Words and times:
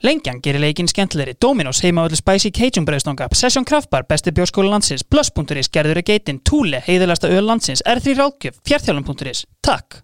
Lengjan 0.00 0.38
gerir 0.40 0.62
leikin 0.62 0.88
skemmtilegri, 0.88 1.34
Dominos 1.36 1.82
heima 1.84 2.06
öllu 2.08 2.16
Spicy 2.16 2.48
Cajun 2.56 2.86
breyðstonga, 2.88 3.26
Session 3.36 3.66
Kraftbar, 3.68 4.06
besti 4.08 4.32
bjórskóla 4.32 4.72
landsins, 4.72 5.04
Plus.is, 5.04 5.68
gerður 5.68 6.00
í 6.00 6.04
geitin, 6.08 6.38
Túle, 6.40 6.80
heiðalasta 6.86 7.28
öl 7.28 7.44
landsins, 7.44 7.84
R3 7.84 8.16
Ráðgjöf, 8.16 8.56
fjartjálum.is. 8.64 9.44
Takk! 9.60 10.00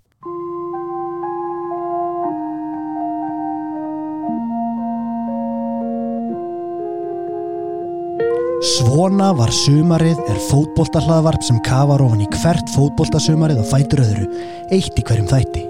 Svona 8.67 9.33
var 9.37 9.53
sumarið 9.55 10.21
er 10.29 10.39
fótboltahlaðvarp 10.51 11.45
sem 11.47 11.57
kafar 11.65 12.05
ofan 12.05 12.25
í 12.25 12.31
hvert 12.37 12.69
fótboltasumarið 12.77 13.65
og 13.65 13.71
fætur 13.73 14.05
öðru, 14.05 14.33
eitt 14.77 14.93
í 14.93 15.05
hverjum 15.09 15.31
þætti. 15.33 15.69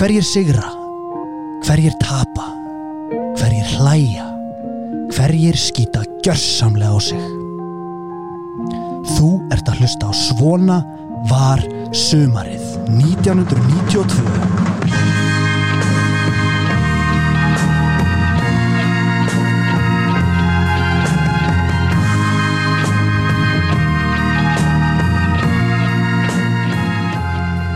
Hverjir 0.00 0.26
sigra? 0.26 0.72
Hverjir 1.68 1.94
tapa? 2.02 2.59
Hverjir 3.40 3.64
hlæja? 3.80 4.26
Hverjir 5.16 5.56
skýta 5.56 6.02
gjörsamlega 6.20 6.92
á 6.92 7.00
sig? 7.00 7.22
Þú 9.16 9.30
ert 9.48 9.64
að 9.72 9.80
hlusta 9.80 10.10
á 10.10 10.12
Svona 10.12 10.76
var 11.24 11.64
sumarið 11.96 12.60
1992. 13.00 14.20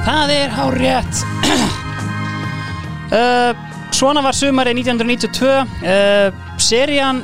Það 0.05 0.37
er 0.37 0.59
hár 0.61 0.77
rétt 0.85 1.25
uh, 3.17 3.73
Svona 3.95 4.25
var 4.25 4.35
sumarið 4.35 4.81
1992 4.81 5.51
uh, 5.87 6.39
Serían 6.59 7.21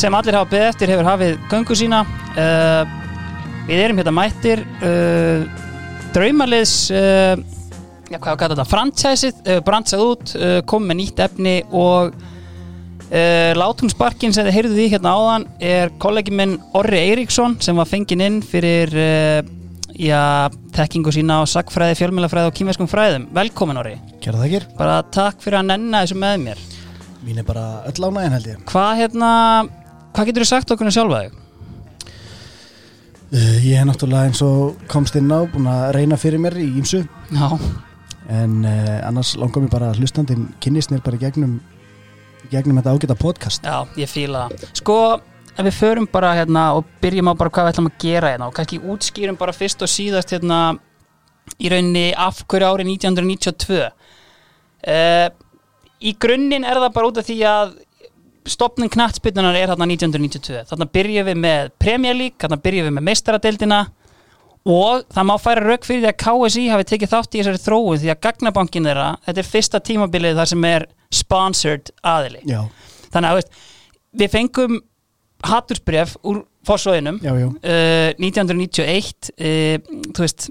sem 0.00 0.14
allir 0.18 0.34
hafa 0.34 0.50
beðið 0.50 0.70
eftir 0.72 0.90
hefur 0.90 1.06
hafið 1.06 1.36
göngu 1.52 1.76
sína 1.78 2.00
uh, 2.34 2.82
Við 3.68 3.82
erum 3.84 4.00
hérna 4.00 4.14
mættir 4.16 4.64
uh, 4.82 5.44
Draumaliðs 6.16 6.74
uh, 6.90 7.36
Já, 8.10 8.18
hvað 8.18 8.34
var 8.34 8.54
þetta? 8.56 8.66
Fransæsið, 8.68 9.38
bransað 9.64 10.02
út 10.04 10.32
kom 10.68 10.84
með 10.84 10.98
nýtt 10.98 11.22
efni 11.24 11.54
og 11.72 12.10
Látungsbarkin 13.56 14.34
sem 14.36 14.44
þið 14.44 14.56
heyrðuð 14.58 14.82
í 14.82 14.88
hérna 14.92 15.14
áðan 15.16 15.46
er 15.64 15.94
kollegi 16.02 16.34
minn 16.36 16.58
Orri 16.76 17.00
Eiríksson 17.06 17.56
sem 17.64 17.80
var 17.80 17.88
fenginn 17.88 18.20
inn 18.26 18.36
fyrir 18.44 18.92
já, 19.98 20.48
þekkingu 20.76 21.12
sína 21.14 21.40
á 21.40 21.42
sagfræði, 21.48 21.98
fjölmjölafræði 22.00 22.50
og 22.50 22.56
kýmverskum 22.56 22.88
fræðum. 22.90 23.28
Velkomin 23.36 23.80
Orri, 23.80 23.94
Kjæra 24.22 24.40
þakkir. 24.44 24.66
bara 24.78 25.02
takk 25.02 25.42
fyrir 25.42 25.60
að 25.60 25.68
nenna 25.72 26.02
þessu 26.02 26.18
með 26.20 26.36
mér. 26.46 26.62
Mín 27.22 27.38
er 27.38 27.46
bara 27.46 27.64
öll 27.86 28.08
ánægin 28.08 28.34
held 28.36 28.46
ég. 28.50 28.64
Hvað 28.72 28.92
hérna, 29.02 29.30
hvað 30.12 30.28
getur 30.30 30.44
þú 30.44 30.48
sagt 30.50 30.74
okkur 30.74 30.88
um 30.90 30.94
sjálfa 30.96 31.22
þig? 31.22 31.38
Uh, 33.32 33.58
ég 33.64 33.78
er 33.80 33.86
náttúrulega 33.88 34.28
eins 34.28 34.42
og 34.44 34.80
komst 34.92 35.16
inn 35.16 35.30
á 35.32 35.40
búin 35.48 35.68
að 35.70 35.94
reyna 35.96 36.18
fyrir 36.20 36.42
mér 36.42 36.58
í 36.60 36.66
ímsu 36.76 36.98
Já, 37.32 37.46
en 38.28 38.58
uh, 38.60 38.98
annars 39.08 39.30
langar 39.40 39.64
mér 39.64 39.72
bara 39.72 39.92
kynnist 40.60 40.92
mér 40.92 41.00
bara 41.00 41.16
gegnum 41.16 41.54
gegnum 42.50 42.76
þetta 42.80 42.92
ágæta 42.92 43.16
podcast. 43.16 43.64
Já, 43.64 43.86
ég 43.96 44.10
fíla 44.10 44.48
það. 44.50 44.66
Sko, 44.76 44.96
ef 45.52 45.66
við 45.66 45.76
förum 45.76 46.08
bara 46.10 46.32
hérna 46.38 46.64
og 46.78 46.88
byrjum 47.02 47.30
á 47.30 47.34
bara 47.36 47.52
hvað 47.52 47.68
við 47.68 47.74
ætlum 47.74 47.90
að 47.90 48.02
gera 48.06 48.32
hérna 48.32 48.48
og 48.48 48.56
kannski 48.56 48.80
útskýrum 48.80 49.38
bara 49.40 49.54
fyrst 49.56 49.84
og 49.84 49.90
síðast 49.92 50.32
hérna 50.32 50.60
í 51.58 51.70
rauninni 51.72 52.10
af 52.16 52.42
hverju 52.48 52.68
ári 52.68 52.86
1992 52.88 53.80
uh, 53.82 55.28
Í 56.02 56.16
grunninn 56.18 56.64
er 56.66 56.80
það 56.82 56.94
bara 56.96 57.08
út 57.12 57.18
af 57.20 57.26
því 57.28 57.36
að 57.46 57.74
stopnum 58.50 58.90
knattspinnunar 58.90 59.54
er 59.54 59.70
þarna 59.70 59.86
1992 59.92 60.64
þarna 60.70 60.86
byrjum 60.96 61.28
við 61.28 61.36
með 61.44 61.68
Premier 61.78 62.16
League 62.18 62.42
þarna 62.42 62.58
byrjum 62.64 62.88
við 62.88 62.96
með 62.96 63.06
meistaradeildina 63.06 63.82
og 64.62 65.04
það 65.10 65.28
má 65.28 65.34
færa 65.42 65.62
rauk 65.66 65.86
fyrir 65.86 66.02
því 66.04 66.10
að 66.10 66.18
KSI 66.22 66.64
hafi 66.70 66.86
tekið 66.90 67.12
þátt 67.12 67.34
í 67.34 67.40
þessari 67.40 67.62
þróun 67.62 68.00
því 68.02 68.10
að 68.12 68.20
gagnabankin 68.26 68.88
þeirra, 68.88 69.08
þetta 69.26 69.42
er 69.42 69.50
fyrsta 69.50 69.80
tímabilið 69.82 70.38
þar 70.38 70.50
sem 70.52 70.66
er 70.68 70.86
sponsored 71.12 71.90
aðili. 72.06 72.42
Já, 72.46 72.60
þannig 73.14 73.30
að 73.30 73.38
veist, 73.40 73.62
við 74.22 74.32
fengum 74.36 74.78
hattursbref 75.46 76.16
úr 76.22 76.42
fórsóðinum 76.66 77.20
uh, 77.22 78.10
1991 78.18 79.32
uh, 79.32 79.78
þú 80.12 80.24
veist 80.24 80.50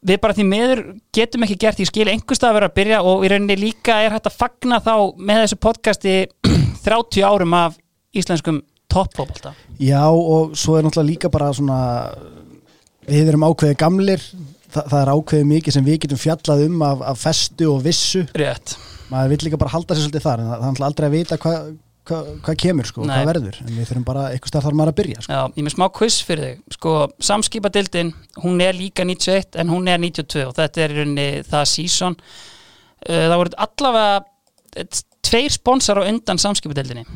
við 0.00 0.20
bara 0.22 0.36
því 0.36 0.46
meður 0.48 0.82
getum 1.16 1.44
ekki 1.44 1.58
gert 1.60 1.80
ég 1.82 1.90
skil 1.90 2.08
einhverstað 2.08 2.52
að 2.52 2.58
vera 2.58 2.70
að 2.70 2.76
byrja 2.78 3.00
og 3.04 3.24
í 3.24 3.30
rauninni 3.32 3.58
líka 3.60 4.00
er 4.04 4.14
hægt 4.14 4.30
að 4.30 4.38
fagna 4.40 4.80
þá 4.84 4.94
með 5.16 5.42
þessu 5.44 5.60
podcasti 5.60 6.14
30 6.86 7.26
árum 7.28 7.56
af 7.58 7.76
íslenskum 8.16 8.62
toppfóbolta 8.90 9.54
já 9.80 10.04
og 10.08 10.56
svo 10.58 10.78
er 10.78 10.86
náttúrulega 10.86 11.10
líka 11.12 11.32
bara 11.32 11.52
svona 11.56 11.80
við 13.08 13.32
erum 13.32 13.46
ákveðið 13.50 13.78
gamlir 13.80 14.24
Þa, 14.70 14.82
það 14.86 15.00
er 15.00 15.10
ákveðið 15.10 15.46
mikið 15.50 15.74
sem 15.74 15.86
við 15.86 15.96
getum 16.04 16.18
fjallað 16.20 16.60
um 16.68 16.82
af, 16.86 17.00
af 17.10 17.16
festu 17.18 17.66
og 17.72 17.80
vissu. 17.82 18.20
Rétt. 18.38 18.76
Maður 19.10 19.32
vill 19.32 19.46
líka 19.48 19.58
bara 19.58 19.72
halda 19.72 19.96
sér 19.96 20.04
svolítið 20.06 20.26
þar 20.28 20.42
en 20.42 20.46
það 20.46 20.54
er 20.54 20.60
náttúrulega 20.62 20.90
aldrei 20.90 21.06
að 21.08 21.16
vita 21.16 21.38
hvað 21.42 21.70
hva, 22.08 22.20
hva 22.46 22.54
kemur 22.58 22.88
sko, 22.88 23.04
Nei. 23.04 23.14
hvað 23.16 23.30
verður. 23.30 23.58
En 23.66 23.74
við 23.74 23.90
þurfum 23.90 24.06
bara, 24.08 24.24
eitthvað 24.32 24.52
stað 24.52 24.66
þarf 24.66 24.78
maður 24.80 24.92
að 24.92 24.98
byrja 25.00 25.24
sko. 25.24 25.36
Já, 25.36 25.42
ég 25.58 25.66
með 25.66 25.74
smá 25.76 25.86
quiz 25.98 26.18
fyrir 26.26 26.46
þig. 26.46 26.62
Sko, 26.76 26.94
samskipadildin, 27.30 28.14
hún 28.44 28.64
er 28.64 28.78
líka 28.78 29.06
91 29.06 29.60
en 29.62 29.74
hún 29.74 29.90
er 29.90 30.02
92 30.02 30.46
og 30.48 30.56
þetta 30.58 30.84
er 30.84 30.94
í 30.94 30.98
rauninni 31.00 31.28
það 31.50 31.68
season. 31.74 32.18
Uh, 33.00 33.26
það 33.26 33.36
voru 33.42 33.60
allavega 33.66 34.18
eh, 34.80 35.02
tveir 35.26 35.54
sponsor 35.54 36.02
á 36.02 36.08
undan 36.08 36.40
samskipadildinni. 36.40 37.06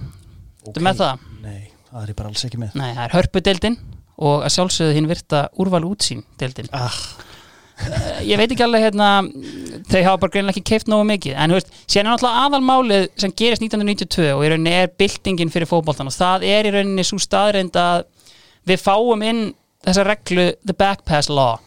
Þú 0.64 0.84
með 0.84 1.02
það? 1.02 1.26
Nei, 1.44 1.60
það 1.90 2.00
er 2.04 2.14
ég 2.14 2.18
bara 2.22 2.32
alls 2.32 2.46
ekki 2.48 2.62
með. 2.62 2.78
Nei, 2.80 2.90
það 2.94 3.04
er 3.08 3.16
hörpudeildin 3.18 3.82
og 4.22 4.44
að 4.46 4.52
sjálfsögðu 4.54 4.96
hinn 4.98 5.10
virta 5.10 5.46
úrval 5.60 5.82
útsýn 5.88 6.22
deildin 6.38 6.68
ah, 6.76 6.94
ég 8.22 8.38
veit 8.38 8.52
ekki 8.52 8.64
alveg 8.66 8.86
hérna 8.86 9.08
þau 9.90 10.00
hafa 10.06 10.20
bara 10.22 10.32
greinlega 10.34 10.56
ekki 10.56 10.70
keift 10.72 10.90
nógu 10.90 11.06
mikið 11.08 11.36
en 11.36 11.52
þú 11.52 11.58
veist, 11.58 11.74
síðan 11.84 12.06
er 12.06 12.10
náttúrulega 12.14 12.44
aðalmálið 12.46 13.06
sem 13.20 13.34
gerist 13.36 13.64
1992 13.64 14.30
og 14.32 14.44
í 14.44 14.50
rauninni 14.52 14.74
er 14.78 14.92
byltingin 15.00 15.52
fyrir 15.52 15.70
fótboltan 15.70 16.10
og 16.10 16.16
það 16.16 16.46
er 16.48 16.68
í 16.68 16.74
rauninni 16.74 17.04
svo 17.06 17.20
staðreind 17.22 17.76
að 17.78 18.06
við 18.68 18.82
fáum 18.84 19.24
inn 19.26 19.42
þessa 19.84 20.06
reglu 20.08 20.50
the 20.64 20.76
back 20.76 21.04
pass 21.08 21.28
law 21.28 21.58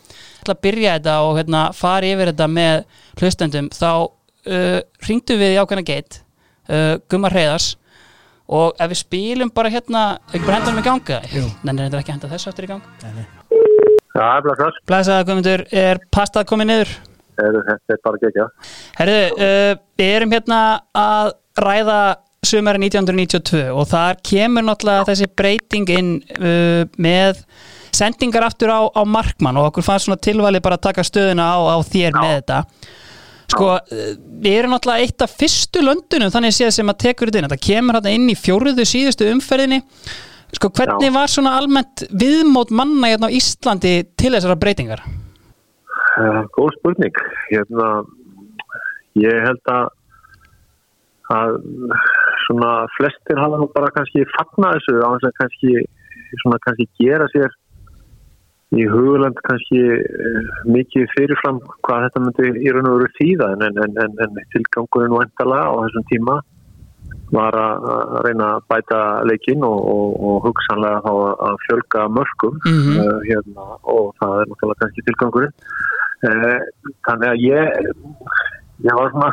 ætla 0.41 0.55
að 0.55 0.63
byrja 0.65 0.95
þetta 0.97 1.17
og 1.27 1.39
hérna, 1.39 1.63
fara 1.75 2.07
yfir 2.09 2.31
þetta 2.31 2.47
með 2.51 2.85
hlustendum 3.19 3.67
þá 3.73 3.89
uh, 4.07 4.79
ringdu 5.07 5.37
við 5.37 5.55
í 5.55 5.59
ákveðna 5.61 5.85
geit 5.87 6.21
uh, 6.71 6.95
Gummar 7.11 7.35
Hreiðars 7.35 7.75
og 8.47 8.79
ef 8.79 8.93
við 8.93 9.01
spilum 9.01 9.51
bara 9.53 9.71
hérna 9.73 10.03
ekki 10.31 10.45
bara 10.45 10.61
henda 10.61 10.71
hann 10.71 10.81
í 10.81 10.85
ganga 10.85 11.19
Jú. 11.33 11.43
Nei, 11.67 11.73
þetta 11.75 11.89
er 11.91 11.99
ekki 11.99 12.13
að 12.13 12.15
henda 12.15 12.31
þessu 12.31 12.51
aftur 12.53 12.67
í 12.67 12.71
gang 12.71 12.85
nei, 13.03 13.11
nei. 13.19 13.25
Já, 14.17 14.41
blessar. 14.41 14.77
Blæsaða 14.89 15.25
Guðmundur, 15.27 15.63
er 15.69 15.99
pastað 16.09 16.47
komið 16.49 16.69
niður? 16.71 16.93
Þetta 17.37 17.93
er 17.93 17.99
bara 18.03 18.19
ekki 18.19 18.45
Herðu, 18.97 19.19
uh, 19.37 19.73
við 19.99 20.13
erum 20.17 20.33
hérna 20.33 20.61
að 20.97 21.33
ræða 21.61 21.99
sumari 22.45 22.81
1992 22.85 23.63
og 23.73 23.89
þar 23.89 24.21
kemur 24.25 24.65
náttúrulega 24.65 25.07
þessi 25.09 25.27
breyting 25.37 25.89
inn 25.93 26.13
uh, 26.37 26.85
með 27.01 27.41
sendingar 27.95 28.45
aftur 28.47 28.71
á, 28.73 28.81
á 28.93 29.01
markmann 29.07 29.57
og 29.57 29.71
okkur 29.71 29.85
fannst 29.85 30.07
svona 30.07 30.21
tilvalið 30.21 30.63
bara 30.65 30.77
að 30.77 30.87
taka 30.89 31.05
stöðuna 31.07 31.49
á, 31.49 31.57
á 31.73 31.77
þér 31.87 32.17
með 32.17 32.33
þetta. 32.35 32.61
Sko, 33.47 33.67
uh, 33.79 34.07
við 34.43 34.61
erum 34.61 34.75
náttúrulega 34.75 35.07
eitt 35.07 35.25
af 35.25 35.35
fyrstu 35.39 35.83
löndunum 35.85 36.33
þannig 36.33 36.55
séð 36.57 36.73
sem 36.77 36.93
að 36.93 37.01
tekur 37.07 37.31
þetta 37.31 37.41
inn. 37.43 37.49
Þetta 37.49 37.67
kemur 37.69 37.99
hérna 37.99 38.15
inn 38.17 38.31
í 38.31 38.37
fjóruðu 38.37 38.87
síðustu 38.87 39.29
umferðinni. 39.33 39.81
Sko, 40.55 40.71
hvernig 40.71 41.09
Já. 41.09 41.15
var 41.15 41.31
svona 41.31 41.57
almennt 41.59 42.05
viðmót 42.07 42.71
manna 42.75 43.11
hérna 43.11 43.27
á 43.27 43.35
Íslandi 43.35 43.97
til 44.19 44.31
þessara 44.35 44.59
breytingar? 44.59 45.03
Uh, 46.17 46.43
góð 46.55 46.71
spurning. 46.79 47.13
Hérna, 47.51 47.87
ég 49.21 49.37
held 49.45 49.71
að 49.73 49.87
að 51.27 51.57
svona 52.45 52.69
flestir 52.95 53.35
hafa 53.41 53.57
nú 53.59 53.65
bara 53.75 53.89
kannski 53.91 54.23
fagnað 54.37 54.77
þessu 54.77 55.01
á 55.03 55.09
þess 55.11 55.27
að 55.27 55.33
kannski 55.41 55.71
svona 56.41 56.59
kannski 56.63 56.85
gera 57.01 57.27
sér 57.33 57.51
í 58.79 58.85
hugulend 58.87 59.35
kannski 59.47 59.81
uh, 59.97 60.47
mikið 60.71 61.09
fyrirfram 61.17 61.59
hvað 61.83 62.05
þetta 62.07 62.23
myndi 62.23 62.51
í 62.63 62.71
raun 62.75 62.87
og 62.93 62.97
veru 63.01 63.11
þýða 63.19 63.49
en, 63.57 63.65
en, 63.67 63.99
en, 64.05 64.15
en, 64.23 64.39
tilgangurinn 64.55 65.17
vantalega 65.19 65.67
á 65.67 65.75
þessum 65.83 66.07
tíma 66.13 66.37
var 67.35 67.55
að 67.59 67.85
reyna 68.23 68.47
að 68.55 68.65
bæta 68.71 68.99
leikinn 69.27 69.63
og, 69.67 69.77
og, 69.83 70.15
og 70.29 70.37
hugsanlega 70.47 71.11
að- 71.11 71.59
fjölga 71.67 72.07
mörgum 72.17 72.55
Mhm. 72.63 72.97
uh, 73.03 73.19
hérna, 73.27 73.67
og 73.83 74.13
það 74.21 74.41
er 74.41 74.51
náttúrulega 74.53 74.81
kannski 74.85 75.05
tilgangurinn 75.11 75.55
þannig 76.21 77.29
að 77.29 77.43
ég 77.45 77.91
ég 78.87 78.97
var 78.97 79.13
svona 79.13 79.29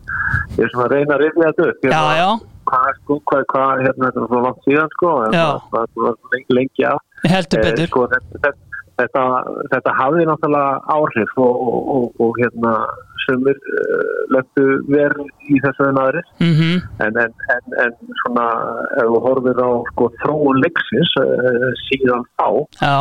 ég 0.56 0.64
er 0.66 0.72
svona 0.72 0.88
að 0.88 0.94
reyna 0.96 1.14
að 1.16 1.22
reyna 1.26 1.46
þetta 1.50 1.68
upp 1.70 1.86
Já, 1.88 2.02
já, 2.18 2.28
hvað, 2.72 2.90
sko, 3.02 3.20
hvað, 3.30 3.46
hvað 3.52 3.84
hérna, 3.86 4.10
þetta 4.10 4.20
var 4.24 4.28
svo 4.32 4.42
langt 4.48 4.66
síðan 4.66 4.92
sko, 4.96 5.14
það 5.72 6.02
var 6.02 6.20
lengi, 6.34 6.58
lengi 6.60 6.84
af 6.90 7.00
heldur 7.32 7.62
Eh, 7.62 7.70
betur. 7.70 7.88
sko, 7.92 8.04
þetta, 8.12 8.52
þetta, 9.00 9.22
þetta, 9.72 9.92
hafði 10.00 10.26
náttúrulega 10.28 10.74
áhrif 10.96 11.32
og, 11.40 11.62
og, 11.68 11.80
og, 11.96 12.20
og 12.26 12.40
hérna 12.42 12.74
sumir 13.22 13.54
uh, 13.54 14.22
lögtu 14.34 14.64
verð 14.90 15.20
í 15.46 15.60
þessu 15.62 15.84
en 15.88 16.00
aðri 16.02 16.22
mm 16.42 16.78
en, 17.06 17.18
en, 17.22 17.34
en, 17.54 17.76
en 17.84 17.92
svona 18.22 18.46
ef 18.98 19.06
þú 19.12 19.20
horfir 19.28 19.60
á 19.62 19.70
sko, 19.92 20.08
þróun 20.24 20.58
leiksins 20.64 21.12
uh, 21.22 21.68
síðan 21.86 22.24
þá 22.40 22.48
já, 22.82 22.96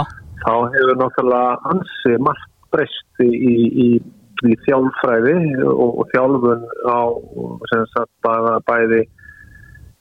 þá 0.46 0.52
hefur 0.76 1.00
náttúrulega 1.02 1.58
ansi 1.74 2.14
margt 2.28 2.48
breyst 2.74 3.24
í, 3.24 3.30
í, 3.30 3.56
í, 3.86 4.56
þjálfræði 4.66 5.36
og, 5.70 5.90
og 6.02 6.14
þjálfun 6.14 6.64
á 6.90 7.00
sem 7.72 7.84
sagt 7.96 8.14
bara 8.26 8.60
bæði 8.70 9.04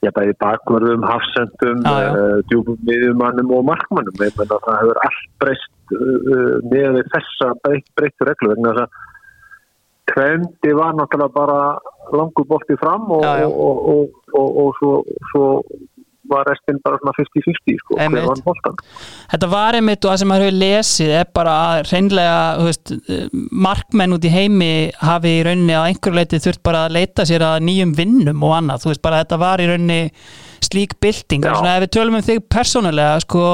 Já, 0.00 0.08
bæði 0.16 0.32
bakverðum, 0.40 1.02
hafsendum, 1.04 1.82
já. 1.84 2.06
uh, 2.16 2.38
djúpum 2.48 2.78
miðjumannum 2.88 3.50
og 3.52 3.66
markmannum. 3.68 4.14
Ég 4.24 4.32
menna 4.38 4.56
það 4.64 4.78
hefur 4.80 5.00
allt 5.04 5.26
breyst 5.42 5.92
uh, 5.92 6.54
með 6.72 7.02
þessa 7.12 7.50
breytt, 7.66 7.90
breyttu 8.00 8.28
reglu 8.30 8.48
vegna 8.54 8.72
þess 8.78 8.86
að 8.86 9.10
trendi 10.10 10.72
var 10.78 10.96
náttúrulega 10.96 11.34
bara 11.36 11.58
langur 12.16 12.48
bolti 12.48 12.78
fram 12.80 13.04
og, 13.12 13.26
Já, 13.28 13.44
já. 13.44 13.50
og, 13.52 13.84
og, 13.92 14.16
og, 14.40 14.48
og 14.64 14.80
svo, 14.80 14.94
svo 15.34 15.44
var 16.30 16.48
restin 16.48 16.80
bara 16.84 16.98
svona 17.00 17.14
50-50 17.18 17.80
sko, 17.82 17.98
hver 17.98 18.26
var 18.28 18.42
boltan. 18.44 18.78
þetta 19.32 19.50
var 19.52 19.78
einmitt 19.78 20.04
og 20.04 20.12
það 20.12 20.20
sem 20.22 20.30
maður 20.32 20.46
hefur 20.46 20.60
lesið 20.64 21.14
er 21.20 21.32
bara 21.40 21.56
að 21.70 21.80
reynlega 21.90 22.36
veist, 22.66 22.94
markmenn 23.68 24.16
út 24.16 24.28
í 24.28 24.34
heimi 24.34 24.70
hafi 25.00 25.34
í 25.38 25.42
rauninni 25.48 25.76
á 25.76 25.82
einhverju 25.86 26.20
leiti 26.20 26.42
þurft 26.42 26.62
bara 26.66 26.84
að 26.86 26.96
leita 26.98 27.26
sér 27.28 27.46
að 27.46 27.66
nýjum 27.68 27.96
vinnum 27.98 28.46
og 28.46 28.56
annað, 28.60 28.84
þú 28.84 28.92
veist 28.94 29.04
bara 29.04 29.24
þetta 29.24 29.40
var 29.42 29.62
í 29.64 29.68
rauninni 29.70 30.00
slík 30.60 30.98
bylting, 31.00 31.44
Já. 31.46 31.54
svona 31.56 31.78
ef 31.78 31.86
við 31.86 31.92
tölum 31.96 32.18
um 32.18 32.24
þig 32.24 32.42
persónulega, 32.52 33.20
sko, 33.24 33.44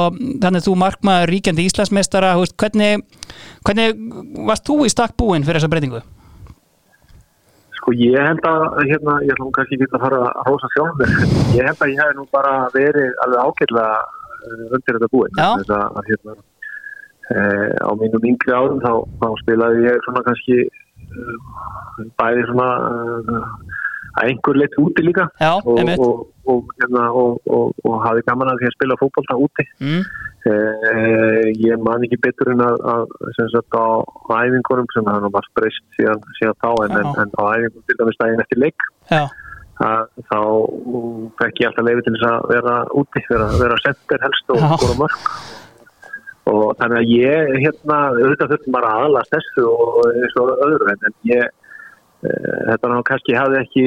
þannig 0.43 0.59
að 0.59 0.67
þú 0.67 0.75
markmaður 0.83 1.33
ríkjandi 1.33 1.69
veist, 1.71 2.57
hvernig 2.61 3.05
hvernig 3.67 3.97
varst 4.47 4.67
þú 4.67 4.85
í 4.87 4.93
stakk 4.93 5.17
búinn 5.19 5.47
fyrir 5.47 5.61
þessa 5.61 5.71
breytingu? 5.73 6.03
Sko 7.87 7.93
ég 7.95 8.19
held 8.19 8.47
að, 8.51 8.63
hérna, 8.83 9.13
ég 9.23 9.29
ætlum 9.31 9.53
kannski 9.55 9.77
ekki 9.79 9.95
að 9.95 10.01
fara 10.03 10.17
að 10.27 10.49
rosa 10.51 10.69
sjálf 10.73 10.97
mér, 10.99 11.11
en 11.23 11.53
ég 11.55 11.69
held 11.69 11.83
að 11.85 11.91
ég 11.93 12.01
hef 12.03 12.17
nú 12.19 12.25
bara 12.35 12.55
verið 12.75 13.13
alveg 13.23 13.45
ágætlega 13.45 13.93
eh, 14.01 14.65
undir 14.75 14.97
þetta 14.97 15.09
búin. 15.13 15.37
Þess 15.37 15.71
að, 15.77 15.85
að 16.01 16.09
hérna, 16.11 16.35
e, 17.31 17.45
á 17.87 17.91
mínum 18.01 18.27
yngri 18.33 18.57
árum 18.59 18.83
þá, 18.83 18.91
þá 19.23 19.29
spilaði 19.45 19.87
ég 19.87 20.03
svona 20.03 20.25
kannski 20.27 20.59
e, 20.67 21.39
bæði 22.19 22.43
svona 22.51 22.69
e, 22.83 23.45
að 24.17 24.31
einhver 24.31 24.61
leitt 24.61 24.79
úti 24.81 25.05
líka. 25.05 25.29
Já, 25.41 25.53
og, 25.61 25.93
og, 25.97 26.23
og, 26.49 26.73
hérna, 26.81 27.07
og, 27.13 27.39
og, 27.53 27.75
og 27.85 27.97
hafi 28.05 28.25
gaman 28.29 28.53
að 28.53 28.63
því 28.63 28.71
að 28.71 28.77
spila 28.77 28.99
fótbolta 29.01 29.39
úti. 29.47 29.67
Mm. 29.83 30.05
Eh, 30.47 31.49
ég 31.67 31.81
man 31.83 32.05
ekki 32.07 32.21
betur 32.23 32.53
en 32.53 32.63
að, 32.63 32.77
að 32.93 33.17
sem 33.39 33.49
sagt 33.51 33.75
á 33.75 33.87
æfingunum 34.31 34.87
sem 34.95 35.09
það 35.09 35.27
var 35.35 35.49
breyst 35.59 35.83
síðan, 35.97 36.23
síðan 36.39 36.61
þá 36.63 36.71
en, 36.85 36.95
en, 37.01 37.11
en 37.25 37.35
á 37.35 37.43
æfingunum 37.57 37.89
til 37.89 37.99
dæmis 37.99 38.21
daginn 38.21 38.45
eftir 38.45 38.63
leik 38.63 38.89
þá 39.77 40.41
fekk 41.41 41.61
ég 41.61 41.69
alltaf 41.69 41.85
leiði 41.85 42.05
til 42.07 42.15
þess 42.15 42.29
að 42.31 42.47
vera 42.55 42.77
úti, 42.97 43.23
vera, 43.29 43.49
vera 43.61 43.79
sender 43.83 44.23
helst 44.25 44.55
og 44.55 44.63
skora 44.63 44.99
mörg 45.03 45.27
og 46.47 46.65
þannig 46.79 47.01
að 47.01 47.11
ég 47.11 47.53
hérna 47.65 47.99
auðvitað 48.15 48.53
þurftum 48.55 48.77
bara 48.77 48.93
að 48.93 49.07
aðlast 49.07 49.35
þessu 49.35 49.67
og 49.67 50.01
eins 50.13 50.37
og 50.41 50.53
öðru 50.69 50.93
en, 50.95 51.17
ég 51.27 51.55
þetta 52.25 52.93
ná 52.93 52.99
kannski 53.07 53.37
hafði 53.37 53.63
ekki 53.63 53.87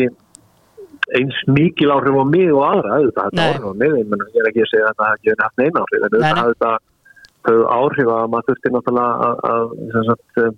eins 1.17 1.39
mikil 1.49 1.89
áhrif 1.95 2.19
á 2.21 2.25
mig 2.29 2.51
og 2.53 2.63
aðra 2.67 2.99
þetta 3.01 3.27
Nei. 3.33 3.43
áhrif 3.47 3.65
á 3.65 3.73
mig, 3.81 3.97
ég, 3.97 4.39
er 4.39 4.49
ekki 4.51 4.63
að 4.65 4.71
segja 4.73 4.89
að 4.91 4.99
það 5.01 5.13
ekki 5.17 5.35
haft 5.41 5.61
neina 5.61 5.83
áhrif 5.83 5.99
en 5.99 6.07
auðvitað 6.09 6.39
hafði 6.39 6.55
þetta 6.55 6.73
þau 7.47 7.59
áhrif 7.75 8.11
að 8.13 8.25
maður 8.33 8.49
þurfti 8.49 8.73
náttúrulega 8.75 9.29
að, 9.29 9.35
að 9.49 10.07
sagt, 10.09 10.41
um, 10.43 10.57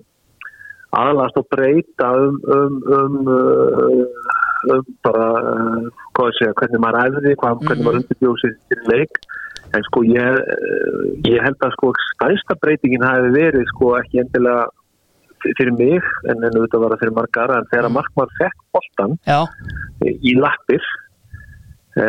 aðlast 1.02 1.40
og 1.40 1.48
breyta 1.54 2.10
um, 2.20 2.40
um, 2.58 2.80
um, 2.98 3.20
uh, 3.32 4.76
um 4.76 4.88
bara 5.06 5.28
segja, 6.38 6.56
hvernig 6.60 6.84
maður 6.84 7.00
æfði 7.06 7.36
hvað, 7.40 7.64
hvernig 7.66 7.86
maður 7.86 8.02
undirbjóð 8.02 8.42
sér 8.42 8.58
til 8.72 8.82
leik. 8.92 9.22
En 9.72 9.86
sko 9.88 10.04
ég, 10.04 10.40
ég 11.30 11.40
held 11.46 11.64
að 11.64 11.74
sko 11.78 11.94
stærsta 12.10 12.58
breytingin 12.60 13.06
hafi 13.08 13.32
verið 13.38 13.64
sko 13.72 13.94
ekki 14.02 14.20
endilega 14.26 14.68
fyrir 15.44 15.76
mig 15.78 16.10
en 16.30 16.44
auðvitað 16.48 16.84
var 16.84 16.96
það 16.96 17.04
fyrir 17.06 17.16
margar 17.20 17.54
en 17.58 17.70
þegar 17.74 17.96
markmann 18.00 18.36
fekk 18.40 18.58
boltan 18.76 19.16
já, 19.28 19.40
í 20.08 20.36
lappir 20.40 20.84
e, 22.00 22.04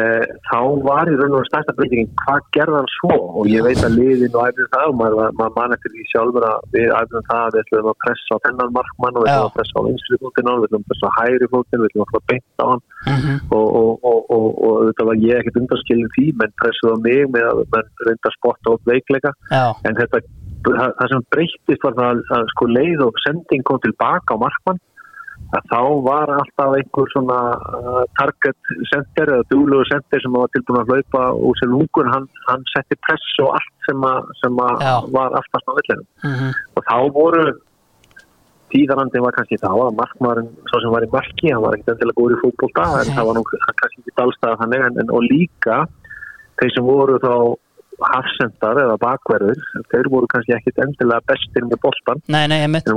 þá 0.49 0.61
var 0.87 1.11
í 1.11 1.17
raun 1.19 1.39
og 1.39 1.47
stærsta 1.49 1.75
breytingin 1.79 2.11
hvað 2.23 2.41
gerði 2.57 2.77
hann 2.79 2.91
svo? 2.97 3.17
Og 3.41 3.45
ég 3.51 3.65
veit 3.67 3.83
að 3.83 3.97
liðin 3.99 4.37
og 4.37 4.43
æfðum 4.49 4.71
það 4.75 4.87
og 4.91 4.97
maður, 5.01 5.17
maður 5.41 5.55
man 5.59 5.75
eftir 5.77 5.91
því 5.95 6.03
sjálfur 6.11 6.45
að 6.49 6.59
við 6.77 6.89
æfðum 6.99 7.25
það 7.31 7.43
að 7.43 7.53
við 7.57 7.63
ætlum 7.63 7.91
að 7.93 8.01
pressa 8.05 8.33
á 8.33 8.43
þennan 8.47 8.77
markmann 8.77 9.17
og 9.17 9.23
við 9.25 9.33
ætlum 9.33 9.51
að 9.51 9.57
pressa 9.59 9.75
á 9.75 9.87
vinstri 9.89 10.21
fótinn 10.23 10.49
við 10.53 10.67
ætlum 10.69 10.83
að 10.83 10.89
pressa 10.93 11.07
á 11.09 11.17
hægri 11.19 11.47
fótinn 11.55 11.83
við 11.83 11.89
ætlum 11.91 12.05
að 12.05 12.13
fara 12.13 12.29
beint 12.33 12.49
á 12.63 12.65
hann. 12.73 12.85
Mm 13.03 13.21
og, 13.53 13.69
og, 13.79 13.93
og, 14.07 14.19
og, 14.31 14.47
og 14.63 14.73
auðvitað 14.83 15.09
var 15.09 15.19
ég 15.23 15.35
ekkert 15.41 15.61
undarskilin 15.61 16.13
því 16.15 16.27
menn 16.39 16.55
pressuð 16.63 16.95
á 16.95 16.97
mig 17.03 17.21
með 17.35 17.45
að 17.51 17.57
menn 17.75 17.89
reynda 18.07 18.31
það, 20.67 20.95
það 20.99 21.13
sem 21.13 21.27
breyttist 21.35 21.85
var 21.87 21.99
það 21.99 22.25
að 22.39 22.49
sko 22.55 22.71
leið 22.71 23.05
og 23.07 23.21
sending 23.27 23.67
kom 23.69 23.83
tilbaka 23.85 24.37
á 24.39 24.43
markmann 24.43 24.83
að 25.53 25.67
þá 25.69 25.81
var 26.07 26.31
alltaf 26.33 26.77
einhver 26.79 27.11
svona 27.13 27.39
uh, 27.77 28.05
target 28.19 28.71
center 28.93 29.33
eða 29.35 29.49
dúlugur 29.51 29.89
center 29.91 30.23
sem 30.23 30.37
var 30.37 30.53
tilbúin 30.55 30.81
að 30.81 30.93
hlaupa 30.93 31.25
úr 31.49 31.59
sér 31.61 31.73
lungun, 31.73 32.09
hann, 32.13 32.29
hann 32.47 32.65
setti 32.73 32.97
press 33.05 33.35
og 33.43 33.53
allt 33.59 33.89
sem, 33.89 34.07
að, 34.07 34.31
sem 34.41 34.63
Já. 34.63 34.95
var 35.13 35.37
aftast 35.41 35.69
á 35.69 35.73
villinu 35.81 36.07
mm 36.25 36.57
og 36.73 36.87
þá 36.89 36.97
voru 37.13 37.45
tíðarandi 38.73 39.21
var 39.21 39.35
kannski 39.37 39.59
þá 39.61 39.69
að 39.73 39.99
markmaðurinn 39.99 40.53
svo 40.71 40.81
sem 40.81 40.95
var 40.95 41.05
í 41.05 41.11
marki, 41.13 41.51
hann 41.53 41.65
var 41.65 41.77
ekkert 41.77 41.93
endilega 41.95 42.19
góður 42.21 42.37
í 42.37 42.41
fótbolta 42.41 42.87
en 43.03 43.11
það 43.13 43.29
var 43.29 43.37
nú 43.37 43.43
kannski 43.51 44.01
ekki 44.01 44.15
dalstað 44.21 44.61
þannig 44.63 44.87
en, 44.87 45.01
en, 45.03 45.13
og 45.13 45.27
líka 45.27 45.83
þeir 46.61 46.73
sem 46.77 46.89
voru 46.89 47.19
þá 47.21 47.35
hafsendar 48.01 48.81
eða 48.83 48.97
bakverður, 49.03 49.61
þeir 49.93 50.09
voru 50.13 50.29
kannski 50.33 50.55
ekkert 50.57 50.81
endilega 50.85 51.25
bestir 51.29 51.67
með 51.67 51.81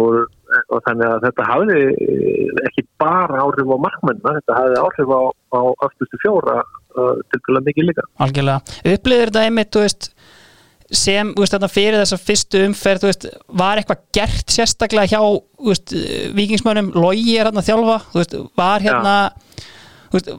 voru, 0.01 0.23
og 0.71 0.83
þannig 0.87 1.09
að 1.09 1.27
þetta 1.27 1.47
hafði 1.49 1.81
eh, 1.91 2.63
ekki 2.69 2.85
bara 3.01 3.43
áhrif 3.43 3.75
á 3.75 3.77
markmennina, 3.87 4.35
þetta 4.39 4.57
hafði 4.59 4.79
áhrif 4.85 5.13
á, 5.13 5.21
á 5.59 5.61
aftustu 5.87 6.21
fjóra 6.23 6.57
uh, 6.63 7.13
til 7.29 7.41
til 7.45 7.59
að 7.59 7.69
mikið 7.69 7.89
líka. 7.91 8.07
algjörlega, 8.25 8.79
upplýðir 8.95 9.31
þetta 9.31 9.45
einmitt 9.49 9.79
veist, 9.81 10.09
sem 10.85 11.33
veist, 11.37 11.57
fyrir 11.73 11.99
þessa 12.01 12.21
fyrstu 12.21 12.63
umferð 12.69 13.09
veist, 13.09 13.29
var 13.61 13.81
eitthvað 13.81 14.05
gert 14.15 14.53
sérstaklega 14.53 15.11
hjá 15.11 15.21
vikingsmönnum, 16.37 16.93
logi 16.97 17.35
er 17.35 17.49
hérna 17.49 17.63
að 17.63 17.71
þjálfa 17.71 17.99
var 18.57 18.85
hérna 18.85 19.15
þú 19.35 19.84
veist, 20.15 20.31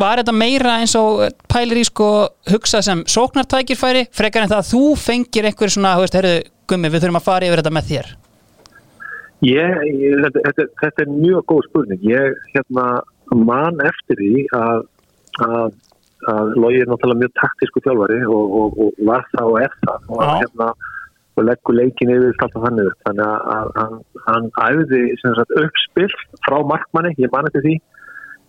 var 0.00 0.22
þetta 0.22 0.36
meira 0.36 0.78
eins 0.80 0.96
og 0.98 1.26
pælir 1.50 1.82
í 1.82 1.84
sko 1.88 2.10
hugsa 2.52 2.82
sem 2.84 3.04
sóknartækirfæri, 3.08 4.06
frekar 4.14 4.46
en 4.46 4.52
það 4.52 4.62
að 4.64 4.72
þú 4.72 4.86
fengir 5.00 5.48
einhver 5.48 5.72
svona, 5.72 5.96
þú 5.98 6.06
veist, 6.06 6.18
heyrðu 6.18 6.40
gummi, 6.70 6.90
við 6.90 7.06
þurfum 7.06 7.20
að 7.20 7.30
fara 7.30 7.48
yfir 7.48 7.62
þetta 7.62 7.78
með 7.78 7.92
þér 7.94 8.16
Ég, 9.40 9.76
ég, 9.88 10.18
þetta, 10.20 10.40
þetta, 10.44 10.64
þetta 10.82 11.04
er 11.04 11.12
mjög 11.14 11.44
góð 11.48 11.62
spurning. 11.70 12.02
Ég 12.04 12.40
hérna, 12.52 12.86
man 13.32 13.78
eftir 13.88 14.18
því 14.20 14.42
að, 14.56 14.82
að, 15.46 15.76
að 16.28 16.50
Logi 16.60 16.82
er 16.82 16.90
náttúrulega 16.90 17.22
mjög 17.22 17.32
taktísku 17.40 17.82
þjálfari 17.86 18.18
og, 18.28 18.56
og, 18.60 18.80
og 18.84 18.98
var 19.08 19.24
það 19.32 19.52
og 19.54 19.62
er 19.62 19.78
það 19.86 20.10
og, 20.10 20.20
hérna, 20.26 20.68
og 21.38 21.46
leggur 21.48 21.78
leikin 21.78 22.12
yfir 22.12 22.36
alltaf 22.36 22.66
þannig 22.66 22.90
upp. 22.90 23.00
Þannig 23.08 23.32
að, 23.54 23.72
hann, 23.78 23.96
hann 24.26 24.50
sagt, 25.40 25.56
uppspill 25.64 26.12
frá 26.44 26.58
markmanni, 26.74 27.16
ég 27.24 27.32
man 27.32 27.48
eftir 27.48 27.64
því. 27.64 27.74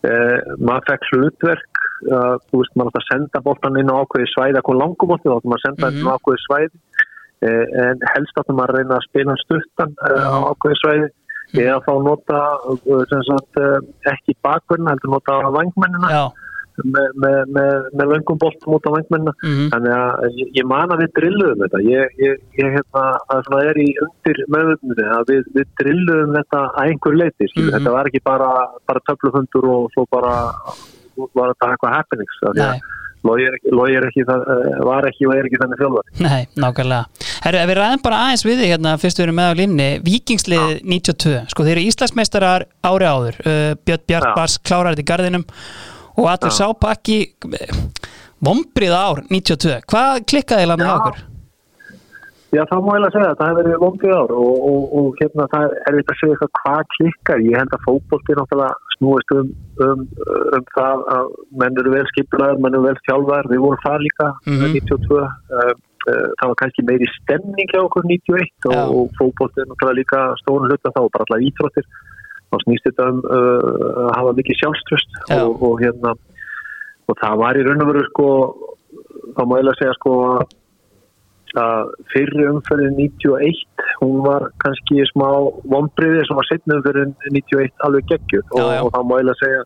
Eh, 0.01 0.37
maður 0.57 0.87
fekk 0.89 1.03
hlutverk 1.13 1.81
uh, 2.09 2.35
þú 2.49 2.61
veist, 2.63 2.73
maður 2.75 2.89
átt 2.89 3.01
að 3.01 3.09
senda 3.11 3.41
boltan 3.45 3.75
inn 3.77 3.91
á 3.93 4.01
ákveði 4.01 4.29
svæði, 4.33 4.57
að 4.57 4.65
koma 4.65 4.79
langumótti 4.81 5.29
þá 5.29 5.35
átt 5.37 5.49
maður 5.51 5.59
að 5.61 5.65
senda 5.67 5.87
Mhm. 5.91 5.97
inn 6.01 6.09
á 6.09 6.15
ákveði 6.17 6.41
svæði. 6.47 6.71
Eh, 7.41 7.65
en 7.81 7.99
helst 8.13 8.37
áttum 8.37 8.57
maður 8.57 8.73
að 8.73 8.77
reyna 8.77 8.97
að 8.97 9.05
spila 9.09 9.35
stuttan 9.41 9.91
eh, 10.09 10.25
á 10.25 10.37
ákveði 10.51 10.77
svæði. 10.81 11.07
Eða 11.61 11.77
þá 11.85 11.93
nota 12.05 12.39
eh, 12.71 13.21
sagt, 13.29 13.57
eh, 13.61 13.79
ekki 14.13 14.33
bakverðina, 14.45 14.93
heldur 14.93 15.11
nota 15.17 15.37
vangmennina 15.57 16.09
með, 16.83 17.07
með, 17.23 17.37
með, 17.57 17.89
með 17.99 18.11
löngum 18.13 18.39
boltum 18.41 18.75
út 18.77 18.87
á 18.87 18.95
vangmennina 18.95 19.33
mm 19.41 19.67
þannig 19.73 19.95
að 19.97 20.37
ég, 20.41 20.53
ég 20.59 20.69
man 20.71 20.93
að 20.95 21.03
við 21.03 21.11
drilluðum 21.19 21.63
þetta. 21.65 21.81
Ég, 21.87 22.15
ég, 22.21 22.39
ég 22.61 22.71
hérna, 22.77 23.03
það 23.31 23.43
svona 23.47 23.65
er 23.71 23.81
í 23.81 23.89
undir 24.05 24.41
meðvöndinni 24.55 25.09
að 25.17 25.27
við, 25.33 25.43
við 25.57 25.67
drilluðum 25.81 26.37
þetta 26.39 26.63
að 26.69 26.81
einhver 26.85 27.19
leiti 27.21 27.49
mm 27.49 27.59
Mhm. 27.61 27.73
þetta 27.75 27.91
var 27.97 28.09
ekki 28.09 28.23
bara, 28.23 28.49
bara 28.87 29.05
töflufundur 29.09 29.69
og 29.75 29.91
svo 29.93 30.07
bara 30.11 30.33
var 31.35 31.53
þetta 31.53 31.71
eitthvað 31.75 31.95
happenings 31.99 32.41
Logi 33.21 33.45
er 33.45 33.53
ekki, 33.53 33.71
Logi 33.77 33.93
er 33.99 34.05
ekki 34.07 34.23
það, 34.25 34.43
eh, 34.49 34.77
var 34.87 35.05
ekki 35.05 35.27
og 35.29 35.35
er 35.37 35.45
ekki 35.45 35.59
þannig 35.61 35.81
þjálfari. 35.81 36.13
Nei, 36.25 36.47
nákvæmlega. 36.57 37.27
Herru, 37.43 37.59
ef 37.61 37.69
við 37.69 37.77
ræðum 37.77 38.01
bara 38.01 38.21
aðeins 38.25 38.43
við 38.47 38.61
þig 38.61 38.71
hérna 38.71 38.93
fyrst 38.97 39.19
við 39.21 39.25
erum 39.27 39.37
með 39.37 39.51
á 39.51 39.59
línni, 39.59 39.89
Víkingslið 40.07 40.81
92, 40.81 41.35
sko 41.53 41.65
þeir 41.67 41.75
eru 41.75 41.85
Íslandsmeistarar 41.91 42.65
ári 42.81 43.05
áður, 43.11 43.37
uh, 43.45 43.75
Björn 43.85 44.05
Bjartbars 44.09 44.57
klárar 44.65 44.95
þetta 44.95 45.05
í 45.05 45.09
gardinum 45.11 45.45
og 46.17 46.29
allir 46.31 46.51
Já. 46.51 46.57
sápakki 46.59 47.19
vombrið 48.41 48.95
ár 48.95 49.25
92, 49.29 49.81
hvað 49.91 50.23
klikkaði 50.29 50.71
með 50.73 50.87
Já. 50.87 50.95
okkur? 50.95 51.27
Já, 52.51 52.65
það 52.67 52.81
má 52.83 52.89
ég 52.97 53.05
að 53.07 53.13
segja 53.15 53.27
að 53.31 53.37
það 53.39 53.49
hefur 53.49 53.59
verið 53.61 53.81
vondið 53.81 54.13
ár 54.13 54.31
og, 54.35 54.55
og, 54.69 54.95
og 54.99 55.19
hérna 55.21 55.45
það 55.53 55.61
er 55.65 55.75
erfitt 55.87 56.09
að 56.11 56.17
segja 56.19 56.33
eitthvað 56.35 56.57
hvað 56.57 56.81
klikkar. 56.95 57.43
Ég 57.47 57.61
held 57.61 57.75
að 57.77 57.85
fókbólti 57.85 58.35
náttúrulega 58.35 58.95
snúist 58.97 59.31
um, 59.37 59.53
um, 59.85 60.01
um 60.57 60.65
það 60.75 61.05
að 61.13 61.29
menn 61.61 61.79
eru 61.79 61.93
vel 61.93 62.03
skiplaðar, 62.09 62.59
menn 62.59 62.75
eru 62.75 62.89
vel 62.89 62.99
þjálfar, 63.07 63.49
við 63.53 63.63
vorum 63.63 63.83
það 63.85 64.03
líka 64.03 64.27
mm. 64.33 64.57
-hmm. 64.57 64.75
92. 64.81 65.21
Uh, 65.21 65.71
uh, 66.11 66.27
það 66.41 66.51
var 66.51 66.59
kannski 66.63 66.85
meiri 66.89 67.07
stemning 67.15 67.71
hjá 67.71 67.81
okkur 67.85 68.09
91 68.11 68.69
og, 68.73 68.95
og 68.99 69.15
fókbólti 69.21 69.63
er 69.63 69.71
náttúrulega 69.71 69.99
líka 70.01 70.25
stórun 70.43 70.67
hluta 70.67 70.91
þá 70.91 71.01
og 71.05 71.11
bara 71.15 71.27
allar 71.29 71.47
íþróttir. 71.47 71.87
Þá 72.51 72.57
snýst 72.65 72.87
þetta 72.89 73.09
um 73.11 73.21
uh, 73.23 74.07
að 74.07 74.11
hafa 74.19 74.33
mikið 74.41 74.59
sjálfströst 74.61 75.19
Já. 75.31 75.39
og, 75.45 75.61
og 75.63 75.77
hérna 75.83 76.15
og 77.11 77.17
það 77.21 77.37
var 77.41 77.59
í 77.59 77.63
raun 77.67 77.83
og 77.85 77.89
veru 77.91 78.03
sko 78.09 78.27
þá 79.35 79.41
má 79.47 79.53
ég 79.59 79.69
að 79.71 79.79
segja 79.79 79.95
sko 79.99 80.15
að 81.61 81.89
fyrri 82.13 82.45
umferðin 82.47 82.93
91 82.95 83.57
hún 83.99 84.21
var 84.23 84.45
kannski 84.63 85.03
smá 85.09 85.27
vonbriði 85.73 86.21
sem 86.27 86.37
var 86.39 86.47
setna 86.47 86.77
umferðin 86.79 87.11
91 87.27 87.73
alveg 87.87 88.07
geggjuð. 88.13 88.45
Og, 88.55 88.69
og 88.85 88.93
það 88.95 89.09
má 89.09 89.15
ég 89.19 89.31
að 89.33 89.41
segja 89.41 89.65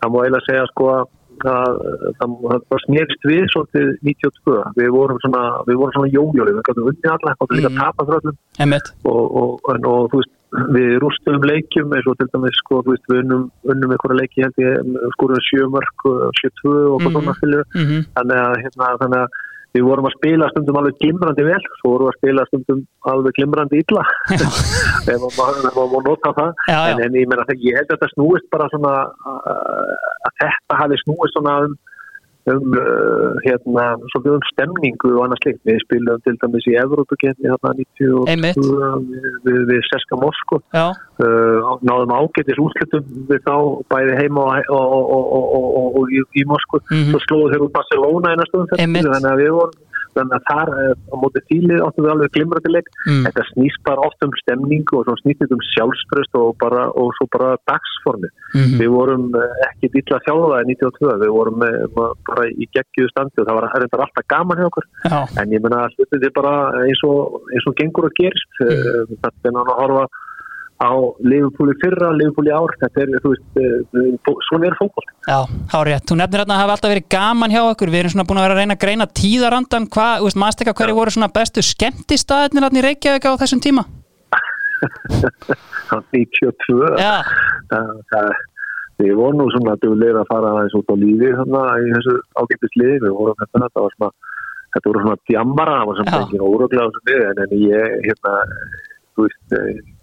það 0.00 0.14
má 0.14 0.18
ég 0.24 0.36
að 0.38 0.46
segja 0.48 0.70
sko 0.72 0.88
að 0.94 1.04
að 1.44 1.74
það 2.16 2.30
það 2.40 2.62
bara 2.72 2.82
snerist 2.86 3.26
við 3.28 3.42
svolítið 3.52 3.88
92, 4.08 4.54
við 4.78 4.86
vorum 4.94 5.18
svona 5.20 5.42
við 5.66 5.76
vorum 5.82 5.92
svona 5.98 6.12
jójóli, 6.14 6.54
við 6.56 6.62
gætum 6.70 6.86
unnið 6.88 7.10
alla 7.12 7.34
gætum 7.36 7.58
líka 7.58 7.68
Mhm. 7.68 7.80
tapa 7.82 8.06
frá 8.08 8.16
öllum. 8.22 8.36
Emmett, 8.64 8.88
og, 9.04 9.24
og, 9.36 9.50
og, 9.68 9.84
og 9.90 10.08
þú 10.14 10.22
veist 10.22 10.32
við 10.76 10.92
rústum 11.02 11.42
leikjum 11.46 11.92
eins 11.96 12.06
og 12.10 12.16
til 12.20 12.28
dæmis 12.32 12.56
sko, 12.62 12.82
veist, 12.86 13.04
við 13.10 13.22
unnum, 13.24 13.42
unnum 13.72 13.92
einhverja 13.96 14.20
leiki 14.20 14.44
held 14.46 14.62
ég, 14.62 14.94
skorum 15.16 15.42
sjömörk 15.48 16.06
72 16.40 16.76
og 16.92 17.00
Mhm. 17.00 17.04
hvað 17.06 17.12
svona 17.22 17.36
skilju 17.40 17.62
mm 17.74 18.00
þannig 18.16 18.38
að, 18.46 18.54
hérna, 18.64 19.26
við 19.76 19.84
vorum 19.84 20.06
að 20.08 20.14
spila 20.16 20.46
stundum 20.50 20.76
alveg 20.80 20.94
glimrandi 21.02 21.44
vel 21.44 21.60
svo 21.80 21.90
vorum 21.92 22.06
við 22.06 22.12
að 22.12 22.18
spila 22.20 22.44
stundum 22.48 22.78
alveg 23.12 23.32
glimrandi 23.36 23.82
illa 23.84 24.04
ef 25.12 25.26
maður 25.36 25.68
má 25.76 25.98
nota 26.06 26.32
það 26.38 26.50
Já, 26.70 26.78
já. 26.80 26.94
En, 26.94 27.02
en 27.06 27.18
ég 27.20 27.28
meina 27.28 27.44
að 27.44 27.60
ég 27.66 27.76
held 27.76 27.90
að 27.90 27.96
þetta 27.98 28.12
snúist 28.14 28.48
bara 28.54 28.70
svona 28.72 28.94
uh, 29.04 30.28
að 30.28 30.32
þetta 30.40 30.80
hafi 30.80 30.96
snúist 31.04 31.36
svona 31.36 31.58
um, 31.66 31.76
um 32.46 32.74
uh, 32.78 33.34
hérna, 33.42 33.84
svolítið 34.12 34.36
um 34.36 34.44
stemningu 34.52 35.08
og 35.16 35.24
annað 35.26 35.40
slikt 35.42 35.62
við 35.66 35.80
spilum 35.82 36.20
til 36.26 36.36
dæmis 36.42 36.68
í 36.70 36.76
Evrópukenni 36.78 37.48
hérna 37.50 37.72
92 37.74 38.20
Einmitt. 38.30 38.60
við, 38.60 39.26
við, 39.48 39.58
við 39.72 39.80
Seska 39.90 40.18
Moskó 40.20 40.60
uh, 40.70 41.72
náðum 41.82 42.14
ágætis 42.20 42.60
úrslutum 42.62 43.02
við 43.30 43.42
þá 43.48 43.56
bæði 43.90 44.14
heima 44.20 44.44
og, 44.70 44.78
og, 44.78 45.26
og, 45.40 45.90
og, 46.02 46.14
í, 46.14 46.22
í 46.38 46.46
Moskvu 46.46 46.82
Mhm. 46.86 47.10
svo 47.10 47.18
slóðu 47.24 47.50
þeir 47.52 47.64
út 47.66 47.72
Barcelona 47.74 48.32
Einmitt. 48.78 49.06
þannig 49.10 49.30
að 49.32 49.40
við 49.42 49.50
vorum 49.56 49.82
þannig 50.16 50.36
að 50.38 50.46
þar 50.50 50.72
eh, 50.82 50.92
á 51.12 51.14
móti 51.22 51.42
fílið 51.50 51.84
áttum 51.86 52.06
við 52.06 52.12
alveg 52.14 52.34
glimrandi 52.36 52.72
leik 52.74 52.88
Mm. 53.06 53.22
þetta 53.26 53.42
snýst 53.52 53.80
bara 53.86 54.02
oft 54.02 54.24
um 54.24 54.32
stemningu 54.42 54.98
og 54.98 55.18
snýst 55.22 55.52
um 55.54 55.62
sjálfspröst 55.72 56.32
og, 56.40 56.56
bara, 56.58 56.88
og 56.90 57.12
svo 57.18 57.26
bara 57.30 57.52
dagsformi 57.70 58.28
Mhm. 58.56 58.78
við 58.80 58.88
vorum 58.96 59.24
eh, 59.36 59.54
ekki 59.68 59.92
dýtla 59.94 60.18
þjálfaði 60.26 60.64
92, 60.74 61.12
við 61.22 61.30
vorum 61.36 61.58
bara 62.26 62.46
í 62.50 62.66
geggjuðu 62.74 63.10
standi 63.12 63.40
og 63.42 63.46
það 63.46 63.58
var 63.60 63.68
reyndar 63.76 64.04
alltaf 64.06 64.26
gaman 64.32 64.58
hjá 64.58 64.66
okkur 64.70 64.86
já, 65.04 65.18
en 65.42 65.54
ég 65.54 65.62
meina 65.62 65.84
að 65.86 65.94
hlutin 65.96 66.22
þið 66.24 66.32
bara 66.40 66.54
eins 66.82 67.02
og, 67.06 67.42
eins 67.54 67.66
og 67.70 67.76
gengur 67.78 68.08
og 68.10 68.16
gerist 68.18 68.60
mm. 68.60 69.18
þetta 69.22 69.44
er 69.44 69.54
náttúrulega 69.54 69.76
að 69.76 69.82
horfa 69.84 70.06
á 70.76 70.92
Liverpool 71.24 71.70
í 71.72 71.76
fyrra, 71.80 72.10
Liverpool 72.12 72.48
í 72.48 72.52
ár. 72.52 72.72
Þetta 72.82 73.02
er, 73.02 73.12
þú 73.24 73.32
veist, 73.32 73.46
eh, 73.56 74.16
fó- 74.26 74.40
svona 74.48 74.68
er 74.68 74.76
fókból 74.80 75.06
já, 75.26 75.38
hárið 75.72 75.94
Þú 76.10 76.18
nefnir 76.20 76.40
hérna 76.42 76.54
að 76.56 76.62
hafa 76.62 76.74
alltaf 76.76 76.92
verið 76.92 77.08
gaman 77.16 77.50
hjá 77.54 77.62
okkur. 77.70 77.92
Við 77.94 78.00
erum 78.02 78.12
svona 78.14 78.26
búin 78.28 78.40
að 78.40 78.46
vera 78.46 78.54
að 78.56 78.60
reyna 78.62 78.76
að 78.76 78.84
greina 78.84 79.06
tíðarandan 79.20 79.88
Hvað, 79.88 80.14
þú 80.20 80.26
veist, 80.28 80.40
maður 80.42 80.56
stekka 80.58 80.74
hverju 80.80 80.98
voru 81.00 81.10
svona 81.16 81.32
bestu 81.32 81.60
skemmtistaðirnir 81.64 82.66
hérna 82.66 82.80
í 82.82 82.86
Reykjavík 82.86 83.24
á 83.24 83.40
þessum 83.40 83.62
tíma? 83.64 83.84
92 86.12 87.00
Já, 87.00 87.22
það, 87.70 87.90
það, 88.12 88.30
við 89.02 89.12
vorum 89.18 89.40
nú 89.40 89.46
svona 89.54 89.76
duglega 89.82 90.22
að 90.22 90.30
fara 90.30 90.52
aðeins 90.54 90.76
út 90.78 90.92
á 90.92 90.96
lífi 91.00 91.32
þarna 91.38 91.62
í 91.80 91.90
þessu 91.94 92.14
ágættisliði, 92.42 92.98
við 93.06 93.14
vorum 93.16 93.38
þetta 93.40 93.62
þetta 93.64 93.84
var 93.86 93.94
svona, 93.96 94.10
þetta 94.76 94.90
voru 94.90 95.04
svona 95.04 95.20
djammara 95.30 95.76
það 95.80 95.88
var 95.90 95.96
Já. 95.96 96.16
liði 97.08 97.28
en, 97.30 97.42
en 97.46 97.54
ég, 97.62 97.96
hérna, 98.06 98.34
veist 99.24 99.56
eh, 99.56 99.95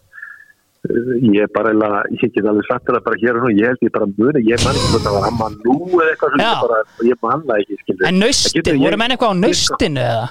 ég 0.84 1.48
bara 1.56 1.72
ég 2.12 2.34
get 2.36 2.46
alveg 2.46 2.66
sagt 2.68 2.84
þetta 2.90 3.04
bara 3.06 3.20
hér 3.22 3.38
og 3.40 3.46
nú, 3.46 3.52
ég 3.56 3.70
held 3.72 3.86
ég 3.88 3.94
bara 3.96 4.08
muni 4.18 4.42
ég 4.50 4.66
man 4.66 4.76
ekki 4.76 4.90
hvort 4.92 5.06
það 5.08 5.16
var 5.20 5.28
amma 5.30 5.48
nú 5.64 5.78
eða 6.02 6.10
eitthvað 6.12 6.36
ég 6.44 6.66
bara, 6.66 6.82
ég 7.12 7.22
man 7.24 7.46
það 7.48 7.62
ekki 7.64 7.78
skilur. 7.84 8.08
en 8.10 8.20
Það 8.20 8.74
ég- 8.74 8.84
voru 8.84 8.98
menn 9.04 9.16
eitthvað 9.16 9.32
á 9.32 9.42
naustinu 9.44 10.04
eða? 10.04 10.28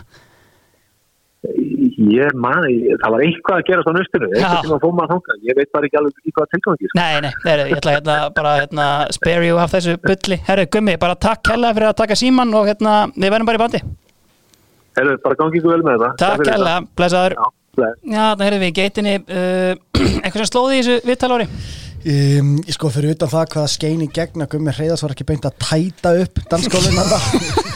ég 2.12 2.34
man, 2.38 2.62
ég, 2.70 2.94
það 3.02 3.10
var 3.14 3.22
eitthvað 3.24 3.56
að 3.58 3.64
gerast 3.68 3.88
á 3.90 3.92
nöstinu, 3.96 4.28
eitthvað 4.30 4.60
sem 4.66 4.74
að 4.76 4.82
fóma 4.84 5.06
að 5.06 5.10
þanga 5.14 5.36
ég 5.48 5.56
veit 5.58 5.72
bara 5.74 5.88
ekki 5.88 5.98
alveg 5.98 6.28
í 6.28 6.34
hvað 6.36 6.50
tilgangi 6.52 6.90
sko. 6.90 6.98
Nei, 7.00 7.20
nei, 7.24 7.32
heru, 7.46 7.64
ég 7.72 7.80
ætla 7.80 7.94
hérna 7.96 8.16
bara 8.36 8.52
hérna, 8.60 8.86
spare 9.16 9.48
you 9.48 9.58
af 9.58 9.72
þessu 9.74 9.96
bulli 10.04 10.38
Herru, 10.46 10.66
gummi, 10.76 10.94
bara 11.02 11.16
takk 11.16 11.50
hella 11.50 11.72
fyrir 11.74 11.88
að 11.90 11.98
taka 12.02 12.18
síman 12.20 12.54
og 12.54 12.68
hérna, 12.70 12.94
við 13.16 13.32
verðum 13.34 13.50
bara 13.50 13.58
í 13.58 13.64
bandi 13.64 13.82
Heru, 15.00 15.16
bara 15.24 15.40
gangi 15.40 15.58
ykkur 15.58 15.74
vel 15.74 15.82
með 15.88 16.04
þetta 16.04 16.22
Takk 16.22 16.52
hella, 16.52 16.76
blessaður. 17.00 17.36
Já, 17.72 18.34
það 18.36 18.44
heyrðum 18.44 18.62
við 18.66 18.68
í 18.68 18.76
geitinni 18.76 19.16
uh, 19.22 19.72
eitthvað 20.22 20.42
sem 20.42 20.50
slóði 20.50 20.76
í 20.76 20.82
þessu 20.82 21.00
viðtalári 21.08 21.48
Um, 22.02 22.56
ég 22.66 22.74
sko 22.74 22.88
fyrir 22.90 23.12
utan 23.14 23.30
það 23.30 23.52
hvaða 23.52 23.68
skein 23.70 24.00
í 24.02 24.08
gegn 24.10 24.42
að 24.42 24.56
Gummi 24.56 24.72
Hreiðars 24.74 25.04
var 25.04 25.12
ekki 25.14 25.26
beint 25.28 25.44
að 25.46 25.54
tæta 25.62 26.10
upp 26.18 26.40
dansskólinn 26.50 26.96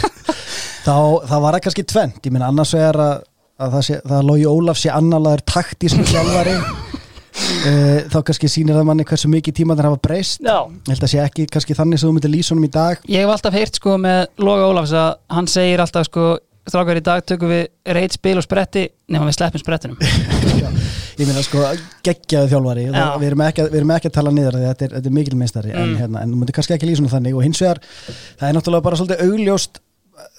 þá 0.86 0.96
það 1.30 1.44
var 1.44 1.54
það 1.54 1.62
kannski 1.66 1.84
tvent 1.86 2.26
ég 2.26 2.34
minna 2.34 2.48
annars 2.50 2.72
vegar 2.74 2.98
að, 3.04 3.20
að 3.62 3.76
það, 3.76 3.84
sé, 3.86 3.98
það 4.10 4.26
Lógi 4.26 4.48
Ólaf 4.50 4.80
sé 4.80 4.90
annarlaður 4.90 5.44
taktísku 5.46 6.06
þjálfari. 6.10 6.56
Uh, 6.56 8.02
þá 8.12 8.18
kannski 8.26 8.50
sýnir 8.50 8.74
það 8.80 8.88
manni 8.90 9.06
hversu 9.06 9.30
mikið 9.30 9.58
tíma 9.60 9.78
þeir 9.78 9.90
hafa 9.92 10.02
breyst. 10.08 10.42
Ég 10.42 10.90
held 10.90 11.06
að 11.06 11.12
sé 11.14 11.22
ekki 11.22 11.46
kannski 11.54 11.78
þannig 11.78 12.02
sem 12.02 12.10
þú 12.10 12.16
myndir 12.18 12.34
lýsa 12.34 12.54
honum 12.56 12.66
í 12.66 12.72
dag. 12.74 13.06
Ég 13.06 13.22
hef 13.22 13.34
alltaf 13.36 13.54
heyrt 13.54 13.78
sko 13.78 13.94
með 14.02 14.24
Loga 14.42 14.66
Ólafs 14.72 14.96
að 14.98 15.12
hann 15.38 15.50
segir 15.54 15.86
alltaf 15.86 16.10
sko 16.10 16.32
strákar 16.66 16.98
í 17.00 17.04
dag 17.06 17.24
tökum 17.28 17.52
við 17.52 17.66
reyt 17.96 18.16
spil 18.16 18.36
og 18.40 18.44
spretti 18.46 18.86
nema 19.12 19.28
við 19.28 19.36
sleppum 19.38 19.62
sprettinum 19.62 20.00
ég 21.20 21.24
minna 21.28 21.42
sko 21.46 21.62
geggjaðu 22.06 22.50
þjálfari 22.52 22.86
Já. 22.88 22.92
það, 22.96 23.14
við, 23.22 23.28
erum 23.30 23.44
ekki, 23.46 23.66
við 23.72 23.78
erum 23.80 23.94
ekki 23.96 24.10
að 24.10 24.16
tala 24.18 24.32
niður 24.36 24.58
þetta 24.64 24.88
er, 24.88 24.96
þetta 24.98 25.10
er 25.12 25.16
mikil 25.20 25.38
meistari 25.40 25.72
en, 25.72 25.86
Mm. 25.86 25.96
hérna, 26.02 26.22
en 26.26 26.34
þú 26.34 26.40
myndir 26.42 26.56
kannski 26.58 26.74
ekki 26.76 26.90
lýsa 26.90 27.12
þannig 27.14 27.36
og 27.38 27.44
hins 27.46 27.62
vegar 27.62 27.80
það 27.86 28.48
er 28.50 28.58
náttúrulega 28.58 28.86
bara 28.88 28.98
svolítið 29.00 29.24
augljóst 29.30 29.80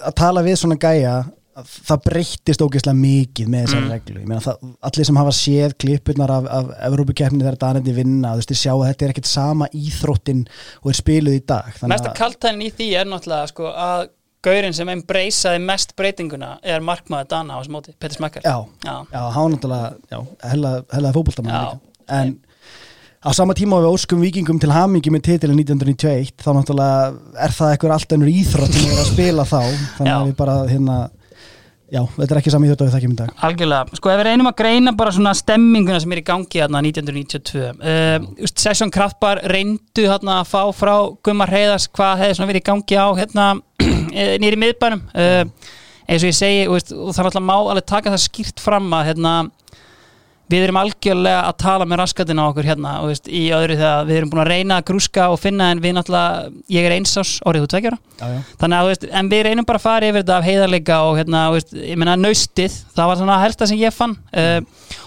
að 0.08 0.14
tala 0.20 0.42
við 0.46 0.56
svona 0.60 0.76
gæja 0.82 1.16
að 1.58 1.70
það 1.88 2.02
breyttist 2.04 2.60
ógeðslega 2.62 2.98
mikið 3.00 3.48
með 3.50 3.64
þessari 3.64 3.82
Mm. 3.82 3.90
reglu 3.96 4.20
ég 4.20 4.28
meina 4.30 4.42
það, 4.44 4.60
allir 4.90 5.08
sem 5.08 5.16
hafa 5.18 5.32
séð 5.34 5.72
klippurnar 5.82 6.30
af, 6.36 6.44
af 6.58 6.68
Evrópukeppni 6.86 7.40
þegar 7.42 7.56
Danandi 7.64 7.94
vinna 7.96 8.34
þú 8.36 8.42
veist, 8.42 8.52
þið 8.52 8.60
sjá 8.60 8.72
að 8.76 8.84
þetta 8.92 9.04
er 9.08 9.14
ekkert 9.16 9.30
sama 9.32 9.68
íþróttin 9.74 10.44
og 10.84 10.92
er 10.92 10.98
spiluð 11.00 11.34
í 11.40 11.42
dag 11.50 11.82
Mesta 11.90 12.12
kaltænin 12.14 12.68
í 12.68 12.70
því 12.78 12.88
er 13.00 13.10
náttúrulega 13.10 13.50
sko 13.50 13.72
að 13.74 14.06
gaurinn 14.44 14.74
sem 14.76 14.88
embraceiði 14.92 15.62
mest 15.66 15.94
breytinguna 15.98 16.52
er 16.62 16.84
markmaður 16.84 17.30
Dana 17.32 17.56
á 17.56 17.58
þessu 17.60 17.74
móti, 17.74 17.94
Petur 17.98 18.20
Smekkar 18.20 18.44
já, 18.46 18.56
Já. 18.86 18.94
já, 19.12 19.22
hann 19.34 19.54
náttúrulega 19.56 19.88
já, 20.12 20.20
hella, 20.52 20.74
hella 20.94 21.12
fótboltamann 21.16 21.54
Já. 21.54 21.60
líka 21.72 22.20
en 22.20 22.36
á 23.18 23.30
sama 23.34 23.54
tíma 23.58 23.80
við 23.82 23.90
óskum 23.98 24.20
vikingum 24.22 24.60
til 24.62 24.70
hamingi 24.70 25.10
með 25.10 25.24
titilin 25.32 25.58
1991 25.58 26.38
þá 26.38 26.50
náttúrulega 26.54 27.44
er 27.44 27.54
það 27.58 27.72
eitthvað 27.74 27.94
allt 27.98 28.14
önnur 28.18 28.30
íþrótt 28.32 28.76
sem 28.78 28.90
er 28.92 29.00
að 29.02 29.12
spila 29.12 29.46
þá 29.48 29.58
þannig 29.98 30.12
Já. 30.12 30.18
að 30.20 30.26
við 30.30 30.36
bara 30.38 30.56
hérna 30.70 30.98
já, 31.88 32.02
þetta 32.14 32.28
er 32.34 32.40
ekki 32.42 32.52
sami 32.54 32.68
íþrótt 32.68 32.82
og 32.84 32.88
við 32.90 32.94
þekkjum 32.94 33.12
í 33.16 33.18
dag 33.18 33.44
Algjörlega, 33.48 33.98
sko 33.98 34.10
ef 34.12 34.18
við 34.20 34.26
reynum 34.28 34.50
að 34.52 34.56
greina 34.62 34.92
bara 35.02 35.14
svona 35.18 35.34
stemminguna 35.34 36.00
sem 36.04 36.14
er 36.14 36.20
í 36.22 36.26
gangi 36.30 36.62
hérna 36.62 36.82
1992 36.84 37.64
uh, 37.74 38.50
Session 38.54 38.92
Kraftbar 38.94 39.42
reyndu 39.50 40.04
hérna 40.06 40.38
að 40.44 40.50
fá 40.54 40.62
frá 40.76 40.94
Gummar 41.26 41.50
Heiðars 41.52 41.88
hvað 41.90 42.22
hefði 42.22 42.38
svona 42.38 42.52
verið 42.52 42.62
í 42.62 42.68
gangi 42.70 43.00
á 43.02 43.08
hérna 43.18 43.48
nýri 44.42 44.58
miðbænum 44.60 45.04
uh, 45.12 45.44
eins 46.08 46.24
og 46.24 46.30
ég 46.30 46.36
segi, 46.36 46.66
veist, 46.72 46.92
og 46.94 47.12
það 47.12 47.22
er 47.22 47.30
alltaf 47.30 47.44
má 47.44 47.56
alveg 47.58 47.86
taka 47.88 48.14
það 48.14 48.24
skýrt 48.24 48.62
fram 48.64 48.92
að 48.96 49.10
hérna 49.10 49.34
við 50.48 50.64
erum 50.64 50.78
algjörlega 50.80 51.40
að 51.44 51.56
tala 51.60 51.86
með 51.88 52.00
raskatina 52.00 52.46
okkur 52.48 52.68
hérna 52.68 52.94
og 53.02 53.10
veist, 53.10 53.28
í 53.28 53.42
öðru 53.52 53.76
þegar 53.76 54.06
við 54.08 54.20
erum 54.20 54.30
búin 54.32 54.42
að 54.44 54.50
reyna 54.54 54.78
að 54.80 54.86
grúska 54.88 55.26
og 55.32 55.40
finna 55.42 55.66
en 55.74 55.82
við 55.84 55.94
náttúrulega, 55.98 56.46
ég 56.72 56.88
er 56.88 56.94
einsás 56.96 57.34
orðið 57.44 57.66
þú 57.66 57.70
tveggjara 57.74 57.98
já, 58.00 58.30
já. 58.32 58.38
þannig 58.62 58.78
að, 58.78 58.88
veist, 58.92 59.04
en 59.20 59.30
við 59.34 59.44
reynum 59.48 59.68
bara 59.68 59.80
að 59.82 59.84
fara 59.84 60.08
yfir 60.08 60.22
þetta 60.22 60.38
af 60.38 60.48
heiðarleika 60.48 60.98
og 61.04 61.20
hérna, 61.20 61.44
veist, 61.52 61.76
ég 61.76 62.00
meina 62.00 62.16
naustið, 62.16 62.80
það 62.96 63.12
var 63.12 63.20
svona 63.20 63.38
helsta 63.44 63.68
sem 63.68 63.82
ég 63.82 63.96
fann 63.96 64.16
uh, 64.16 64.58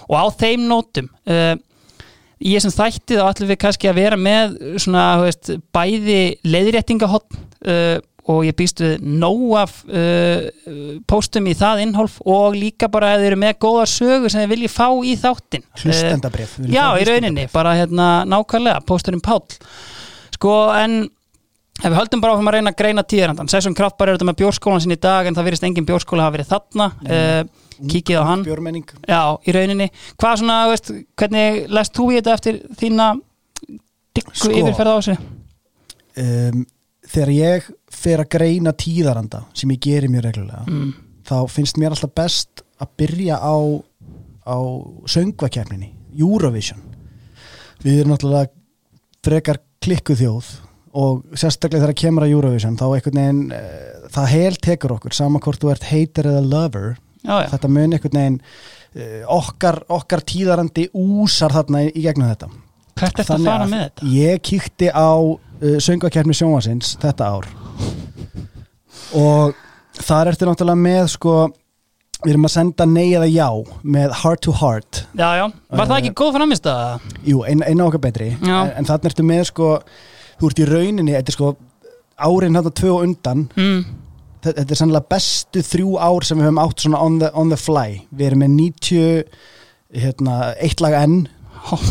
og 0.06 0.14
á 0.14 0.24
þeim 0.44 0.68
nótum 0.70 1.10
uh, 1.10 1.54
í 2.42 2.54
þessum 2.54 2.76
þætti 2.76 3.18
þá 3.18 3.26
ætlum 3.26 3.50
við 3.50 3.60
kannski 3.66 3.90
að 3.90 3.98
vera 3.98 4.18
með 4.18 4.56
svona, 4.82 5.08
bæði 5.74 6.22
leiðréttingahotn 6.46 7.42
uh, 7.66 7.98
og 8.30 8.44
ég 8.46 8.54
býst 8.54 8.78
við 8.82 9.00
nóg 9.02 9.54
af 9.58 9.72
uh, 9.88 10.44
póstum 11.10 11.48
í 11.50 11.54
það 11.58 11.82
innhólf 11.86 12.20
og 12.22 12.54
líka 12.54 12.86
bara 12.92 13.14
að 13.14 13.24
þið 13.24 13.30
eru 13.32 13.38
með 13.42 13.56
góða 13.64 13.86
sögur 13.90 14.30
sem 14.30 14.44
þið 14.44 14.52
viljið 14.52 14.74
fá 14.74 14.86
í 15.02 15.14
þáttin 15.18 15.64
Hlustendabrif, 15.80 16.52
við 16.58 16.68
viljum 16.68 16.76
Já, 16.76 16.84
í 17.00 17.08
rauninni, 17.08 17.48
bara 17.52 17.74
hérna 17.80 18.06
nákvæmlega, 18.30 18.84
pósturinn 18.86 19.24
Páll. 19.24 19.42
Sko, 20.36 20.52
en 20.78 21.00
ef 21.82 21.88
við 21.88 21.98
höldum 21.98 22.22
bara 22.22 22.36
áfram 22.36 22.52
að 22.52 22.56
reyna 22.58 22.72
að 22.74 22.78
greina 22.78 23.04
tíðarandan 23.10 23.50
Sessun 23.50 23.74
Kraftbar 23.78 24.12
er 24.12 24.18
þetta 24.18 24.28
með 24.30 24.38
bjórskólan 24.44 24.84
sinni 24.84 24.98
í 25.00 25.02
dag 25.02 25.26
en 25.26 25.38
það 25.38 25.48
virðist 25.48 25.66
engin 25.66 25.88
bjórskóla 25.88 26.28
hafa 26.28 26.36
verið 26.36 26.52
þarna 26.52 26.88
uh, 27.02 27.42
kíkið 27.90 28.20
á 28.20 28.24
hann. 28.28 28.44
Björmenning 28.46 28.92
Já, 29.08 29.34
í 29.42 29.54
rauninni. 29.56 29.88
Hvað 30.20 30.36
svona, 30.42 30.60
veist, 30.70 30.92
hvernig 31.18 31.64
lest 31.72 31.96
þú 31.96 32.06
í 32.12 32.20
þetta 32.20 32.36
eftir 32.36 32.60
þína 32.78 33.08
diggu 34.14 34.36
Sko. 34.36 34.52
yfirferð 34.54 34.94
á 34.94 34.98
Þegar 37.12 37.32
ég 37.36 37.66
fer 37.92 38.22
að 38.22 38.30
greina 38.32 38.72
tíðaranda 38.72 39.42
sem 39.58 39.72
ég 39.74 39.82
geri 39.84 40.08
mjög 40.08 40.24
reglulega 40.30 40.64
Mm. 40.66 40.92
þá 41.28 41.36
finnst 41.52 41.76
mér 41.78 41.92
alltaf 41.94 42.14
best 42.16 42.62
að 42.80 42.88
byrja 42.98 43.36
á, 43.38 43.54
á 44.48 44.58
söngvakefninni, 45.06 45.92
Eurovision. 46.18 46.80
Við 47.82 48.00
erum 48.00 48.14
náttúrulega 48.14 48.50
frekar 49.22 49.60
klikku 49.82 50.16
þjóð 50.18 50.48
og 50.94 51.22
sérstaklega 51.38 51.86
þegar 51.86 52.00
kemur 52.02 52.26
að 52.26 52.34
Eurovision 52.34 52.76
þá 52.76 52.84
einhvern 52.88 53.20
veginn, 53.20 53.44
uh, 53.52 54.08
það 54.12 54.32
hel 54.34 54.56
tekur 54.66 54.96
okkur 54.96 55.14
sama 55.16 55.40
hvort 55.40 55.60
þú 55.62 55.70
ert 55.72 55.88
hater 55.88 56.28
eða 56.32 56.42
lover. 56.48 56.96
Já, 57.22 57.36
já, 57.44 57.48
þetta 57.54 57.68
mun 57.70 57.92
einhvern 57.96 58.18
veginn 58.18 58.40
uh, 58.42 59.22
okkar, 59.38 59.82
okkar 59.88 60.24
tíðarandi 60.26 60.88
úsar 60.92 61.54
þarna 61.54 61.84
í 61.88 62.02
gegnum 62.02 62.32
þetta 62.32 62.50
hvert 62.98 63.18
er 63.18 63.24
þetta 63.24 63.38
að 63.38 63.48
fara 63.48 63.70
með 63.70 63.82
þetta? 63.86 64.12
Ég 64.16 64.44
kíkti 64.48 64.92
á 64.92 65.12
uh, 65.16 65.78
söngvakefni 65.82 66.36
sjónvarsins 66.36 66.94
þetta 67.02 67.32
ár. 67.36 67.48
Og 69.16 69.58
þar 70.02 70.32
ertu 70.32 70.48
náttúrulega 70.48 70.82
með 70.82 71.10
sko 71.16 71.34
við 72.22 72.36
erum 72.36 72.46
að 72.46 72.54
senda 72.54 72.86
nei 72.86 73.08
eða 73.16 73.28
já 73.30 73.48
með 73.82 74.14
heart 74.22 74.44
to 74.46 74.54
heart. 74.54 75.02
Já, 75.18 75.28
já, 75.40 75.44
var 75.74 75.90
það 75.90 75.98
ekki 75.98 76.14
góð 76.20 76.36
framist 76.38 76.68
að 76.70 77.08
jú, 77.26 77.42
eina 77.48 77.66
ein 77.66 77.82
okkar 77.82 78.04
betri. 78.04 78.30
Já. 78.38 78.56
en, 78.62 78.72
en 78.78 78.88
þannig 78.88 79.10
ertu 79.10 79.26
með 79.26 79.42
sko 79.50 79.72
þú 80.38 80.50
ert 80.50 80.62
í 80.62 80.68
rauninni, 80.70 81.16
þetta 81.16 81.32
er 81.32 81.38
sko 81.38 81.50
árin 82.22 82.58
þetta 82.58 82.74
tvö 82.78 82.94
og 82.94 83.08
undan. 83.08 83.44
Mm. 83.58 83.82
þetta 84.42 84.68
er 84.68 84.78
sannlega 84.78 85.10
bestu 85.10 85.62
þrjú 85.66 85.96
ár 86.02 86.26
sem 86.26 86.38
við 86.38 86.48
höfum 86.48 86.62
átt 86.62 86.84
svona 86.84 87.02
on 87.02 87.18
the, 87.22 87.30
on 87.38 87.52
the 87.52 87.58
fly. 87.58 88.00
Við 88.10 88.30
erum 88.30 88.44
með 88.44 88.56
90 88.60 90.02
hérna, 90.02 90.38
eitt 90.62 90.82
lag 90.82 90.96
enn 91.02 91.24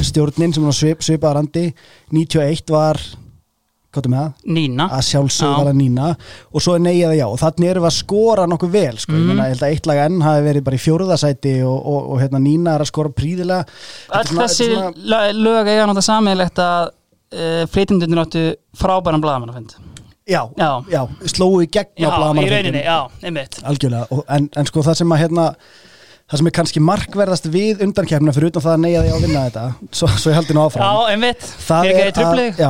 stjórnin 0.06 0.54
sem 0.56 0.64
á 0.68 0.74
svip, 0.76 1.04
svipaðar 1.06 1.42
andi 1.44 1.66
91 2.12 2.72
var? 2.74 3.00
Nína. 4.48 4.86
Að 4.88 5.02
sjálfsögðu 5.04 5.52
Já. 5.52 5.58
var 5.60 5.70
að 5.74 5.76
nína. 5.82 6.06
Og 6.56 6.64
svo 6.64 6.78
er 6.78 6.86
eða 6.94 7.16
já. 7.18 7.26
Og 7.28 7.40
þannig 7.42 7.72
erum 7.74 7.84
við 7.84 7.90
að 7.90 7.98
skora 7.98 8.46
nokkuð 8.48 8.72
vel 8.72 8.98
sko. 9.04 9.12
ég, 9.18 9.26
meina, 9.28 9.48
ég 9.50 9.58
held 9.58 9.66
að 9.68 9.74
eitt 9.76 9.90
lag 9.90 10.00
enn 10.06 10.22
hafi 10.24 10.46
verið 10.48 10.64
bara 10.64 10.78
í 10.78 10.84
fjóruðasæti 10.86 11.54
og, 11.68 11.76
og, 11.92 12.06
og 12.14 12.22
hérna 12.24 12.40
nína 12.40 12.76
er 12.78 12.86
að 12.86 12.92
skora 12.94 13.12
príðilega 13.12 13.66
svona- 13.68 14.46
þessi 14.48 14.70
svona- 14.72 15.22
lög 15.36 15.68
eiga 15.68 15.84
náttúrulega 15.90 16.08
sammeilegt 16.08 16.64
að 16.64 16.88
uh, 16.88 17.66
flytjendunir 17.74 18.24
áttu 18.24 18.46
frábæran 18.80 19.22
blaðamannafund. 19.28 19.76
Já, 20.32 20.46
Já. 20.56 20.72
já, 20.88 21.02
slóu 21.28 21.60
í 21.60 21.68
gegn 21.68 21.92
á 22.00 22.08
Já, 22.08 22.10
í 22.16 22.48
rauninni, 22.48 22.84
já, 22.88 22.98
einmitt. 23.28 23.60
Algjörlega, 23.68 24.08
og, 24.16 24.24
en, 24.32 24.48
en 24.56 24.66
sko 24.72 24.84
það 24.88 25.02
sem 25.02 25.12
að 25.12 25.26
hérna 25.26 25.50
það 26.32 26.40
sem 26.40 26.50
er 26.50 26.56
kannski 26.56 26.84
markverðast 26.88 27.48
við 27.52 27.84
undankefna 27.86 28.34
fyrir 28.36 28.54
utan 28.54 28.64
það 28.64 28.76
að 28.78 28.84
neyja 28.86 29.04
því 29.04 29.14
að 29.14 29.26
vinna 29.26 29.44
þetta 29.50 29.64
svo, 29.92 30.10
svo 30.16 30.32
ég 30.32 30.38
haldi 30.40 30.56
nú 30.56 30.64
áfram. 30.64 30.86
Já, 30.88 31.12
einmitt, 31.12 31.48
það 31.68 31.90
er, 31.92 32.22
að, 32.24 32.44
já, 32.56 32.70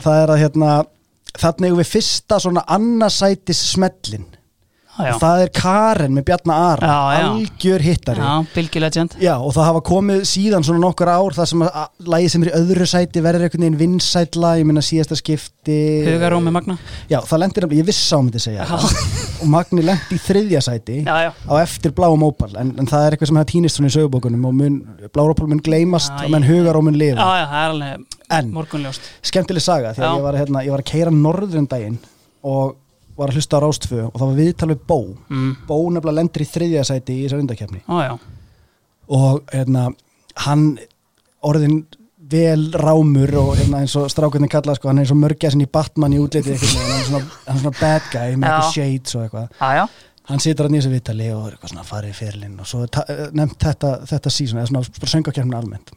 það 0.00 0.20
er 0.22 0.32
að 0.32 0.42
hérna 0.42 0.70
þannig 1.42 1.76
við 1.80 1.90
fyrsta 1.92 2.38
svona 2.42 2.64
annarsætis 2.72 3.60
smellin 3.72 4.24
Já, 4.92 5.14
það 5.16 5.42
er 5.42 5.50
Karen 5.56 6.12
með 6.12 6.24
Bjarna 6.28 6.54
Ara 6.68 6.88
Já, 6.88 6.96
já. 7.16 7.28
algjör 7.30 7.80
hittari. 7.86 8.20
Og 9.40 9.54
það 9.56 9.64
hafa 9.70 9.80
komið 9.88 10.20
síðan 10.28 10.66
svona 10.66 10.82
nokkur 10.84 11.08
ár 11.08 11.32
það 11.38 11.46
sem 11.48 11.62
að 11.64 11.78
lagið 12.12 12.32
sem 12.34 12.42
er 12.44 12.50
í 12.50 12.52
öðru 12.58 12.88
sæti 12.90 13.22
verður 13.24 13.46
einhvern 13.46 13.64
veginn 13.64 13.78
vinsætla, 13.80 14.50
ég 14.60 14.68
minna 14.68 14.82
síðasta 14.84 15.16
skipti. 15.16 15.78
Hugaróm 16.10 16.44
með 16.44 16.56
Magna. 16.58 16.76
Já, 17.08 17.18
það 17.24 17.40
lendir 17.40 17.64
nefnilega, 17.64 17.80
ég 17.80 17.88
viss 17.88 18.12
á 18.12 18.18
myndi 18.20 18.42
segja 18.44 18.66
Já. 18.68 18.76
og 19.42 19.48
Magni 19.56 19.82
lendi 19.88 20.18
í 20.18 20.22
þriðja 20.28 20.60
sæti 20.68 20.98
á 21.08 21.54
eftir 21.62 21.96
bláum 21.96 22.22
ópal 22.28 22.52
en, 22.60 22.74
en 22.78 22.86
það 22.92 23.06
er 23.08 23.16
eitthvað 23.16 23.32
sem 23.32 23.40
hefði 23.40 23.52
týnist 23.54 23.80
svona 23.80 23.88
í 23.90 23.96
sögubókunum 23.96 24.44
og 24.50 24.54
mun, 24.60 24.76
bláum 25.16 25.32
ópal 25.32 25.48
mun 25.50 25.64
gleymast 25.64 26.12
og 26.12 26.28
menn 26.30 26.44
ég- 26.44 26.52
hugar 26.52 26.76
og 26.78 26.84
mun 26.84 26.94
já, 26.94 27.00
lifa 27.06 27.16
já, 27.40 27.46
það 27.48 27.64
er 27.64 27.72
alveg 27.72 28.20
En- 28.32 28.52
morgunljóst. 28.52 29.08
skemmtileg 29.24 29.64
saga 29.64 29.94
því 29.96 30.04
að 30.04 30.16
ég 30.20 30.22
var, 30.28 30.38
hérna, 30.42 30.62
ég 30.68 30.70
var 30.76 30.84
að 30.84 30.90
keira 30.92 31.10
norður 31.16 31.58
um 31.64 31.66
daginn 31.72 31.98
og 32.44 32.76
var 33.18 33.32
að 33.32 33.40
hlusta 33.40 33.58
á 33.58 33.64
Rástfö 33.64 34.04
og 34.06 34.14
það 34.16 34.28
var 34.28 34.38
viðtal 34.38 34.70
við 34.72 34.84
Bó. 34.88 35.00
Mm. 35.28 35.50
Bó 35.68 35.76
nefnilega 35.88 36.18
lendir 36.20 36.44
í 36.44 36.50
þriðja 36.52 36.84
sæti 36.88 37.16
í 37.16 37.24
þessar 37.26 37.42
undakefni 37.42 37.82
já, 37.86 38.14
og 39.12 39.42
hérna 39.52 39.88
hann 40.46 40.68
orðin 41.44 41.82
vel 42.32 42.70
rámur 42.80 43.34
og 43.36 43.50
hérna 43.58 43.82
eins 43.82 43.96
og 44.00 44.08
strákurinn 44.08 44.48
kallað 44.48 44.78
sko, 44.78 44.88
hann 44.88 45.02
er 45.02 45.04
eins 45.04 45.12
og 45.12 45.20
mörgæsin 45.20 45.64
í 45.64 45.68
Batman 45.68 46.14
í 46.16 46.22
útliti 46.22 46.54
hann 46.54 46.94
er 46.96 47.04
svona, 47.08 47.20
hann 47.48 47.58
er 47.58 47.62
svona 47.66 47.76
bad 47.80 48.08
guy 48.14 48.38
með 48.38 48.48
eitthvað 48.48 48.72
shades 48.72 49.18
og 49.18 49.26
eitthvað. 49.26 49.60
Já 49.60 49.84
hann 50.30 50.42
situr 50.42 50.68
hann 50.68 50.76
í 50.76 50.80
þessu 50.80 50.92
viðtali 50.92 51.28
og 51.34 51.46
er 51.46 51.56
eitthvað 51.56 51.72
svona 51.72 51.86
farið 51.86 52.12
í 52.12 52.18
fyrirlinn 52.18 52.60
og 52.62 52.68
svo 52.68 52.84
eh, 52.86 53.22
nefnt 53.34 53.66
þetta, 53.66 53.92
þetta 54.10 54.32
season 54.32 54.60
eða 54.60 54.70
svona 54.70 54.98
bara 54.98 55.12
söngakefnin 55.14 55.58
almennt. 55.58 55.94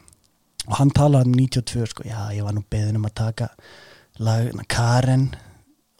Og 0.66 0.78
hann 0.80 0.94
talaði 0.98 1.30
um 1.30 1.36
92 1.38 1.90
sko, 1.92 2.06
já 2.10 2.20
ég 2.34 2.46
var 2.46 2.56
nú 2.56 2.64
beðin 2.74 2.98
um 2.98 3.06
að 3.06 3.18
taka 3.22 3.52
lag 4.26 4.48
hérna, 4.48 4.66
Karen 4.72 5.28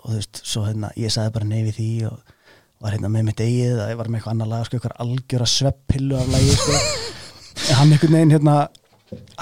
og 0.06 0.12
þú 0.14 0.20
veist, 0.22 0.42
svo 0.46 0.64
hérna 0.68 0.92
ég 1.02 1.12
sagði 1.14 1.34
bara 1.40 1.50
nei 1.50 1.64
við 1.66 1.80
því 1.80 1.90
og 2.12 2.20
var 2.86 2.94
hérna 2.94 3.10
með 3.10 3.24
mitt 3.32 3.42
eigið 3.42 3.80
að 3.82 3.90
ég 3.94 3.98
var 4.00 4.10
með 4.12 4.20
eitthvað 4.20 4.36
annar 4.36 4.52
lag 4.52 4.66
sko, 4.68 4.78
eitthvað 4.78 5.02
algjöra 5.06 5.48
sveppillu 5.50 6.20
af 6.22 6.32
lagi 6.36 6.56
sko. 6.60 6.80
En 7.70 7.78
hann 7.80 7.92
einhvern 7.96 8.14
veginn 8.20 8.34
hérna 8.36 8.56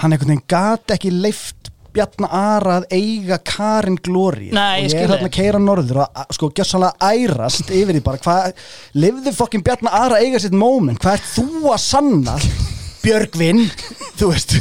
hann 0.00 0.12
einhvern 0.14 0.30
veginn 0.34 0.44
gat 0.48 0.92
ekki 0.94 1.10
leift 1.12 1.70
Bjarna 1.94 2.26
Ara 2.34 2.76
að 2.80 2.86
eiga 2.96 3.36
Karin 3.46 3.98
ég 4.02 4.48
og 4.50 4.78
ég 4.82 4.94
er 4.98 5.12
hérna 5.12 5.28
að 5.28 5.34
keira 5.36 5.60
norður 5.62 6.00
og 6.02 6.16
að- 6.22 6.32
sko 6.34 6.48
gjössanlega 6.56 7.10
ærast 7.14 7.70
yfir 7.70 7.94
því 7.98 8.02
bara 8.06 8.22
hvað, 8.24 8.64
lifðu 8.98 9.34
fokkin 9.36 9.62
Bjarna 9.66 9.92
Ara 9.98 10.16
að 10.18 10.26
eiga 10.26 10.40
sitt 10.42 10.56
moment, 10.58 10.98
hvað 11.02 11.20
ert 11.20 11.28
þú 11.36 11.68
að 11.74 11.82
sanna 11.84 12.34
Björgvin 13.04 13.62
þú 14.18 14.30
veist, 14.32 14.56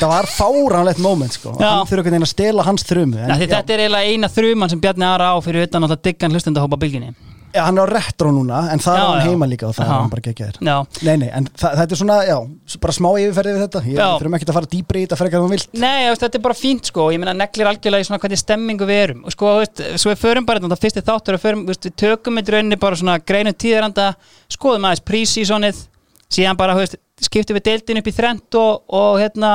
það 0.00 0.12
var 0.14 0.28
fáránlegt 0.30 1.02
moment 1.02 1.36
sko, 1.38 1.54
Já. 1.56 1.66
hann 1.80 1.88
þurfa 1.88 2.00
einhvern 2.02 2.12
veginn 2.18 2.28
að 2.28 2.34
stela 2.36 2.68
hans 2.68 2.86
þrumu 2.88 3.24
en, 3.24 3.34
Þetta 3.40 3.74
er 3.76 3.84
eiginlega 3.86 4.14
eina 4.14 4.32
þruman 4.36 4.72
sem 4.72 4.80
Bjarni 4.82 5.08
Ara 5.08 5.32
á 5.32 5.36
fyrir 5.44 5.66
utan 5.68 5.86
alltaf 5.88 6.02
diggan 6.06 6.34
hlustendahópa 6.36 6.78
bylginni 6.80 7.12
já, 7.50 7.64
hann 7.66 7.78
er 7.82 7.90
á 7.90 7.90
retro 7.90 8.30
núna, 8.30 8.60
en 8.70 8.78
það 8.78 8.94
Já, 8.94 9.00
er 9.02 9.08
hann 9.08 9.20
já. 9.24 9.30
heima 9.32 9.46
líka 9.50 9.66
og 9.66 9.72
það 9.74 9.82
Já. 9.82 9.90
er 9.90 9.96
hann 9.98 10.10
bara 10.12 10.22
geggjaður 10.22 10.58
Já, 10.68 10.74
Nei, 11.08 11.16
nei, 11.18 11.30
en 11.34 11.48
þa 11.50 11.70
þetta 11.80 11.96
er 11.96 11.98
svona, 11.98 12.18
já, 12.28 12.36
bara 12.84 12.94
smá 12.94 13.08
yfirferði 13.18 13.54
við 13.56 13.64
þetta, 13.64 13.82
ég 13.90 13.96
Já. 13.98 14.06
þurfum 14.20 14.36
ekki 14.38 14.46
að 14.46 14.58
fara 14.60 14.70
dýbri 14.74 15.00
í 15.02 15.06
þetta 15.08 15.18
frekar 15.18 15.40
en 15.40 15.46
þú 15.48 15.50
vilt 15.56 15.74
Nei, 15.82 16.04
þú 16.04 16.12
veist, 16.12 16.22
þetta 16.26 16.38
er 16.38 16.44
bara 16.46 16.58
fínt 16.60 16.90
sko, 16.92 17.08
ég 17.10 17.18
meina 17.24 17.34
neglir 17.40 17.70
algjörlega 17.72 18.04
í 18.04 18.06
svona 18.06 18.20
hvernig 18.22 18.42
stemmingu 18.44 18.86
við 18.86 19.02
erum 19.08 19.24
og 19.26 19.34
sko, 19.34 19.50
þú 19.56 19.64
veist, 19.64 19.82
svo 20.04 20.12
við 20.14 20.22
förum 20.22 20.46
bara 20.46 20.62
þetta 20.62 20.78
fyrsti 20.84 21.02
þáttur 21.10 21.38
og 21.40 21.42
förum, 21.42 21.64
þú 21.66 21.74
veist, 21.74 21.88
við 21.90 21.96
tökum 22.04 22.38
með 22.38 22.52
rauninni 22.54 22.78
bara 22.86 23.00
svona 23.02 23.18
greinum 23.18 23.58
tíðaranda, 23.58 24.12
skoðum 24.54 24.86
aðeins 24.86 25.02
prísísonið, 25.10 25.82
síðan 26.30 26.58
bara, 26.60 26.76
veist, 26.78 26.96
skiptum 27.20 27.58
við 27.58 27.66
deildin 27.68 28.00
upp 28.00 28.08
í 28.08 28.14
þrent 28.16 28.58
og, 28.60 28.80
og 28.96 29.18
hérna, 29.20 29.52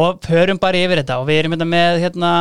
og 0.00 0.20
förum 0.24 0.60
bara 0.62 0.80
yfir 0.80 1.02
þetta 1.02 1.20
og 1.20 1.28
við 1.28 1.42
erum 1.42 1.56
hérna 1.56 1.68
með 1.70 2.00
hérna, 2.06 2.32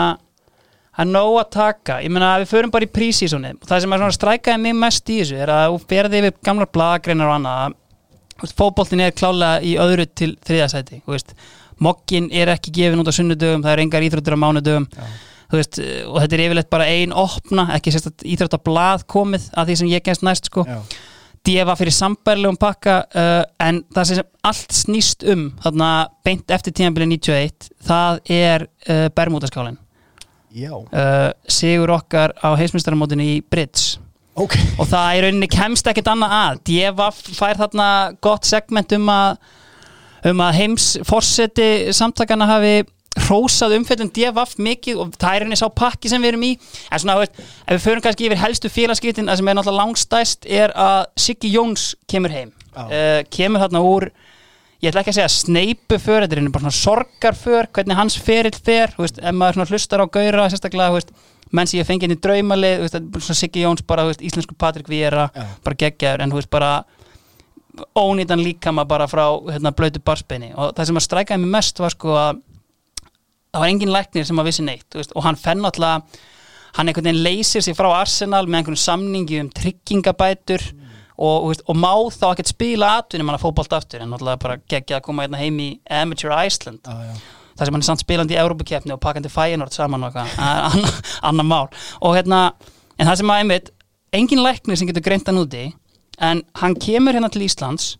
að 0.99 1.13
nóg 1.13 1.37
að 1.41 1.51
taka, 1.55 1.99
ég 2.03 2.13
meina 2.13 2.33
við 2.41 2.51
förum 2.53 2.73
bara 2.73 2.87
í 2.87 2.91
prísísonið 2.95 3.59
og 3.59 3.69
það 3.69 3.85
sem 3.85 3.95
svona 3.95 4.17
strækaði 4.17 4.63
mig 4.65 4.75
mest 4.79 5.11
í 5.13 5.21
þessu 5.21 5.39
er 5.39 5.53
að 5.53 5.69
þú 5.75 5.79
ferði 5.91 6.23
yfir 6.23 6.35
gamlar 6.49 6.71
blagreinar 6.73 7.29
og 7.29 7.37
annað. 7.37 7.77
Fótboltin 8.55 9.01
er 9.03 9.11
klálega 9.11 9.63
í 9.67 9.73
öðru 9.83 10.05
til 10.15 10.33
þriðasæti 10.47 11.01
mokkin 11.83 12.29
er 12.35 12.51
ekki 12.53 12.73
gefin 12.75 13.01
út 13.01 13.09
á 13.09 13.15
sunnudögum 13.15 13.63
það 13.63 13.73
er 13.73 13.81
engar 13.83 14.05
íþróttur 14.05 14.35
á 14.35 14.43
mánudögum. 14.43 14.87
Veist, 15.49 15.79
og 16.05 16.19
þetta 16.21 16.35
er 16.35 16.43
yfirleitt 16.43 16.69
bara 16.69 16.89
ein 16.91 17.13
opna 17.15 17.65
ekki 17.73 17.93
sérst 17.95 18.25
íþróttablað 18.27 19.07
komið 19.09 19.47
að 19.57 19.71
því 19.71 19.77
sem 19.79 19.91
ég 19.95 20.03
genst 20.05 20.25
næst 20.25 20.51
sko. 20.51 20.65
Já. 20.67 20.81
Djefa 21.47 21.75
fyrir 21.79 21.95
sambærlegum 21.95 22.57
pakka 22.59 22.95
uh, 23.07 23.43
en 23.63 23.83
það 23.95 24.09
sem 24.09 24.27
allt 24.49 24.75
snýst 24.75 25.25
um 25.29 25.45
þarna 25.63 25.91
beint 26.25 26.51
eftir 26.53 26.75
tíðanbili 26.75 27.07
91 27.15 27.69
það 27.89 28.19
er 28.35 28.67
uh, 28.67 29.07
Bermúdaskálin. 29.15 29.79
Já, 30.49 30.73
uh, 30.73 31.29
sigur 31.49 31.93
okkar 31.93 32.33
á 32.41 32.57
heismistaramótinu 32.57 33.25
í 33.25 33.39
Brits. 33.45 33.97
Ok. 34.39 34.55
Og 34.79 34.87
það 34.87 35.17
í 35.17 35.23
rauninni 35.25 35.49
kemst 35.51 35.87
ekkert 35.91 36.09
annað 36.13 36.35
að. 36.35 36.61
Djefaf 36.69 37.17
fær 37.35 37.59
þarna 37.59 37.87
gott 38.23 38.47
segment 38.47 38.93
um 38.95 39.11
að 39.11 39.39
um 40.29 40.41
að 40.43 40.57
heims 40.57 40.87
forseti 41.07 41.93
samtakana 41.95 42.47
hafi 42.49 42.81
hrósað 43.27 43.75
umfjöldum 43.77 44.09
Djefaf 44.15 44.55
mikið 44.61 45.01
og 45.03 45.13
það 45.15 45.35
er 45.35 45.43
rauninni 45.43 45.59
sá 45.59 45.67
pakki 45.81 46.11
sem 46.11 46.23
við 46.23 46.33
erum 46.33 46.45
í. 46.47 46.51
En 46.89 47.01
svona, 47.03 47.17
veist, 47.21 47.39
ef 47.39 47.75
við 47.75 47.85
förum 47.85 48.05
kannski 48.05 48.27
yfir 48.29 48.41
helstu 48.43 48.71
félagskiptin 48.73 49.29
það 49.29 49.41
sem 49.41 49.51
er 49.51 49.59
náttúrulega 49.59 49.83
langstæst 49.83 50.49
er 50.49 50.73
að 50.75 50.99
Siggi 51.19 51.53
Jóns 51.53 51.93
kemur 52.09 52.33
heim. 52.33 52.53
Uh, 52.79 53.21
kemur 53.33 53.65
þarna 53.65 53.81
úr 53.83 54.09
ég 54.79 54.91
ætla 54.91 55.01
ekki 55.03 55.11
að 55.11 55.17
segja 55.17 55.31
sneipu 55.33 55.97
för 55.99 56.23
þetta 56.23 56.35
er 56.35 56.39
rauninni 56.39 56.53
bara 56.55 56.69
svona 56.69 56.77
sorgarför 56.77 57.67
hvernig 57.75 57.99
hans 57.99 58.15
ferill 58.23 58.55
fer, 58.55 58.93
þú 58.95 59.03
veist, 59.03 59.19
ef 59.19 59.35
maður 59.35 59.57
svona 59.57 59.73
hlustar 59.73 60.03
á 60.03 60.07
gauðra 60.07 60.45
sérstaklega, 60.53 60.93
þú 60.93 60.99
veist, 61.01 61.11
menn 61.51 61.67
sem 61.67 61.81
ég 61.81 61.89
fengi 61.89 62.07
í 62.07 62.19
draumalið, 62.23 62.85
þú 62.85 63.01
veist, 63.17 63.33
Siggi 63.41 63.65
Jóns 63.65 63.83
bara, 63.89 64.05
veist, 64.07 64.23
íslensku 64.23 64.55
Patrik 64.55 64.87
Viera, 64.87 65.27
Já. 65.35 65.49
bara 65.65 65.79
geggjaður 65.83 66.23
en 66.23 66.31
þú 66.31 66.39
veist, 66.39 66.51
bara 66.53 66.71
ónýtan 67.95 68.43
líkama 68.43 68.85
bara 68.87 69.07
frá 69.07 69.25
hérna, 69.51 69.71
blötu 69.75 70.01
barsbeini 70.03 70.51
og 70.55 70.73
það 70.77 70.89
sem 70.89 70.99
að 70.99 71.05
strækaði 71.05 71.43
mig 71.43 71.53
mest 71.57 71.79
var 71.79 71.93
sko 71.93 72.15
að 72.17 72.41
það 73.53 73.63
var 73.63 73.71
engin 73.71 73.93
læknir 73.93 74.27
sem 74.27 74.41
að 74.41 74.49
vissi 74.49 74.65
neitt 74.65 74.97
veist, 74.97 75.15
og 75.15 75.25
hann 75.25 75.39
fenn 75.39 75.65
alltaf 75.65 76.19
hann 76.77 76.89
einhvern 76.89 77.09
veginn 77.09 77.23
leysir 77.25 77.65
sig 77.65 77.77
frá 77.77 77.89
Arsenal 77.97 78.45
með 78.45 78.61
einhvern 78.61 78.79
samningi 78.79 79.39
um 79.41 79.49
tryggingabætur 79.57 80.61
og, 81.19 81.33
og, 81.33 81.47
veist, 81.49 81.65
og 81.65 81.79
má 81.79 81.91
þá 82.13 82.27
ekkert 82.29 82.53
spila 82.53 82.93
atvinnum 82.99 83.31
hann 83.31 83.39
að 83.39 83.45
fótbolt 83.47 83.75
aftur 83.75 84.03
en 84.03 84.13
náttúrulega 84.13 84.43
bara 84.43 84.59
geggja 84.69 84.99
að 84.99 85.05
koma 85.09 85.25
hérna 85.25 85.41
heim 85.41 85.59
í 85.59 85.69
Amateur 85.89 86.35
Iceland. 86.37 86.85
Já. 86.85 87.17
þar 87.59 87.67
sem 87.67 87.75
hann 87.75 87.83
er 87.83 87.89
samt 87.89 88.03
spilandi 88.05 88.37
í 88.37 88.39
Európa-keppni 88.39 88.95
og 88.95 89.01
pakkandi 89.03 89.31
Feyenoord 89.33 89.75
saman 89.75 90.05
og 90.07 90.15
annar 90.15 91.01
anna 91.27 91.43
mál. 91.43 91.67
Og 91.99 92.15
hérna, 92.15 92.53
en 92.95 93.09
það 93.09 93.19
sem 93.19 93.33
að 93.33 93.41
einmitt 93.43 93.73
engin 94.15 94.43
læknir 94.45 94.79
sem 94.79 94.87
getur 94.89 95.03
greint 95.05 95.27
hann 95.27 95.41
úti 95.41 95.65
en 96.23 96.43
hann 96.61 96.77
kemur 96.79 97.17
hérna 97.17 97.31
til 97.33 97.43
Íslands 97.47 97.97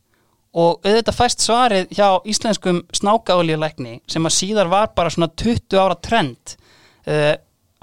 og 0.57 0.79
auðvitað 0.85 1.17
fæst 1.17 1.43
svarið 1.45 1.91
hjá 1.93 2.07
íslenskum 2.29 2.81
snákaolíulækni 2.97 3.99
sem 4.09 4.25
að 4.25 4.35
síðar 4.37 4.71
var 4.71 4.89
bara 4.97 5.11
svona 5.13 5.29
20 5.29 5.77
ára 5.77 5.97
trend. 6.01 6.55
Uh, 7.05 7.35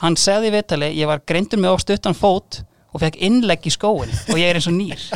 hann 0.03 0.19
segði 0.21 0.51
í 0.51 0.57
vitali, 0.57 0.91
ég 0.99 1.09
var 1.09 1.23
greindur 1.27 1.63
með 1.63 1.77
ofstuttan 1.77 2.17
fót 2.17 2.63
og 2.93 3.03
fekk 3.05 3.21
innlegg 3.29 3.69
í 3.69 3.73
skóin 3.73 4.11
og 4.11 4.37
ég 4.41 4.51
er 4.51 4.59
eins 4.59 4.69
og 4.71 4.77
nýr. 4.77 5.07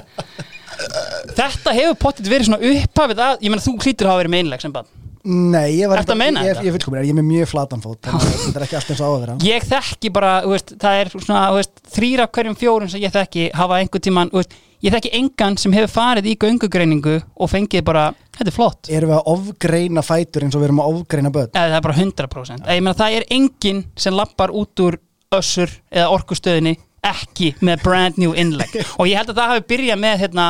Þetta 1.40 1.74
hefur 1.76 1.98
pottit 2.00 2.30
verið 2.30 2.48
svona 2.48 2.70
upphafið 2.70 3.26
að, 3.26 3.42
ég 3.44 3.52
meina 3.52 3.64
þú 3.64 3.76
hlýtur 3.82 4.08
að 4.08 4.14
hafa 4.14 4.22
verið 4.22 4.34
með 4.34 4.44
innlegg 4.46 4.64
sem 4.64 4.74
bann 4.74 4.99
Nei, 5.20 5.76
ég 5.76 5.90
var 5.90 6.00
meina 6.16 6.42
ég, 6.46 6.62
ég, 6.64 6.72
ég, 6.72 6.86
ég 7.04 7.10
er 7.12 7.16
með 7.18 7.26
mjög 7.28 7.50
flatan 7.50 7.82
fót 7.84 8.06
þannig 8.06 8.24
að 8.24 8.38
þetta 8.46 8.60
er 8.60 8.64
ekki 8.64 8.76
alltaf 8.78 8.92
eins 8.94 9.02
að 9.04 9.14
vera 9.18 9.34
ég 9.44 9.66
þekki 9.68 10.10
bara, 10.16 10.30
veist, 10.48 10.72
það 10.80 11.00
er 11.02 11.10
svona, 11.12 11.40
veist, 11.56 11.72
þrýra 11.92 12.26
hverjum 12.32 12.56
fjórun 12.56 12.92
sem 12.92 13.02
ég 13.04 13.12
þekki 13.12 13.46
hafa 13.58 13.80
einhver 13.82 14.02
tíman, 14.06 14.30
veist, 14.32 14.54
ég 14.80 14.94
þekki 14.94 15.10
engan 15.18 15.58
sem 15.60 15.74
hefur 15.76 15.92
farið 15.92 16.30
í 16.32 16.36
göngugreiningu 16.40 17.16
og 17.36 17.50
fengið 17.52 17.84
bara, 17.90 18.06
þetta 18.38 18.48
er 18.48 18.56
flott. 18.56 18.88
Erum 18.88 19.12
við 19.12 19.18
að 19.18 19.28
ofgreina 19.34 20.04
fætur 20.06 20.46
eins 20.46 20.56
og 20.56 20.62
við 20.62 20.70
erum 20.70 20.80
að 20.80 20.94
ofgreina 20.94 21.32
börn? 21.34 21.50
eða 21.52 21.66
það 21.66 21.80
er 21.80 21.84
bara 21.88 21.98
100% 22.00 22.70
ég 22.72 22.86
meina 22.86 23.00
það 23.02 23.16
er 23.18 23.26
enginn 23.36 23.82
sem 24.00 24.16
lappar 24.16 24.54
út 24.56 24.84
úr 24.86 24.96
össur 25.36 25.74
eða 25.92 26.14
orkustöðinni 26.16 26.78
ekki 27.10 27.52
með 27.60 27.84
brand 27.84 28.16
new 28.20 28.32
innleg 28.32 28.72
og 28.98 29.04
ég 29.04 29.20
held 29.20 29.34
að 29.34 29.42
það 29.42 29.52
hafi 29.52 29.66
byrjað 29.74 30.00
með 30.00 30.24
hérna, 30.24 30.48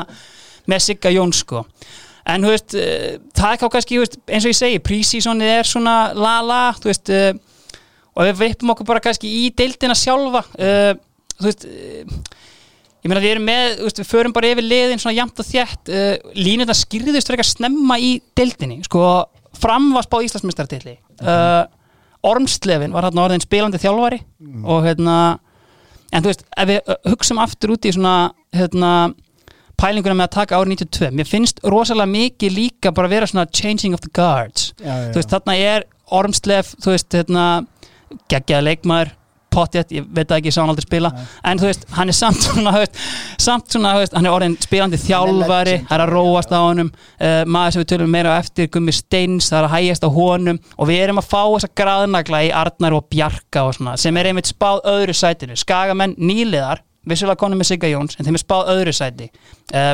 með 0.70 0.86
Sigga 0.86 1.12
Jóns 1.14 1.42
sko 1.42 1.64
en 2.28 2.44
þú 2.44 2.52
veist, 2.52 2.76
uh, 2.76 3.14
það 3.36 3.54
er 3.54 3.72
kannski 3.76 4.00
veist, 4.00 4.18
eins 4.28 4.44
og 4.44 4.52
ég 4.52 4.58
segi, 4.58 4.82
prísísonið 4.84 5.54
er 5.58 5.68
svona 5.68 5.96
la 6.16 6.36
la, 6.44 6.62
þú 6.80 6.90
veist 6.90 7.12
uh, 7.14 7.32
og 8.16 8.26
við 8.28 8.42
vippum 8.42 8.74
okkur 8.74 8.88
bara 8.88 9.02
kannski 9.04 9.30
í 9.44 9.48
deildina 9.56 9.96
sjálfa 9.96 10.44
uh, 10.44 10.92
þú 11.38 11.48
veist 11.48 11.66
ég 13.00 13.08
meina 13.08 13.22
við 13.22 13.34
erum 13.34 13.46
með, 13.48 13.66
þú 13.78 13.88
veist, 13.88 14.00
við 14.02 14.10
förum 14.10 14.34
bara 14.36 14.52
yfir 14.52 14.66
liðin 14.66 15.00
svona 15.00 15.16
jamt 15.16 15.40
og 15.40 15.48
þjætt 15.48 15.92
uh, 15.94 16.14
línuna 16.36 16.76
skýrðist 16.76 17.30
frekar 17.32 17.48
snemma 17.48 17.96
í 18.02 18.14
deildinni 18.36 18.80
sko, 18.84 19.04
fram 19.56 19.90
var 19.96 20.06
spáð 20.06 20.28
Íslandsmeistartilli 20.28 20.98
uh, 21.24 21.64
Ormslefin 22.26 22.92
var 22.92 23.06
hérna 23.08 23.24
orðin 23.24 23.40
spilandi 23.40 23.80
þjálfari 23.80 24.20
og 24.68 24.84
hérna 24.84 25.16
en 26.12 26.24
þú 26.24 26.32
veist, 26.32 26.44
ef 26.58 26.68
við 26.68 26.94
hugsum 27.08 27.40
aftur 27.40 27.72
út 27.76 27.86
í 27.88 27.94
svona 27.96 28.14
hérna 28.52 28.92
pælinguna 29.80 30.16
með 30.18 30.28
að 30.28 30.34
taka 30.38 30.58
árið 30.60 30.74
92 30.84 31.14
mér 31.16 31.28
finnst 31.28 31.62
rosalega 31.64 32.12
mikið 32.12 32.56
líka 32.56 32.92
bara 32.96 33.10
að 33.10 33.16
vera 33.16 33.30
svona 33.30 33.46
changing 33.48 33.96
of 33.96 34.04
the 34.04 34.12
guards. 34.12 34.74
Já, 34.78 34.92
já, 34.92 35.08
þú 35.14 35.22
veist, 35.22 35.32
þarna 35.32 35.56
er 35.56 35.88
Ormslef 36.10 36.74
þú 36.82 36.94
veist, 36.94 37.14
hérna 37.14 37.46
geggjaða 38.30 38.66
leikmaður, 38.66 39.12
potjett, 39.50 39.90
ég 39.94 40.06
veit 40.14 40.30
ekki 40.30 40.52
sá 40.54 40.60
hann 40.62 40.70
aldrei 40.70 40.86
spila, 40.86 41.10
en 41.46 41.58
þú 41.58 41.66
veist, 41.66 41.86
hann 41.96 42.10
er 42.12 42.16
samt 42.16 42.42
svona, 42.44 42.72
veist, 42.78 42.98
samt 43.42 43.74
svona, 43.74 43.94
veist 43.98 44.14
hann 44.14 44.28
er 44.28 44.34
orðin 44.34 44.56
spilandi 44.62 44.98
þjálfari, 45.02 45.76
það 45.88 45.94
er 45.96 46.04
að 46.04 46.12
róast 46.14 46.54
á 46.54 46.60
honum, 46.60 46.92
uh, 47.18 47.40
maður 47.50 47.74
sem 47.74 47.82
við 47.82 47.88
tölum 47.94 48.12
meira 48.14 48.36
á 48.36 48.40
eftir, 48.42 48.70
Gummi 48.74 48.94
Steins, 48.94 49.50
það 49.50 49.58
er 49.60 49.68
að 49.68 49.74
hægjast 49.74 50.06
á 50.06 50.10
honum. 50.14 50.60
Og 50.78 50.90
við 50.90 51.02
erum 51.06 51.22
að 51.22 51.30
fá 51.32 51.40
þessa 51.42 51.72
graðnagla 51.82 52.44
í 52.46 52.52
Arnar 52.62 52.98
og 52.98 53.08
Bjarka 53.10 53.66
og 53.66 53.74
svona, 53.78 53.96
sem 53.98 54.22
er 54.22 54.30
einmitt 54.30 54.50
spáð 54.50 54.84
öðru 54.92 55.18
sætinu, 55.18 55.58
skagamenn 55.58 56.14
nýliðar 56.18 56.84
vissulega 57.10 57.40
konum 57.40 57.60
með 57.60 57.72
Sigga 57.72 57.90
Jóns, 57.90 58.16
en 58.16 58.26
þeim 58.26 58.38
er 58.38 58.42
spáð 58.42 58.70
öðru 58.74 58.94
sæti. 58.96 59.28
Uh, 59.74 59.92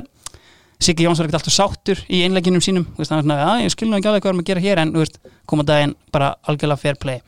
Siggi 0.82 1.06
Jóns 1.06 1.20
var 1.20 1.28
ekkert 1.28 1.40
alltaf 1.40 1.56
sáttur 1.56 2.02
í 2.12 2.20
einlegginum 2.26 2.62
sínum 2.64 2.84
veist, 2.98 3.08
hann 3.08 3.22
var 3.22 3.24
svona, 3.24 3.38
já, 3.40 3.64
ég 3.64 3.72
skil 3.72 3.88
nú 3.88 3.96
ekki 3.96 4.10
alveg 4.10 4.24
hvað 4.26 4.28
við 4.28 4.34
erum 4.34 4.44
að 4.44 4.50
gera 4.50 4.64
hér 4.66 4.82
en, 4.82 4.92
veist, 4.96 5.18
koma 5.48 5.64
daginn 5.66 5.96
bara 6.12 6.34
algjörlega 6.44 6.82
fair 6.82 7.00
play. 7.00 7.22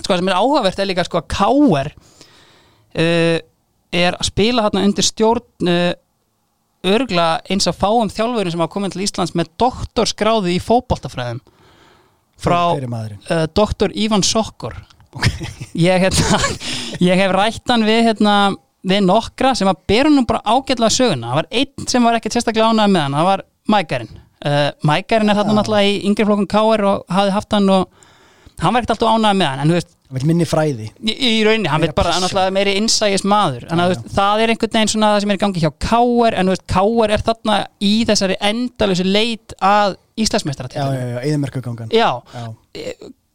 Sko, 0.00 0.08
það 0.08 0.22
sem 0.22 0.30
er 0.32 0.38
áhugavert 0.40 0.82
er 0.82 0.90
líka, 0.90 1.06
sko, 1.06 1.22
að 1.22 1.28
K.R. 1.36 1.92
Uh, 2.92 3.38
er 4.02 4.18
að 4.18 4.28
spila 4.28 4.66
hérna 4.66 4.84
undir 4.88 5.06
stjórn 5.06 5.70
uh, 5.70 5.92
örgla 6.92 7.28
eins 7.50 7.68
af 7.70 7.78
fáum 7.78 8.10
þjálfurum 8.10 8.54
sem 8.54 8.64
hafa 8.64 8.74
komið 8.74 8.96
til 8.96 9.04
Íslands 9.06 9.36
með 9.38 9.52
doktorskráði 9.62 10.56
í 10.56 10.62
fótboltafræðum. 10.62 11.42
Frá 12.42 12.58
er 12.74 12.88
uh, 12.90 13.44
doktor 13.54 13.94
Ívan 13.94 14.24
Sokkor 14.26 14.80
ég, 15.74 16.00
hérna, 16.00 16.40
ég 17.08 17.20
hef 17.20 17.34
rætt 17.36 17.72
hann 17.72 17.86
við, 17.86 18.02
hérna, 18.08 18.34
við 18.88 19.06
nokkra 19.06 19.54
sem 19.58 19.70
að 19.70 19.80
bera 19.90 20.10
nú 20.12 20.24
bara 20.28 20.42
ágætlega 20.42 20.92
söguna. 20.96 21.30
Það 21.30 21.40
var 21.40 21.50
einn 21.62 21.88
sem 21.94 22.06
var 22.08 22.18
ekkert 22.18 22.36
sérstaklega 22.36 22.70
ánægð 22.72 22.94
með 22.94 23.06
hann 23.06 23.18
það 23.18 23.30
var 23.30 23.44
Mækarinn. 23.72 24.14
Uh, 24.42 24.68
Mækarinn 24.88 25.30
er 25.30 25.38
þarna 25.38 25.58
náttúrulega 25.60 25.90
í 25.90 25.98
yngri 26.10 26.26
flokkum 26.26 26.50
KR 26.50 26.86
og 26.90 27.04
hafði 27.14 27.34
haft 27.36 27.56
hann 27.56 27.68
og 27.70 28.00
hann 28.62 28.74
var 28.74 28.82
ekkert 28.82 28.96
alltaf 28.96 29.12
ánægð 29.16 29.38
með 29.38 29.52
hann 29.52 29.64
en 29.64 29.72
þú 29.72 29.78
veist, 29.78 29.98
Hann 30.12 30.20
vil 30.20 30.28
minni 30.28 30.44
fræði. 30.44 30.86
Í, 31.08 31.12
í 31.24 31.28
rauninni, 31.40 31.70
hann 31.72 31.80
veit 31.80 31.94
bara 31.96 32.10
náttúrulega 32.20 32.52
meiri 32.52 32.74
innsægis 32.76 33.22
maður. 33.24 33.62
En 33.64 33.80
Já, 33.80 33.84
að, 33.86 33.92
þú 33.94 33.94
veist, 33.94 34.10
það 34.18 34.42
er 34.42 34.50
einhvern 34.52 34.74
veginn 34.74 34.90
svona 34.92 35.08
það 35.14 35.22
sem 35.22 35.30
er 35.32 35.38
í 35.38 35.40
gangi 35.40 35.62
hjá 35.62 35.70
KR 35.86 36.36
en 36.36 36.50
þú 36.50 36.52
veist, 36.52 36.64
KR 36.68 37.14
er 37.16 37.24
þarna 37.30 37.56
í 37.88 37.92
þessari 38.10 38.36
endalösu 38.50 39.06
leit 39.08 39.54
að 39.64 39.94
Já, 41.96 42.10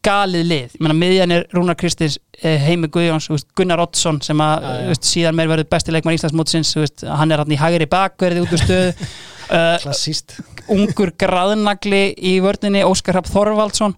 Eh, 0.07 0.11
galið 0.11 0.47
lið. 0.47 0.75
Ég 0.77 0.83
meina 0.83 0.97
miðjan 0.97 1.33
er 1.35 1.45
Rúnar 1.55 1.77
Kristins 1.79 2.17
eh, 2.41 2.57
Heimi 2.63 2.89
Guðjóns, 2.91 3.27
Gunnar 3.57 3.81
Oddsson 3.83 4.21
sem 4.23 4.39
að 4.43 4.67
Já, 4.67 4.75
já. 4.87 4.99
síðan 5.11 5.37
meir 5.37 5.49
verður 5.51 5.69
besti 5.73 5.93
leikmann 5.93 6.17
Íslandsmótsins 6.17 6.75
hann 7.03 7.33
er 7.33 7.43
hann 7.43 7.51
í 7.51 7.59
hægri 7.59 7.89
bakverði 7.91 8.45
út 8.45 8.55
úr 8.55 8.63
stöðu. 8.63 8.93
Uh, 9.47 9.77
klassíst 9.79 10.33
ungur 10.75 11.13
graðnagli 11.15 12.09
í 12.19 12.33
vördinni 12.43 12.81
Óskar 12.83 13.15
Rapp 13.15 13.29
Þorvaldsson 13.31 13.93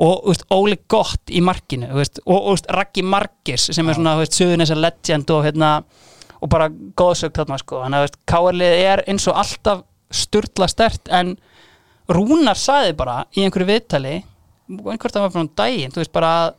og 0.00 0.22
veist, 0.30 0.46
Óli 0.48 0.78
Gott 0.88 1.28
í 1.28 1.42
markinu 1.44 1.90
veist, 1.92 2.22
og, 2.24 2.46
veist, 2.54 2.70
Raggi 2.72 3.04
Margis 3.04 3.66
sem 3.76 3.84
er 3.84 3.98
svona, 3.98 4.14
veist, 4.16 4.38
söðunessa 4.38 4.78
legend 4.80 5.28
og 5.34 5.44
hérna, 5.44 5.74
og 6.40 6.48
bara 6.48 6.70
góðsögt 6.72 7.36
þarna 7.36 7.60
sko, 7.60 7.82
hann 7.84 7.98
að, 7.98 8.16
Káarlið 8.32 8.78
er 8.78 9.04
eins 9.12 9.28
og 9.28 9.36
alltaf 9.42 9.84
sturla 10.08 10.70
stert 10.72 11.12
en 11.12 11.34
Rúnar 12.08 12.56
saði 12.56 12.96
bara 12.96 13.18
í 13.36 13.44
einhverju 13.44 13.68
viðtali 13.68 14.16
einhvert 14.68 15.14
það 15.14 15.24
var 15.24 15.34
frá 15.34 15.52
daginn, 15.62 15.94
þú 15.94 16.02
veist, 16.02 16.14
bara 16.14 16.32
að, 16.40 16.50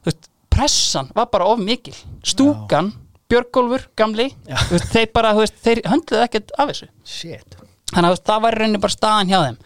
þú 0.00 0.10
veist, 0.10 0.28
pressan 0.50 1.12
var 1.16 1.30
bara 1.32 1.48
of 1.50 1.62
mikil, 1.62 1.96
stúkan 2.26 2.92
Björgólfur, 3.30 3.86
gamli, 3.94 4.26
Já. 4.48 4.56
þú 4.66 4.74
veist, 4.74 4.90
þeir 4.90 5.10
bara, 5.14 5.30
veist, 5.38 5.58
þeir 5.62 5.80
höndluðu 5.86 6.24
ekkert 6.24 6.52
af 6.58 6.72
þessu. 6.72 6.88
Shit. 7.06 7.56
Þannig 7.92 8.08
að 8.08 8.14
veist, 8.16 8.26
það 8.26 8.44
var 8.44 8.56
rauninni 8.58 8.80
bara 8.82 8.96
staðan 8.96 9.30
hjá 9.30 9.38
þeim. 9.44 9.58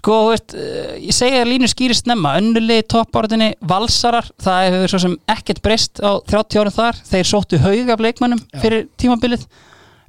Sko, 0.00 0.16
þú 0.16 0.32
veist, 0.32 0.54
uh, 0.56 0.94
ég 0.98 1.14
segja 1.14 1.42
að 1.44 1.50
línu 1.52 1.68
skýrist 1.70 2.06
snemma, 2.06 2.32
önnuli 2.40 2.80
toppártunni 2.90 3.50
valsarar, 3.70 4.26
það 4.42 4.66
hefur 4.66 4.92
svo 4.94 5.02
sem 5.04 5.16
ekkert 5.36 5.62
breyst 5.62 6.02
á 6.02 6.10
30 6.32 6.62
árum 6.62 6.74
þar, 6.74 6.98
þeir 7.12 7.30
sóttu 7.30 7.60
haug 7.62 7.92
af 7.94 8.02
leikmönnum 8.06 8.42
Já. 8.42 8.62
fyrir 8.64 8.88
tímabilið. 8.98 9.46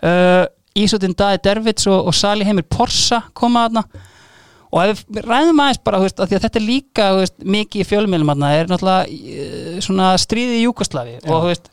Uh, 0.02 0.48
Ísútin 0.82 1.14
Daði 1.20 1.42
Dervits 1.44 1.86
og, 1.92 2.08
og 2.08 2.16
Sali 2.16 2.48
Heimir 2.48 2.66
Porsa 2.72 3.26
koma 3.38 3.68
þarna 3.68 3.84
og 4.72 4.94
ef 4.94 5.04
við 5.12 5.28
ræðum 5.28 5.62
aðeins 5.64 5.82
bara, 5.84 6.00
veist, 6.02 6.20
að 6.22 6.36
að 6.38 6.46
þetta 6.46 6.60
er 6.62 6.66
líka 6.66 7.10
veist, 7.18 7.38
mikið 7.44 7.84
í 7.84 7.88
fjölmjölum 7.90 8.32
þarna, 8.32 8.52
er 8.56 8.72
náttúrulega 8.72 9.84
svona 9.84 10.14
stríði 10.22 10.62
í 10.62 10.66
Júkoslavi 10.66 11.18
og 11.28 11.50
veist, 11.50 11.68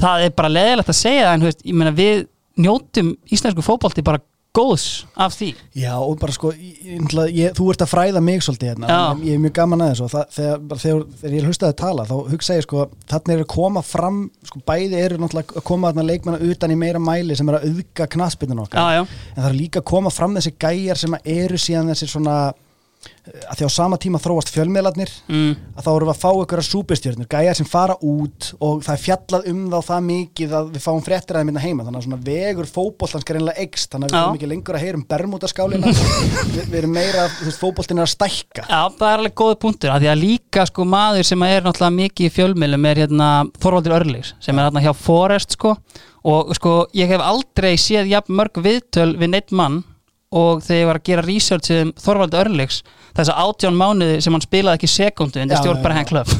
það 0.00 0.24
er 0.26 0.34
bara 0.38 0.52
leðilegt 0.52 0.92
að 0.92 1.00
segja 1.02 1.28
það 1.28 1.36
en 1.36 1.46
ég 1.52 1.76
meina 1.76 1.94
við 1.96 2.24
njótum 2.58 3.12
íslensku 3.30 3.64
fótbolti 3.64 4.04
bara 4.06 4.22
góðs 4.58 4.86
af 5.14 5.34
því? 5.38 5.48
Já, 5.78 5.92
og 5.96 6.18
bara 6.20 6.34
sko, 6.34 6.52
ég, 6.58 7.14
ég, 7.36 7.54
þú 7.56 7.68
ert 7.72 7.84
að 7.84 7.90
fræða 7.92 8.22
mig 8.24 8.44
svolítið 8.44 8.72
hérna, 8.72 8.90
Já. 8.90 9.00
ég, 9.22 9.38
er 9.38 9.42
mjög 9.44 9.54
gaman 9.58 9.84
að 9.84 9.92
þessu 9.92 10.06
og 10.06 10.12
það, 10.14 10.36
þegar, 10.36 10.62
þegar, 10.84 11.02
þegar 11.22 11.36
ég 11.38 11.48
hlustaði 11.48 11.74
að 11.74 11.80
tala 11.82 12.06
þá 12.08 12.14
hugsa 12.34 12.58
ég 12.58 12.66
sko, 12.66 12.86
þarna 13.12 13.36
er 13.36 13.42
að 13.44 13.50
koma 13.54 13.84
fram 13.86 14.20
sko, 14.50 14.62
bæði 14.68 15.02
eru 15.02 15.20
náttúrulega 15.22 15.60
að 15.60 15.68
koma 15.72 15.92
þarna 15.92 16.08
leikmanna 16.10 16.52
utan 16.52 16.74
í 16.74 16.78
meira 16.84 17.02
mæli 17.02 17.38
sem 17.38 17.52
er 17.52 17.60
að 17.60 17.68
auðga 17.70 18.08
knaspinu 18.16 18.62
okkar, 18.64 18.78
já, 18.78 19.02
já, 19.02 19.20
en 19.34 19.42
það 19.42 19.50
er 19.52 19.60
líka 19.62 19.82
að 19.82 19.90
koma 19.94 20.14
fram 20.14 20.38
þessi 20.38 20.56
gæjar 20.58 21.02
sem 21.04 21.18
eru 21.24 21.60
síðan 21.62 21.92
þessi 21.94 22.10
svona 22.12 22.38
að 23.28 23.60
því 23.60 23.68
á 23.68 23.70
sama 23.72 23.98
tíma 24.00 24.18
þróast 24.22 24.50
fjölmiðlarnir 24.52 25.10
mm, 25.28 25.50
að 25.76 25.84
þá 25.84 25.90
erum 25.92 26.08
við 26.08 26.12
að 26.14 26.20
fá 26.22 26.30
ykkur 26.42 26.60
að 26.62 26.66
súpistjörnur 26.68 27.28
gæjar 27.30 27.58
sem 27.58 27.68
fara 27.68 27.96
út 28.04 28.48
og 28.64 28.80
það 28.86 28.94
er 28.94 29.02
fjallað 29.02 29.48
um 29.52 29.60
þá 29.72 29.78
það 29.88 30.06
mikið 30.08 30.54
að 30.58 30.70
við 30.74 30.84
fáum 30.84 31.02
fréttir 31.04 31.36
að 31.36 31.42
þeim 31.42 31.50
hérna 31.50 31.64
heima. 31.64 31.86
Þannig 31.86 32.00
að 32.00 32.06
svona 32.06 32.20
vegur 32.28 32.70
fótboltans 32.72 33.28
greinlega 33.28 33.64
ekst 33.66 33.94
þannig 33.94 34.08
að 34.08 34.14
við 34.14 34.22
erum 34.22 34.38
ekki 34.38 34.50
lengur 34.52 34.78
að 34.78 34.84
heyra 34.86 34.98
um 35.00 35.04
bermútaskálina 35.12 35.92
við, 36.54 36.62
við 36.62 36.78
erum 36.80 36.96
meira, 36.96 37.26
þú 37.36 37.48
veist, 37.50 37.62
fótboltin 37.62 38.00
er 38.00 38.06
að 38.08 38.14
stækka. 38.14 38.64
Já, 38.64 38.80
það 38.98 39.12
er 39.12 39.22
alveg 39.22 39.36
góð 39.42 39.54
punktur 39.66 39.94
af 39.94 40.02
því 40.02 40.12
að 40.12 40.22
líka 40.22 40.66
sko 40.70 40.88
maður 40.88 41.28
sem 41.28 41.46
er 41.48 41.66
náttúrulega 41.66 41.98
mikið 41.98 42.30
í 42.30 42.34
fjölmjölum 42.38 42.88
er 42.90 43.02
hérna 43.04 43.28
Þorvaldur 43.60 43.98
Örlíks 44.00 44.34
sem 44.44 44.56
er 44.56 44.68
hérna 44.68 44.84
hjá 44.84 44.94
Forest 44.96 45.58
sko. 45.58 45.76
Og 46.28 46.50
sko 46.58 46.80
ég 46.98 47.08
hef 47.12 47.22
aldrei 47.22 47.76
séð 47.80 48.10
jafn 48.10 48.34
mörg 48.36 48.58
viðtöl 48.64 49.12
við 49.20 49.36
neitt 49.36 49.54
mann 49.54 49.82
og 50.28 50.60
þegar 50.64 50.80
ég 50.82 50.88
var 50.90 50.98
að 51.00 51.06
gera 51.08 51.24
research 51.24 51.72
um 51.72 51.92
Þorvald 51.96 52.34
Örliks 52.36 52.82
þess 53.16 53.30
að 53.32 53.38
átján 53.46 53.78
mánuði 53.78 54.18
sem 54.24 54.34
hann 54.36 54.44
spilaði 54.44 54.78
ekki 54.78 54.90
sekundu 54.92 55.40
en 55.40 55.48
það 55.48 55.62
stjórn 55.62 55.80
bara 55.86 55.96
henn 55.96 56.08
klöf 56.08 56.34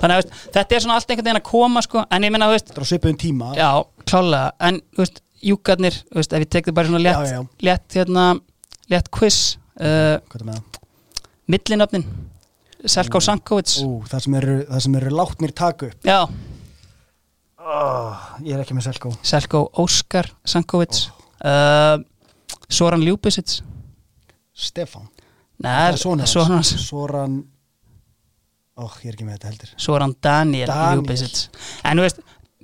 þannig 0.00 0.16
að 0.18 0.32
þetta 0.56 0.76
er 0.76 0.84
svona 0.84 0.96
allt 0.98 1.12
einhvern 1.12 1.28
veginn 1.28 1.40
að 1.40 1.46
koma 1.48 1.82
sko, 1.84 2.02
en 2.10 2.26
ég 2.26 2.34
minna, 2.34 2.50
Þetta 2.58 2.74
er 2.74 2.82
á 2.82 2.90
svipuðum 2.90 3.18
tíma. 3.20 3.50
Já, 3.58 3.68
klálega. 4.08 4.50
En, 4.68 4.80
veist, 4.98 5.22
júkarnir, 5.44 5.96
veist, 6.16 6.34
ef 6.34 6.44
ég 6.44 6.50
tek 6.50 6.68
þið 6.68 6.76
bara 6.78 6.90
svona 6.90 7.02
létt, 7.04 7.22
Já, 7.22 7.38
já. 7.38 7.40
létt, 7.68 7.86
hérna 7.98 8.26
létt 8.92 9.10
quiz 9.14 9.38
uh, 9.78 10.18
millinöfnin 11.48 12.06
Selko 12.88 13.20
Sankovic. 13.22 13.78
Ú, 13.82 14.02
það 14.06 14.26
sem 14.26 14.36
eru, 14.38 14.58
eru 15.00 15.14
látnir 15.18 15.54
taku 15.56 15.88
já, 16.06 16.20
oh, 17.58 18.28
Ég 18.46 18.54
er 18.54 18.62
ekki 18.62 18.76
með 18.76 18.86
Selko. 18.90 19.12
Selko 19.26 19.64
Óskar 19.82 20.30
Sankovic. 20.46 21.08
Uh, 21.38 21.98
Soran 22.68 23.00
Ljúbisic 23.04 23.60
Stefán. 24.58 25.08
Nei, 25.62 25.96
Soran. 25.96 26.62
Soran 26.64 27.38
Ó, 28.78 28.86
ég 29.02 29.10
er 29.10 29.16
ekki 29.16 29.26
með 29.26 29.38
þetta 29.38 29.48
heldur. 29.50 29.70
Soran 29.80 30.12
Daniel, 30.22 30.68
Daniel. 30.70 31.00
Ljúbisic 31.00 31.48
En 31.82 31.98
þú 31.98 32.04
veist, 32.06 32.20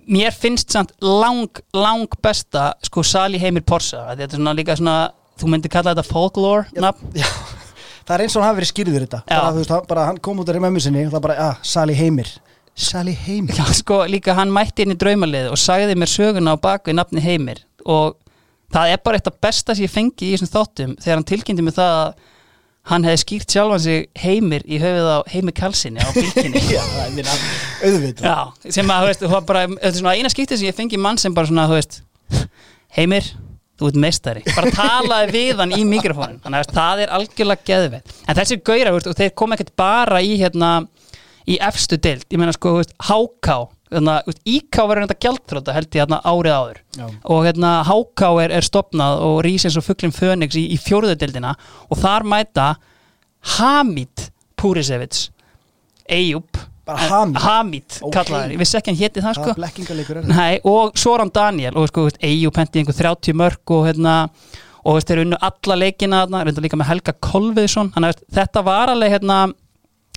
mér 0.07 0.35
finnst 0.37 0.71
samt 0.75 0.93
lang, 1.03 1.49
lang 1.75 2.19
besta 2.23 2.73
sko 2.85 3.03
Sali 3.07 3.41
Heimir 3.43 3.65
Porsa 3.67 4.05
þetta 4.13 4.29
er 4.29 4.39
svona 4.39 4.55
líka 4.57 4.77
svona, 4.79 4.97
þú 5.41 5.51
myndir 5.51 5.73
kalla 5.73 5.95
þetta 5.95 6.07
folklore 6.07 6.83
nafn, 6.85 7.11
Já, 7.19 7.29
það 8.05 8.17
er 8.19 8.25
eins 8.27 8.37
og 8.37 8.43
hann 8.45 8.51
hafi 8.51 8.61
verið 8.61 8.73
skýrður 8.73 9.07
þetta. 9.07 9.23
Já. 9.25 9.39
bara, 9.39 9.53
veist, 9.57 9.73
hann, 9.73 9.87
bara 9.89 10.09
hann 10.11 10.21
kom 10.21 10.43
út 10.43 10.53
af 10.53 10.61
mömmu 10.61 10.83
sinni 10.85 11.07
og 11.09 11.15
það 11.17 11.25
bara, 11.29 11.39
ah, 11.49 11.63
Sali 11.65 11.97
Heimir. 11.99 12.29
Sali 12.75 13.15
Heimir? 13.25 13.57
Já, 13.57 13.65
sko, 13.81 14.03
líka 14.11 14.35
hann 14.37 14.53
mætti 14.53 14.85
inn 14.85 14.93
í 14.95 14.99
draumalið 14.99 15.49
og 15.55 15.59
sagði 15.63 15.97
mér 15.99 16.11
söguna 16.11 16.55
á 16.55 16.57
bakvið 16.61 16.99
nafni 16.99 17.23
Heimir. 17.25 17.63
Og 17.87 18.19
það 18.73 18.93
er 18.95 19.03
bara 19.05 19.19
eitt 19.21 19.29
af 19.31 19.37
besta 19.45 19.75
sem 19.75 19.85
ég 19.87 19.93
fengi 19.93 20.31
í 20.31 20.33
þessum 20.35 20.53
þáttum 20.55 20.95
þegar 21.03 21.19
hann 21.21 21.29
tilkynnti 21.29 21.67
mig 21.67 21.77
það 21.77 21.99
að 22.05 22.15
hann 22.91 23.07
hefði 23.07 23.21
skýrt 23.23 23.55
sjálfan 23.55 23.81
sig 23.81 24.09
Heimir 24.21 24.65
í 24.69 24.79
höfuð 24.83 25.07
á 25.09 25.19
Heimir 25.33 25.55
Kalsinni 25.57 26.05
á 26.05 26.09
Já, 28.29 28.37
sem 28.77 28.91
að, 28.93 29.01
þú 29.01 29.09
veist, 29.09 29.23
það 29.25 29.33
var 29.37 29.47
bara 29.49 29.63
þetta 29.71 29.95
svona 30.01 30.15
eina 30.19 30.33
skiptið 30.33 30.61
sem 30.61 30.69
ég 30.69 30.77
fengi 30.77 31.01
mann 31.01 31.21
sem 31.21 31.37
bara 31.37 31.49
svona, 31.49 31.65
þú 31.71 31.79
veist 31.79 32.03
Heimir, 32.95 33.31
þú 33.81 33.89
ert 33.91 33.97
meistari. 34.05 34.45
Bara 34.55 34.71
talaði 34.75 35.33
við 35.35 35.63
hann 35.63 35.73
í 35.75 35.81
mikrofónin 35.89 36.43
þannig 36.45 36.61
að 36.61 36.75
það 36.77 37.03
er 37.07 37.15
algjörlega 37.17 37.69
geðveit 37.71 38.13
en 38.29 38.39
þessi 38.39 38.61
gaura, 38.61 38.93
þú 38.93 38.99
veist, 38.99 39.09
og 39.11 39.19
þeir 39.23 39.33
kom 39.41 39.57
ekkert 39.57 39.73
bara 39.81 40.21
í 40.23 40.37
hérna, 40.43 40.75
í 41.49 41.57
efstu 41.65 41.99
deild. 41.99 42.29
Ég 42.31 42.41
meina 42.43 42.55
sko, 42.55 42.77
þú 42.77 42.83
veist, 42.85 42.95
HK 43.09 43.57
þannig 43.99 44.29
að 44.33 44.41
IK 44.55 44.81
verður 44.81 45.07
þetta 45.07 45.25
gjaldþróta 45.25 45.77
held 45.77 45.89
ég 45.89 46.03
hérna 46.03 46.21
árið 46.25 46.57
áður. 46.59 46.81
Já. 46.99 47.07
og 47.35 47.41
hérna 47.47 47.71
HK 47.89 48.29
er, 48.45 48.55
er 48.59 48.67
stopnað 48.69 49.25
og 49.29 49.39
rís 49.47 49.65
eins 49.67 49.79
og 49.81 49.87
fugglin 49.87 50.15
Fönix 50.15 50.59
í, 50.59 50.67
í 50.75 50.79
fjóruðu 50.81 51.17
deildina. 51.21 51.55
Og 51.91 51.99
þar 52.03 52.27
mæta 52.35 52.69
Hamid 53.59 54.29
Púrisevits 54.61 55.29
Eyjúb 56.09 56.61
Bara 56.85 56.99
Hamid? 57.09 57.41
Hamid, 57.41 57.85
Ok. 58.03 58.13
kallaður, 58.13 58.53
ég 58.53 58.61
vissi 58.61 58.77
ekki 58.77 58.93
hann 58.93 59.01
héti 59.01 59.23
það 59.25 59.39
sko. 59.39 59.53
er 60.21 60.27
Nei, 60.29 60.61
og 60.69 60.99
Soran 61.01 61.31
Daniel 61.33 61.79
og 61.81 61.89
sko, 61.89 62.11
Eyjú 62.21 62.51
penti 62.53 62.83
einhver 62.83 62.99
30 62.99 63.33
mörg 63.33 63.73
og 63.73 63.87
hérna 63.89 64.29
og 64.85 65.01
þeir 65.01 65.23
unnu 65.23 65.39
alla 65.41 65.77
leikina 65.81 66.27
þarna, 66.27 66.43
reynda 66.45 66.61
líka 66.61 66.77
með 66.77 66.91
Helga 66.91 67.15
Kolviðsson. 67.25 67.93
Þetta 68.37 68.65
var 68.67 68.93
alveg 68.93 69.15
hérna 69.17 69.39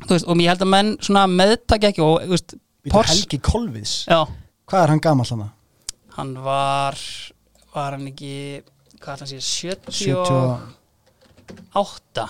þú 0.03 0.11
veist, 0.11 0.27
og 0.27 0.41
ég 0.43 0.51
held 0.51 0.65
að 0.65 0.73
menn 0.73 0.97
svona 0.99 1.23
meðtaki 1.31 1.87
ekki 1.89 2.03
og 2.03 2.27
veist, 2.27 2.57
Býtu 2.88 3.04
Helgi 3.12 3.39
Kolviðs. 3.43 3.93
Já, 4.10 4.23
Hvað 4.67 4.84
er 4.84 4.91
hann 4.95 5.04
gamall 5.04 5.30
hann? 5.32 5.45
hann 6.17 6.34
var 6.41 6.97
var 7.76 7.93
hann 7.93 8.08
ekki 8.10 8.63
hvað 8.97 9.19
hann 9.21 9.30
sé, 9.30 9.38
70 9.38 9.91
78 11.78 12.26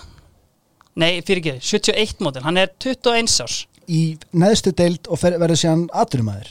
nei, 0.99 1.21
fyrir 1.25 1.39
ekki, 1.39 1.53
71 1.63 2.19
mótil 2.25 2.43
hann 2.45 2.59
er 2.59 2.73
21 2.83 3.37
árs. 3.45 3.61
Í 3.87 4.17
neðstu 4.35 4.73
deild 4.75 5.07
og 5.07 5.21
verður 5.23 5.55
síðan 5.61 5.85
aturumæður 5.95 6.49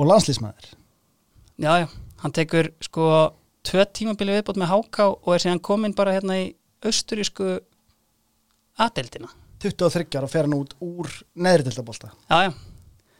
og 0.00 0.08
landslýsmæður 0.08 0.70
já, 1.60 1.72
já, 1.84 1.86
hann 2.24 2.32
tekur 2.38 2.70
sko 2.82 3.10
tvö 3.68 3.84
tímabili 3.92 4.38
viðbót 4.38 4.58
með 4.62 4.72
HK 4.72 4.98
og 5.12 5.30
er 5.36 5.44
síðan 5.44 5.60
komin 5.68 5.92
bara 5.98 6.14
hérna 6.16 6.38
í 6.40 6.48
austurísku 6.88 7.58
aðdeldina 8.80 9.28
23 9.62 10.08
ára 10.18 10.30
fer 10.32 10.48
hann 10.48 10.56
út 10.56 10.72
úr 10.82 11.12
neðri 11.36 11.68
deildabólta 11.68 12.08
já, 12.08 12.48
já, 12.48 12.50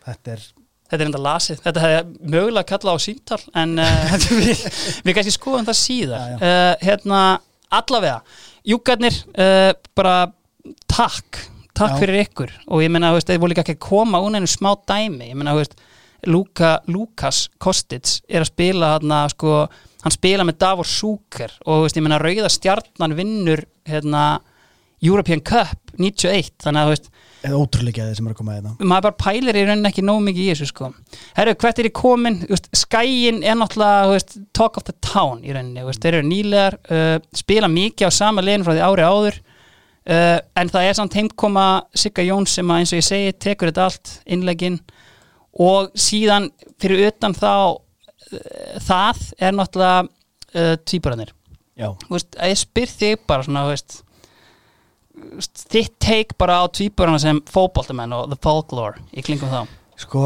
Þetta 0.07 0.35
er 0.35 0.45
þetta 0.93 0.99
er 0.99 1.09
enda 1.09 1.23
lasið. 1.25 1.63
Þetta 1.65 1.85
hefði 1.87 2.33
mögulega 2.35 2.69
kallað 2.69 2.99
á 3.01 3.05
síntal 3.07 3.41
en 3.63 3.79
uh, 3.83 4.17
við, 4.29 4.67
við 5.07 5.17
kannski 5.17 5.35
skoðum 5.39 5.69
það 5.71 5.81
síðar. 5.81 6.27
Já, 6.35 6.37
Uh, 6.43 6.73
hérna, 6.83 7.23
allavega 7.73 8.19
júkarnir, 8.69 9.17
uh, 9.33 9.71
bara 9.97 10.17
takk, 10.91 11.41
takk 11.73 11.97
Já. 11.97 12.01
fyrir 12.03 12.21
ykkur. 12.27 12.53
Og 12.69 12.85
ég 12.85 12.93
veist, 12.93 13.31
þeir 13.31 13.41
voru 13.41 13.55
líka 13.55 13.65
ekki 13.65 13.79
að 13.79 13.87
komaún 13.87 14.37
einu 14.37 14.51
smá 14.51 14.75
dæmi, 14.89 15.33
ég 15.33 15.57
veist 15.63 15.79
Luka, 16.27 16.77
Lukas 16.87 17.49
Kostic 17.59 18.21
er 18.31 18.45
að 18.45 18.53
spila 18.53 18.93
hann 18.95 19.15
sko, 19.33 19.65
hann 20.05 20.15
spila 20.15 20.45
með 20.47 20.61
Davor 20.63 20.87
Súker 20.87 21.57
og 21.67 21.87
veist, 21.87 21.99
ég 21.99 22.05
meina, 22.05 22.21
Rauða 22.23 22.51
stjarnan 22.53 23.17
vinnur 23.19 23.65
hérna 23.89 24.27
European 25.03 25.43
Cup 25.43 25.97
91, 25.99 26.53
þannig 26.63 26.79
að 26.79 26.87
þú 26.87 26.95
veist 26.95 27.11
eða 27.43 27.59
ótrúlega 27.59 28.07
þeir 28.07 28.19
sem 28.19 28.29
eru 28.29 28.35
að 28.37 28.39
koma 28.39 28.55
að 28.55 28.67
þetta 28.69 28.89
maður 28.91 29.07
bara 29.07 29.19
pælir 29.23 29.59
í 29.59 29.63
rauninni 29.67 29.91
ekki 29.91 30.05
nóg 30.07 30.21
mikið 30.27 30.43
í 30.43 30.51
þessu 30.53 30.69
sko. 30.71 30.91
Herru, 31.37 31.55
hvert 31.63 31.81
er 31.83 31.89
í 31.89 31.93
komin? 31.97 32.39
Skæin 32.79 33.41
er 33.43 33.57
náttúrulega 33.59 34.11
veist, 34.13 34.37
talk 34.57 34.79
of 34.79 34.87
the 34.87 34.95
town 35.05 35.43
í 35.43 35.55
rauninni 35.55 35.87
veist, 35.87 36.03
þeir 36.05 36.21
eru 36.21 36.29
nýlegar, 36.29 36.79
uh, 36.93 37.17
spila 37.37 37.71
mikið 37.73 38.09
á 38.09 38.11
sama 38.15 38.45
leginn 38.45 38.67
frá 38.67 38.75
því 38.77 38.85
ári 38.87 39.09
áður 39.09 39.39
uh, 39.43 40.39
en 40.63 40.73
það 40.73 40.89
er 40.89 40.99
samt 40.99 41.19
heimkoma 41.19 41.67
Sigga 41.99 42.27
Jóns 42.27 42.55
sem 42.59 42.71
að 42.71 42.83
eins 42.83 42.95
og 42.95 43.03
ég 43.03 43.09
segi 43.09 43.37
tekur 43.47 43.73
þetta 43.73 43.89
allt 43.89 44.15
innlegginn. 44.27 44.79
Og 45.63 45.91
síðan 45.99 46.49
fyrir 46.81 47.11
utan 47.11 47.35
þá 47.37 47.53
uh, 47.53 48.79
það 48.87 49.27
er 49.43 49.59
náttúrulega 49.59 50.07
uh, 50.07 50.75
að 52.39 52.53
ég 52.53 52.61
spyr 52.61 52.91
þig 52.91 53.27
bara 53.27 53.45
svona, 53.47 53.67
veist, 53.71 54.03
þitt 55.73 55.95
take 56.03 56.35
bara 56.39 56.61
á 56.63 56.65
tvíburana 56.69 57.19
sem 57.23 57.41
fótboltamenn 57.51 58.13
og 58.17 58.29
the 58.33 58.39
folklore 58.43 59.01
í 59.13 59.23
klingum 59.25 59.49
þá 59.53 59.63
sko 60.03 60.25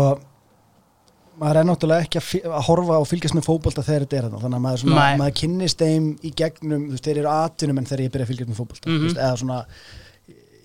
maður 1.37 1.59
er 1.61 1.67
náttúrulega 1.69 2.07
ekki 2.07 2.21
að, 2.23 2.29
að 2.49 2.65
horfa 2.71 2.99
og 3.03 3.07
fylgjast 3.11 3.37
með 3.37 3.45
fótbolta 3.45 3.83
þegar 3.85 4.07
þetta 4.07 4.17
er 4.17 4.27
þetta 4.31 4.41
þannig 4.41 4.57
að 4.57 4.65
maður, 4.67 4.83
svona, 4.87 5.07
maður 5.21 5.35
kynnist 5.43 5.83
þeim 5.85 6.07
í 6.25 6.31
gegnum 6.41 6.87
þú 6.89 6.95
veist, 6.97 7.05
þeir 7.11 7.21
eru 7.23 7.33
atunum 7.35 7.79
en 7.83 7.89
þegar 7.91 8.05
ég 8.07 8.13
byrja 8.15 8.25
að 8.27 8.31
fylgjast 8.33 8.51
með 8.53 8.61
fólkbólta 8.63 8.89
Mhm. 8.89 8.97
mm 8.97 9.09
-hmm. 9.09 9.19
eða 9.27 9.37
svona 9.43 9.59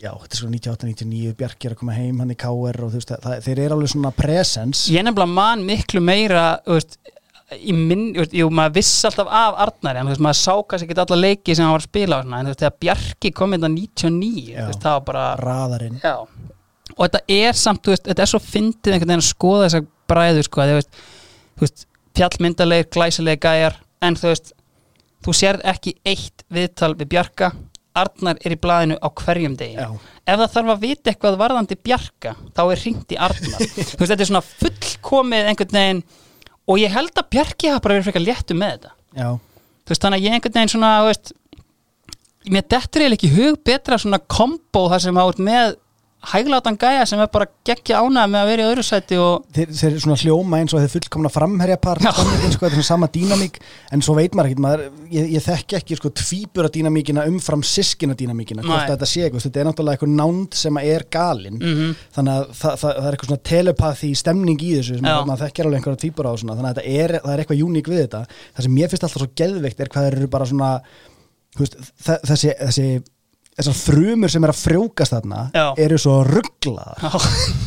já, 0.02 0.12
þetta 0.18 0.34
er 0.34 0.40
svona 0.40 0.56
98-99, 0.58 1.34
Bjarki 1.38 1.68
er 1.68 1.74
að 1.76 1.78
koma 1.84 1.94
heim 1.94 2.20
hann 2.24 2.32
í 2.32 2.38
KR 2.40 2.84
og 2.86 2.90
þú 2.90 2.98
veist, 3.02 3.12
það, 3.22 3.42
þeir 3.46 3.60
eru 3.60 3.76
alveg 3.76 3.90
svona 3.92 4.12
presence 4.12 4.88
ég 4.94 5.04
nefnilega 5.06 5.34
man 5.34 5.66
miklu 5.68 6.02
meira 6.02 6.46
veist, 6.66 6.98
minn, 7.76 8.06
jú, 8.32 8.48
maður 8.54 8.78
vissi 8.80 9.08
alltaf 9.10 9.28
af 9.28 9.60
Arnari, 9.66 10.02
en 10.02 10.12
veist, 10.12 10.24
maður 10.24 10.40
sá 10.40 10.54
kannski 10.72 10.88
ekki 10.88 11.04
alla 11.04 11.20
leiki 11.20 11.56
sem 11.56 11.66
hann 11.66 11.76
var 11.76 11.84
að 11.84 11.90
spila 11.90 12.22
svona, 12.24 12.40
en 12.40 12.52
veist, 12.52 12.62
þegar 12.62 12.78
Bjarki 12.86 13.32
kom 13.36 13.56
inn 13.58 13.68
að 13.68 13.76
99, 13.76 14.44
Já. 14.56 14.66
veist, 14.70 14.84
það 14.86 14.98
var 14.98 15.06
bara 15.10 15.26
raðarinn 15.42 16.00
Já, 16.00 16.16
og 16.96 17.02
þetta 17.02 17.24
er 17.38 17.60
samt, 17.60 17.92
þetta 17.92 18.24
er 18.24 18.32
svo 18.32 18.42
fyndið 18.44 18.96
einhvern 18.96 19.14
veginn 19.14 19.26
að 19.26 19.30
skoða 19.32 19.68
þessa 19.68 19.84
bræður, 20.12 20.48
sko, 20.48 20.66
að 20.66 21.86
fjallmyndalegir, 22.18 22.90
glæsilegir 22.92 23.44
gæjar, 23.44 23.78
en 24.04 24.18
þú 24.20 24.32
veist, 24.32 24.56
þú 25.26 25.36
sérð 25.38 25.68
ekki 25.72 25.96
eitt 26.08 26.46
viðtal 26.52 26.94
við 27.00 27.12
Bjarka, 27.14 27.52
Arnar 27.92 28.40
er 28.40 28.56
í 28.56 28.60
blaðinu 28.60 28.96
á 29.04 29.08
hverjum 29.20 29.56
degi. 29.60 29.76
Já. 29.76 29.90
Ef 30.24 30.38
það 30.40 30.52
þarf 30.54 30.70
að 30.72 30.84
vita 30.86 31.12
eitthvað 31.12 31.38
varðandi 31.42 31.76
Bjarka, 31.76 32.36
þá 32.56 32.62
er 32.64 32.84
hringt 32.86 33.12
í 33.12 33.18
Arnar. 33.20 33.66
þetta 34.00 34.16
er 34.16 34.30
svona 34.30 34.44
fullkomið 34.48 35.50
einhvern 35.52 35.76
veginn, 35.76 36.04
og 36.70 36.82
ég 36.82 36.94
held 36.94 37.14
að 37.18 37.30
Bjarki 37.34 37.72
hafa 37.72 37.84
bara 37.84 37.98
verið 37.98 38.10
frekar 38.10 38.26
léttu 38.26 38.58
með 38.58 38.76
þetta. 38.76 38.92
já, 39.18 39.30
Þú 39.82 39.94
veist, 39.94 40.04
þannig 40.06 40.20
að 40.20 40.26
ég 40.26 40.36
einhvern 40.38 40.54
veginn 40.58 40.72
svona, 40.72 40.92
veist, 41.08 41.32
mér 42.52 42.68
dettur 42.70 43.04
eiginlega 43.04 43.18
ekki 43.20 43.32
hug 43.36 43.58
betra 43.68 43.98
svona 44.02 44.20
kombo 44.32 44.84
þar 44.92 45.04
sem 45.04 45.18
átt 45.24 45.42
með 45.42 45.76
hæglátan 46.22 46.76
gæja 46.78 47.06
sem 47.10 47.20
er 47.24 47.30
bara 47.34 47.48
geggja 47.66 47.98
ánægð 47.98 48.28
með 48.30 48.40
að 48.44 48.50
vera 48.52 48.62
í 48.62 48.70
öðru 48.72 48.84
sæti 48.86 49.18
og 49.18 49.46
þeir, 49.58 49.72
þeir 49.74 49.88
eru 49.90 50.02
svona 50.04 50.18
hljóma 50.22 50.60
eins 50.62 50.74
og 50.78 50.84
þeir 50.84 50.92
fullkomna 50.94 51.32
framherjapar 51.34 52.02
Já. 52.04 52.12
sannleikin, 52.14 52.52
sko, 52.54 52.66
þetta 52.70 52.78
er 52.84 52.86
sama 52.86 53.08
dýnamík 53.16 53.58
en 53.98 54.04
svo 54.06 54.14
veit 54.20 54.36
maður 54.38 54.52
ekkert, 54.52 54.62
maður, 54.62 54.84
ég, 55.16 55.32
ég 55.34 55.46
þekki 55.48 55.78
ekki 55.80 55.98
sko 55.98 56.12
tvíbura 56.22 56.70
dýnamíkina 56.76 57.26
umfram 57.32 57.64
sískina 57.66 58.14
dýnamíkina, 58.20 58.62
hvort 58.68 58.86
þetta 58.94 59.10
sé 59.10 59.24
eitthvað 59.26 59.48
þetta 59.48 59.64
er 59.64 59.70
náttúrulega 59.72 59.98
eitthvað 59.98 60.14
nánd 60.22 60.60
sem 60.62 60.78
er 60.84 61.08
galinn 61.18 61.58
Mhm. 61.62 61.96
þannig 62.14 62.34
að 62.38 62.46
það, 62.62 62.76
það, 62.84 62.94
það 63.02 63.08
er 63.08 63.16
eitthvað 63.18 63.32
svona 63.32 63.44
telepathy 63.52 64.12
stemning 64.22 64.62
í 64.62 64.72
þessu 64.78 65.00
sem 65.02 65.06
Já. 65.10 65.16
maður 65.26 65.46
þekkir 65.48 65.66
alveg 65.66 65.80
einhverja 65.82 66.02
tvíbura 66.06 66.30
á 66.30 66.36
svona, 66.38 66.56
þannig 66.60 66.78
að 66.78 66.92
er, 67.02 67.16
það 67.26 67.34
er 67.34 67.44
eitthvað 67.46 67.64
uník 67.66 67.88
við 67.90 68.04
þetta 68.06 68.22
það 68.30 68.68
sem 68.68 68.76
mér 68.78 68.90
finnst 68.94 69.04
alltaf 69.10 69.22
svo 69.26 69.32
geðveikt 69.42 69.80
er 69.82 69.90
hvað 69.90 70.12
eru 70.14 70.28
bara 70.38 70.46
svona 70.46 70.72
veist, 71.58 71.76
þe- 72.06 72.22
þessi, 72.30 72.54
þessi 72.62 72.88
þessar 73.60 73.78
frumur 73.78 74.32
sem 74.32 74.46
er 74.48 74.54
að 74.54 74.62
frjókast 74.62 75.16
þarna 75.16 75.42
Já. 75.56 75.66
eru 75.86 76.00
svo 76.02 76.22
rugglaðar. 76.28 77.18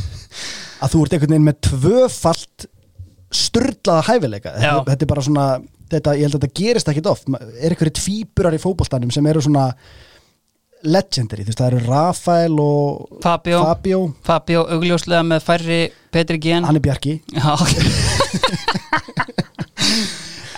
Að 0.85 0.91
þú 0.93 1.05
ert 1.05 1.15
einhvern 1.15 1.33
veginn 1.33 1.47
með 1.47 1.61
tvöfalt 1.65 2.67
styrlaða 3.35 4.03
hæfileika. 4.09 4.51
Já. 4.61 4.73
þetta, 4.85 5.03
er 5.07 5.11
bara 5.11 5.23
svona 5.25 5.47
þetta 5.93 6.17
ég 6.19 6.27
held 6.27 6.37
að 6.37 6.43
þetta 6.43 6.59
gerist 6.61 6.91
ekkit 6.93 7.09
oft. 7.11 7.31
Er 7.31 7.73
einhverju 7.73 7.95
tvíburar 8.01 8.57
í 8.57 8.61
fótboltanum 8.63 9.13
sem 9.15 9.27
eru 9.31 9.43
svona 9.45 9.71
legendary, 10.85 11.47
þú 11.47 11.49
veist, 11.49 11.61
það 11.63 11.71
eru 11.71 11.81
Rafael 11.87 12.59
og 12.61 13.21
Fabio, 13.25 13.61
Fabio. 13.65 14.01
Fabio 14.27 14.65
augljóslega 14.75 15.23
með 15.25 15.47
færri 15.47 15.79
Petri 16.13 16.37
Gen 16.45 16.67
hann 16.69 16.77
er 16.77 16.85
Bjarki. 16.85 17.15
Já 17.33 17.55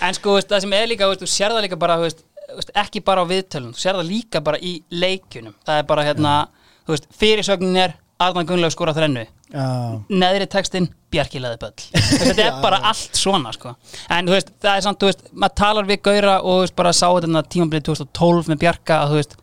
En 0.07 0.13
sko, 0.15 0.35
veist, 0.37 0.49
það 0.51 0.63
sem 0.65 0.75
er 0.77 0.89
líka, 0.91 1.07
veist, 1.09 1.23
þú 1.23 1.29
sér 1.31 1.55
það 1.55 1.65
líka 1.65 1.79
bara 1.79 1.95
veist, 2.01 2.19
veist, 2.21 2.36
ekki 2.83 3.03
bara 3.05 3.23
á 3.23 3.29
viðtölum, 3.29 3.71
þú 3.75 3.83
sér 3.83 3.97
það 3.99 4.11
líka 4.11 4.43
bara 4.45 4.59
í 4.59 4.73
leikjunum, 4.91 5.55
það 5.67 5.81
er 5.81 5.87
bara 5.89 6.05
hérna 6.07 6.35
þú 6.83 6.95
veist, 6.95 7.09
fyrirsögnin 7.19 7.81
er 7.85 7.97
Arnar 8.17 8.47
Gunnlaug 8.49 8.73
skora 8.73 8.95
þrennu, 8.97 9.27
Já, 9.53 9.65
neðri 10.09 10.47
textin 10.51 10.89
Bjarki 11.13 11.39
leði 11.39 11.59
böll, 11.61 11.83
þetta 11.93 12.47
er 12.47 12.61
bara 12.63 12.81
allt 12.89 13.15
svona, 13.15 13.53
sko, 13.55 13.75
en 14.11 14.27
þú 14.27 14.33
veist 14.33 14.53
það 14.63 14.71
er 14.73 14.85
samt, 14.87 15.01
þú 15.01 15.11
veist, 15.11 15.27
maður 15.33 15.59
talar 15.61 15.89
við 15.89 16.01
Gaura 16.09 16.37
og 16.41 16.47
þú 16.55 16.63
veist, 16.65 16.77
bara 16.81 16.95
sá 16.97 17.05
þetta 17.07 17.43
tímabilið 17.53 17.85
2012 17.91 18.49
með 18.51 18.63
Bjarka 18.65 19.03
að 19.03 19.13
þú 19.13 19.21
veist, 19.21 19.37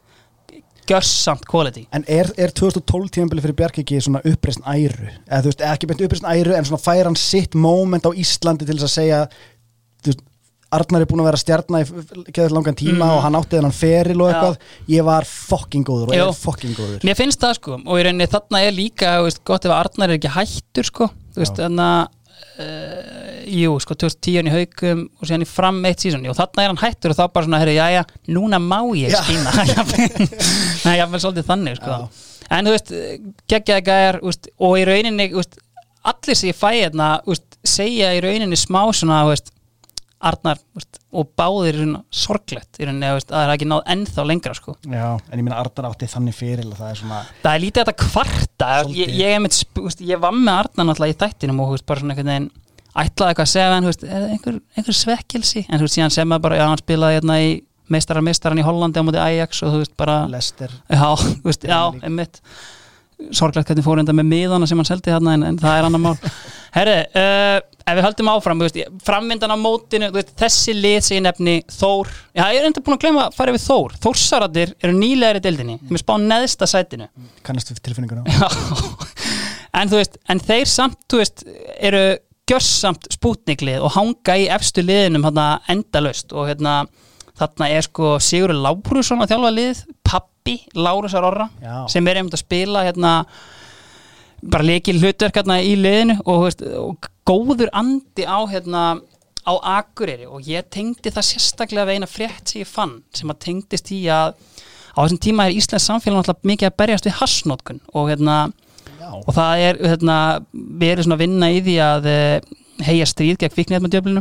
gjörsamt 0.89 1.47
quality. 1.49 1.87
En 1.97 2.05
er, 2.11 2.29
er 2.41 2.53
2012 2.53 3.11
tímabili 3.17 3.45
fyrir 3.45 3.57
Bjarki 3.57 3.85
ekki 3.85 4.01
svona 4.05 4.23
uppreisn 4.29 4.65
æru? 4.69 5.09
Eða 5.25 5.41
þú 5.45 5.51
veist, 5.51 5.65
ekki 5.71 5.89
beint 5.91 6.05
uppreisn 6.05 6.29
æru 6.29 6.57
en 6.57 6.69
svona 6.69 6.83
fær 6.85 7.09
hann 7.09 7.19
sitt 7.19 7.57
moment 7.57 8.05
á 8.05 8.13
Íslandi 8.13 8.69
til 8.69 8.77
þess 8.77 8.89
að 8.91 8.95
segja 8.99 9.21
þú 10.05 10.13
veist, 10.13 10.25
Arnar 10.75 11.05
er 11.05 11.11
búin 11.11 11.23
að 11.23 11.29
vera 11.31 11.41
stjarna 11.41 11.83
í 11.85 11.87
keður 12.35 12.57
langan 12.59 12.79
tíma 12.79 13.13
og 13.17 13.23
hann 13.25 13.39
átti 13.39 13.59
þennan 13.59 13.77
feril 13.77 14.19
og. 14.21 14.31
Já. 14.31 14.35
eitthvað 14.35 14.91
ég 14.97 15.07
var 15.07 15.29
fucking 15.31 15.87
góður 15.87 16.11
og 16.11 16.19
ég 16.19 16.27
er 16.27 16.37
fucking 16.41 16.75
góður 16.79 17.07
Mér 17.07 17.19
finnst 17.19 17.43
það 17.45 17.57
sko 17.61 17.79
og 17.79 18.01
í 18.01 18.05
rauninni 18.07 18.29
þarna 18.35 18.65
er 18.67 18.77
líka 18.77 19.15
veist, 19.25 19.43
gott 19.47 19.69
ef 19.69 19.75
Arnar 19.77 20.13
er 20.13 20.19
ekki 20.19 20.35
hættur 20.35 20.91
sko 20.91 21.11
veist 21.39 21.57
Já. 21.59 21.65
þannig 21.67 21.89
að 21.89 22.21
uh, 22.59 23.41
jú 23.55 23.75
sko 23.83 23.97
2010 23.99 24.49
í 24.49 24.55
haugum 24.55 25.03
og 25.21 25.29
síðan 25.29 25.45
í 25.45 25.49
fram 25.49 25.81
eitt 25.89 26.05
sísón 26.05 26.25
og 26.31 26.39
þarna 26.39 26.65
er 26.65 26.73
hann 26.73 26.83
hættur 26.83 27.15
og 27.15 27.19
þá 27.19 27.25
bara 27.35 27.49
svona 27.49 27.61
herri 27.63 27.77
jæja 27.79 28.05
núna 28.31 28.61
má 28.63 28.81
ég 28.99 29.15
Já. 29.15 29.21
skýna 29.23 29.55
það 29.55 30.93
er 30.93 31.01
jafnvel 31.03 31.23
svolítið 31.25 31.51
þannig 31.51 31.81
sko 31.81 31.93
Já. 31.95 32.07
en 32.59 32.69
þú 32.69 32.77
veist 32.77 32.95
geggjaði 33.53 33.87
gæjar 33.91 34.21
og 34.25 34.79
í 34.81 34.87
rauninni 34.89 35.29
veist, 35.35 35.59
allir 36.05 36.39
sem 36.39 36.51
ég 36.53 36.59
fæ 36.59 36.71
hérna 36.75 37.11
segja 37.65 38.13
í 38.17 38.23
rauninni 38.25 38.59
smá 38.61 38.83
svona 38.93 39.23
veist, 39.31 39.54
Arnar 40.31 40.61
veist, 40.77 40.99
og 41.15 41.31
báðir 41.39 41.79
sorglegt 42.15 42.81
veist, 42.81 43.31
að 43.31 43.35
það 43.35 43.45
er 43.45 43.53
ekki 43.55 43.69
náð 43.71 43.83
ennþá 43.95 44.27
lengra 44.29 44.57
sko. 44.57 44.77
Já, 44.89 45.07
en 45.15 45.39
ég 45.41 45.45
meina 45.45 45.61
Arnar 45.61 45.91
átti 45.91 46.09
þannig 46.11 46.43
að 46.43 46.75
það 46.79 46.91
er 46.91 47.01
svona 47.01 47.23
það 47.43 47.53
er 47.53 47.65
lítið 47.65 47.85
þetta 47.85 47.97
kvarta 48.05 48.71
ég, 48.91 49.15
ég, 49.21 49.37
einmitt, 49.37 49.61
úst, 49.85 50.05
ég 50.05 50.23
var 50.23 50.37
með 50.37 50.61
Arna 50.65 50.89
náttúrulega 50.89 51.15
í 51.15 51.21
þættinum 51.25 51.63
og 51.65 51.77
úst, 51.77 51.87
bara 51.89 52.03
svona 52.03 52.17
einhvern 52.17 52.33
veginn 52.33 52.51
ætlaði 52.95 53.35
eitthvað 53.35 53.47
að 53.49 53.53
segja 53.53 53.79
úst, 53.91 54.05
er 54.07 54.27
einhver, 54.31 54.59
einhver 54.79 54.99
svekkilsi 54.99 55.65
en 55.67 55.83
veist 55.83 55.97
síðan 55.99 56.15
sem 56.15 56.29
maður 56.31 56.47
bara, 56.47 56.59
já 56.61 56.67
hann 56.69 56.83
spilaði 56.83 57.19
hérna 57.19 57.39
í 57.43 57.55
meistarar 57.91 58.25
meistaran 58.25 58.61
í 58.61 58.65
Hollandi 58.65 59.03
á 59.03 59.07
móti 59.07 59.21
Ajax 59.21 59.63
og 59.65 59.75
þú 59.75 59.83
veist 59.83 59.97
bara, 59.99 60.17
Lester 60.31 60.73
já, 60.89 61.09
veist, 61.47 61.67
já, 61.69 61.81
einmitt 62.01 62.41
sorglegt 63.35 63.71
hvernig 63.71 63.87
fór 63.87 64.01
enda 64.03 64.15
með 64.17 64.29
miðana 64.31 64.69
sem 64.69 64.81
hann 64.81 64.89
seldi 64.89 65.13
þarna 65.13 65.37
en, 65.39 65.47
en 65.51 65.61
það 65.61 65.79
er 65.79 65.89
annar 65.89 66.03
mál. 66.03 66.15
Herri, 66.75 66.97
uh, 67.21 67.59
ef 67.85 67.99
við 67.99 68.07
höldum 68.09 68.31
áfram 68.33 68.63
veist, 68.65 68.79
framvindan 69.07 69.55
á 69.55 69.59
mótinu, 69.61 70.11
veist, 70.15 70.35
þessi 70.41 70.75
lið 70.75 70.99
sem 71.07 71.19
ég 71.19 71.25
nefni, 71.29 71.57
Þór 71.71 72.11
já, 72.35 72.45
ég 72.51 72.59
er 72.59 72.69
enda 72.69 72.83
búin 72.83 72.97
að 72.97 73.05
glemma 73.07 73.29
að 73.29 73.39
fara 73.39 73.55
yfir 73.55 73.65
Þór. 73.65 73.97
Þórsaradir 74.03 74.75
eru 74.81 74.97
nýlegri 74.99 75.45
deildinni, 75.45 75.79
þeim 75.85 75.99
er 75.99 76.03
spáð 76.03 76.29
neðsta 76.33 76.71
sætinu. 76.71 77.09
Kannast 77.47 77.71
við 77.71 77.83
tilfinninguna. 77.87 78.27
Já, 79.75 79.83
en 79.83 79.91
þú 79.91 80.01
veist, 80.01 80.21
en 80.31 80.43
þeir 80.43 80.69
samt, 80.71 81.01
þú 81.11 81.23
veist, 81.23 81.47
eru 81.79 82.05
gjörsamt 82.51 83.09
spútniklið 83.15 83.85
og 83.85 83.95
hanga 83.95 84.37
í 84.37 84.49
efstu 84.53 84.85
liðinum 84.85 85.25
hérna 85.25 85.47
endalaust 85.73 86.35
og 86.37 86.51
hérna 86.51 86.83
þarna 87.39 87.71
er 87.73 87.87
sko 87.87 88.17
Sigur 88.23 88.53
Lárusson 88.55 89.23
að 89.25 89.33
þjálfa 89.33 89.53
lið, 89.55 89.81
pappi 90.45 90.67
Lárusar 90.75 91.25
Orra, 91.25 91.49
Já. 91.63 91.89
sem 91.89 92.07
er 92.07 92.19
einmitt 92.19 92.35
að 92.37 92.45
spila 92.45 92.85
hérna 92.85 93.25
bara 94.43 94.65
leikil 94.65 94.99
hlutverk 95.01 95.39
hérna 95.39 95.61
í 95.65 95.75
liðinu 95.77 96.19
og, 96.27 96.43
veist, 96.45 96.63
og 96.63 97.09
góður 97.25 97.71
andi 97.73 98.27
á 98.29 98.45
hérna 98.45 98.83
á 99.45 99.53
Akureyri. 99.81 100.27
Og 100.29 100.45
ég 100.45 100.67
tengdi 100.69 101.13
það 101.13 101.29
sérstaklega 101.31 101.87
við 101.89 101.97
eina 101.99 102.09
frétt 102.09 102.49
sem 102.49 102.61
ég 102.61 102.69
fann 102.69 102.99
sem 103.15 103.31
að 103.31 103.41
tengdist 103.47 103.93
í 103.93 104.03
að 104.13 104.35
á 104.95 104.99
þessum 105.01 105.23
tíma 105.25 105.49
er 105.49 105.57
Íslands 105.57 105.89
samfélag 105.89 106.21
náttúrulega 106.21 106.51
mikið 106.53 106.69
að 106.69 106.77
berjast 106.83 107.09
við 107.09 107.17
hassnótkun 107.23 107.81
og 107.95 108.13
hérna 108.13 108.37
Já, 109.01 109.09
og 109.17 109.33
það 109.33 109.65
er 109.65 109.81
hérna, 109.81 110.19
við 110.53 110.93
erum 110.93 111.07
svona 111.07 111.17
að 111.17 111.25
vinna 111.25 111.51
í 111.53 111.65
því 111.65 111.79
að 111.85 112.11
heia 112.85 113.09
stríð 113.09 113.41
gegn 113.41 113.57
viknið 113.57 114.21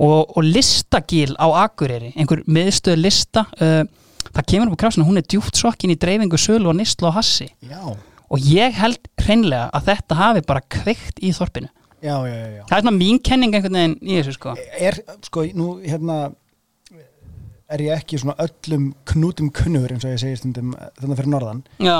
og, 0.00 0.20
og 0.34 0.42
listagíl 0.42 1.34
á 1.36 1.46
Akureyri, 1.66 2.14
einhver 2.16 2.40
miðstöð 2.48 3.02
lista 3.02 3.44
uh, 3.60 3.82
það 4.28 4.46
kemur 4.52 4.70
upp 4.70 4.78
á 4.78 4.82
krafsinu, 4.84 5.06
hún 5.08 5.20
er 5.20 5.26
djúpt 5.26 5.58
sokkin 5.58 5.92
í 5.94 5.98
dreifingu 6.00 6.38
sölu 6.40 6.70
og 6.72 6.78
nýstlu 6.78 7.10
á 7.10 7.18
hassi. 7.18 7.48
Já, 7.64 7.80
og 8.30 8.46
ég 8.46 8.76
held 8.78 9.10
hreinlega 9.20 9.70
að 9.74 9.90
þetta 9.90 10.18
hafi 10.20 10.44
bara 10.48 10.64
kveikt 10.76 11.22
í 11.22 11.32
þorpinu. 11.36 11.70
Já, 12.00 12.14
já, 12.24 12.36
já, 12.56 12.62
það 12.68 12.76
er 12.78 12.84
svona 12.86 12.96
mín 12.96 13.18
kenning 13.20 13.56
einhvern 13.56 13.76
veginn 13.76 13.98
í 14.00 14.16
þessu 14.20 14.36
sko. 14.38 14.54
Er, 14.80 14.96
sko, 15.26 15.44
nú, 15.56 15.74
hérna 15.84 16.20
er 17.70 17.84
ég 17.84 18.00
ekki 18.00 18.18
svona 18.18 18.38
öllum 18.40 18.90
knútum 19.10 19.50
kunnur 19.54 19.92
eins 19.92 20.06
og 20.06 20.14
ég 20.14 20.22
segir 20.22 20.40
stundum 20.40 20.72
þannig 20.98 21.20
fyrir 21.20 21.32
norðan. 21.34 21.64
Já, 21.82 21.98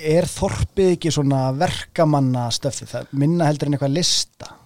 er 0.00 0.28
þorpið 0.30 0.94
ekki 0.96 1.12
svona 1.14 1.50
verkamanna 1.56 2.48
stöfið, 2.54 2.94
það 2.94 3.14
minna 3.22 3.48
heldur 3.48 3.70
en 3.70 3.78
eitthvað 3.78 3.96
lista 3.98 4.56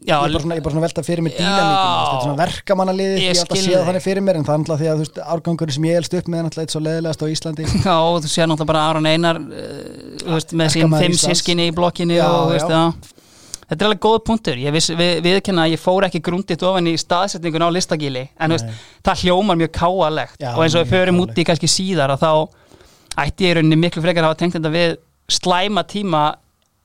já, 0.00 0.14
ég 0.16 0.26
er 0.26 0.32
bara 0.32 0.42
svona, 0.42 0.56
er 0.56 0.64
svona 0.64 0.80
að 0.80 0.86
velta 0.86 1.04
fyrir 1.06 1.26
er 1.30 2.22
svona 2.24 2.38
verkamannaliðið, 2.40 3.20
Ég 3.20 3.28
ég 3.28 3.40
átt 3.40 3.52
að 3.52 3.58
skil 3.58 3.64
sé 3.64 3.70
það 3.70 3.80
þig. 3.80 3.86
þannig 3.90 4.04
fyrir 4.06 4.24
mér 4.26 4.38
en 4.40 4.46
það 4.48 4.54
er 4.54 4.60
náttúrulega 4.62 4.80
því 4.80 4.90
að 4.90 4.98
þú 5.00 5.04
veist, 5.04 5.20
árgangur 5.34 5.72
sem 5.76 5.86
ég 5.90 6.00
elst 6.00 6.16
upp 6.18 6.28
með 6.30 6.40
er 6.40 6.46
náttúrulega 6.46 6.66
eitt 6.66 6.74
svo 6.74 6.82
leðilegast 6.86 7.24
á 7.24 7.26
Íslandi. 7.34 7.68
Já, 7.86 7.96
og 8.00 8.18
þú 8.24 8.32
sér 8.32 8.50
náttúrulega 8.50 8.70
bara 8.72 8.84
Aron 8.90 9.10
Einar 9.10 9.40
uh, 9.40 10.34
veist, 10.34 10.54
með 10.56 10.74
sín 10.76 10.94
fimm 10.96 11.18
sískinni 11.20 11.68
í 11.70 11.74
blokkinni 11.76 12.16
Já, 12.16 12.26
og 12.30 12.54
veist, 12.54 13.10
þetta 13.70 13.84
er 13.84 13.88
alveg 13.90 14.00
góð 14.02 14.18
punktur. 14.26 14.58
Ég 14.58 14.74
viðkenna 15.22 15.68
að 15.68 15.76
ég 15.76 15.82
fór 15.82 16.08
ekki 16.08 16.22
grunditt 16.26 16.64
ofan 16.66 16.88
í 16.90 16.96
staðsetningun 16.98 17.62
á 17.62 17.70
listagíli 17.70 18.24
en 18.40 18.56
veist, 18.56 18.72
það 19.06 19.26
hljómar 19.26 19.60
mjög 19.60 19.70
káalegt. 19.76 20.40
Og 20.56 20.64
eins 20.64 20.74
og 20.74 20.82
við 20.82 20.96
förum 20.96 21.20
út 21.22 21.38
í 21.38 21.44
kannski 21.46 21.70
síðar 21.70 22.16
að 22.16 22.24
þá 22.24 22.32
ætti 23.20 23.46
ég 23.46 23.58
rauninni 23.58 23.78
miklu 23.78 24.02
frekar 24.02 24.26
að 24.26 24.32
hafa 24.32 24.40
tengt 24.42 24.56
þetta 24.56 24.72
við 24.74 24.96
slæma 25.30 25.84
tíma 25.86 26.22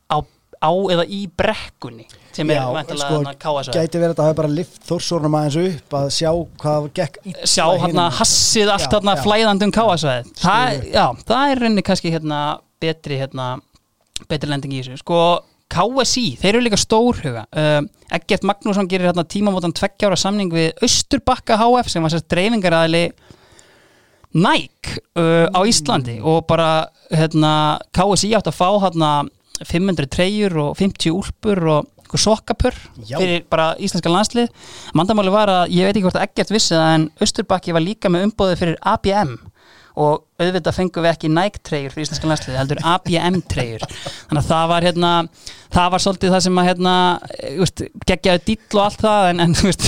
á, 0.10 0.18
á 0.66 0.72
eða 0.96 1.06
í 1.06 1.22
brekkunni 1.30 2.08
sem 2.36 2.50
er 2.52 2.66
væntanlega 2.76 3.06
sko, 3.08 3.20
þarna 3.22 3.34
káasvæði 3.46 3.80
gæti 3.80 4.02
verið 4.02 4.14
að 4.14 4.20
það 4.20 4.30
hafi 4.30 4.40
bara 4.42 4.54
lift 4.58 4.82
þórsornum 4.90 5.38
aðeins 5.40 5.60
upp 5.62 5.98
að 6.02 6.10
sjá 6.18 6.32
hvað 6.64 6.90
gekk 7.00 7.20
sjá 7.46 7.64
hinum. 7.70 7.86
hérna. 7.86 8.10
hassið 8.20 8.74
allt 8.74 8.88
Já, 8.90 8.94
hérna 8.98 9.16
já. 9.16 9.24
flæðandi 9.24 9.70
um 9.70 9.76
káasvæð 9.78 10.32
það, 10.42 10.82
já, 10.92 11.06
það 11.30 11.54
er 11.54 11.64
rauninni 11.64 11.86
kannski 11.90 12.14
hérna 12.14 12.42
betri 12.84 13.22
hérna 13.22 13.50
betri 14.30 14.50
lending 14.50 14.74
í 14.76 14.82
þessu. 14.82 15.02
Sko 15.04 15.20
KSI, 15.76 16.26
þeir 16.40 16.54
eru 16.54 16.64
líka 16.68 16.78
stórhuga. 16.80 17.46
Uh, 17.50 17.82
Eggert 18.14 18.46
Magnússon 18.48 18.88
gerir 18.88 19.10
hérna 19.10 19.26
tímamótan 19.28 19.74
tveggjára 19.76 20.18
samning 20.20 20.52
við 20.54 20.76
Östurbakka 20.86 21.58
HF 21.60 21.90
sem 21.92 22.06
var 22.06 22.14
sérst 22.14 22.30
dreifingaræðli 22.32 23.08
Nike 24.36 25.00
uh, 25.18 25.48
á 25.50 25.60
Íslandi. 25.68 26.20
Og 26.22 26.46
bara 26.48 26.88
hérna, 27.10 27.80
KSI 27.96 28.36
átt 28.38 28.52
að 28.52 28.60
fá 28.60 28.70
hérna 28.86 29.12
500 29.64 30.10
treyjur 30.12 30.58
og 30.66 30.80
50 30.80 31.14
úlpur 31.16 31.62
og 31.76 31.92
sokkapur 32.16 32.76
fyrir 33.02 33.44
bara 33.52 33.74
íslenska 33.82 34.12
landslið 34.12 34.72
mandamáli 34.96 35.34
var 35.34 35.52
að, 35.52 35.74
ég 35.76 35.88
veit 35.88 35.96
ekki 35.96 36.06
hvort 36.06 36.20
að 36.20 36.28
Eggert 36.30 36.54
vissi 36.54 36.76
það 36.76 36.94
en 36.94 37.10
Östurbakki 37.26 37.76
var 37.76 37.84
líka 37.84 38.12
með 38.14 38.30
umbóði 38.30 38.60
fyrir 38.62 38.78
ABM 38.94 39.34
og 39.96 40.26
auðvitað 40.42 40.76
fengum 40.76 41.06
við 41.06 41.14
ekki 41.14 41.32
Nike 41.32 41.62
treyjur 41.64 41.94
fyrir 41.94 42.08
íslenska 42.08 42.28
landslið, 42.28 42.58
heldur 42.60 42.82
ABM 42.84 43.38
treyjur. 43.48 43.86
Þannig 44.28 44.42
að 44.42 44.50
það 44.50 44.66
var 44.72 44.88
hérna 44.90 45.12
það 45.76 45.92
var 45.94 46.04
svolítið 46.04 46.34
það 46.36 46.44
sem 46.46 46.60
að 46.60 46.68
hérna 46.70 46.96
eh, 47.40 47.92
geggjaði 48.12 48.44
dýll 48.50 48.76
og 48.76 48.82
allt 48.86 49.06
það 49.06 49.30
en, 49.30 49.44
en 49.46 49.56
þú 49.56 49.70
veist 49.70 49.88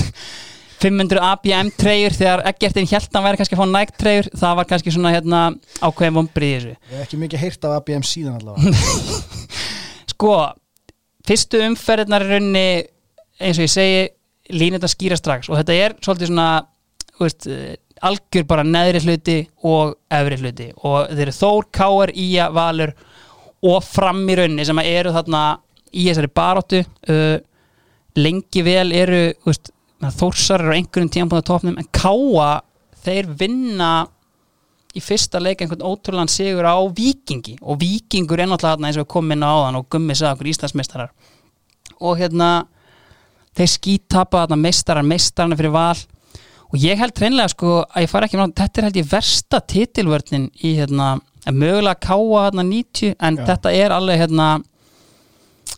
500 0.77 1.21
ABM 1.31 1.71
treyjur 1.79 2.15
þegar 2.17 2.43
Eggertin 2.51 2.89
held 2.89 3.15
hann 3.15 3.25
væri 3.25 3.39
kannski 3.39 3.57
að 3.57 3.61
fá 3.63 3.69
Nike 3.71 3.97
treyjur 3.97 4.29
það 4.37 4.59
var 4.59 4.69
kannski 4.69 4.93
svona 4.93 5.13
hérna 5.15 5.41
ákveðin 5.81 6.17
vombrið 6.19 6.51
í 6.51 6.57
þessu. 6.57 6.75
Ég 6.75 6.93
hef 6.99 7.07
ekki 7.07 7.21
mikið 7.23 7.43
heyrt 7.45 7.67
af 7.67 7.75
ABM 7.79 8.05
síðan 8.05 8.37
allavega. 8.37 8.75
Sko, 10.13 10.35
fyrstu 11.27 11.63
umferðirnar 11.65 12.25
í 12.27 12.29
rauninni 12.31 12.67
eins 13.41 13.57
og 13.59 13.65
ég 13.65 13.73
segi, 13.73 14.07
línið 14.53 14.79
þetta 14.79 14.93
skýra 14.93 15.19
strax 15.19 15.51
og 15.51 15.59
þetta 15.59 15.77
er 15.77 15.97
svolítið 16.01 16.31
svona 16.31 16.49
veist, 17.19 17.47
eh, 17.49 17.75
algjör 18.05 18.45
bara 18.47 18.65
neðri 18.65 19.01
hluti 19.03 19.37
og 19.65 19.95
efri 20.13 20.37
hluti 20.41 20.67
og 20.85 21.09
þeir 21.11 21.27
eru 21.27 21.37
Þór, 21.37 21.69
Káar, 21.73 22.13
Ía, 22.13 22.49
Valur 22.53 22.93
og 23.65 23.81
fram 23.83 24.21
í 24.29 24.37
rauninni 24.37 24.65
sem 24.67 24.77
að 24.77 24.91
eru 24.93 25.13
þarna 25.15 25.41
í 25.97 26.05
þessari 26.05 26.29
baróttu 26.35 26.83
uh, 26.83 27.39
lengi 28.17 28.63
vel 28.65 28.91
eru 28.93 29.21
þú 29.33 29.49
veist, 29.49 29.71
Þórsar 29.97 30.61
eru 30.61 30.75
einhverjum 30.75 31.09
tíma 31.09 31.41
á 31.41 31.47
topnum 31.47 31.77
en 31.79 31.87
Káa 31.89 32.61
þeir 33.05 33.29
vinna 33.39 33.91
í 34.97 35.01
fyrsta 35.03 35.39
leik 35.41 35.61
einhvern 35.61 35.85
ótrúlan 35.85 36.29
sigur 36.31 36.65
á 36.65 36.77
Víkingi. 36.85 37.57
Og 37.61 37.79
Víkingur 37.81 38.39
er 38.39 38.49
náttúrulega 38.49 38.77
þarna 38.77 38.89
eins 38.89 38.99
og 38.99 39.05
við 39.05 39.13
komum 39.13 39.35
inn 39.35 39.45
á 39.45 39.49
áðan 39.49 39.79
og 39.79 39.87
gummi 39.93 40.17
sagði 40.17 40.33
okkur 40.35 40.51
Íslandsmeistarar. 40.53 41.11
Og 42.01 42.19
hérna 42.21 42.51
þeir 43.57 43.73
skítapa 43.73 44.43
þarna 44.43 44.59
meistarar, 44.61 45.05
meistararna 45.05 45.57
fyrir 45.59 45.73
val. 45.73 45.97
Og 46.67 46.79
ég 46.83 46.99
held 46.99 47.17
hreinlega 47.17 47.53
sko 47.53 47.73
að 47.85 48.05
ég 48.05 48.11
fara 48.11 48.27
ekki 48.27 48.39
með 48.39 48.55
þetta 48.59 48.81
er 48.81 48.87
held 48.87 49.01
ég 49.01 49.11
versta 49.11 49.61
titilvörnin 49.73 50.49
í 50.61 50.73
hérna, 50.77 51.13
mögulega 51.47 52.01
káa 52.09 52.47
hérna 52.47 52.65
90 52.67 53.15
en 53.15 53.39
Já. 53.39 53.45
þetta 53.51 53.73
er 53.73 53.95
alveg 53.95 54.25
hérna 54.25 54.49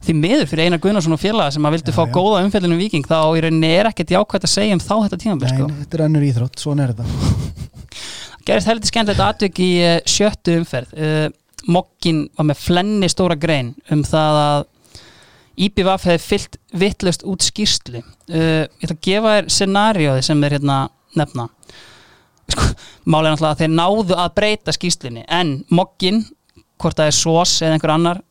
því 0.06 0.16
miður 0.16 0.48
fyrir 0.50 0.70
Einar 0.70 0.82
Gunnarsson 0.84 1.16
og 1.16 1.22
félaga 1.22 1.52
sem 1.56 1.66
að 1.68 1.76
vildu 1.78 1.92
Já, 1.92 1.96
fá 1.98 2.04
já. 2.06 2.12
góða 2.16 2.44
umfellinu 2.46 2.78
viking 2.80 3.08
þá 3.08 3.18
í 3.36 3.44
rauninni 3.44 3.72
er 3.76 3.90
ekkert 3.90 4.14
jákvæmt 4.16 4.48
að 4.48 4.54
segja 4.54 4.78
um 4.78 4.84
þá 4.84 4.94
þetta 5.10 5.36
Nei, 5.36 5.52
sko. 5.52 5.68
þetta 5.82 5.98
er 6.00 6.04
önnur 6.06 6.26
íþrótt, 6.30 6.62
svona 6.64 6.86
er 6.86 6.94
þetta 6.96 7.78
gerist 8.48 8.70
heldur 8.72 8.92
skemmtilegt 8.92 9.26
atvik 9.26 9.62
í 9.66 9.70
uh, 9.84 9.98
sjöttu 10.08 10.56
umferð 10.62 10.96
uh, 10.96 11.28
Mokkin 11.70 12.24
var 12.40 12.48
með 12.48 12.62
flenni 12.64 13.10
stóra 13.12 13.36
grein 13.38 13.74
um 13.92 14.06
það 14.08 14.38
að 14.46 14.62
IBVF 15.60 16.06
hefði 16.08 16.24
fyllt 16.24 16.56
vittlust 16.80 17.26
út 17.28 17.44
skýrslu 17.44 18.00
uh, 18.00 18.64
ég 18.64 18.88
ætla 18.88 18.96
að 18.96 19.04
gefa 19.10 19.36
þér 19.36 19.52
scenarióði 19.58 20.24
sem 20.30 20.46
þeir 20.46 20.56
hérna 20.56 20.78
nefna 21.20 21.50
sko, 22.50 22.70
málega 23.04 23.36
náttúrulega 23.36 23.52
að 23.52 23.62
þeir 23.66 23.74
náðu 23.76 24.18
að 24.24 24.34
breyta 24.40 24.76
skýrslunni 24.78 25.26
en 25.28 25.54
Mokkin, 25.76 26.24
hvort 26.80 26.98
það 27.02 27.12
er 27.12 27.18
SOS 27.20 27.58
eða 27.66 27.76
einhver 27.76 27.96
annar 27.98 28.24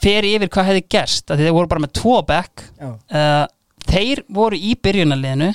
fer 0.00 0.26
yfir 0.28 0.50
hvað 0.52 0.70
hefði 0.70 0.84
gerst 0.96 1.30
þeir 1.30 1.54
voru 1.54 1.70
bara 1.70 1.84
með 1.84 1.94
tvo 2.00 2.18
back. 2.26 2.66
Já, 2.80 2.90
uh, 2.92 3.46
þeir 3.84 4.24
voru 4.32 4.58
í 4.58 4.74
byrjunarliðinu 4.80 5.50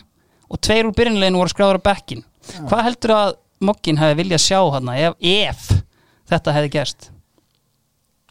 og 0.49 0.61
tveir 0.65 0.89
úr 0.89 0.95
byrjunarliðinu 0.97 1.41
voru 1.41 1.53
skráður 1.53 1.81
á 1.81 1.87
bekkin 1.91 2.25
hvað 2.69 2.85
heldur 2.87 3.15
að 3.17 3.37
Mokkin 3.59 3.97
hefði 3.99 4.21
viljað 4.21 4.43
sjá 4.45 4.59
hann 4.71 4.91
ef, 4.95 5.15
ef 5.19 5.63
þetta 6.31 6.53
hefði 6.55 6.69
gerst? 6.77 7.09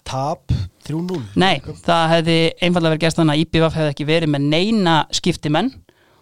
Tap 0.09 0.55
3-0 0.89 1.19
nei, 1.37 1.59
það 1.85 2.05
hefði 2.15 2.37
einfallega 2.65 2.95
verið 2.95 3.03
gerst 3.03 3.21
þannig 3.21 3.35
að 3.35 3.43
IBVF 3.43 3.77
hefði 3.77 3.93
ekki 3.93 4.07
verið 4.09 4.33
með 4.33 4.47
neina 4.55 4.95
skiptimenn 5.13 5.69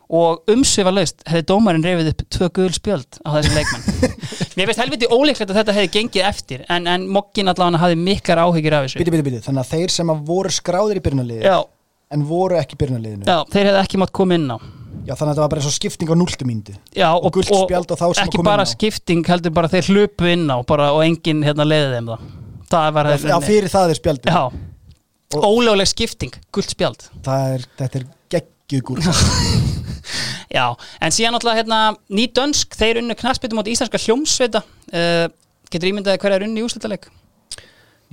og 0.07 0.53
umsvifa 0.53 0.93
laust 0.95 1.25
hefði 1.27 1.47
dómarinn 1.51 1.87
reyfið 1.87 2.11
upp 2.13 2.23
tvö 2.37 2.49
gul 2.59 2.73
spjöld 2.77 3.19
á 3.27 3.29
þessi 3.35 3.55
leikmenn 3.57 4.15
mér 4.57 4.71
veist 4.71 4.81
helviti 4.81 5.09
ólíklegt 5.11 5.51
að 5.51 5.59
þetta 5.61 5.75
hefði 5.77 5.93
gengið 5.97 6.29
eftir 6.29 6.63
en, 6.71 6.87
en 6.91 7.09
Mokkin 7.11 7.51
allavega 7.51 7.83
hafði 7.83 7.99
miklar 8.01 8.41
áhyggjur 8.45 8.77
af 8.79 8.87
þessu. 8.87 9.01
Biti, 9.03 9.15
biti, 9.17 9.27
biti, 9.27 9.43
þannig 9.45 9.65
að 9.65 9.73
þeir 9.75 9.95
sem 9.97 10.13
að 10.15 10.23
voru 10.31 10.53
skráðir 10.55 11.01
í 11.01 11.05
byrjunarliði 11.05 11.51
já, 11.51 11.59
en 12.15 12.25
voru 12.29 12.59
ekki 12.61 12.79
í 12.79 12.81
byrjunarliðinu. 12.85 13.27
Já, 13.29 13.39
þeir 13.53 13.71
hefði 13.71 13.83
ekki 13.83 14.01
mátt 14.03 14.15
koma 14.17 14.39
inn 14.39 14.49
á. 14.55 14.59
Já, 15.07 15.13
þannig 15.15 15.29
að 15.29 15.35
þetta 15.35 15.43
var 15.45 15.51
bara 15.53 15.61
eins 15.61 15.69
og 15.69 15.75
skipting 15.77 16.11
á 16.11 16.17
núltu 16.19 16.47
mínútu 16.49 16.73
Já, 16.97 17.11
Og 17.15 17.37
og 17.37 17.71
þá 17.71 18.07
sem 18.17 18.25
ekki 18.25 18.41
bara 18.47 18.65
skipting 18.67 19.29
heldur 19.29 19.53
bara 19.55 19.71
þeir 19.71 19.91
hlupu 19.93 20.31
inn 20.33 20.49
á 20.51 20.57
bara, 20.67 20.89
og 20.97 21.05
enginn 21.05 21.45
hérna 21.47 21.67
leiði 21.69 21.93
þeim 21.99 22.09
það 22.11 22.25
Já, 22.67 23.29
já, 23.31 23.37
fyrir 23.45 23.71
það 23.71 23.93
er 23.93 24.01
spjaldi. 24.01 24.35
Og- 25.37 25.47
ólögleg 25.47 25.91
skipting, 25.91 26.35
gult 26.55 26.71
spjald. 26.73 27.07
Það 27.23 27.55
er, 27.55 27.67
þetta 27.79 28.01
er 28.01 28.09
geggjuð 28.35 28.85
gúl 28.89 29.01
já, 30.53 30.65
en 31.01 31.15
síðan 31.15 31.37
náttúrulega 31.37 31.63
hérna, 31.63 31.81
ný 32.13 32.27
dönsk, 32.37 32.77
þeir 32.79 33.03
unnu 33.03 33.17
knassbyttum 33.19 33.63
átt 33.63 33.71
íslenska 33.73 34.01
hljómsveita. 34.05 34.63
Uh, 34.93 35.27
getur 35.73 35.91
ímyndaði 35.91 36.23
hverja 36.23 36.41
er 36.41 36.47
unni 36.47 36.63
í 36.63 36.67
úrslitaleg 36.67 37.09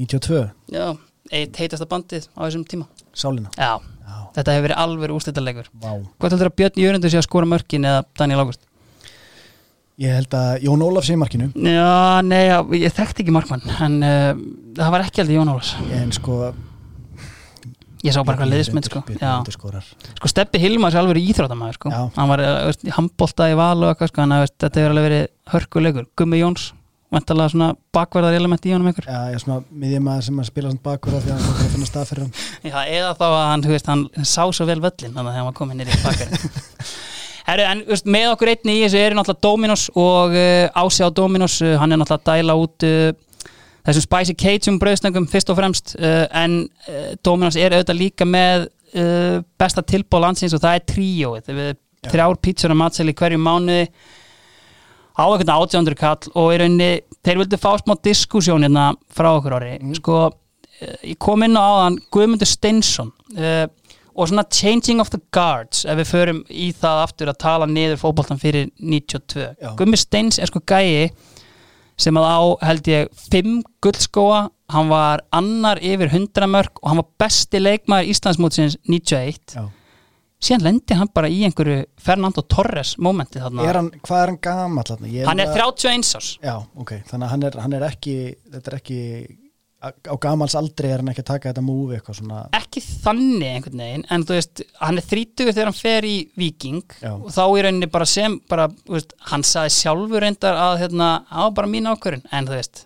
92, 0.01 0.47
já, 0.73 0.85
eitt 1.29 1.57
heitasta 1.61 1.85
bandið 1.89 2.25
á 2.33 2.41
þessum 2.47 2.63
tíma. 2.65 2.87
Sálina. 3.13 3.51
Já, 3.53 3.77
Já, 4.03 4.15
þetta 4.35 4.55
hefur 4.55 4.65
verið 4.67 4.79
alveg 4.83 5.13
úrslitalegur. 5.15 5.67
Vá. 5.79 5.91
Hvað 6.17 6.33
heldur 6.35 6.49
að 6.49 6.55
Björn 6.59 6.79
Jörundur 6.81 7.13
sé 7.13 7.19
að 7.19 7.27
skora 7.27 7.49
mörkin 7.49 7.85
eða 7.87 8.01
Daniel 8.17 8.43
Ágúst? 8.43 8.65
Ég 10.01 10.15
held 10.17 10.33
að 10.33 10.65
Jón 10.65 10.81
Ólaf 10.81 11.05
sé 11.05 11.15
markinu. 11.21 11.51
Já, 11.53 12.21
nei, 12.25 12.47
já, 12.49 12.57
ég 12.81 12.95
þekkti 12.97 13.23
ekki 13.23 13.35
markmann 13.35 13.61
en 13.77 13.97
uh, 14.01 14.31
það 14.79 14.93
var 14.95 15.05
ekki 15.05 15.21
aldrei 15.21 15.37
Jón 15.37 15.51
Ólafs. 15.53 15.75
En 15.93 16.09
sko 16.17 16.39
ég 18.03 18.15
sá 18.15 18.21
bara 18.25 18.39
hvað 18.39 18.53
liðsmynd 18.53 18.87
sko. 18.89 19.01
Björn 19.07 19.49
sko 19.53 20.31
Steppi 20.31 20.61
Hilmar 20.61 20.93
er 20.93 21.01
alveg 21.01 21.23
íþróttamæður 21.23 21.77
sko. 21.79 21.91
Já. 21.93 22.01
hann 22.17 22.31
var 22.31 22.43
eh, 22.43 22.55
veist, 22.69 22.85
í 22.85 23.57
val 23.59 23.77
og 23.79 23.89
eitthvað 23.91 24.11
sko 24.11 24.23
hann 24.23 24.37
veist, 24.41 24.55
þetta 24.59 24.81
hefur 24.81 24.95
alveg 24.95 25.07
verið 25.07 25.25
hörkulegur 25.53 26.07
Gummi 26.19 26.41
Jóns, 26.41 26.67
vantalega 27.13 27.53
svona 27.53 27.69
bakverðar 27.95 28.35
element 28.37 28.67
í 28.67 28.73
honum 28.75 28.91
einhver. 28.91 29.07
Já, 29.07 29.31
ég 29.31 29.39
er 29.39 29.43
svona 29.43 29.61
miðjumæður 29.69 30.27
sem 30.27 30.43
að 30.43 30.49
spila 30.49 30.73
svona 30.73 30.83
því 31.23 31.31
að 31.31 31.33
hann 31.33 31.47
þarf 31.47 31.63
að 31.63 31.73
finna 31.77 31.89
stað 31.89 32.11
fyrir 32.11 32.25
hann. 32.25 32.35
Já, 32.73 32.77
eða 32.99 33.15
þá 33.19 33.25
að 33.29 33.47
hann, 33.51 33.65
þú 33.65 33.73
veist, 33.75 33.91
hann 33.93 34.05
sá 34.33 34.43
svo 34.49 34.69
vel 34.69 34.79
völlin 34.83 35.15
þannig 35.15 35.31
að 35.31 35.39
hann 35.39 35.49
var 35.49 35.57
komin 35.59 35.79
nýri 35.79 35.93
í 35.93 36.03
bakverðin. 36.03 36.55
Herru, 37.47 37.67
en 37.67 37.83
veist, 37.87 38.07
með 38.07 38.29
okkur 38.33 38.53
einni 38.53 38.77
í 38.79 38.83
þessu 38.85 38.99
eru 39.03 39.19
náttúrulega 39.19 39.43
Dominos 39.43 39.89
og 39.99 40.35
uh, 40.35 40.83
Ási 40.83 41.03
á 41.03 41.09
Dominos, 41.11 41.57
uh, 41.63 41.75
hann 41.79 41.91
er 41.91 41.99
náttúrulega 41.99 42.23
að 42.23 42.43
dæla 42.43 42.55
út 42.59 42.85
uh, 42.87 43.09
þessum 43.87 44.05
Spicy 44.05 44.35
Cajun 44.39 44.79
brauðsnöngum 44.81 45.27
fyrst 45.31 45.51
og 45.51 45.59
fremst 45.59 45.95
uh, 45.99 46.25
en 46.39 46.63
uh, 46.87 47.13
Dominos 47.25 47.57
er 47.59 47.75
auðvitað 47.75 47.99
líka 47.99 48.27
með 48.27 48.67
uh, 48.95 49.39
besta 49.59 49.83
tilbóð 49.85 50.27
landsins 50.27 50.55
og 50.55 50.63
það 50.63 50.77
er 50.79 50.85
tríóið. 50.93 51.49
Við 51.49 51.71
Já. 51.73 52.11
þrjár 52.13 52.39
pítsur 52.43 52.73
að 52.73 52.79
matseli 52.83 53.15
hverju 53.19 53.41
mánuði. 53.41 53.89
Á 55.13 55.23
einhvern 55.29 55.53
átjándur 55.53 55.97
kall 55.99 56.31
og 56.33 56.55
í 56.55 56.61
rauninni 56.61 56.93
þeir 57.21 57.43
vildu 57.43 57.59
fá 57.61 57.75
smá 57.77 57.93
diskussjón 58.01 58.65
hérna 58.65 58.87
frá 59.13 59.29
okkur 59.35 59.59
ári 59.59 59.75
sko, 59.99 60.23
uh, 60.31 60.95
ég 61.05 61.19
kom 61.21 61.45
inn 61.45 61.59
á 61.59 61.61
áðan 61.61 61.99
Guðmundur 62.13 62.49
Steinsson 62.49 63.13
og 64.13 64.29
svona 64.29 64.45
changing 64.49 65.01
of 65.01 65.09
the 65.09 65.19
guards 65.33 65.83
ef 65.89 65.97
við 65.97 66.09
förum 66.09 66.41
í 66.49 66.67
það 66.77 66.99
aftur 67.03 67.31
að 67.31 67.39
tala 67.41 67.67
niður 67.69 68.01
fótboltan 68.01 68.41
fyrir 68.41 68.67
92 68.77 69.45
Já. 69.45 69.69
Guðmundur 69.73 70.01
Steins 70.01 70.41
er 70.41 70.49
sko 70.49 70.61
gæi 70.65 71.09
sem 71.97 72.17
að 72.17 72.25
á 72.25 72.39
held 72.67 72.87
ég 72.89 73.11
fimm 73.29 73.61
guldskóa, 73.83 74.49
hann 74.73 74.89
var 74.89 75.21
annar 75.31 75.77
yfir 75.83 76.09
100 76.09 76.47
mörg 76.49 76.79
og 76.81 76.89
hann 76.89 77.01
var 77.03 77.09
besti 77.21 77.59
leikmaður 77.61 78.09
Íslandsmótsins 78.13 78.77
91 78.89 79.55
Já. 79.55 79.67
síðan 80.43 80.65
lendi 80.65 80.97
hann 80.97 81.11
bara 81.13 81.29
í 81.29 81.43
einhverju 81.47 81.85
Fernando 82.01 82.41
Torres 82.41 82.95
momenti 82.97 83.39
þarna 83.39 83.67
er 83.69 83.77
hann, 83.79 83.91
Hvað 84.03 84.23
er 84.23 84.33
hann? 84.33 85.07
Ég 85.13 85.25
hann 85.29 85.39
er 85.39 85.51
bara- 85.53 85.69
31 85.71 86.15
árs 86.17 86.31
Já, 86.43 86.55
ok, 86.75 86.91
þannig 87.11 87.27
að 87.27 87.29
hann 87.35 87.43
er, 87.43 87.59
hann 87.61 87.73
er 87.73 87.87
ekki 87.91 88.17
þetta 88.51 88.71
er 88.73 88.79
ekki 88.79 88.99
á 89.83 90.15
gamals 90.23 90.55
aldrei 90.55 90.89
er 90.93 91.01
hann 91.01 91.11
ekki 91.11 91.23
að 91.25 91.29
taka 91.31 91.51
þetta 91.51 91.63
múfi 91.65 91.97
eitthvað 91.97 92.19
svona 92.21 92.41
ekki 92.55 92.83
þannig 92.85 93.47
einhvern 93.49 93.83
veginn 93.83 94.05
en 94.15 94.25
þú 94.27 94.37
veist, 94.37 94.63
hann 94.79 95.01
er 95.01 95.07
30 95.11 95.49
þegar 95.51 95.69
hann 95.69 95.79
fer 95.79 96.07
í 96.07 96.15
Viking 96.39 96.95
Já. 97.01 97.11
og 97.13 97.29
þá 97.35 97.43
í 97.45 97.63
rauninni 97.65 97.89
bara 97.91 98.07
sem 98.09 98.37
bara, 98.49 98.69
veist, 98.89 99.15
hann 99.31 99.43
saði 99.47 99.73
sjálfur 99.75 100.23
reyndar 100.23 100.59
að 100.59 100.77
hérna, 100.85 101.09
á 101.27 101.43
bara 101.55 101.71
mín 101.71 101.89
ákvörun 101.91 102.23
en 102.31 102.47
þú 102.49 102.59
veist, 102.59 102.85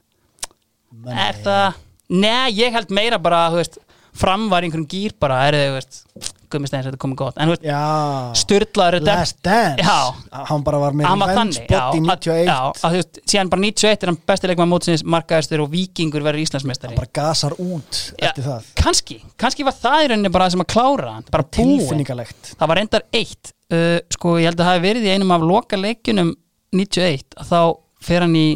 Menn, 0.94 1.14
er 1.28 1.44
það 1.46 1.84
Nei, 2.08 2.54
ég 2.56 2.72
held 2.72 2.92
meira 2.96 3.18
bara, 3.20 3.50
veist 3.52 3.82
fram 4.18 4.48
var 4.50 4.64
í 4.64 4.70
einhverjum 4.70 4.88
gýr 4.90 5.16
bara, 5.20 5.42
er 5.50 5.58
þú 5.60 5.74
veist 5.76 6.04
Gummisteins, 6.54 6.86
þetta 6.88 7.00
komið 7.02 7.18
gott, 7.20 7.38
en 7.38 7.50
þú 7.50 7.56
veist, 7.56 8.42
styrlaður 8.42 8.98
þetta 8.98 9.16
Last 9.20 9.40
Dance. 9.46 9.84
Já. 9.84 10.42
Hann 10.50 10.64
bara 10.68 10.80
var 10.82 10.96
með 10.96 11.10
hann 11.10 11.52
spot 11.56 11.68
í 11.68 11.78
að, 11.78 11.98
91 12.00 12.48
já, 12.48 12.58
að 12.72 12.96
þú 12.96 13.02
veist, 13.02 13.20
síðan 13.34 13.52
bara 13.52 13.64
91 13.66 14.06
er 14.06 14.12
hann 14.12 14.20
besti 14.32 14.52
leikmaður 14.52 14.72
mótsins, 14.72 15.04
markaðistur 15.16 15.64
og 15.66 15.72
Víkingur 15.74 16.26
verður 16.26 16.46
Íslandsmeistari. 16.46 16.98
Bara 17.00 17.12
gasar 17.20 17.58
út 17.60 18.02
Já, 18.16 18.30
eftir 18.30 18.48
það. 18.48 18.72
kannski, 18.80 19.20
kannski 19.40 19.68
var 19.68 19.76
það 19.76 20.06
í 20.06 20.12
rauninni 20.14 20.34
bara 20.34 20.48
það 20.48 20.56
sem 20.56 20.66
að 20.66 20.72
klára 20.76 21.16
hann, 21.18 21.28
bara 21.34 21.48
búin 21.58 22.06
það 22.08 22.72
var 22.72 22.82
reyndar 22.82 23.08
eitt. 23.16 23.54
Uh, 23.68 23.98
sko 24.16 24.38
ég 24.40 24.48
held 24.48 24.62
að 24.62 24.64
það 24.64 24.72
hafi 24.72 24.86
verið 24.86 25.10
í 25.10 25.12
einum 25.12 25.34
af 25.36 25.44
loka 25.44 25.76
leikunum 25.76 26.30
91 26.72 27.36
að 27.36 27.50
þá 27.52 27.60
fer 28.08 28.24
hann 28.24 28.38
í 28.40 28.48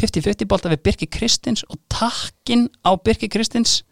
50-50 0.00 0.48
bolta 0.48 0.70
við 0.72 0.82
Birki 0.84 1.08
Kristins 1.12 1.64
og 1.68 1.80
takkin 1.92 2.66
á 2.84 2.92
Birki 3.00 3.28
Kristins 3.32 3.82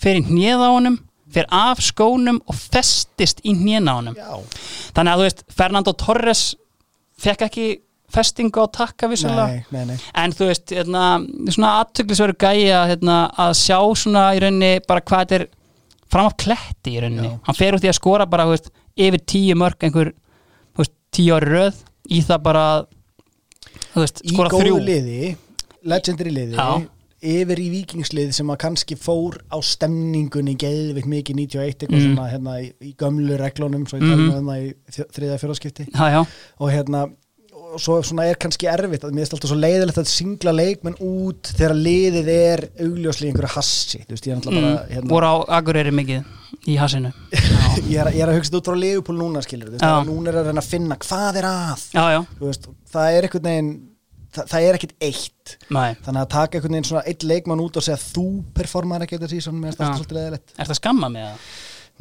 fer 0.00 0.18
í 0.18 0.24
hnið 0.26 0.64
á 0.64 0.68
honum 0.72 0.98
fer 1.32 1.48
af 1.52 1.80
skónum 1.84 2.40
og 2.46 2.58
festist 2.58 3.40
í 3.44 3.54
á 3.54 3.92
honum. 3.94 4.16
Þannig 4.96 5.12
að 5.12 5.22
þú 5.22 5.28
veist, 5.28 5.44
Fernando 5.52 5.94
Torres 5.96 6.44
fekk 7.22 7.46
ekki 7.48 7.66
festingu 8.12 8.60
á 8.60 8.66
takka 8.68 9.08
vissulega. 9.08 9.46
Nei, 9.48 9.64
nei, 9.72 9.84
nei. 9.92 9.98
En 10.20 10.34
þú 10.36 10.50
veist, 10.50 10.72
hérna, 10.74 11.04
svona 11.48 11.72
aðtöklisveru 11.80 12.36
gæi 12.36 12.68
að, 12.68 12.86
hérna, 12.92 13.18
að 13.40 13.54
sjá 13.62 13.78
svona 13.96 14.24
í 14.36 14.42
rauninni 14.42 14.72
bara 14.88 15.04
hvað 15.04 15.24
þetta 15.24 15.38
er 15.38 15.46
fram 16.12 16.28
af 16.28 16.36
kletti 16.42 16.96
í 16.96 17.02
rauninni, 17.02 17.30
Já. 17.30 17.38
hann 17.48 17.56
fer 17.56 17.78
út 17.78 17.86
í 17.86 17.90
að 17.90 17.96
skora 17.96 18.26
bara, 18.28 18.48
veist, 18.50 18.68
yfir 19.00 19.22
tíu 19.32 19.56
mörg 19.56 19.86
einhver, 19.86 20.12
veist, 20.76 20.92
tíu 21.14 21.36
ári 21.38 21.48
röð 21.48 21.78
í 22.12 22.20
það 22.26 22.42
bara 22.44 22.64
veist, 23.96 24.20
Í 24.26 24.34
skora 24.34 24.52
góðu 24.52 24.66
þrjú 24.66 24.82
liði, 24.90 25.32
legendary 25.88 26.34
liði 26.34 26.58
Já. 26.58 26.68
Yfir 27.22 27.60
í 27.62 27.68
vikingslið 27.70 28.32
sem 28.34 28.50
að 28.50 28.58
kannski 28.64 28.96
fór 28.98 29.38
á 29.46 29.58
stemningunni 29.62 30.56
geðvikt 30.58 31.06
mikið 31.06 31.36
91 31.44 31.86
eitthvað 31.86 31.98
Mm. 32.02 32.14
svona 32.14 32.28
hérna 32.32 32.54
í, 32.62 32.72
í 32.82 32.94
gömlu 32.98 33.36
reglunum 33.38 33.86
svo 33.86 33.98
ég 34.00 34.06
tala 34.08 34.16
Mhm. 34.16 34.38
um 34.38 34.46
það 34.46 34.62
í 34.62 35.08
þriðja 35.14 35.40
fjóraskipti 35.42 35.86
og 36.60 36.70
hérna 36.72 37.08
og 37.72 37.80
svo 37.80 38.02
svona 38.04 38.26
er 38.28 38.34
kannski 38.36 38.66
erfitt 38.68 39.04
að 39.06 39.14
mér 39.16 39.22
er 39.24 39.32
alltaf 39.32 39.48
svo 39.48 39.56
leiðilegt 39.56 39.96
að 40.02 40.08
singla 40.10 40.52
leikmenn 40.52 40.96
út 41.00 41.52
þegar 41.56 41.72
liðið 41.78 42.28
er 42.28 42.60
augljóslega 42.84 43.28
í 43.28 43.32
einhverju 43.32 43.52
hassi. 43.54 43.98
Þú 44.04 44.12
veist 44.12 44.26
ég 44.26 44.32
er 44.32 44.36
alltaf 44.36 44.52
bara 44.52 44.72
mm, 44.72 44.90
hérna, 44.92 45.08
voru 45.08 45.30
á 45.30 45.36
Akureyri 45.56 45.92
mikið 45.94 46.24
í 46.68 46.76
hasinu 46.76 47.12
ég, 47.88 47.96
er, 48.02 48.10
ég 48.12 48.20
er 48.20 48.28
að 48.28 48.36
hugsa 48.36 48.50
þetta 48.50 48.58
út 48.60 48.68
frá 48.68 48.76
Leopold 48.82 49.18
núna 49.22 49.40
skilur 49.46 49.70
þú 49.72 49.78
veist, 49.78 50.10
núna 50.10 50.28
er 50.28 50.36
að 50.42 50.50
reyna 50.50 50.60
að 50.60 50.68
finna 50.68 50.96
hvað 51.06 51.38
er 51.40 51.48
að. 51.48 51.86
Já, 51.96 52.04
já, 52.12 52.20
veist, 52.42 52.68
það 52.92 53.16
er 53.16 53.22
einhvern 53.30 53.48
veginn 53.48 53.72
það, 54.32 54.48
það 54.52 54.68
er 54.68 54.78
ekkert 54.78 54.96
eitt 55.08 55.56
næ, 55.68 55.82
þannig 56.06 56.22
að 56.22 56.32
taka 56.36 56.58
einhvern 56.58 56.76
veginn 56.78 56.88
svona 56.90 57.04
eitt 57.10 57.26
leikmann 57.28 57.62
út 57.64 57.78
og 57.78 57.86
segja 57.86 58.00
þú 58.00 58.26
performar 58.56 59.04
ekki 59.06 59.18
þetta 59.20 59.32
síðan 59.32 59.68
Já. 59.68 59.76
þetta 59.76 60.32
er 60.32 60.72
það 60.72 60.80
skamma 60.80 61.12
með 61.12 61.28
það? 61.28 61.52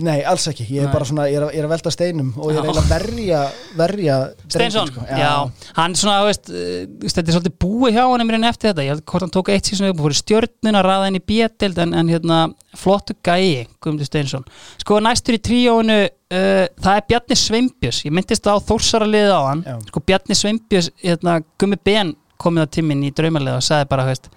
Nei, 0.02 0.22
alls 0.26 0.48
ekki, 0.50 0.64
ég 0.72 0.86
er 0.86 0.88
Nei. 0.88 0.94
bara 0.96 1.06
svona, 1.06 1.26
ég 1.30 1.36
er, 1.38 1.44
ég 1.52 1.62
er 1.62 1.66
að 1.68 1.74
velta 1.76 1.92
steinum 1.94 2.30
og 2.40 2.54
ég 2.54 2.58
er 2.58 2.68
eiginlega 2.70 2.88
verja, 2.90 3.42
verja 3.78 4.16
Steinsson, 4.48 4.88
sko. 4.90 5.04
já. 5.06 5.34
hann 5.78 5.98
svona, 6.00 6.22
veist, 6.26 6.48
veist, 6.48 7.18
þetta 7.18 7.28
er 7.28 7.36
svolítið 7.36 7.58
búið 7.62 7.98
hjá 7.98 8.06
hann 8.06 8.24
einhvern 8.24 8.48
eftir 8.48 8.72
þetta, 8.72 8.86
ég 8.86 8.96
held 8.96 9.04
hvort 9.12 9.26
hann 9.26 9.34
tók 9.36 9.52
eitt 9.52 9.68
síðan 9.68 9.92
upp 9.92 10.00
og 10.00 10.08
fór 10.08 10.16
í 10.16 10.20
stjörnun 10.22 10.80
að 10.80 10.88
raða 10.88 11.10
henni 11.10 11.22
í 11.22 11.28
bjettild 11.34 11.84
en, 11.84 11.94
en 12.00 12.14
hérna, 12.16 12.40
flottu 12.82 13.18
gæi 13.20 13.68
Guðmundur 13.84 14.10
Steinsson, 14.10 14.48
sko 14.82 15.02
næstur 15.04 15.38
í 15.38 15.44
tríóinu 15.44 16.00
uh, 16.08 16.66
það 16.82 16.96
er 16.96 17.08
Bjarni 17.12 17.40
Sveinbjörns 17.44 18.02
ég 18.08 18.16
myndist 18.16 18.48
á 18.48 18.56
Þórsara 18.64 19.10
liðið 19.12 19.36
á 19.38 19.42
hann 19.52 19.64
Já. 19.68 19.76
sko 19.92 20.06
Bjarni 20.08 20.40
Sveinbjörns, 20.40 20.92
hérna, 21.04 21.42
Gummi 21.60 21.78
Ben 21.84 22.16
komið 22.42 22.68
á 22.68 22.74
timmin 22.78 23.06
í 23.08 23.14
draumarlið 23.16 23.60
og 23.60 23.66
sagði 23.66 23.90
bara, 23.92 24.08
veist, 24.10 24.32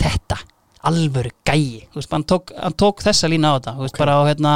þetta 0.00 0.40
alvöru 0.90 1.32
gæi, 1.46 1.86
veist, 1.94 2.12
hann 2.12 2.24
tók, 2.28 2.54
hann 2.56 2.76
tók 2.78 3.04
þessa 3.04 3.28
lína 3.30 3.52
á 3.52 3.56
þetta, 3.58 3.76
veist, 3.82 3.98
bara 4.00 4.16
á 4.16 4.22
hérna 4.28 4.54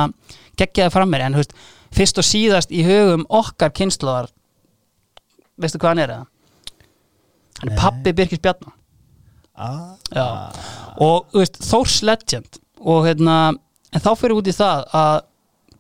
geggjaði 0.59 0.95
fram 0.95 1.13
mér, 1.13 1.27
en 1.29 1.43
fyrst 1.95 2.19
og 2.19 2.27
síðast 2.27 2.73
í 2.75 2.85
hugum 2.87 3.27
okkar 3.29 3.75
kynnslóðar 3.77 4.31
veistu 5.61 5.81
hvað 5.81 5.93
hann 5.93 6.03
er 6.05 6.15
eða? 6.17 6.27
Hann 7.61 7.71
er 7.71 7.79
pappi 7.79 8.15
Birkis 8.17 8.43
Bjarnar 8.43 8.75
ah, 9.55 10.51
og 11.03 11.31
Þórs 11.63 12.01
Legend. 12.07 12.61
Og 12.85 13.07
hérna, 13.07 13.55
en 13.95 14.03
þá 14.03 14.11
fyrir 14.19 14.37
út 14.37 14.51
í 14.51 14.53
það 14.53 14.83
að 14.99 15.15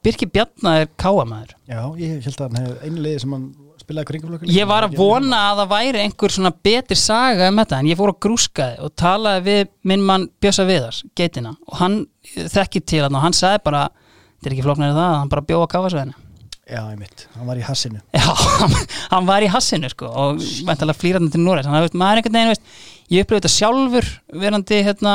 Birkir 0.04 0.30
Bjarnar 0.32 0.84
er 0.84 0.90
káamæður 1.00 1.54
já, 1.68 1.80
ég 2.00 2.24
held 2.24 2.38
að 2.38 2.46
hann 2.46 2.60
hefði 2.60 2.88
einu 2.88 3.04
liði 3.04 3.22
sem 3.24 3.34
hann 3.34 3.44
spilaði 3.84 4.08
kringumflokkur 4.10 4.52
ég 4.54 4.68
var 4.70 4.88
að 4.88 4.96
vona 4.98 5.40
að 5.50 5.62
það 5.62 5.72
væri 5.74 6.02
einhver 6.04 6.34
svona 6.34 6.52
betri 6.66 6.98
saga 6.98 7.50
um 7.52 7.60
þetta 7.62 7.80
en 7.80 7.90
ég 7.90 8.00
fór 8.00 8.14
að 8.14 8.20
grúskaði 8.26 8.80
og 8.84 8.94
talaði 9.00 9.44
við 9.48 9.62
minn 9.92 10.04
mann 10.08 10.28
Bjösa 10.42 10.66
Viðars, 10.68 11.04
geitina 11.16 11.54
og 11.68 11.78
hann 11.80 12.00
þekkir 12.34 12.84
til 12.88 13.04
hann 13.06 13.16
og 13.18 13.24
hann 13.26 13.36
sagði 13.36 13.64
bara 13.68 13.86
þetta 13.92 14.50
er 14.50 14.56
ekki 14.56 14.66
flóknari 14.66 14.94
en 14.94 15.00
það, 15.00 15.16
hann 15.20 15.32
bara 15.32 15.48
bjóða 15.48 15.68
að 15.68 15.74
káfasveðinu 15.76 16.20
Já, 16.64 16.80
ég 16.88 16.96
mitt, 16.96 17.26
hann 17.36 17.44
var 17.44 17.58
í 17.60 17.64
hassinu. 17.66 17.98
Já, 18.16 18.24
hann 19.12 19.26
var 19.28 19.44
í 19.44 19.48
hassinu 19.52 19.88
sko 19.92 20.08
og 20.08 20.38
væntalega 20.64 20.96
flýrandi 20.96 21.34
til 21.34 21.42
Noreg 21.44 21.66
þannig 21.66 21.82
að 21.82 21.84
veist, 21.84 21.96
maður 22.00 22.14
er 22.14 22.20
einhvern 22.22 22.38
veginn, 22.38 22.52
veist, 22.54 22.78
ég 23.12 23.26
upplifði 23.26 23.42
þetta 23.42 23.52
sjálfur 23.52 24.08
verandi 24.40 24.78
hérna 24.86 25.12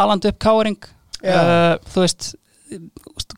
alandi 0.00 0.30
upp 0.32 0.38
káring 0.40 0.78
Já. 1.20 1.36
uh, 1.36 1.90
þú 1.92 2.06
veist 2.06 2.30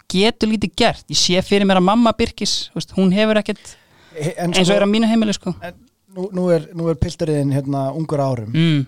getur 0.09 0.53
lítið 0.53 0.75
gert, 0.79 1.05
ég 1.11 1.19
sé 1.19 1.43
fyrir 1.45 1.67
mér 1.69 1.83
að 1.83 1.89
mamma 1.91 2.15
Birkis, 2.17 2.55
hún 2.97 3.11
hefur 3.17 3.43
ekkert 3.43 3.75
eins 4.19 4.65
og 4.69 4.75
er 4.77 4.87
á 4.87 4.89
mínu 4.91 5.11
heimili 5.11 5.35
sko. 5.37 5.55
En 5.63 5.77
nú, 6.15 6.29
nú 6.35 6.47
er, 6.55 6.69
er 6.73 7.01
pilturiðin 7.01 7.53
hérna 7.57 7.89
ungur 7.97 8.23
árum. 8.23 8.55
Mm. 8.55 8.87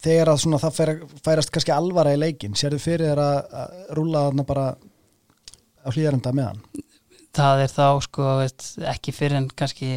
þegar 0.00 0.32
að 0.32 0.42
svona 0.44 0.60
það 0.62 0.76
fer, 0.78 0.90
færast 1.26 1.50
kannski 1.52 1.72
alvara 1.74 2.14
í 2.16 2.20
leikin 2.20 2.54
sérðu 2.56 2.80
fyrir 2.80 3.10
þér 3.10 3.20
að, 3.20 3.56
að 3.62 3.96
rúla 3.98 4.26
þarna 4.28 4.46
bara 4.48 4.66
á 5.84 5.88
hlýðarenda 5.92 6.32
með 6.36 6.50
hann? 6.50 6.62
Það 7.36 7.64
er 7.64 7.74
þá 7.74 7.86
sko 8.06 8.28
veist, 8.40 8.68
ekki 8.90 9.14
fyrir 9.14 9.42
en 9.42 9.50
kannski 9.60 9.90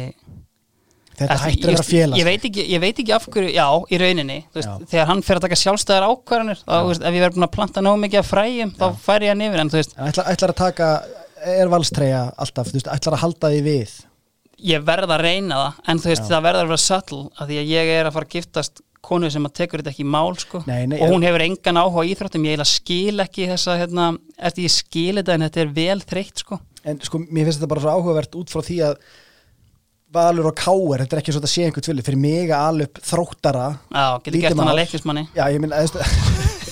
þetta 1.14 1.38
hættir 1.40 1.70
að 1.70 1.72
vera 1.72 1.80
ég, 1.80 1.88
félags 1.88 2.20
ég, 2.20 2.28
veit 2.28 2.46
ekki, 2.50 2.66
ég 2.74 2.82
veit 2.84 3.00
ekki 3.00 3.16
af 3.16 3.26
hverju, 3.32 3.50
já, 3.54 3.66
í 3.88 4.00
rauninni 4.02 4.38
veist, 4.54 4.68
Já. 4.68 4.88
þegar 4.92 5.10
hann 5.10 5.24
fer 5.24 5.40
að 5.40 5.46
taka 5.46 5.60
sjálfstæðar 5.62 6.06
ákvarðanir 6.10 6.62
þá, 6.62 6.76
veist, 6.90 7.04
ef 7.04 7.16
ég 7.16 7.24
verð 7.24 7.38
búin 7.38 7.48
að 7.48 7.54
planta 7.56 7.84
nóg 7.84 8.00
mikið 8.04 8.20
af 8.20 8.30
fræjum 8.30 8.72
þá 8.76 8.86
færi 9.06 9.28
ég 9.28 9.34
hann 9.34 9.44
yfir, 9.48 9.62
en 9.62 9.72
ætlar, 9.74 10.32
ætlar 10.34 10.54
að 10.54 10.60
taka 10.60 10.90
er 11.54 11.70
valstreyja 11.72 12.24
alltaf, 12.44 12.70
þú 12.70 12.80
veist, 12.80 12.90
ætlar 12.98 13.16
að 13.18 13.24
halda 13.24 13.52
því 13.54 13.62
við 13.68 13.96
ég 14.62 14.84
verð 14.86 15.14
að 15.14 15.24
reyna 15.24 15.60
það, 15.60 15.80
en 15.90 16.02
þú 16.02 16.10
veist, 16.12 16.24
Já. 16.24 16.30
það 16.32 16.44
verður 16.48 16.64
að 16.64 16.72
vera 16.72 16.82
subtle, 16.84 17.22
af 17.34 17.48
því 17.48 17.58
að 17.60 17.72
ég 17.74 17.92
er 17.94 18.08
að 18.08 18.16
fara 18.16 18.28
að 18.28 18.36
giftast 18.36 18.84
konu 19.04 19.28
sem 19.32 19.44
að 19.44 19.54
tekur 19.58 19.82
þetta 19.82 19.92
ekki 19.92 20.04
í 20.06 20.12
mál, 20.14 20.32
sko. 20.40 20.62
Nei, 20.68 20.86
nei, 20.88 20.96
og 21.02 21.12
hún 21.12 21.26
hefur 21.26 21.44
engan 21.44 21.80
áhuga 21.82 22.04
á 22.04 22.08
íþróttum, 22.08 22.46
ég 22.48 22.64
skil 22.68 23.24
ekki 23.24 23.50
þessa, 23.50 23.76
hérna, 23.82 24.08
eftir 24.38 24.64
ég 24.64 24.72
skil 24.72 25.18
þetta 25.20 25.36
en 25.36 25.46
þetta 25.48 25.62
er 25.64 25.76
vel 25.76 26.00
þreytt, 26.00 26.44
sko. 26.44 26.60
En 26.84 27.00
sko, 27.04 27.20
mér 27.24 27.48
finnst 27.48 27.60
þetta 27.60 27.70
bara 27.74 27.84
svo 27.84 27.94
áhugavert 27.98 28.40
út 28.40 28.52
frá 28.52 28.64
því 28.64 28.80
að 28.88 28.98
Valur 30.14 30.46
og 30.52 30.54
Káer, 30.54 31.02
þetta 31.02 31.16
er 31.16 31.20
ekki 31.24 31.32
svo 31.34 31.40
að 31.42 31.50
sé 31.50 31.64
einhvern 31.66 31.84
tvili 31.88 32.04
fyrir 32.06 32.20
mig 32.22 32.52
að 32.54 32.84
upp 32.86 33.00
þróttara. 33.02 33.64
Já, 33.90 34.04
getur 34.22 34.44
gert 34.44 34.60
hann 34.60 34.70
að 34.70 34.78
leiklismanni 34.84 35.24
já, 35.34 35.48
ég 35.50 35.58
minn 35.64 35.74
að 35.74 35.98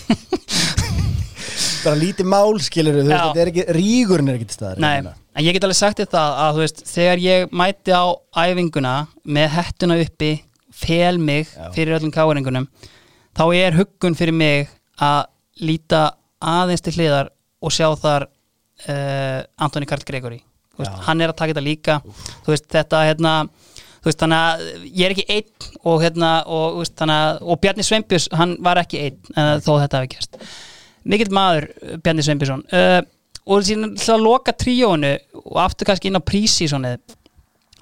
bara 1.84 1.98
lítið 1.98 2.30
mál 2.32 2.60
skilur 2.62 3.00
þú 3.00 3.04
veist, 3.08 3.18
þetta 3.26 3.42
er 3.44 3.50
ekki, 3.52 3.66
rígurinn 3.78 4.30
er 4.32 4.38
ekki 4.38 4.48
til 4.50 4.58
staðar 4.58 4.82
Nei, 4.82 5.12
en 5.34 5.46
ég 5.46 5.56
get 5.56 5.66
alveg 5.66 5.78
sagt 5.78 6.02
þér 6.02 6.10
það 6.14 6.38
að 6.44 6.56
þú 6.56 6.64
veist, 6.64 6.82
þegar 6.92 7.22
ég 7.24 7.54
mæti 7.62 7.94
á 7.94 8.04
æfinguna 8.44 8.94
með 9.38 9.54
hettuna 9.56 9.98
uppi 10.02 10.32
fel 10.82 11.20
mig 11.22 11.50
Já. 11.50 11.68
fyrir 11.76 11.98
öllum 11.98 12.14
káringunum 12.14 12.68
þá 13.36 13.44
er 13.56 13.76
huggun 13.76 14.16
fyrir 14.18 14.36
mig 14.36 14.70
að 15.02 15.26
líta 15.62 16.02
aðeins 16.42 16.84
til 16.84 16.94
hliðar 16.96 17.30
og 17.62 17.74
sjá 17.74 17.88
þar 17.98 18.26
uh, 18.88 19.40
Antoni 19.62 19.88
Karl 19.88 20.04
Gregory. 20.06 20.40
Þú 20.72 20.82
veist, 20.82 21.02
hann 21.06 21.22
er 21.22 21.30
að 21.30 21.38
taka 21.38 21.52
þetta 21.52 21.64
líka. 21.64 21.98
Þú 22.42 22.54
veist, 22.54 22.66
þetta 22.72 23.02
hérna 23.06 23.32
þú 24.02 24.08
veist, 24.08 24.22
þannig 24.22 24.42
að 24.42 24.62
ég 24.88 25.04
er 25.06 25.14
ekki 25.14 25.26
einn 25.36 25.70
og 25.84 26.02
hérna, 26.02 26.30
og, 26.48 26.78
þú 26.78 26.82
veist, 26.82 27.04
að, 27.06 27.40
og 27.46 27.60
Bjarni 27.62 27.86
Sveinbjörns, 27.86 28.28
hann 28.40 28.54
var 28.64 28.80
ekki 28.82 29.02
einn 29.06 29.34
uh, 29.36 29.56
þó 29.62 29.72
þetta 29.84 30.00
hafi 30.00 30.12
gerst 30.16 30.40
mikill 31.08 31.32
maður, 31.34 31.68
Bjarni 32.02 32.24
Sveinbjörnsson. 32.26 32.64
Uh, 32.72 33.00
og 33.50 33.64
síðan 33.66 33.96
til 33.98 34.14
að 34.14 34.24
loka 34.26 34.54
tríónu 34.54 35.16
og 35.42 35.58
aftur 35.64 35.88
kannski 35.88 36.10
inn 36.10 36.20
á 36.20 36.22
prísísonið 36.22 37.00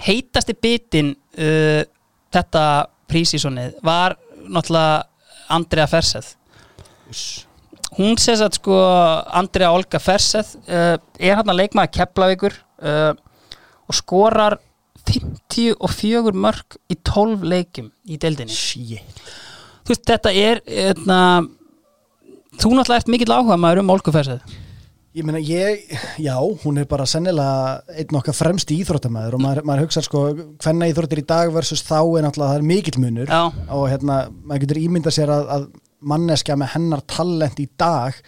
heitasti 0.00 0.56
bitin 0.56 1.12
uh, 1.36 1.82
þetta 2.32 2.64
prísísonið 3.10 3.76
var 3.84 4.16
náttúrulega 4.48 5.04
Andrea 5.50 5.88
Ferseth 5.90 6.36
hún 7.98 8.16
sést 8.20 8.44
að 8.44 8.56
sko 8.60 8.78
Andrea 9.36 9.72
Olga 9.74 10.00
Ferseth 10.02 10.56
uh, 10.70 10.96
er 11.18 11.38
hann 11.38 11.52
að 11.52 11.62
leikmaða 11.64 11.92
Keflavíkur 11.98 12.56
uh, 12.56 13.12
og 13.90 13.98
skorar 13.98 14.58
54 15.10 16.34
mörg 16.36 16.76
í 16.92 16.96
12 17.08 17.46
leikjum 17.50 17.88
í 18.04 18.18
deildinni. 18.20 18.54
Shit. 18.54 19.22
þú 19.82 19.94
veist 19.94 20.04
þetta 20.06 20.32
er 20.36 20.60
etna, 20.90 21.18
þú 22.58 22.74
náttúrulega 22.74 23.02
ert 23.02 23.12
mikill 23.12 23.36
áhuga 23.36 23.60
maður 23.60 23.84
um 23.84 23.94
Olga 23.94 24.14
Ferseth 24.14 24.58
Ég 25.10 25.24
meina, 25.26 25.40
ég, 25.42 25.88
já, 26.22 26.36
hún 26.62 26.76
er 26.78 26.84
bara 26.86 27.02
sennilega 27.10 27.80
einn 27.98 28.14
okkar 28.14 28.34
fremst 28.38 28.70
íþróttamæður 28.70 29.34
og 29.34 29.40
maður, 29.42 29.64
maður 29.66 29.88
hugsa 29.88 30.02
sko, 30.06 30.20
hvenna 30.62 30.86
íþróttir 30.86 31.18
í 31.18 31.24
dag 31.26 31.50
versus 31.50 31.82
þá 31.82 31.96
er 31.98 32.22
náttúrulega, 32.28 32.52
það 32.52 32.58
er 32.60 32.66
mikill 32.68 33.00
munur 33.02 33.32
Já. 33.32 33.40
og 33.74 33.88
hérna, 33.90 34.20
maður 34.46 34.62
getur 34.62 34.80
ímyndað 34.84 35.16
sér 35.16 35.32
að, 35.34 35.50
að 35.56 35.64
manneskja 36.12 36.56
með 36.62 36.70
hennar 36.76 37.02
talent 37.10 37.58
í 37.58 37.66
dag 37.82 38.20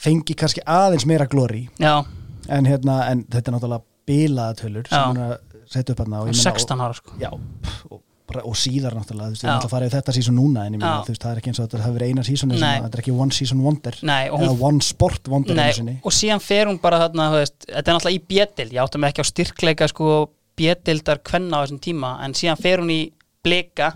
fengi 0.00 0.36
kannski 0.40 0.64
aðeins 0.64 1.04
meira 1.12 1.28
glóri 1.28 1.66
en 1.84 2.70
hérna, 2.72 3.02
en 3.12 3.26
þetta 3.28 3.44
er 3.44 3.56
náttúrulega 3.58 3.84
bilaða 4.08 4.58
tölur 4.62 4.88
sem 4.88 5.04
hún 5.10 5.20
er 5.20 5.34
að 5.34 5.62
setja 5.76 5.92
upp 5.92 6.02
hann 6.06 6.14
meina, 6.14 6.40
16 6.40 6.84
ára 6.88 6.96
sko. 6.96 7.20
já, 7.20 7.28
og, 7.34 8.00
og 8.42 8.56
síðar 8.58 8.94
náttúrulega, 8.98 9.30
þú 9.30 9.34
veist, 9.34 9.42
Já. 9.42 9.46
við 9.46 9.50
erum 9.50 9.56
alltaf 9.60 9.70
að 9.70 9.74
fara 9.74 9.86
í 9.86 9.92
þetta 9.94 10.14
sísón 10.16 10.36
núna 10.38 10.64
en 10.66 10.74
ég 10.74 10.80
meina, 10.80 11.02
þú 11.06 11.12
veist, 11.14 11.22
það 11.22 11.30
er 11.34 11.40
ekki 11.40 11.50
eins 11.52 11.60
og 11.62 11.68
þetta 11.70 11.92
verið 11.94 12.08
eina 12.10 12.22
sísóni 12.26 12.58
sem 12.58 12.64
Nei. 12.64 12.78
að- 12.78 12.84
þetta 12.88 12.98
er 12.98 13.02
ekki 13.04 13.14
one 13.24 13.30
season 13.32 13.60
wonder 13.62 13.94
Nei, 14.02 14.28
hún- 14.28 14.44
eða 14.48 14.60
one 14.68 14.80
sport 14.80 15.28
wonder 15.28 15.54
Nei, 15.54 16.00
og 16.02 16.12
síðan 16.12 16.40
fer 16.42 16.66
hún 16.66 16.80
bara 16.80 16.98
þarna, 17.04 17.28
þú 17.30 17.38
veist, 17.42 17.58
þetta 17.68 17.88
er 17.88 17.94
náttúrulega 17.98 18.18
í 18.18 18.26
bjettild, 18.28 18.72
ég 18.72 18.82
áttum 18.84 19.04
ekki 19.08 19.20
á 19.22 19.26
styrkleika 19.30 19.88
sko 19.88 20.30
bjettildar 20.56 21.18
kvenna 21.22 21.58
á 21.58 21.62
þessum 21.66 21.80
tíma 21.82 22.10
en 22.24 22.32
síðan 22.34 22.60
fer 22.60 22.78
hún 22.78 22.90
í 22.90 23.12
blika 23.44 23.92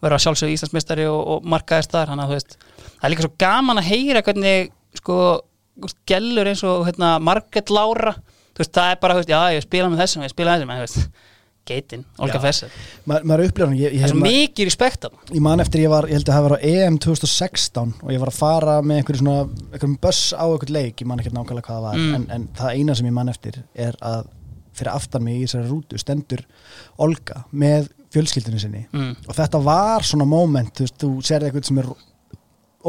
verður 0.00 0.16
að 0.16 0.24
sjálfsögðu 0.24 0.52
Íslandsmeistari 0.56 1.04
og, 1.10 1.20
og 1.28 1.44
markaðist 1.44 1.90
þar, 1.92 2.08
hann 2.08 2.20
að 2.20 2.28
þú 2.30 2.36
veist 2.38 2.56
það 3.00 3.04
er 3.04 3.10
líka 3.14 3.24
svo 3.26 3.32
gaman 3.40 3.80
að 3.80 3.88
heyra 3.90 4.22
hvernig 4.22 4.70
sko, 4.96 5.16
gellur 6.08 6.48
eins 6.50 6.62
og 6.64 6.86
hérna, 6.88 7.18
Margrét 7.20 7.70
Lára, 7.72 8.14
þú 8.54 8.62
veist, 8.64 8.72
það 8.76 8.90
er 8.94 9.00
bara 9.02 9.14
þú 9.16 9.22
veist, 9.22 9.32
já, 9.32 9.40
ég 9.56 9.62
spila 9.66 9.88
með 9.92 10.02
þessum, 10.04 10.24
ég 10.24 10.32
spila 10.34 10.56
með 10.56 10.60
þessum 10.60 10.70
en 10.70 10.80
þú 10.80 10.86
veist, 10.86 11.10
geitin, 11.70 12.02
Olga 12.18 12.36
Já. 12.38 12.42
Fessel. 12.44 12.68
Ma, 13.08 13.20
maður 13.22 13.46
upplifir 13.48 13.68
hann, 13.70 13.78
ég, 13.80 13.94
ég, 13.94 14.02
það 14.02 14.08
er 14.08 14.12
svo 14.14 14.24
mikið 14.26 14.68
respekt 14.70 15.06
af 15.08 15.30
ég 15.36 15.44
man 15.46 15.62
eftir 15.64 15.84
ég 15.84 15.92
var, 15.92 16.08
ég 16.10 16.18
held 16.18 16.28
að 16.28 16.36
það 16.38 16.46
var 16.48 16.54
á 16.56 16.58
EM 16.72 16.98
2016 17.06 17.94
og 18.02 18.10
ég 18.14 18.20
var 18.24 18.32
að 18.32 18.38
fara 18.40 18.74
með 18.82 19.00
einhverju 19.00 19.22
svona 19.22 19.38
einhverjum 19.70 19.96
buss 20.04 20.22
á 20.36 20.44
einhvern 20.50 20.74
leik, 20.76 21.00
ég 21.04 21.08
man 21.10 21.22
ekki 21.22 21.32
nákvæmlega 21.36 21.66
hvað 21.70 21.78
það 21.78 21.86
var 21.88 21.98
Mm. 22.00 22.14
en, 22.18 22.26
en 22.36 22.44
það 22.58 22.74
eina 22.76 22.94
sem 22.98 23.08
ég 23.10 23.16
man 23.16 23.28
eftir 23.32 23.60
er 23.74 23.96
að 24.02 24.28
fyrir 24.80 24.92
aftan 24.94 25.24
mig 25.26 25.40
í 25.40 25.46
þessari 25.46 25.68
rútu 25.70 25.98
stendur 26.00 26.44
Olga 27.02 27.42
með 27.52 27.88
fjölskyldinu 28.14 28.58
sinni. 28.62 28.84
Mm. 28.94 29.12
og 29.28 29.34
þetta 29.36 29.58
var 29.62 30.02
svona 30.06 30.24
moment, 30.26 30.70
þú 30.74 30.86
veist, 30.86 30.96
þú 31.02 31.10
serði 31.26 31.50
eitthvað 31.50 31.68
sem 31.68 31.78
er 31.82 31.90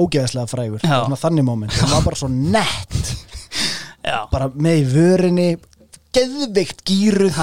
ógeðslega 0.01 0.47
frægur 0.47 0.85
þannig 1.19 1.43
moment, 1.45 1.73
það 1.75 1.91
var 1.97 2.05
bara 2.05 2.19
svo 2.21 2.29
nett. 2.31 3.11
Já, 4.07 4.23
bara 4.31 4.47
með 4.55 4.79
í 4.79 4.85
vörinni 4.95 5.49
geðveikt 6.15 6.81
gýruð 6.87 7.35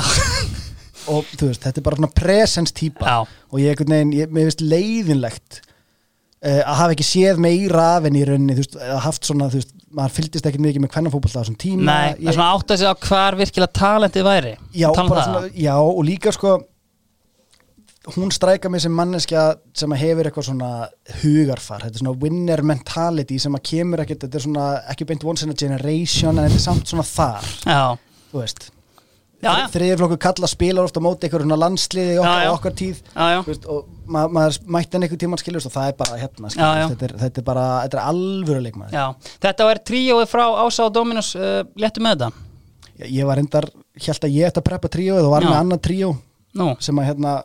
og 1.09 1.33
þú 1.35 1.49
veist, 1.51 1.65
þetta 1.65 1.81
er 1.81 1.87
bara 1.89 1.99
svona 2.01 2.13
presens 2.17 2.75
típa. 2.77 3.09
Já, 3.09 3.41
og 3.49 3.63
ég 3.63 3.73
einhvern 3.73 3.97
veginn, 3.97 4.15
ég, 4.21 4.31
mér 4.33 4.49
finnst 4.49 4.65
leiðinlegt 4.65 5.61
uh, 5.61 6.63
að 6.63 6.79
hafa 6.83 6.97
ekki 6.97 7.09
séð 7.09 7.43
meira 7.43 7.91
af 7.97 8.09
henni 8.09 8.23
í 8.23 8.29
rauninni, 8.29 8.57
þú 8.57 8.65
veist, 8.65 8.79
að 8.87 9.05
haft 9.09 9.29
svona 9.29 9.51
þú 9.53 9.63
veist, 9.63 9.77
maður 9.99 10.17
fylgdist 10.19 10.49
ekkert 10.49 10.65
mikið 10.67 10.85
með 10.85 10.95
kvennafótbolta 10.95 11.41
á 11.41 11.43
þessum 11.43 11.61
tíma. 11.61 11.85
Nei, 11.89 12.17
það 12.19 12.33
er 12.33 12.39
svona 12.39 12.51
átt 12.57 12.75
að 12.75 12.83
segja 12.83 12.97
á 12.97 13.05
hvar 13.09 13.39
virkilega 13.39 13.79
talentið 13.81 14.27
væri. 14.29 14.57
Já, 14.77 14.89
um 14.91 14.99
bara 14.99 15.23
það. 15.23 15.31
svona, 15.31 15.55
já, 15.67 15.77
og 15.79 16.03
líka 16.09 16.35
sko 16.37 16.59
hún 18.17 18.31
stræka 18.33 18.71
mig 18.73 18.81
sem 18.81 18.95
manneskja 18.95 19.43
sem 19.77 19.93
hefur 20.01 20.29
eitthvað 20.29 20.47
svona 20.49 20.71
hugarfar, 21.23 21.85
þetta 21.85 21.99
er 21.99 22.05
svona 22.05 22.17
winner 22.23 22.63
mentality 22.65 23.37
sem 23.43 23.57
að 23.59 23.65
kemur 23.69 24.05
ekkert, 24.05 24.25
þetta 24.25 24.39
er 24.39 24.45
svona 24.47 24.69
ekki 24.95 25.09
beint 25.09 25.27
once 25.29 25.45
in 25.45 25.53
a 25.53 25.59
generation 25.59 26.39
en 26.39 26.47
þetta 26.47 26.61
er 26.61 26.65
samt 26.65 26.89
svona 26.93 27.05
þar, 27.05 27.51
Já, 27.67 27.83
þú 28.31 28.41
veist 28.41 28.71
þriðiflokku 29.43 30.19
kalla 30.23 30.49
spilar 30.51 30.89
ofta 30.89 31.03
móti 31.03 31.29
svona 31.31 31.59
landsliði 31.59 32.17
okkar, 32.19 32.39
Já, 32.41 32.45
já. 32.45 32.53
okkar 32.57 32.75
tíð 32.79 33.03
já, 33.15 33.43
veist, 33.47 33.67
og 33.71 33.85
ma 34.11 34.25
maður 34.27 34.59
mætti 34.67 34.97
hann 34.97 35.07
einhver 35.07 35.21
tímann 35.21 35.41
skiljast 35.43 35.69
og 35.71 35.75
það 35.77 35.91
er 35.93 35.97
bara 36.01 36.19
hérna 36.19 36.51
þetta, 36.55 37.07
er, 37.07 37.15
þetta 37.23 37.43
er 37.43 37.47
bara, 37.47 37.67
þetta 37.85 38.01
er 38.01 38.09
alvöru 38.11 38.65
leikmaður. 38.65 38.97
Já. 38.97 39.35
Þetta 39.47 39.69
var 39.69 39.83
tríóið 39.91 40.33
frá 40.33 40.45
Ása 40.65 40.89
og 40.89 40.97
Dominus 40.97 41.31
uh, 41.39 41.61
Léttu 41.79 42.03
með 42.03 42.17
þetta. 42.17 42.47
Ég, 42.99 43.13
ég 43.21 43.29
var 43.31 43.43
endar, 43.43 43.69
held 43.95 44.27
að 44.27 44.35
ég 44.41 44.51
ætti 44.51 44.63
að 44.63 44.69
preppa 44.73 44.91
tríóið 44.97 45.29
og 45.29 45.37
var 45.37 45.47
með 45.47 45.61
annað 45.61 45.85
tríó 45.87 46.11
Nú, 46.59 46.73
sem 46.83 46.99
að 46.99 47.11
hérna 47.13 47.39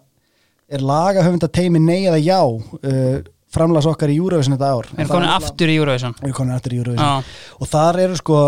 er 0.73 0.81
lagahöfunda 0.81 1.49
teimi 1.53 1.77
nei 1.83 2.07
eða 2.07 2.17
já 2.23 2.39
uh, 2.41 3.17
framlags 3.53 3.85
okkar 3.85 4.09
í 4.09 4.17
Eurovision 4.17 4.55
þetta 4.55 4.73
ár. 4.73 4.87
Við 4.89 5.03
erum 5.03 5.13
komin 5.13 5.33
aftur 5.35 5.69
í 5.69 5.75
Eurovision. 5.77 6.15
Við 6.17 6.29
erum 6.31 6.37
komin 6.39 6.55
aftur 6.55 6.73
í 6.73 6.79
Já, 6.97 7.11
og 7.59 7.69
þar 7.69 7.99
eru 8.07 8.17
sko 8.17 8.39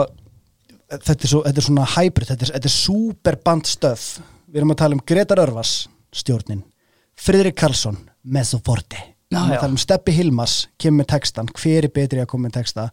þetta 1.01 1.27
er, 1.27 1.31
svo, 1.31 1.41
þetta 1.47 1.61
er 1.61 1.67
svona 1.67 1.89
hybrid, 1.95 2.29
þetta 2.31 2.47
er, 2.47 2.53
þetta 2.57 2.71
er 2.71 2.75
superband 2.75 3.69
stöf 3.69 4.05
við 4.47 4.61
erum 4.61 4.75
að 4.75 4.81
tala 4.83 4.97
um 4.97 5.03
Gretar 5.07 5.41
Örvas 5.43 5.73
stjórnin, 6.15 6.63
Friðrik 7.19 7.57
Karlsson 7.59 7.99
Mezzoforte 8.23 9.15
við 9.25 9.39
erum 9.39 9.55
að 9.55 9.63
tala 9.63 9.73
um 9.73 9.81
Steppi 9.81 10.13
Hilmas, 10.15 10.53
kemur 10.81 11.07
textan 11.09 11.49
hver 11.57 11.87
er 11.87 11.93
betri 11.93 12.21
að 12.21 12.29
koma 12.31 12.47
með 12.47 12.59
texta 12.59 12.87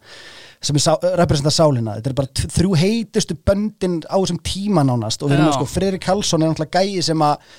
sem 0.63 0.77
er 0.79 0.83
sá, 0.83 0.91
representa 1.19 1.53
sálina, 1.53 1.97
þetta 1.99 2.11
er 2.11 2.17
bara 2.17 2.49
þrjú 2.55 2.75
heitustu 2.79 3.37
böndin 3.37 3.99
á 4.07 4.15
þessum 4.15 4.39
tíma 4.47 4.83
nánast. 4.87 5.23
Og 5.23 5.29
við 5.29 5.37
erum 5.37 5.49
að 5.51 5.57
sko, 5.59 5.69
Friðrik 5.73 6.05
Karlsson 6.05 6.43
er 6.43 6.51
náttúrulega 6.51 6.83
gæi 6.83 7.03
sem 7.05 7.25
að 7.25 7.49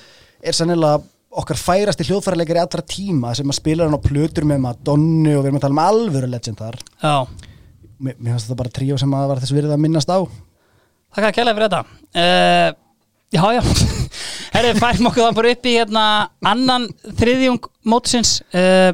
er 0.45 0.57
sannilega 0.57 1.03
okkar 1.35 1.59
færasti 1.59 2.07
hljóðfæraleikari 2.07 2.61
allra 2.61 2.85
tíma 2.87 3.33
sem 3.35 3.49
að 3.51 3.59
spila 3.59 3.87
hann 3.87 3.97
á 3.97 4.01
plötur 4.03 4.47
með 4.47 4.63
Madonnu 4.63 5.35
og 5.35 5.43
við 5.43 5.49
erum 5.49 5.59
að 5.59 5.65
tala 5.65 5.75
um 5.75 5.83
alvöru 5.83 6.31
legend 6.31 6.61
þar 6.61 6.79
já 7.01 7.15
mér, 7.99 8.17
finnst 8.21 8.47
þetta 8.47 8.59
bara 8.63 8.75
tríó 8.79 8.97
sem 9.01 9.13
að 9.17 9.29
var 9.31 9.43
þess 9.43 9.55
virðið 9.55 9.75
að 9.77 9.83
minnast 9.85 10.11
á. 10.11 10.19
Takk 11.15 11.29
að 11.29 11.37
kælega 11.37 11.57
fyrir 11.59 11.69
þetta. 11.69 11.83
Uh, 12.15 12.81
Já, 13.35 13.41
já. 13.51 13.61
Herri, 14.55 14.75
færum 14.79 15.09
okkur 15.09 15.25
það 15.25 15.37
bara 15.39 15.51
upp 15.55 15.67
í 15.67 15.73
hérna 15.75 16.03
annan 16.45 16.85
þriðjung 17.19 17.65
mótsins. 17.89 18.37
Uh, 18.55 18.93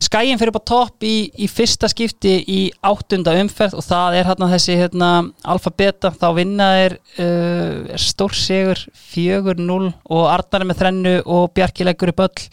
Skæin 0.00 0.38
fyrir 0.40 0.56
á 0.56 0.62
topp 0.64 1.04
í, 1.04 1.28
í 1.36 1.46
fyrsta 1.48 1.88
skipti 1.92 2.38
í 2.48 2.60
áttunda 2.84 3.34
umferð 3.40 3.76
og 3.78 3.84
það 3.84 4.16
er 4.18 4.28
hérna 4.28 4.48
þessi 4.52 4.76
hérna 4.80 5.10
alfa-beta, 5.52 6.10
þá 6.16 6.26
vinna 6.38 6.68
er 6.80 6.96
uh, 7.20 7.92
stórsigur 8.00 8.80
4-0 9.12 9.90
og 9.90 10.24
Arnar 10.30 10.64
er 10.64 10.70
með 10.70 10.80
þrennu 10.80 11.14
og 11.24 11.52
Bjarki 11.56 11.86
leggur 11.88 12.14
upp 12.14 12.24
öll. 12.24 12.48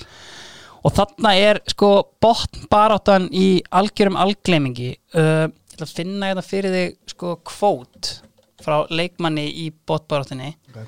Og 0.81 0.95
þarna 0.97 1.33
er 1.37 1.61
sko 1.69 1.93
botn 2.23 2.67
baráttan 2.71 3.29
í 3.31 3.61
algjörum 3.69 4.19
algleimingi 4.19 4.95
uh, 5.15 5.47
ætla 5.81 5.89
að 5.89 5.97
finna 6.01 6.29
hérna 6.31 6.45
fyrir 6.45 6.75
þig 6.77 7.15
sko 7.15 7.35
kvót 7.51 8.11
frá 8.61 8.77
leikmanni 8.93 9.47
í 9.63 9.71
botbaráttinni 9.89 10.53
Ok. 10.69 10.85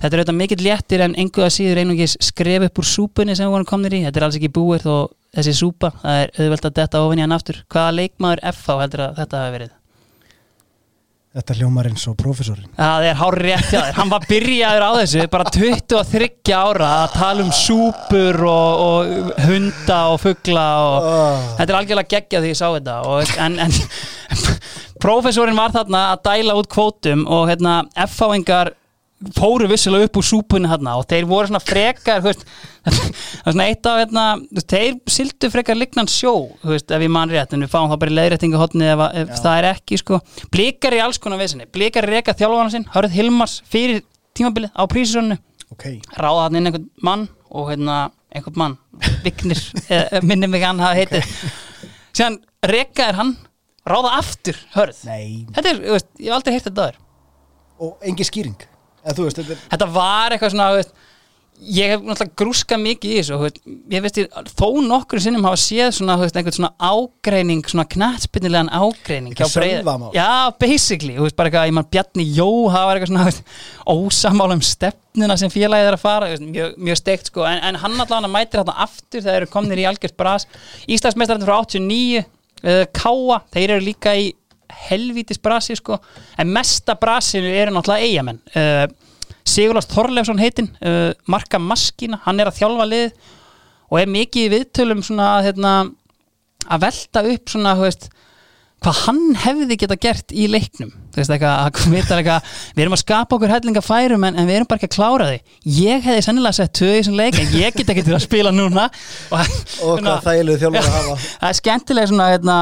þetta 0.00 0.10
er 0.10 0.20
auðvitað 0.20 0.38
mikill 0.40 0.64
léttir 0.66 1.04
en 1.06 1.14
einhverja 1.14 1.54
síður 1.54 1.82
einungis 1.84 2.16
skref 2.20 2.66
upp 2.68 2.82
úr 2.82 2.88
súpunni 2.90 3.36
sem 3.38 3.46
við 3.46 3.54
vorum 3.54 3.68
komnir 3.70 3.94
í. 3.94 4.02
Þetta 4.04 4.20
er 4.20 4.26
alls 4.26 4.38
ekki 4.40 4.52
búið 4.58 4.86
þó 4.88 4.96
þessi 5.36 5.54
súpa 5.56 5.92
það 6.02 6.22
er 6.24 6.34
auðvelt 6.42 6.68
að 6.70 6.78
detta 6.80 7.02
ofin 7.06 7.22
í 7.22 7.26
hann 7.26 7.36
aftur. 7.36 7.62
Hvaða 7.72 7.96
leikmaður 8.00 8.44
FH 8.52 8.80
heldur 8.82 9.04
að 9.06 9.20
þetta 9.22 9.42
hafi 9.44 9.56
verið 9.56 9.75
Þetta 11.36 11.54
hljómar 11.58 11.84
eins 11.90 12.06
og 12.08 12.14
prófessorinn 12.16 12.70
Það 12.78 13.06
er 13.10 13.18
hár 13.18 13.36
rétt 13.44 13.66
þér, 13.68 13.90
hann 13.98 14.12
var 14.12 14.24
byrjaður 14.24 14.84
á 14.88 14.90
þessu 15.02 15.26
bara 15.34 15.50
23 15.52 16.54
ára 16.56 16.92
að 17.02 17.16
tala 17.18 17.44
um 17.44 17.50
súpur 17.52 18.38
og, 18.48 18.84
og 18.86 19.42
hunda 19.44 19.98
og 20.14 20.22
fugla 20.22 20.64
og 20.86 21.10
oh. 21.10 21.44
þetta 21.58 21.66
er 21.68 21.78
algjörlega 21.82 22.12
geggja 22.14 22.40
því 22.40 22.54
ég 22.54 22.60
sá 22.62 22.66
þetta 22.70 22.96
og, 23.10 23.34
en, 23.44 23.60
en 23.66 23.76
prófessorinn 25.04 25.60
var 25.60 25.76
þarna 25.76 26.02
að 26.14 26.24
dæla 26.30 26.56
út 26.56 26.72
kvótum 26.72 27.26
og 27.28 27.50
hérna 27.50 27.82
F-fáingar 28.06 28.72
fóru 29.36 29.68
vissilega 29.70 30.06
upp 30.10 30.18
úr 30.20 30.26
súpunni 30.28 30.68
þarna 30.68 30.96
og 31.00 31.06
þeir 31.08 31.26
voru 31.28 31.48
svona 31.48 31.62
frekar 31.64 32.20
það 32.24 32.36
var 32.36 33.54
svona 33.54 33.68
eitt 33.70 33.88
af 33.88 34.00
hérna, 34.02 34.24
veist, 34.50 34.68
þeir 34.68 34.98
sildu 35.08 35.50
frekar 35.52 35.78
lignan 35.78 36.10
sjó 36.10 36.34
veist, 36.66 36.92
ef 36.92 37.04
ég 37.06 37.12
man 37.12 37.32
rétt, 37.32 37.54
en 37.56 37.64
við 37.64 37.72
fáum 37.72 37.88
það 37.92 38.02
bara 38.02 38.12
í 38.12 38.18
leiðréttingu 38.18 38.60
hotni 38.60 38.90
ef, 38.92 39.04
ef 39.22 39.32
það 39.40 39.60
er 39.62 39.68
ekki 39.70 40.00
sko. 40.02 40.20
blikar 40.52 40.96
í 40.98 41.00
alls 41.00 41.20
konar 41.22 41.40
vesinni, 41.40 41.68
blikar 41.72 42.08
reka 42.08 42.36
þjálfana 42.36 42.74
sinn, 42.74 42.86
Hörð 42.92 43.16
Hilmars 43.16 43.62
fyrir 43.72 44.04
tímabilið 44.36 44.76
á 44.76 44.84
prísisönnu 44.84 45.40
Ok, 45.72 45.88
ráða 46.14 46.44
hann 46.44 46.60
inn 46.60 46.68
einhvern 46.68 46.86
mann 47.02 47.24
og 47.50 47.72
hérna, 47.72 47.96
einhvern 48.30 48.60
mann, 48.60 48.76
Vignir 49.24 49.58
eh, 49.90 50.20
minni 50.22 50.46
mig 50.46 50.62
hann 50.62 50.78
hafa 50.78 50.94
heitið. 51.00 51.32
Síðan 52.14 52.38
reka 52.70 53.08
er 53.10 53.18
hann 53.18 53.34
ráða 53.86 54.14
aftur 54.20 54.60
hörð. 54.76 55.02
Nei. 55.08 55.42
Þetta 55.56 55.72
er, 55.72 55.82
veist, 55.96 56.08
ég 56.20 56.30
hef 56.30 56.38
aldrei 56.38 56.54
heyrt 56.54 56.70
þetta 56.70 56.86
aður 56.86 57.02
Og 57.82 58.06
engi 58.08 58.24
skýring 58.24 58.56
Þú 59.06 59.28
veist, 59.28 59.42
þetta 59.42 59.54
er 59.54 59.66
þetta 59.74 59.92
var 59.94 60.34
eitthvað 60.34 60.54
svona 60.54 60.70
veist, 60.76 60.96
ég 61.56 61.92
hef 61.92 62.02
náttúrulega 62.04 62.36
grúskað 62.36 62.80
mikið 62.82 63.12
í 63.12 63.16
þessu 63.20 63.38
veist, 63.40 63.60
ég 63.92 64.04
veist 64.04 64.18
ég 64.20 64.38
þó 64.58 64.66
nokkur 64.84 65.22
sinnum 65.22 65.46
hafa 65.46 65.58
séð 65.60 65.92
svona, 65.96 66.16
einhvern 66.26 66.56
svona 66.56 66.72
ágreining 66.76 67.62
svona 67.70 67.86
knattspinnilegan 67.94 68.70
ágreining 68.76 69.36
já, 70.16 70.28
basically, 70.60 71.16
bara 71.38 71.50
eitthvað, 71.50 71.70
ég 71.70 71.76
mann 71.78 71.90
Bjarni 71.92 72.26
Jó 72.36 72.48
það 72.74 72.88
var 72.90 73.00
eitthvað 73.00 73.12
svona, 73.12 73.34
ósamála 73.96 74.58
um 74.58 74.64
stefnuna 74.68 75.38
sem 75.40 75.52
félagið 75.54 75.90
er 75.90 75.96
að 75.98 76.04
fara 76.04 76.30
mjög, 76.42 76.76
mjög 76.90 77.00
steikt, 77.00 77.30
sko, 77.32 77.46
en, 77.48 77.62
en 77.70 77.80
hann 77.84 77.96
allavega 77.96 78.32
mætir 78.32 78.62
þarna 78.62 78.78
aftur, 78.84 79.24
þeir 79.24 79.40
eru 79.40 79.52
komnir 79.52 79.80
í 79.80 79.86
algjört 79.88 80.18
bras. 80.18 80.48
Íslandsmeistarinn 80.90 81.46
frá 81.46 81.56
89 81.62 82.26
uh, 82.66 82.84
Káa, 82.92 83.40
þeir 83.54 83.78
eru 83.78 83.86
líka 83.86 84.16
í 84.18 84.34
helvítis 84.88 85.40
brasi, 85.42 85.76
sko. 85.78 85.98
En 86.38 86.50
mesta 86.52 86.96
brasinu 87.00 87.50
eru 87.50 87.74
náttúrulega 87.76 88.06
eigamenn 88.06 88.40
uh, 88.56 88.86
Sigurlás 89.46 89.86
Þorleifsson 89.90 90.42
heitinn 90.42 90.72
uh, 90.82 91.12
Marka 91.30 91.60
Maskína, 91.62 92.20
hann 92.26 92.42
er 92.42 92.50
að 92.50 92.60
þjálfa 92.60 92.88
lið 92.90 93.32
og 93.86 94.00
er 94.00 94.10
mikið 94.10 94.48
í 94.48 94.52
viðtölum 94.56 95.02
svona 95.06 95.36
að, 95.36 95.50
hérna, 95.50 95.72
að 96.66 96.86
velta 96.88 97.22
upp 97.30 97.52
svona, 97.52 97.76
þú 97.78 97.86
veist 97.86 98.08
hvað 98.84 98.98
hann 99.06 99.20
hefði 99.40 99.76
geta 99.80 99.96
gert 99.98 100.32
í 100.36 100.46
leiknum. 100.50 100.90
Þú 101.14 101.20
veist 101.20 101.32
eitthvað, 101.32 101.78
eitthvað 101.96 102.48
við 102.76 102.82
erum 102.84 102.96
að 102.96 103.02
skapa 103.02 103.36
okkur 103.36 103.52
hellinga 103.54 103.82
færum 103.82 104.26
en, 104.28 104.36
en 104.36 104.48
við 104.48 104.58
erum 104.58 104.68
bara 104.68 104.80
ekki 104.82 104.90
að 104.90 104.96
klára 104.96 105.28
því 105.30 105.78
ég 105.78 106.04
hefði 106.04 106.24
sennilega 106.26 106.58
sett 106.58 106.74
tvö 106.76 106.90
í 106.90 106.98
þessum 106.98 107.16
leik 107.18 107.38
en 107.40 107.54
ég 107.56 107.78
get 107.78 107.92
ekki 107.94 108.04
til 108.06 108.16
að 108.18 108.26
spila 108.26 108.52
núna. 108.54 108.88
Og, 109.32 109.54
Og 109.86 110.02
hvað 110.04 110.26
þægilegu 110.28 110.60
þjálfur 110.62 110.82
að 110.82 110.98
hafa. 110.98 111.16
Það 111.40 111.48
er 111.48 111.58
skemmtileg 111.60 112.10
svona 112.12 112.28
hérna, 112.34 112.58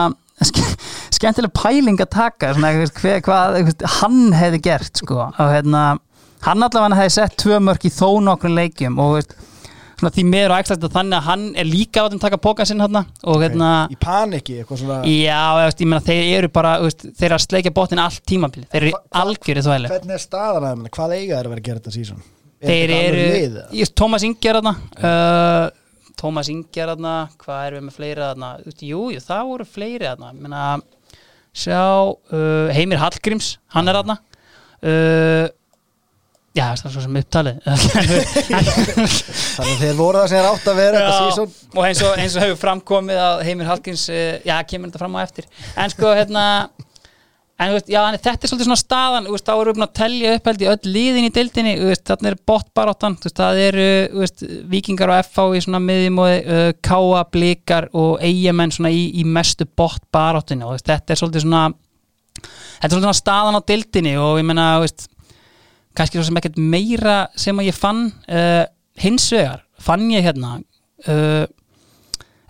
skemmtileg 1.19 1.55
pæling 1.57 2.03
að 2.03 2.13
taka 2.15 2.53
svona, 2.55 2.75
hver, 2.99 3.23
hvað 3.25 3.73
hann 4.01 4.21
hefði 4.37 4.61
gert 4.69 5.03
sko. 5.03 5.25
og 5.31 5.51
hérna, 5.53 5.87
hann 6.45 6.67
allavega 6.67 7.01
hefði 7.01 7.17
sett 7.17 7.37
tvö 7.41 7.59
mörk 7.65 7.89
í 7.89 7.93
þó 7.93 8.21
nokkrum 8.25 8.57
leikjum 8.59 9.01
og 9.03 9.17
veist, 9.19 9.35
svona, 9.99 10.13
því 10.15 10.25
meður 10.29 10.55
og 10.55 10.63
ekstra 10.63 10.93
þannig 10.97 11.19
að 11.19 11.29
hann 11.29 11.45
er 11.61 11.69
líka 11.69 12.05
á 12.05 12.11
þeim 12.13 12.23
taka 12.23 12.41
póka 12.43 12.67
sinn 12.69 12.83
hérna, 12.83 13.05
og 13.25 13.45
hérna 13.45 13.71
Í 13.93 13.99
paniki, 14.01 14.59
eitthvað 14.61 14.83
svona 14.83 14.99
Já, 15.09 15.43
veist, 15.61 15.85
ég 15.85 15.91
meina 15.91 16.05
þeir 16.05 16.25
eru 16.39 16.51
bara 16.55 16.77
veist, 16.85 17.07
þeir 17.11 17.29
eru 17.31 17.39
að 17.39 17.45
sleikja 17.47 17.75
botnin 17.77 18.03
allt 18.05 18.25
tímabili 18.29 18.69
þeir 18.73 18.89
eru 18.89 19.03
algjöru 19.23 19.65
þvæli 19.69 19.93
Hvernig 19.93 20.19
er 20.19 20.25
staðan 20.25 20.69
að 20.69 20.75
þeim? 20.75 20.91
Hvað 20.99 21.17
eiga 21.19 21.39
þeir 21.39 21.49
að 21.49 21.55
vera 21.55 21.63
að 21.63 21.69
gera 21.69 21.83
þetta 21.83 21.95
sísón? 21.99 22.27
Þeir 22.65 22.93
eru, 22.97 23.25
ég, 23.77 23.91
Tómas 23.93 24.25
Ingi 24.25 24.49
er 24.51 24.61
þarna 24.61 24.75
uh, 25.05 25.65
Tómas 26.21 26.49
Ingi 26.53 26.81
er 26.81 26.93
þarna 26.95 27.15
hvað 27.43 27.65
erum 27.69 27.81
við 27.81 27.87
með 27.89 27.97
fleiri 27.99 28.25
þarna 28.25 28.51
jú, 28.65 29.01
jú, 29.13 29.25
það 29.25 29.49
voru 29.51 29.67
fleiri 29.69 30.09
þarna 30.09 30.31
Ég 30.33 30.45
meina, 30.47 30.63
sjá 31.55 31.83
uh, 32.11 32.71
Heimir 32.75 33.03
Hallgríms, 33.03 33.57
hann 33.75 33.91
er 33.91 34.01
þarna. 34.01 34.19
Uh, 34.85 35.47
Já, 36.55 36.69
það 36.79 36.85
er 36.87 36.93
svo 36.95 37.01
sem 37.03 37.17
upptalið. 37.19 37.57
Þannig 39.57 39.73
að 39.73 39.81
þeir 39.81 39.97
voru 39.99 40.21
það 40.21 40.29
sem 40.31 40.39
er 40.39 40.47
átt 40.47 40.69
að 40.71 40.77
vera 40.79 41.01
Já, 41.03 41.09
og 41.11 41.81
eins 41.83 42.03
og, 42.07 42.13
og 42.13 42.45
hefur 42.45 42.61
framkomið 42.61 43.19
að 43.25 43.43
Heimir 43.49 43.67
Hallgríms, 43.67 44.05
uh, 44.15 44.37
já, 44.47 44.55
kemur 44.71 44.93
þetta 44.93 45.01
fram 45.03 45.17
á 45.19 45.21
eftir. 45.25 45.49
En 45.75 45.91
sko, 45.91 46.13
hérna 46.15 46.45
en 47.55 47.71
veist, 47.71 47.89
já, 47.91 48.01
en 48.03 48.17
þetta 48.19 48.35
er 48.35 48.51
svolítið 48.51 48.69
svona 48.69 48.81
staðan 48.81 49.29
veist, 49.31 49.47
þá 49.47 49.53
erum 49.55 49.69
við 49.69 49.79
búin 49.79 49.87
að 49.87 49.95
telja 50.01 50.35
upp 50.35 50.49
held 50.51 50.65
í 50.65 50.69
öll 50.73 50.91
liðin 50.97 51.29
í 51.29 51.33
veist, 51.85 52.05
þarna 52.09 52.33
er 52.33 52.39
veist, 53.29 53.39
það 53.39 53.61
eru, 53.69 53.87
vikingar 54.73 55.13
og 55.15 55.21
FH 55.23 55.47
í 55.55 55.63
svona 55.65 55.83
miðjumóði, 55.85 56.41
uh, 56.43 56.67
káa 56.83 57.23
blikar 57.31 57.89
og 57.95 58.19
eigamenn 58.25 58.75
svona 58.75 58.91
í, 58.91 59.07
í 59.21 59.25
mestu 59.25 59.69
botbaráttinu 59.79 60.67
og 60.67 60.77
veist, 60.77 60.91
þetta 60.91 61.15
er 61.15 61.23
svolítið 61.23 61.47
svona 61.47 61.65
þetta 62.43 62.89
er 62.89 62.95
svolítið 62.95 63.09
svona 63.09 63.23
staðan 63.23 63.59
á 63.63 63.69
deildinni 63.71 64.17
og 64.19 64.39
ég 64.43 64.49
veist 64.83 65.09
kannski 65.95 66.19
svo 66.19 66.27
sem 66.27 66.41
ekkert 66.41 66.59
meira 66.59 67.19
sem 67.39 67.59
að 67.59 67.71
ég 67.71 67.79
fann 67.79 68.09
uh, 68.11 68.65
hins 68.99 69.31
vegar 69.31 69.63
fann 69.79 70.09
ég 70.11 70.27
hérna 70.27 70.57
uh, 71.07 71.45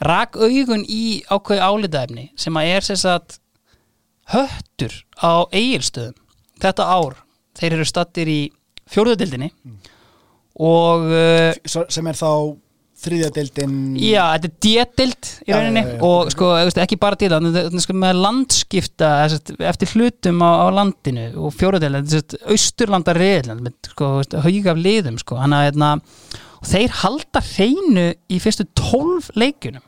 rak 0.05 0.37
augun 0.41 0.85
í 0.89 1.23
ákveði 1.29 1.65
álitaefni 1.65 2.29
sem 2.41 2.57
að 2.57 2.71
er 2.73 2.87
sem 2.89 3.01
sagt 3.01 3.39
höttur 4.33 4.95
á 5.21 5.45
eigilstöðum 5.53 6.17
þetta 6.63 6.87
ár, 6.89 7.19
þeir 7.59 7.79
eru 7.79 7.89
stattir 7.89 8.31
í 8.31 8.41
fjórðudildinni 8.91 9.51
og 10.65 11.09
uh, 11.11 11.51
sem 11.67 12.09
er 12.11 12.19
þá 12.19 12.31
þriðja 13.05 13.31
deildin 13.35 13.75
Já, 14.01 14.23
þetta 14.37 14.49
er 14.49 14.55
détild 14.65 15.29
í 15.45 15.51
Já, 15.51 15.57
rauninni 15.59 15.83
já, 15.83 15.91
já. 15.91 16.01
og 16.07 16.31
sko, 16.33 16.51
ekki 16.85 16.99
bara 17.01 17.19
détild 17.21 17.51
þetta 17.51 17.65
er 17.81 17.85
sko 17.85 17.97
með 18.01 18.21
landskipta 18.23 19.11
eftir 19.71 19.95
hlutum 19.97 20.45
á, 20.47 20.51
á 20.65 20.67
landinu 20.79 21.27
og 21.43 21.55
fjóruðel, 21.59 22.01
þetta 22.01 22.39
er 22.39 22.55
austurlanda 22.55 23.17
reyðland 23.19 23.65
með 23.67 23.91
sko, 23.91 24.11
haug 24.47 24.71
af 24.73 24.81
liðum 24.81 25.19
sko, 25.21 25.41
hann 25.43 25.57
að 25.57 25.67
hérna, 25.69 25.91
og 26.61 26.71
þeir 26.71 26.99
halda 27.03 27.45
hreinu 27.51 28.07
í 28.31 28.41
fyrstu 28.43 28.69
tólf 28.79 29.33
leikjunum 29.37 29.85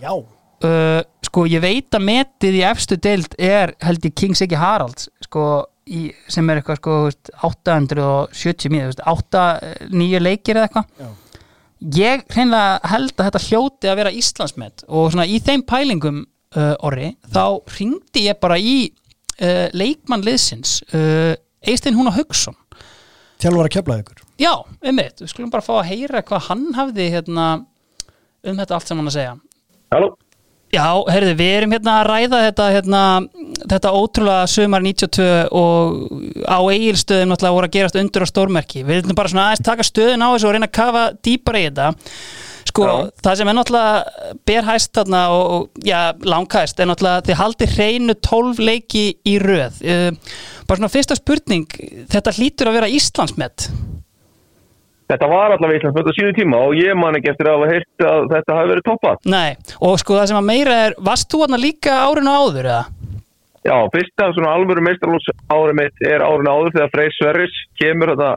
Já, 0.00 0.14
uh, 0.16 1.00
sko 1.30 1.46
ég 1.46 1.62
veit 1.62 1.94
að 1.94 2.06
metið 2.08 2.58
í 2.58 2.62
efstu 2.66 2.98
deild 2.98 3.36
er 3.38 3.72
held 3.84 4.06
ég 4.06 4.16
King 4.18 4.36
Siggy 4.38 4.58
Haralds 4.58 5.08
sko 5.22 5.44
í, 5.86 6.08
sem 6.30 6.48
er 6.50 6.60
eitthvað 6.60 6.80
sko 6.80 6.96
þú 6.96 7.08
veist, 7.08 7.32
870 7.46 8.72
mínútur, 8.74 9.04
8 9.10 9.44
nýju 9.94 10.22
leikir 10.22 10.58
eða 10.58 10.68
eitthvað. 10.68 10.88
Já. 10.98 11.10
ég 12.00 12.24
hreinlega 12.34 12.92
held 12.92 13.14
að 13.14 13.28
þetta 13.28 13.44
hljóti 13.46 13.90
að 13.90 14.00
vera 14.02 14.14
Íslandsmet 14.20 14.86
og 14.88 15.12
svona 15.14 15.28
í 15.30 15.38
þeim 15.46 15.64
pælingum 15.70 16.24
uh, 16.58 16.74
orri, 16.86 17.14
þá 17.30 17.44
ringdi 17.78 18.26
ég 18.26 18.40
bara 18.42 18.58
í 18.58 18.74
uh, 18.90 19.68
leikmann 19.72 20.26
liðsins 20.26 20.80
uh, 20.90 21.36
Eistein 21.62 21.98
Húna 21.98 22.12
Haugsson 22.16 22.58
þjálfur 23.40 23.70
að 23.70 23.74
kefla 23.78 24.00
ykkur 24.02 24.24
já, 24.40 24.52
einmitt, 24.82 25.22
við 25.22 25.30
skulum 25.32 25.52
bara 25.52 25.64
fá 25.64 25.76
að 25.78 25.92
heyra 25.94 26.24
hvað 26.26 26.48
hann 26.50 26.66
hafði 26.76 27.10
hérna 27.14 27.46
um 28.44 28.56
þetta 28.60 28.76
allt 28.76 28.90
sem 28.90 29.00
hann 29.00 29.10
að 29.10 29.16
segja. 29.16 29.32
Halló? 29.92 30.14
Já, 30.70 30.86
heyrðu, 31.10 31.32
við 31.34 31.52
erum 31.56 31.72
hérna 31.74 31.96
að 31.98 32.04
ræða 32.06 32.40
þetta, 32.44 32.66
hérna, 32.76 33.00
þetta 33.72 33.90
ótrúlega 33.98 34.50
sömar 34.52 34.84
92 34.86 35.24
og 35.58 35.96
á 36.46 36.58
eigilstöðum 36.62 37.32
náttúrulega 37.32 37.56
voru 37.56 37.68
að 37.70 37.74
gerast 37.74 37.98
undur 37.98 38.22
á 38.22 38.30
stórmerki. 38.30 38.84
Við 38.86 39.00
erum 39.00 39.18
bara 39.18 39.32
svona 39.32 39.48
aðeins 39.48 39.66
taka 39.66 39.86
stöðun 39.88 40.22
á 40.22 40.28
þessu 40.30 40.46
og 40.46 40.54
reyna 40.54 40.68
að 40.70 40.76
kafa 40.78 41.02
dýpara 41.26 41.62
í 41.62 41.66
þetta. 41.66 41.88
Sko, 42.70 42.86
Já. 42.86 43.10
það 43.24 43.40
sem 43.40 43.50
er 43.50 43.56
náttúrulega 43.58 44.34
berhæst 44.46 44.92
þarna 44.94 45.22
og, 45.34 45.44
og 45.56 45.86
já, 45.90 45.98
langhæst 46.22 46.78
er 46.78 46.90
náttúrulega 46.90 47.24
þið 47.26 47.40
haldið 47.40 47.74
hreinu 47.74 48.16
12 48.28 48.62
leiki 48.68 49.04
í 49.26 49.34
röð. 49.42 49.80
Uh, 49.82 50.36
bara 50.70 50.84
svona 50.84 50.92
fyrsta 50.92 51.18
spurning, 51.18 51.66
þetta 52.14 52.36
hlýtur 52.36 52.70
að 52.70 52.78
vera 52.78 52.92
Íslandsmet. 52.94 53.66
Þetta 55.10 55.28
var 55.30 55.54
allavega 55.56 55.80
Íslandsmönd 55.80 56.10
á 56.10 56.14
sínu 56.14 56.32
tíma 56.36 56.60
og 56.68 56.76
ég 56.78 56.94
man 56.98 57.18
ekki 57.18 57.32
eftir 57.32 57.50
að 57.50 57.56
hafa 57.58 57.70
heyrt 57.72 58.04
að 58.06 58.28
þetta 58.30 58.58
hafi 58.58 58.70
verið 58.70 58.86
toppað. 58.86 59.24
Nei, 59.32 59.50
og 59.82 59.96
sko 59.98 60.18
það 60.18 60.28
sem 60.30 60.38
að 60.38 60.48
meira 60.52 60.76
er, 60.86 60.94
varst 61.10 61.30
þú 61.32 61.40
þarna 61.42 61.60
líka 61.64 61.96
árinu 62.06 62.34
áður 62.36 62.68
eða? 62.70 62.84
Já, 63.66 63.74
fyrsta 63.92 64.30
svona 64.36 64.54
alvöru 64.56 64.84
meistarlós 64.86 65.26
árið 65.50 65.76
mitt 65.80 66.06
er 66.06 66.22
árið 66.24 66.48
áður 66.48 66.76
þegar 66.76 66.94
Frey 66.94 67.10
Sverris 67.16 67.58
kemur 67.80 68.14
þetta 68.14 68.30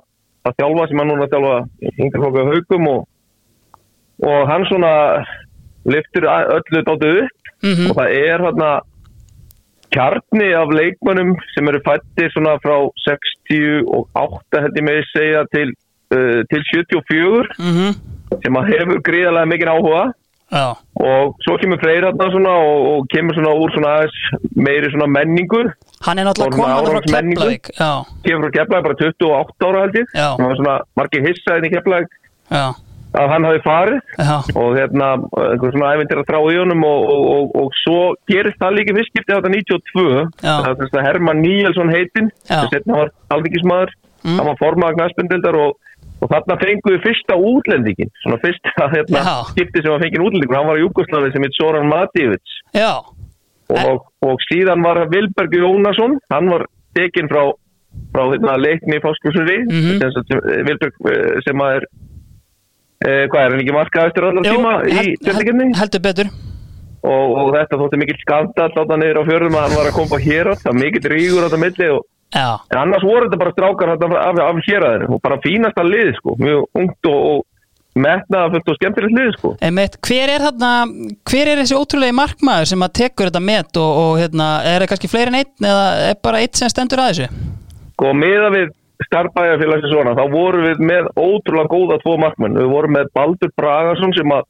að 0.43 0.57
þjálfa 0.59 0.87
sem 0.89 0.99
hann 0.99 1.11
núna 1.13 1.29
þjálfa 1.31 1.53
yngarflokku 1.93 2.47
haugum 2.49 2.89
og, 2.91 3.05
og 4.27 4.49
hann 4.49 4.67
svona 4.67 4.91
liftur 5.87 6.27
öllu 6.27 6.83
dáttu 6.83 7.13
upp 7.21 7.39
Mm 7.63 7.87
og 7.87 7.95
það 7.95 8.09
er 8.19 8.41
hérna 8.43 8.69
kjarni 9.93 10.49
af 10.57 10.71
leikmönnum 10.73 11.35
sem 11.53 11.67
eru 11.69 11.79
fættir 11.85 12.31
svona 12.33 12.57
frá 12.63 12.75
68 13.05 14.61
held 14.65 14.79
ég 14.79 14.85
með 14.87 14.99
segja 15.11 15.43
til, 15.53 15.69
uh, 16.13 16.41
til 16.51 16.65
74 16.71 17.55
mm 17.59 17.93
sem 18.41 18.55
að 18.57 18.69
hefur 18.73 19.01
gríðarlega 19.05 19.45
mikinn 19.45 19.69
áhuga. 19.69 20.03
Já, 20.53 20.63
og 21.01 21.35
svo 21.45 21.53
kemur 21.61 21.79
Freyr 21.81 22.05
hérna 22.07 22.25
svona 22.33 22.53
og, 22.61 22.79
og 22.93 23.05
kemur 23.09 23.33
svona 23.37 23.51
úr 23.57 23.71
svona 23.73 23.91
meiri 24.57 24.89
svona 24.93 25.07
menningu 25.09 25.61
hann 26.05 26.19
er 26.21 26.27
náttúrulega 26.27 26.57
komin 26.57 27.35
frá. 27.37 27.53
Já, 27.77 27.91
kemur 28.25 28.47
frá 28.47 28.55
Keflæk 28.57 28.83
bara 28.87 28.97
28 28.97 29.67
ára 29.69 29.83
held 29.85 29.97
ég. 30.01 30.09
Það 30.13 30.43
var 30.47 30.57
svona 30.59 30.75
margir 30.99 31.25
hissaðin 31.27 31.69
í 31.69 31.71
Keflæk 31.73 32.17
að 33.13 33.29
hann 33.33 33.45
hafi 33.45 33.61
farið. 33.65 33.99
Já, 34.17 34.35
og 34.61 34.69
hérna 34.77 35.09
einhver 35.45 35.73
svona 35.75 35.91
æfintir 35.93 36.21
að 36.21 36.29
þrá 36.29 36.39
í 36.53 36.57
honum 36.61 36.85
og, 36.89 37.03
og, 37.13 37.25
og, 37.33 37.51
og 37.63 37.75
svo 37.83 37.99
gerist 38.29 38.57
það 38.61 38.77
líka 38.79 38.97
fyrst 38.97 39.13
skipti 39.13 39.33
á 39.33 39.37
þetta 39.37 39.53
92 39.53 40.05
Já. 40.41 40.53
það 40.57 40.69
er 40.71 40.79
þess 40.81 40.97
að 40.97 41.05
Herman 41.09 41.43
Níelsson 41.45 41.93
heitinn 41.93 42.31
Já. 42.49 42.59
sem 42.63 42.73
setna 42.77 43.03
var 43.03 43.13
alþingismæður 43.37 43.93
Mm. 44.23 44.37
hann 44.39 44.47
var 44.47 44.55
formaður 44.55 44.95
knæspendildar 44.95 45.55
og, 45.59 45.71
og 46.23 46.29
þarna 46.31 46.55
fenguðu 46.61 46.99
fyrsta 47.03 47.35
útlendingin 47.35 48.11
svona 48.23 48.37
fyrsta 48.43 48.85
hérna, 48.93 49.23
skipti 49.51 49.81
sem 49.83 49.91
var 49.91 50.03
fengið 50.05 50.23
útlendingur 50.27 50.55
hann 50.59 50.69
var 50.71 50.79
í 50.79 50.85
Júkoslavi 50.85 51.31
sem 51.33 51.43
heit 51.43 51.57
Soran 51.57 51.91
já, 52.73 52.91
og, 53.73 54.05
og 54.23 54.39
síðan 54.49 54.83
var 54.85 55.03
Vilberg 55.11 55.53
Jónasson 55.59 56.15
hann 56.31 56.49
var 56.53 56.65
tekinn 56.97 57.27
frá, 57.31 57.43
frá 58.13 58.23
hérna, 58.31 58.55
leikni 58.61 58.97
í 58.99 59.03
Fáskursuri 59.03 59.59
Mhm. 59.67 59.99
sem, 59.99 60.23
sem, 60.29 60.41
Vilberg 60.69 60.93
eh, 61.11 61.41
sem 61.45 61.61
að 61.65 61.75
er 61.81 61.85
eh, 63.03 63.25
hvað 63.27 63.43
er 63.45 63.51
hann 63.53 63.63
ekki 63.65 63.75
markað 63.75 64.09
eftir 64.11 64.27
allan 64.29 64.47
Jú, 64.47 64.55
tíma 64.57 64.73
í 64.87 64.95
held- 64.97 65.21
tjöldinginni 65.27 65.65
held- 65.71 65.79
heldur 65.81 66.03
betur. 66.07 66.29
Og, 67.03 67.33
og 67.35 67.49
þetta 67.51 67.75
þótti 67.81 67.97
mikill 67.99 68.19
skandall 68.21 68.71
láta 68.77 68.95
niður 68.95 69.17
á 69.19 69.23
fjörðum 69.27 69.55
að 69.59 69.63
hann 69.67 69.75
var 69.75 69.87
að 69.89 69.97
koma 69.97 70.19
hér 70.23 70.49
það 70.55 70.69
var 70.69 70.77
mikill 70.79 71.09
rígur 71.11 71.43
á 71.43 71.47
þetta 71.49 71.59
milli 71.65 71.89
og, 71.97 72.05
Já, 72.33 72.49
en 72.73 72.79
annars 72.81 73.05
voru 73.05 73.27
þetta 73.27 73.41
bara 73.41 73.55
strákar 73.55 73.95
þarna 73.95 74.21
af, 74.25 74.43
af 74.49 74.61
hér 74.67 75.07
og 75.07 75.19
bara 75.23 75.41
fínasta 75.43 75.85
lið 75.85 76.13
sko, 76.17 76.37
mjög 76.41 76.79
ungt 76.81 77.09
og, 77.11 77.25
og 77.31 77.99
metnaða 78.03 78.53
fullt 78.55 78.71
og 78.73 78.77
skemmtilegt 78.79 79.17
lið 79.17 79.33
sko. 79.37 79.55
einmitt, 79.61 79.99
hver 80.07 80.31
er 80.33 80.45
þarna 80.47 80.71
hver 81.29 81.51
er 81.51 81.61
þessi 81.61 81.77
ótrúlegi 81.77 82.17
markmaður 82.17 82.71
sem 82.71 82.85
að 82.85 82.95
tekur 83.03 83.29
þetta 83.29 83.43
met 83.43 83.81
og, 83.81 83.99
og 84.03 84.15
hérna, 84.21 84.53
er 84.65 84.81
það 84.81 84.93
kannski 84.93 85.11
fleiri 85.11 85.33
en 85.33 85.41
einn 85.43 85.67
eða 85.73 85.89
er 86.07 86.23
bara 86.25 86.41
einn 86.41 86.57
sem 86.57 86.73
stendur 86.73 87.03
að 87.03 87.11
þessu? 87.11 87.51
og 88.03 88.17
meða 88.17 88.49
Sko, 88.49 88.55
við 88.57 88.71
starfbæjarfélagsins 89.07 90.15
þá 90.17 90.25
vorum 90.31 90.65
við 90.67 90.81
með 90.85 91.07
ótrúlega 91.17 91.71
góða 91.71 91.99
tvo 92.03 92.17
markmenn. 92.21 92.59
Við 92.59 92.69
vorum 92.71 92.95
með 92.97 93.09
Baldur 93.17 93.51
Bragarsson 93.59 94.13
sem 94.17 94.33
að, 94.35 94.45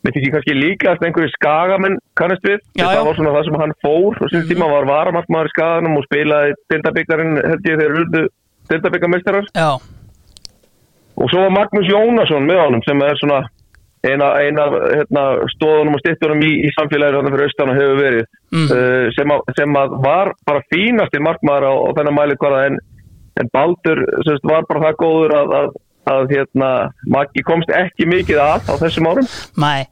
með 0.00 0.16
því 0.16 0.32
kannski 0.34 0.56
líkast 0.56 1.02
einhverju 1.04 1.30
skagamenn 1.34 1.98
kannast 2.16 2.44
við. 2.46 2.58
Já, 2.78 2.86
það 2.88 3.06
var 3.08 3.18
svona 3.18 3.32
það 3.36 3.46
sem 3.48 3.58
hann 3.60 3.74
fór 3.84 4.20
og 4.24 4.32
sín 4.32 4.46
tíma 4.48 4.68
var 4.72 4.88
varamarkmaður 4.88 5.50
í 5.50 5.54
skaganum 5.54 5.96
og 6.00 6.06
spilaði 6.08 6.54
dildabyggarinn, 6.72 7.40
held 7.50 7.68
ég 7.68 7.80
þeir 7.82 7.96
urðu 8.00 8.26
dildabyggarmeistarar. 8.72 9.50
Já, 9.56 9.70
Og 11.20 11.28
svo 11.28 11.42
var 11.44 11.50
Magnús 11.52 11.88
Jónasson 11.90 12.46
með 12.48 12.62
honum 12.62 12.82
sem 12.86 13.02
er 13.04 13.18
svona 13.20 13.40
eina, 14.06 14.30
eina 14.40 14.62
hérna, 14.72 15.24
stóðunum 15.52 15.98
og 15.98 16.00
stittunum 16.00 16.40
í, 16.46 16.52
í 16.64 16.70
samfélaginu 16.78 17.18
þarna 17.20 17.32
fyrir 17.34 17.50
austan 17.50 17.72
og 17.74 17.80
hefur 17.80 17.98
verið 18.04 18.28
Mm. 18.50 18.64
uh, 18.66 19.04
sem, 19.14 19.30
að, 19.30 19.42
sem 19.54 19.76
að 19.78 19.92
var 20.02 20.32
bara 20.48 20.64
fínasti 20.74 21.20
markmaður 21.22 21.68
á, 21.70 21.72
á 21.86 21.88
þennan 22.00 22.16
mæli 22.16 22.34
hvaða 22.40 22.62
en, 22.66 22.78
en 23.38 23.50
Baldur 23.54 24.00
semst, 24.26 24.42
var 24.42 24.64
bara 24.66 24.80
það 24.88 24.96
góður 25.04 25.34
að, 25.38 25.52
að, 25.60 25.68
að 26.14 26.34
hérna, 26.34 26.70
Maggi 27.10 27.44
komst 27.46 27.70
ekki 27.74 28.08
mikið 28.10 28.42
að 28.42 28.70
á 28.70 28.74
þessum 28.82 29.10
árum. 29.10 29.30
Mæ, 29.60 29.86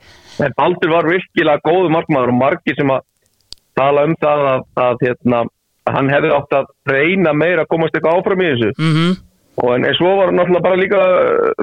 en 0.44 0.56
Baldur 0.58 0.94
var 0.94 1.08
virkilega 1.10 1.64
góður 1.66 1.94
markmaður 1.94 2.34
og 2.34 2.40
margi 2.42 2.74
sem 2.78 2.90
að 2.94 3.06
tala 3.78 4.04
um 4.08 4.18
það 4.18 4.44
að, 4.52 4.66
að, 4.82 5.06
hérna, 5.06 5.44
hann 5.88 6.12
hefði 6.12 6.34
átt 6.34 6.58
að 6.58 6.68
reyna 6.90 7.32
meira 7.36 7.64
að 7.64 7.72
komast 7.72 7.96
eitthvað 7.96 8.20
áfram 8.20 8.44
í 8.44 8.52
þessu. 8.52 8.74
Mhm. 8.78 9.16
Og 9.58 9.72
en, 9.74 9.84
en 9.88 9.94
svo 9.98 10.12
var 10.14 10.30
náttúrulega 10.30 10.62
bara 10.62 10.78
líka, 10.78 10.98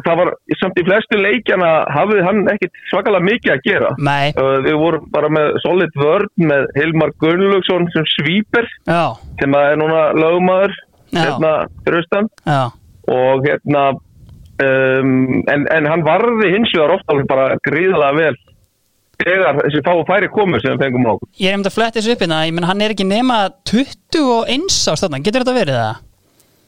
það 0.03 0.17
var 0.19 0.31
samt 0.59 0.79
í 0.81 0.83
flestu 0.83 1.19
leikjana 1.19 1.69
hafði 1.95 2.25
hann 2.25 2.41
ekkit 2.51 2.81
svakalega 2.89 3.23
mikið 3.23 3.53
að 3.53 3.61
gera. 3.69 3.91
Nei, 4.03 4.33
Uh, 4.35 4.57
við 4.65 4.75
vorum 4.81 5.05
bara 5.13 5.29
með 5.31 5.53
solid 5.63 5.95
vörn 5.95 6.27
með 6.49 6.65
Hilmar 6.75 7.13
Gunnlaugsson 7.23 7.87
sem 7.93 8.07
svíper 8.17 8.67
já, 8.83 9.15
sem 9.39 9.55
að 9.55 9.69
er 9.69 9.79
núna 9.79 10.01
lögmaður 10.17 10.75
Já. 11.15 11.21
hérna 11.21 11.53
og 13.07 13.45
hérna 13.45 13.83
um, 14.63 15.41
en, 15.51 15.65
en 15.75 15.89
hann 15.91 16.05
varði 16.05 16.51
hins 16.55 16.73
vegar 16.75 16.95
ofta 16.97 17.17
bara 17.29 17.55
gríðalega 17.65 18.19
vel 18.19 18.35
þegar 19.21 19.61
þessi 19.61 19.83
fá 19.85 19.93
og 19.95 20.07
færi 20.09 20.27
komu 20.31 20.59
sem 20.59 20.75
við 20.75 20.87
fengum 20.87 21.07
á 21.07 21.11
okkur. 21.15 21.29
Ég 21.39 21.51
er 21.53 21.59
um 21.59 21.63
að 21.63 21.75
fletta 21.77 22.01
þessu 22.01 22.15
upp 22.15 22.25
hérna, 22.25 22.41
ég 22.47 22.55
menn 22.55 22.67
hann 22.67 22.83
er 22.83 22.95
ekki 22.95 23.07
nema 23.07 23.45
21 23.71 24.67
á 24.91 24.93
stafna, 24.99 25.21
getur 25.23 25.45
þetta 25.45 25.55
verið 25.55 25.79
það? 25.79 26.03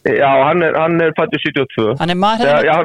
Já, 0.08 0.30
hann 0.46 0.62
er, 0.64 0.76
hann 0.80 1.02
er 1.04 1.12
fættur 1.18 1.42
72. 1.44 1.96
Hann 2.00 2.14
er 2.14 2.16
maður 2.20 2.48
Já, 2.48 2.54
hefði 2.54 2.68
já, 2.70 2.76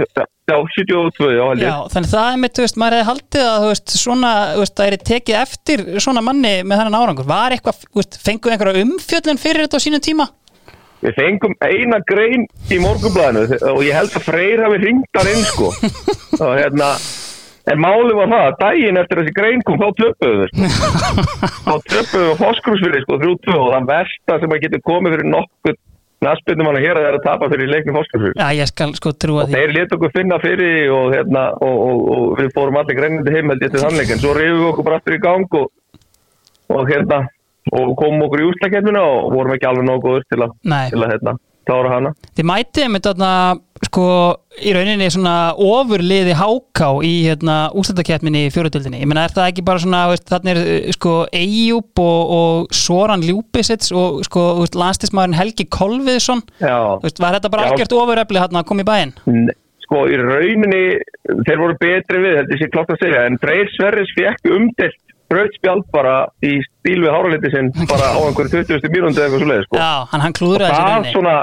já, 0.00 0.24
já, 0.50 0.56
72, 0.74 1.28
já, 1.36 1.42
held 1.46 1.62
Já, 1.62 1.68
ég. 1.68 1.90
þannig 1.92 2.10
það 2.10 2.30
er 2.32 2.40
mitt, 2.42 2.54
þú 2.56 2.64
veist, 2.64 2.78
maður 2.82 2.96
hefði 2.96 3.08
haldið 3.10 3.44
að, 3.46 3.58
þú 3.62 3.68
veist, 3.70 3.94
svona, 4.02 4.32
þú 4.48 4.62
veist, 4.64 4.74
það 4.80 4.88
er 4.88 4.96
tekið 5.12 5.38
eftir 5.42 5.84
svona 6.02 6.24
manni 6.26 6.54
með 6.66 6.82
þennan 6.82 6.98
árangur. 6.98 7.28
Var 7.28 7.54
eitthvað, 7.54 7.84
þú 7.86 8.00
veist, 8.02 8.18
fenguð 8.24 8.56
einhverja 8.56 8.86
umfjöllun 8.88 9.42
fyrir 9.44 9.66
þetta 9.66 9.78
á 9.78 9.84
sínum 9.84 10.02
tíma? 10.02 10.26
Við 11.02 11.16
fengum 11.18 11.54
eina 11.66 11.98
grein 12.06 12.46
í 12.70 12.78
morgunblæðinu 12.82 13.58
og 13.72 13.82
ég 13.82 13.96
held 13.98 14.16
að 14.18 14.26
Freyr 14.28 14.62
hafi 14.62 14.80
ringt 14.84 15.08
þar 15.16 15.30
inn 15.32 15.44
sko. 15.48 15.70
Og 16.46 16.52
hérna 16.60 16.92
en 17.72 17.78
málið 17.82 18.16
var 18.18 18.30
það 18.32 18.44
að 18.48 18.58
daginn 18.60 19.00
eftir 19.02 19.20
þessi 19.20 19.34
grein 19.36 19.64
kom 19.66 19.78
þá 19.82 19.88
töpuðu 19.98 20.36
við 20.42 20.74
sko. 20.76 20.90
Þá 21.66 21.74
töpuðu 21.92 22.28
við 22.28 22.40
fóskursfyrir 22.42 23.04
sko 23.06 23.18
3-2 23.22 23.56
og 23.58 23.68
það 23.74 23.88
versta 23.92 24.38
sem 24.42 24.54
að 24.56 24.62
getur 24.66 24.84
komið 24.88 25.16
fyrir 25.16 25.30
nokkuð 25.34 25.76
naspindum 26.22 26.68
hann 26.70 26.78
að 26.78 26.84
hér 26.86 26.98
að 26.98 27.02
það 27.02 27.10
er 27.10 27.18
að 27.18 27.24
tapa 27.26 27.50
fyrir 27.50 27.70
leikni 27.72 27.94
fóskursfyrir 27.96 28.38
Já, 28.38 28.48
ég 28.54 28.68
skal 28.70 28.92
sko 28.98 29.12
trúa 29.18 29.42
og 29.42 29.48
því. 29.50 29.58
þeir 29.58 29.72
leta 29.74 29.96
okkur 29.98 30.12
finna 30.14 30.38
fyrir 30.42 30.90
og 30.94 31.06
hérna 31.16 31.44
og, 31.58 31.78
og, 31.86 32.02
og 32.14 32.26
við 32.38 32.50
fórum 32.54 32.78
allir 32.78 32.98
greinandi 32.98 33.34
heim 33.34 33.50
held 33.50 33.64
ég 33.66 33.72
til 33.74 33.82
þannleik 33.82 34.12
en 34.14 34.22
svo 34.22 34.34
reyfum 34.38 34.60
við 34.62 34.68
okkur 34.70 34.86
bara 34.86 35.00
aftur 35.02 35.16
í 35.18 35.22
gang 35.22 35.56
og, 35.58 35.70
og 36.78 36.92
hérna 36.92 37.18
og 37.70 37.94
komum 37.98 38.26
okkur 38.26 38.42
í 38.42 38.50
úslakefnina 38.50 39.02
og 39.06 39.32
vorum 39.36 39.54
ekki 39.54 39.68
alveg 39.68 39.86
nógu 39.86 40.06
góður 40.08 40.28
til 40.32 40.40
að, 40.42 40.54
til 40.66 41.02
að 41.02 41.12
hérna, 41.12 41.34
klára 41.68 41.92
hana 41.92 42.10
Þið 42.34 42.48
mætið 42.50 42.88
með 42.90 43.06
þarna 43.06 43.30
sko 43.82 44.06
í 44.62 44.72
rauninni 44.74 45.08
svona 45.10 45.36
ofurliði 45.58 46.34
háká 46.38 46.88
í 47.06 47.12
hérna 47.26 47.56
ústættakefninni 47.78 48.44
í 48.46 48.52
fjóruðöldinni. 48.54 49.00
Ég 49.02 49.10
meina 49.10 49.24
er 49.26 49.34
það 49.34 49.48
ekki 49.50 49.64
bara 49.66 49.82
svona 49.82 50.02
veist, 50.10 50.26
þarna 50.30 50.52
er 50.52 50.60
uh, 50.62 50.90
sko 50.94 51.14
Eyjúb 51.34 52.02
og, 52.02 52.34
og 52.36 52.76
Soran 52.76 53.24
Ljúbisits 53.26 53.94
og 53.96 54.22
sko 54.28 54.46
landstismæðurinn 54.78 55.38
Helgi 55.38 55.66
Kolviðsson 55.72 56.44
Já, 56.62 56.78
veist, 57.02 57.22
var 57.22 57.38
þetta 57.38 57.52
bara 57.52 57.66
Já. 57.66 57.74
algjört 57.74 57.98
ofurefli 57.98 58.42
hérna 58.42 58.62
að 58.62 58.70
koma 58.70 58.86
í 58.86 58.90
bæinn? 58.90 59.14
Nei, 59.26 59.54
sko 59.86 60.04
í 60.08 60.18
rauninni 60.20 60.84
þeir 61.46 61.62
voru 61.62 61.78
betri 61.80 62.22
við, 62.22 62.38
þetta 62.40 62.60
sé 62.60 62.70
klart 62.74 62.94
að 62.94 63.02
segja 63.02 63.24
en 63.28 63.40
Freyr 63.42 63.72
Sverris 63.74 64.14
fekk 64.16 64.52
umdelt 64.52 65.00
rauðspjald 65.36 65.84
bara 65.92 66.14
í 66.44 66.52
stíl 66.66 66.98
við 67.04 67.12
háraliti 67.14 67.50
sinn 67.54 67.70
bara 67.90 68.10
á 68.14 68.20
einhverju 68.26 68.64
20. 68.68 68.90
mínúndi 68.94 69.20
eða 69.20 69.28
eitthvað 69.28 69.44
svo 69.44 69.50
leið 69.52 69.64
sko. 69.68 69.76
Já, 69.82 69.92
hann, 70.12 70.24
hann 70.26 70.36
klúðraði 70.38 70.72
þessu 70.72 70.82
í 70.82 70.88
það 70.88 70.92
rauninni. 70.92 71.14
svona 71.14 71.36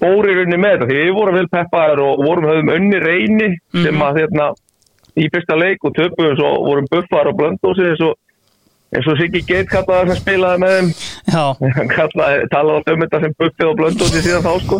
bóri 0.00 0.34
rauninni 0.38 0.60
með 0.64 0.74
þetta 0.76 0.88
því 0.90 0.98
við 1.04 1.14
vorum 1.18 1.38
vel 1.40 1.48
peppaðar 1.54 2.02
og 2.06 2.24
vorum 2.24 2.48
höfum 2.50 2.72
önni 2.76 3.00
reyni 3.04 3.48
Mhm. 3.74 3.84
sem 3.84 4.02
að 4.08 4.18
hérna 4.22 4.48
í 5.20 5.28
fyrsta 5.34 5.56
leik 5.58 5.84
og 5.84 5.94
töpum 5.98 6.34
svo 6.38 6.50
vorum 6.64 6.86
buffar 6.90 7.28
og 7.28 7.36
blöndósi 7.40 7.84
eins 7.90 8.00
og 8.06 8.14
eins 8.94 9.06
og 9.06 9.18
Siggi 9.20 9.42
Geit 9.46 9.68
kallaði 9.70 10.14
sem 10.14 10.20
spilaði 10.22 10.58
með 10.64 10.72
þeim 10.80 11.90
kallaði, 11.94 12.46
talaði 12.50 12.76
alltaf 12.80 12.94
um 12.96 13.02
þetta 13.04 13.20
sem 13.24 13.34
buffið 13.38 13.68
og 13.70 13.76
blöndósi 13.80 14.22
síðan 14.24 14.46
þá 14.46 14.52
sko 14.64 14.78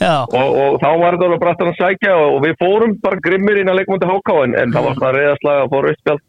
já, 0.00 0.14
og, 0.26 0.48
og 0.64 0.78
þá 0.82 0.88
var 1.02 1.14
þetta 1.16 1.26
alveg 1.28 1.42
brattan 1.44 1.70
að 1.70 1.78
sækja 1.78 2.14
og, 2.18 2.28
og 2.34 2.40
við 2.46 2.54
fórum 2.62 2.94
bara 3.04 3.20
grimmir 3.22 3.60
inn 3.60 3.70
að 3.70 3.78
leikmundi 3.82 4.08
háká 4.10 4.34
en, 4.44 4.56
en 4.62 4.72
það 4.74 4.86
var 4.88 4.96
svona 4.98 5.12
reyðaslag 5.18 5.60
að 5.64 5.70
fóra 5.74 5.92
uppspjald 5.94 6.24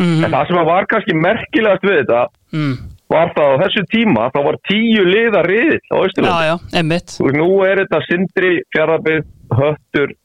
mm, 0.00 0.24
en 0.24 0.32
það 0.34 0.48
sem 0.50 0.62
var 0.70 0.88
kannski 0.90 1.18
merkilegast 1.26 1.86
við 1.86 2.00
þetta 2.00 2.22
mm, 2.56 2.72
var 3.10 3.34
það 3.36 3.52
á 3.54 3.60
þessu 3.64 3.84
tíma 3.92 4.30
þá 4.34 4.40
var 4.48 4.58
tíu 4.70 5.04
liða 5.08 5.44
riðill 5.46 5.84
á 5.90 5.96
já, 5.96 6.02
Östurlandi 6.06 6.48
já, 6.50 6.56
emmitt. 6.80 7.14
og 7.20 7.38
nú 7.38 7.50
er 7.68 7.84
þetta 7.84 8.02
Sindri, 8.08 8.52
Fjarrabið, 8.74 9.22
Höttur 9.60 10.16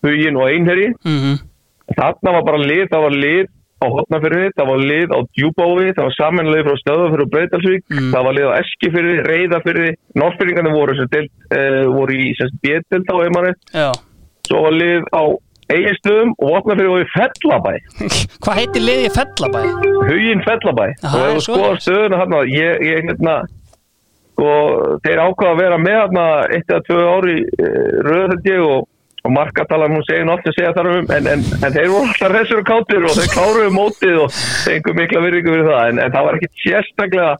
Hugin 0.00 0.38
og 0.40 0.48
Einherji. 0.48 0.92
Mm 1.04 1.38
þarna 1.96 2.36
var 2.36 2.44
bara 2.46 2.60
lið, 2.62 2.84
það 2.92 3.02
var 3.06 3.16
lið 3.24 3.48
á 3.80 3.86
Hotnafyrði, 3.94 4.48
það 4.58 4.68
var 4.70 4.82
lið 4.90 5.12
á 5.16 5.18
Djúbófi 5.38 5.86
það 5.96 6.06
var 6.06 6.14
samanlið 6.18 6.66
frá 6.66 6.74
Stöðafyrði 6.82 7.24
og 7.24 7.30
Breitalsvík 7.34 7.84
Mm. 7.90 8.10
það 8.12 8.24
var 8.26 8.36
lið 8.36 8.48
á 8.50 8.52
Eskifyrði, 8.60 9.14
Reyðafyrði 9.30 9.90
Norrfyrringarnir 10.20 10.74
voru, 10.76 10.94
uh, 11.00 11.84
voru 11.96 12.12
í 12.12 12.34
B-dild 12.62 13.08
á 13.08 13.16
Eimari 13.24 13.52
Já. 13.72 13.88
svo 14.46 14.62
var 14.66 14.76
lið 14.76 15.02
á 15.16 15.22
Eigistöðum 15.74 16.34
og 16.38 16.52
Vopnafyrði 16.54 16.92
var 16.92 17.04
í 17.04 17.08
Fellabæ 17.14 17.72
Hvað 18.44 18.60
heitir 18.60 18.86
liðið 18.86 19.16
Fellabæ? 19.16 19.62
Hugin 20.10 20.44
Fellabæ 20.46 20.86
Aha, 21.06 21.24
og 21.24 21.40
leiðis. 21.40 21.84
stöðuna 21.86 22.20
hérna 22.22 22.44
ég, 22.50 22.86
ég 22.90 23.10
hérna 23.10 23.40
og 24.40 25.02
þeir 25.04 25.20
ákvaða 25.26 25.50
að 25.52 25.60
vera 25.60 25.80
með 25.80 25.98
hérna 25.98 26.24
eitt 26.54 26.72
eða 26.72 26.86
tvö 26.86 27.02
ári 27.10 27.36
röð 28.06 28.32
held 28.32 28.48
ég 28.48 28.64
og, 28.64 28.86
og 29.20 29.34
markatalan 29.36 29.96
hún 29.96 30.06
segir 30.08 30.24
náttúrulega 30.28 30.54
að 30.54 30.58
segja 30.58 30.72
þar 30.78 30.90
um 30.94 31.12
en, 31.16 31.30
en, 31.34 31.44
en 31.60 31.76
þeir 31.76 31.92
voru 31.92 32.08
alltaf 32.08 32.34
resur 32.34 32.62
og 32.62 32.66
kátir 32.70 33.06
og 33.06 33.16
þeir 33.18 33.30
kláruðu 33.34 33.74
mótið 33.76 34.18
og 34.24 34.40
fengu 34.64 34.96
mikla 34.96 35.24
virðingu 35.26 35.54
fyrir 35.56 35.70
það 35.70 35.86
en, 35.92 36.02
en 36.06 36.16
það 36.16 36.28
var 36.28 36.40
ekki 36.40 36.52
sérstaklega 36.64 37.32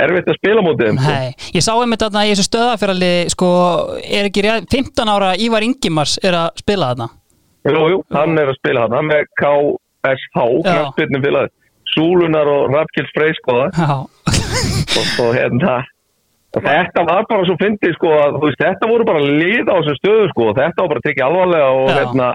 erfitt 0.00 0.28
að 0.30 0.36
spila 0.38 0.62
þeim, 0.62 1.00
sko. 1.00 1.10
Nei, 1.10 1.32
ég 1.56 1.64
sá 1.66 1.72
einmitt 1.74 2.04
þarna 2.04 2.22
í 2.24 2.30
þessu 2.30 2.46
stöðafjörali 2.46 3.14
sko, 3.34 3.48
er 4.06 4.28
ekki 4.30 4.44
rétt, 4.46 4.68
15 4.70 5.10
ára 5.12 5.32
Ívar 5.34 5.66
Ingimars 5.66 6.14
er 6.22 6.38
að 6.44 6.62
spila 6.62 6.92
þarna 6.92 7.10
Jú, 7.68 7.80
jú, 7.92 8.02
hann 8.16 8.38
er 8.40 8.50
að 8.50 8.58
spila 8.60 8.86
hann 8.88 9.08
með 9.10 9.26
KSH, 9.40 10.36
Já. 10.36 10.44
knarspilnum 10.64 11.24
félagið 11.26 11.56
Súlunar 11.90 12.48
og 12.48 12.70
Rafkils 12.72 13.10
Freyskoða 13.16 13.70
Já, 13.74 13.96
og, 14.00 15.08
og 15.24 15.34
hérna 15.36 15.80
þetta 16.58 17.04
var 17.06 17.26
bara 17.30 17.46
svo 17.46 17.56
fyndið 17.60 17.94
sko 17.94 18.10
að 18.16 18.38
veist, 18.42 18.62
þetta 18.62 18.88
voru 18.90 19.06
bara 19.06 19.22
lið 19.22 19.70
á 19.70 19.76
þessu 19.78 19.96
stöðu 20.00 20.30
sko 20.32 20.48
og 20.50 20.56
þetta 20.58 20.82
var 20.82 20.92
bara 20.94 21.04
tekið 21.06 21.26
alvarlega 21.26 21.68
og 21.76 21.90
hérna 21.94 22.30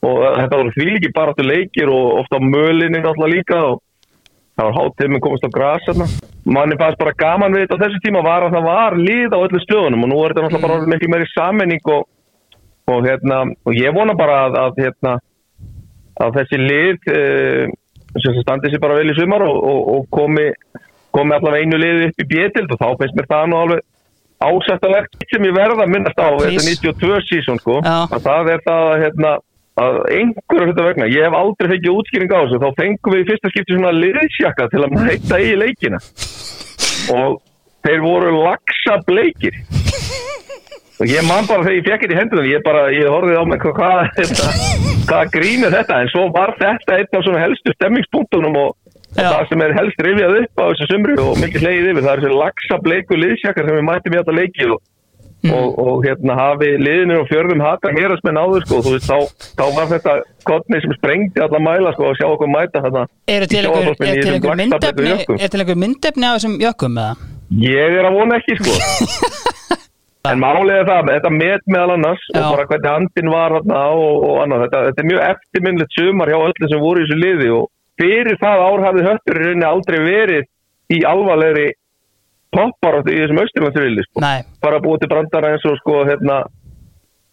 og 0.00 0.22
þetta 0.24 0.60
voru 0.60 0.74
þvílíki 0.76 1.12
bara 1.16 1.34
áttu 1.34 1.44
leikir 1.44 1.92
og 1.92 2.22
ofta 2.22 2.40
mölinni 2.40 3.02
náttúrulega 3.02 3.34
líka 3.34 3.58
og 3.68 3.82
það 4.60 4.78
var 4.78 5.10
með 5.12 5.22
komast 5.24 5.44
á 5.44 5.50
gras 5.52 5.84
hérna. 5.88 6.06
manni 6.44 6.78
fannst 6.80 7.00
bara 7.00 7.16
gaman 7.16 7.52
við 7.56 7.66
þetta 7.66 7.76
á 7.76 7.82
þessu 7.84 8.00
tíma 8.04 8.24
var 8.24 8.46
að 8.46 8.56
það 8.56 8.70
var 8.70 8.96
lið 8.96 9.36
á 9.36 9.38
öllu 9.40 9.60
stöðunum 9.64 10.06
og 10.06 10.10
nú 10.12 10.22
er 10.22 10.32
þetta 10.32 10.46
náttúrulega 10.46 10.64
bara 10.66 10.78
orðið 10.78 10.92
miklu 10.94 11.12
meiri 11.12 11.28
sammenning 11.34 11.92
og, 11.92 12.08
og 12.90 13.06
hérna 13.06 13.42
og 13.48 13.76
ég 13.76 13.94
vona 13.96 14.16
bara 14.18 14.44
að, 14.46 14.58
að 14.64 14.82
hérna 14.84 15.16
að 16.20 16.40
þessi 16.40 16.60
lið 16.60 17.10
uh, 17.14 17.64
sem 18.20 18.40
standi 18.42 18.72
sér 18.72 18.82
bara 18.82 18.98
vel 18.98 19.12
í 19.12 19.16
sumar 19.18 19.44
og, 19.46 19.56
og, 19.56 19.80
og 19.94 20.08
komi, 20.14 20.48
komi 21.14 21.36
allavega 21.36 21.64
einu 21.64 21.78
lið 21.80 22.08
upp 22.08 22.24
í 22.24 22.28
bjötild 22.32 22.74
og 22.74 22.82
þá 22.82 22.88
finnst 23.00 23.18
mér 23.18 23.30
það 23.30 23.46
nú 23.50 23.60
alveg 23.60 23.86
ásættalegt 24.40 25.28
sem 25.28 25.44
ég 25.44 25.54
verða 25.54 25.84
að 25.84 25.92
minnast 25.92 26.20
á 26.20 26.28
þetta 26.32 26.64
92 26.64 27.22
sísón 27.28 27.60
sko. 27.60 27.80
Að 27.84 28.20
það 28.24 28.52
er 28.54 28.62
það 28.64 28.86
að 28.88 29.02
hérna 29.04 29.32
að 29.80 29.98
einhverju 30.16 30.70
þetta 30.70 30.86
vegna, 30.86 31.08
ég 31.12 31.26
hef 31.26 31.36
aldrei 31.36 31.68
fengið 31.74 31.98
útskýring 32.00 32.32
á 32.32 32.38
þessu, 32.40 32.60
þá 32.60 32.80
fengum 32.80 33.14
við 33.14 33.22
í 33.22 33.28
fyrsta 33.30 33.52
skipti 33.52 33.76
svona 33.76 33.92
liðsjakka 33.96 34.66
til 34.72 34.82
að 34.84 34.96
mæta 34.96 35.40
í 35.40 35.52
leikina. 35.60 36.00
Og 37.16 37.38
þeir 37.86 38.02
voru 38.04 38.32
laxa 38.42 38.98
bleikir 39.06 39.56
og 41.00 41.08
ég 41.08 41.24
man 41.24 41.48
bara 41.48 41.64
þegar 41.64 41.78
ég 41.78 41.86
fekk 41.86 42.02
þetta 42.04 42.14
í 42.14 42.18
hendunum 42.18 42.50
ég 42.50 42.62
bara, 42.66 42.84
ég 42.92 43.08
horfið 43.08 43.40
á 43.40 43.44
mig 43.48 43.62
hvað, 43.62 43.74
hvað, 43.78 44.10
þetta, 44.18 44.48
hvað 45.08 45.32
grín 45.36 45.64
er 45.64 45.76
þetta? 45.78 46.00
En 46.02 46.12
svo 46.12 46.26
var 46.34 46.52
þetta 46.60 46.98
einn 46.98 47.16
af 47.16 47.24
svona 47.24 47.42
helstu 47.46 47.74
stemmingspunktunum 47.76 48.58
og, 48.60 48.76
og 49.16 49.24
það 49.24 49.42
sem 49.48 49.64
er 49.64 49.76
helst 49.78 50.04
rifjað 50.06 50.38
upp 50.42 50.60
á 50.60 50.64
þessu 50.68 50.88
sumri 50.92 51.18
og 51.24 51.40
mikið 51.40 51.64
hlegið 51.64 51.90
yfir, 51.94 52.04
það 52.04 52.12
er 52.12 52.24
þessi 52.24 52.40
laxa 52.44 52.80
bleiku 52.84 53.20
liðsjakkar 53.20 53.68
sem 53.68 53.78
við 53.78 53.86
mættum 53.88 54.16
í 54.16 54.20
þetta 54.20 54.34
leikið 54.36 54.74
og, 54.76 54.82
og, 55.56 55.78
og 55.86 56.04
hérna 56.04 56.36
hafi 56.36 56.68
liðinu 56.84 57.16
og 57.22 57.30
fjörðum 57.30 57.64
hata 57.64 57.94
hérast 57.96 58.26
með 58.28 58.36
náður 58.36 58.66
sko, 58.66 58.82
þú 58.84 58.92
veist, 58.98 59.08
þá, 59.08 59.48
þá 59.56 59.64
var 59.78 59.88
þetta 59.94 60.16
kotni 60.50 60.82
sem 60.84 60.92
sprengdi 60.98 61.44
alla 61.46 61.62
mæla 61.64 61.94
sko 61.96 62.10
og 62.10 62.18
sjá 62.20 62.26
okkur 62.28 62.52
mæta 62.52 62.84
þarna 62.84 63.06
er 63.24 63.48
til 63.48 63.64
einhver, 63.64 63.96
er 65.72 65.80
myndefni 65.80 66.28
á 66.28 66.36
þessum 66.36 66.60
jökkum 66.60 66.92
með 66.98 67.08
það? 67.08 67.24
Ég 67.64 67.96
er 67.98 68.06
að 68.06 68.20
vona 68.20 68.36
ekki 68.38 68.60
sko 68.60 69.48
En 70.28 70.42
er 70.44 70.84
það, 70.84 71.06
þetta 71.14 71.30
met 71.32 71.62
meðal 71.64 71.94
annars 71.94 72.24
Já. 72.28 72.40
og 72.42 72.54
bara 72.54 72.66
hvernig 72.68 72.90
andin 72.90 73.30
var 73.32 73.54
þarna 73.56 73.82
og, 73.96 74.24
og 74.28 74.40
annað, 74.42 74.64
þetta, 74.66 74.80
þetta 74.88 75.02
er 75.02 75.08
mjög 75.08 75.22
eftirminnlegt 75.30 75.96
sumar 75.96 76.32
hjá 76.32 76.38
öllum 76.38 76.70
sem 76.72 76.82
voru 76.82 77.00
í 77.00 77.06
þessu 77.06 77.20
liði 77.22 77.52
og 77.56 77.68
fyrir 78.00 78.40
það 78.40 78.64
ár 78.66 78.84
hafði 78.84 79.06
höttur 79.06 79.40
í 79.40 79.44
rauninni 79.46 79.68
aldrei 79.70 79.98
verið 80.04 80.48
í 80.90 80.98
alvarlegri 81.08 81.66
popparátt 82.52 83.08
í 83.08 83.16
þessum 83.16 83.40
austurlandsriðli 83.44 84.06
sko. 84.08 84.24
Bara 84.60 84.82
búið 84.84 85.04
til 85.04 85.10
brandara 85.14 85.54
eins 85.54 85.66
og 85.70 85.80
sko 85.80 86.02
hérna 86.08 86.42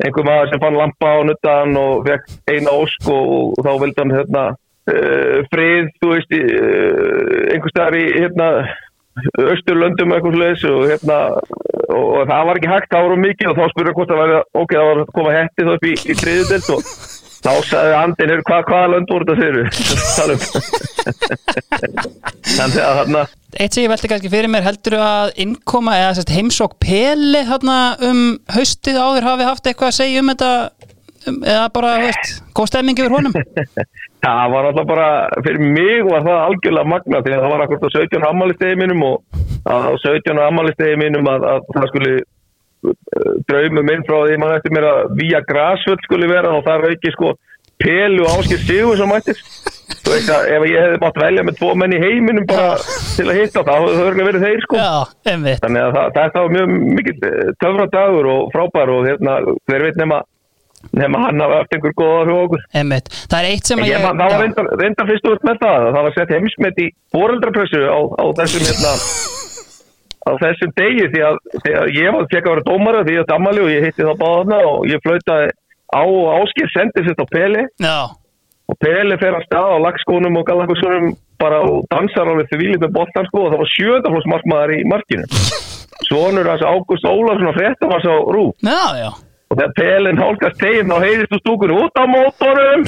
einhver 0.05 0.27
maður 0.27 0.51
sem 0.53 0.63
fann 0.63 0.77
lampa 0.77 1.11
á 1.11 1.19
nuttaðan 1.25 1.79
og 1.81 2.07
fekk 2.07 2.33
eina 2.53 2.73
ósk 2.77 3.11
og, 3.11 3.31
og 3.57 3.65
þá 3.65 3.71
vildi 3.81 4.03
hann 4.03 4.13
hérna 4.13 4.43
uh, 4.53 5.39
frið, 5.51 5.89
þú 5.99 6.11
veist 6.13 6.35
uh, 6.37 7.53
einhver 7.55 7.73
staðar 7.73 7.97
í 7.99 8.05
hérna 8.13 8.51
austurlöndum 9.47 10.13
eitthvað 10.15 10.35
slags 10.37 10.61
og 10.71 10.79
hérna 10.91 11.17
og, 11.87 11.97
og 11.97 12.21
það 12.29 12.41
var 12.49 12.55
ekki 12.59 12.71
hægt, 12.73 12.91
það 12.93 13.05
voru 13.07 13.17
mikið 13.23 13.49
og 13.51 13.57
þá 13.59 13.65
spurði 13.73 13.95
hvort 13.97 14.11
það 14.11 14.21
væri, 14.23 14.35
ok, 14.61 14.71
það 14.75 14.87
var 14.89 14.97
að 15.03 15.13
koma 15.19 15.37
hetti 15.37 15.67
þá 15.67 15.71
upp 15.77 15.85
í, 15.87 15.89
í 15.97 15.99
triðudelt 16.21 16.67
og 16.75 16.81
þá 17.37 17.51
sagði 17.69 17.93
andin, 17.97 18.29
"Heyrðu, 18.31 18.45
hvað, 18.49 18.61
hvaða 18.67 18.91
lönd 18.93 19.09
voru 19.13 19.25
þetta 19.27 19.41
fyrir 19.41 19.65
þannig 22.57 22.81
að 22.83 22.95
þarna 23.01 23.21
eitt 23.57 23.73
sem 23.73 23.83
ég 23.85 23.91
velti 23.91 24.09
kannski 24.11 24.31
fyrir 24.31 24.49
mér 24.51 24.65
heldur 24.67 24.95
að 25.01 25.27
innkoma 25.43 25.93
eða 26.01 26.15
sérst, 26.17 26.33
heimsók 26.35 26.73
Peli 26.83 27.41
þarna 27.47 27.77
um 28.09 28.19
haustið 28.53 28.97
áður 28.99 29.27
hafi 29.29 29.43
haft 29.47 29.65
eitthvað 29.69 29.91
að 29.93 29.99
segja 30.01 30.21
um 30.23 30.31
þetta 30.33 30.51
um, 31.29 31.37
eða 31.43 31.65
bara, 31.73 31.89
þú 32.01 32.05
veist, 32.09 32.25
góð 32.57 32.67
stemming 32.73 32.97
yfir 33.01 33.15
honum 33.15 33.33
Það 34.25 34.53
var 34.53 34.67
alltaf 34.67 34.87
bara, 34.89 35.09
fyrir 35.45 35.61
mig 35.61 35.99
var 36.07 36.23
það 36.25 36.39
algjörlega 36.47 36.89
magna 36.89 37.19
því 37.21 37.33
að 37.35 37.43
það 37.43 37.51
var 37.53 37.63
akkur 37.65 37.83
á 37.85 37.95
17 37.97 38.25
ammælistegi 38.29 38.79
mínum 38.81 39.03
og 39.05 39.43
á 39.69 39.93
17 40.03 40.41
ammælistegi 40.41 40.97
mínum 40.97 41.29
að, 41.29 41.45
að 41.51 41.67
það 41.75 41.89
skuli 41.91 42.13
uh, 42.17 43.35
draumum 43.51 43.85
minn 43.91 44.05
frá 44.07 44.17
því 44.23 44.39
mann 44.41 44.55
eftir 44.55 44.73
mér 44.73 44.87
að 44.89 45.13
vía 45.21 45.43
grasföld 45.51 46.01
skuli 46.07 46.31
vera 46.31 46.55
og 46.57 46.65
það 46.65 46.87
er 46.87 46.95
ekki 46.97 47.13
sko 47.13 47.35
pelu 47.77 48.25
áskil 48.33 48.57
sigur 48.63 48.97
sem 48.97 49.11
mættir. 49.11 49.41
Þú 50.01 50.13
veist 50.13 50.31
að 50.33 50.49
ef 50.55 50.65
ég 50.67 50.81
hefði 50.81 51.01
mátt 51.03 51.19
velja 51.21 51.43
með 51.45 51.57
tvo 51.59 51.73
menn 51.77 51.93
í 51.93 51.99
heiminum 52.01 52.47
bara 52.49 52.71
til 52.79 53.27
að 53.27 53.37
hitta 53.41 53.63
það, 53.67 53.85
það 53.85 54.01
örugglega 54.05 54.29
verið 54.31 54.45
þeir 54.47 54.63
sko. 54.65 54.79
Já, 54.79 54.93
þannig 55.27 55.83
að 55.83 55.93
það, 55.97 56.09
þetta 56.17 56.43
var 56.43 56.55
mjög 56.55 56.73
mikil 56.97 57.15
töfra 57.61 57.87
dagur 57.93 58.29
og 58.33 58.49
frábær 58.55 58.93
og 58.95 59.07
hérna, 59.07 59.37
hver 59.69 59.85
veit 59.85 60.01
nema 60.01 60.21
nema 60.97 61.21
hann 61.25 61.41
hafa 61.41 61.61
eftir 61.63 61.79
einhver 61.79 61.95
góða 61.97 62.59
Einmitt. 62.73 63.09
Það 63.29 63.39
er 63.39 63.49
eitt 63.51 63.69
sem 63.69 63.81
Ég, 63.81 63.91
ég 63.91 64.03
man, 64.03 64.19
það 64.19 64.29
var 64.29 64.35
já. 64.35 64.41
reyndar, 64.43 64.69
reyndar 64.81 65.09
fyrst 65.09 65.29
út 65.31 65.47
með 65.47 65.59
það 65.63 65.87
það 65.87 66.05
var 66.07 66.15
sett 66.17 66.33
heimsmet 66.35 66.81
í 66.81 66.87
foreldrapressu 67.15 67.81
á, 67.87 67.99
á 67.99 68.25
þessum 68.39 68.67
hérna, 68.67 68.93
á 70.27 70.31
þessum 70.43 70.73
degi 70.77 71.09
því 71.13 71.23
að, 71.29 71.41
því 71.65 71.75
að 71.81 71.91
ég 71.97 72.15
var 72.17 72.29
fekk 72.33 72.45
að 72.45 72.53
vera 72.53 72.67
dómara 72.69 73.03
því 73.07 73.17
að 73.21 73.29
dammali 73.33 73.65
og 73.65 73.73
ég 73.73 73.87
hitti 73.87 74.07
þá 74.07 74.13
báðna 74.21 74.61
og 74.69 74.87
ég 74.91 75.03
flautaði 75.05 75.51
á 75.87 76.03
áskil 76.37 76.71
sendi 76.73 77.05
sitt 77.07 77.21
á 77.23 77.25
Peli 77.31 77.63
Já, 77.83 77.99
og 78.67 78.81
Peli 78.83 79.19
fer 79.21 79.37
að 79.37 79.47
stað 79.47 79.75
á 79.75 79.83
lagskónum 79.87 80.39
og 80.39 80.47
galakossunum 80.47 81.13
bara 81.41 81.61
og 81.65 81.85
dansar 81.91 82.29
alveg 82.31 82.49
því 82.49 82.63
vilið 82.63 82.83
með 82.85 82.95
boltan 82.97 83.27
sko 83.29 83.45
og 83.45 83.53
það 83.53 83.61
var 83.61 83.71
sjöndaflóks 83.75 84.29
markmaður 84.31 84.73
í 84.73 84.79
markinu. 84.89 85.27
Svonur 86.07 86.45
hans 86.49 86.63
Ágúst 86.65 87.05
Ólafsson 87.09 87.49
og 87.49 87.55
fréttum 87.57 87.93
hans 87.93 88.05
á 88.05 88.15
Rú 88.33 88.45
Já, 88.61 88.81
já 89.01 89.09
og 89.47 89.59
þegar 89.59 89.75
pelin 89.77 90.21
hálkast 90.21 90.59
teginn 90.61 90.91
þá 90.91 90.97
heyrist 91.05 91.35
úr 91.35 91.43
stúkunum 91.43 91.83
út 91.85 92.01
á 92.01 92.03
mótorum. 92.09 92.83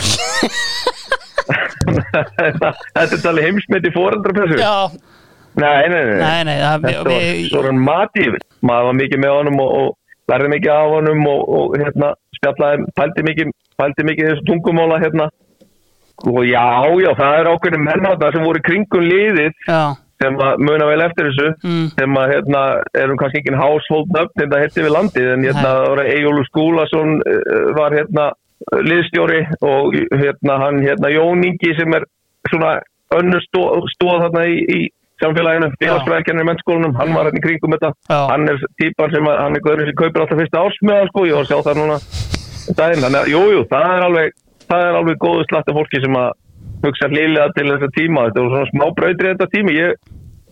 Þetta 1.49 3.05
er 3.05 3.21
talið 3.23 3.45
heimsmyndi 3.47 3.91
fóreldrapressu 3.95 4.59
Já, 4.59 4.91
nei, 5.57 5.87
nei, 5.89 6.01
nei, 6.05 6.19
nei, 6.19 6.43
nei 6.45 6.57
það, 6.61 6.83
þetta 6.83 7.05
var 7.07 7.23
svona 7.49 7.71
mati 7.87 8.27
maður 8.59 8.89
var 8.89 8.99
mikið 8.99 9.23
með 9.23 9.33
honum 9.37 9.63
og, 9.63 9.71
og 9.79 10.29
lærði 10.29 10.51
mikið 10.53 10.73
af 10.75 10.91
honum 10.93 11.23
og, 11.31 11.41
og 11.57 11.77
hérna 11.79 12.11
spjallaði, 12.37 12.85
pældi 12.99 13.25
mikið 13.29 13.53
pældi 13.79 14.05
mikið 14.09 14.29
þessu 14.33 14.45
tungumóla 14.49 14.99
hérna. 15.01 15.29
Og 16.27 16.43
já, 16.43 16.67
já, 16.99 17.09
það 17.15 17.37
er 17.37 17.49
ákveðin 17.53 17.85
menn 17.85 18.05
þarna 18.05 18.31
sem 18.35 18.43
voru 18.43 18.59
í 18.59 18.65
kringum 18.65 19.05
liðið. 19.07 19.53
Já, 19.69 19.81
sem 20.19 20.35
að 20.43 20.61
muna 20.67 20.85
vel 20.89 21.01
eftir 21.05 21.29
þessu 21.29 21.47
Mm. 21.63 21.87
sem 21.95 22.17
að 22.19 22.31
hérna 22.33 22.61
erum 23.01 23.17
kannski 23.19 23.39
ekki 23.41 23.55
household 23.59 24.11
nöfn 24.15 24.41
þetta 24.41 24.61
hetti 24.63 24.83
við 24.85 24.93
landið 24.95 25.27
en 25.33 25.45
hérna 25.47 25.71
það 25.79 26.01
Egilur 26.05 26.47
Skúlason 26.49 27.17
uh, 27.23 27.73
var 27.77 27.95
hérna 27.95 28.25
liðstjóri 28.83 29.41
og 29.63 29.95
hérna 30.19 30.57
hann 30.65 30.81
hérna 30.83 31.11
Jón 31.13 31.43
Ingi 31.47 31.73
sem 31.77 31.93
er 31.95 32.03
svona 32.49 32.79
önnur 33.15 33.41
stóð, 33.47 33.87
stóð 33.95 34.25
þarna 34.25 34.43
í, 34.51 34.57
í 34.69 34.79
samfélaginu, 35.23 35.71
félagsfræðikennir 35.81 36.45
í 36.45 36.47
mennskólanum, 36.47 36.93
hann 36.99 37.15
var 37.15 37.27
hérna 37.27 37.39
í 37.41 37.45
kringum 37.47 37.73
þetta 37.75 37.89
Já. 38.11 38.19
hann 38.29 38.45
er 38.51 38.59
típan 38.79 39.11
sem 39.15 39.25
að, 39.27 39.39
hann 39.43 39.55
er 39.57 39.63
guðurinn 39.65 39.89
sem 39.89 39.97
kaupir 39.99 40.23
alltaf 40.23 40.39
fyrsta 40.39 40.61
ársmiða 40.63 41.07
sko, 41.09 41.25
ég 41.27 41.35
var 41.39 41.47
að 41.47 41.49
sjá 41.49 41.63
það 41.65 41.79
núna 41.81 41.97
daginn, 42.77 43.03
þannig 43.03 43.19
að 43.23 43.31
jújú, 43.33 43.49
jú, 43.55 43.63
það 43.73 43.95
er 43.95 44.05
alveg 44.09 44.37
það 44.69 44.85
er 44.85 44.99
alveg 44.99 45.19
góðu 45.25 45.47
slatt 45.49 45.71
af 45.71 45.79
fólki 45.79 46.03
sem 46.03 46.19
að 46.21 46.29
hugsa 46.85 47.09
hlýlega 47.11 47.51
til 47.57 47.67
þessa 47.69 47.89
tíma. 47.97 48.25
Þetta 48.29 48.45
voru 48.45 48.55
svona 48.55 48.71
smá 48.71 48.85
brautir 48.97 49.29
þetta 49.31 49.49
tími 49.53 49.75
ég, 49.75 49.99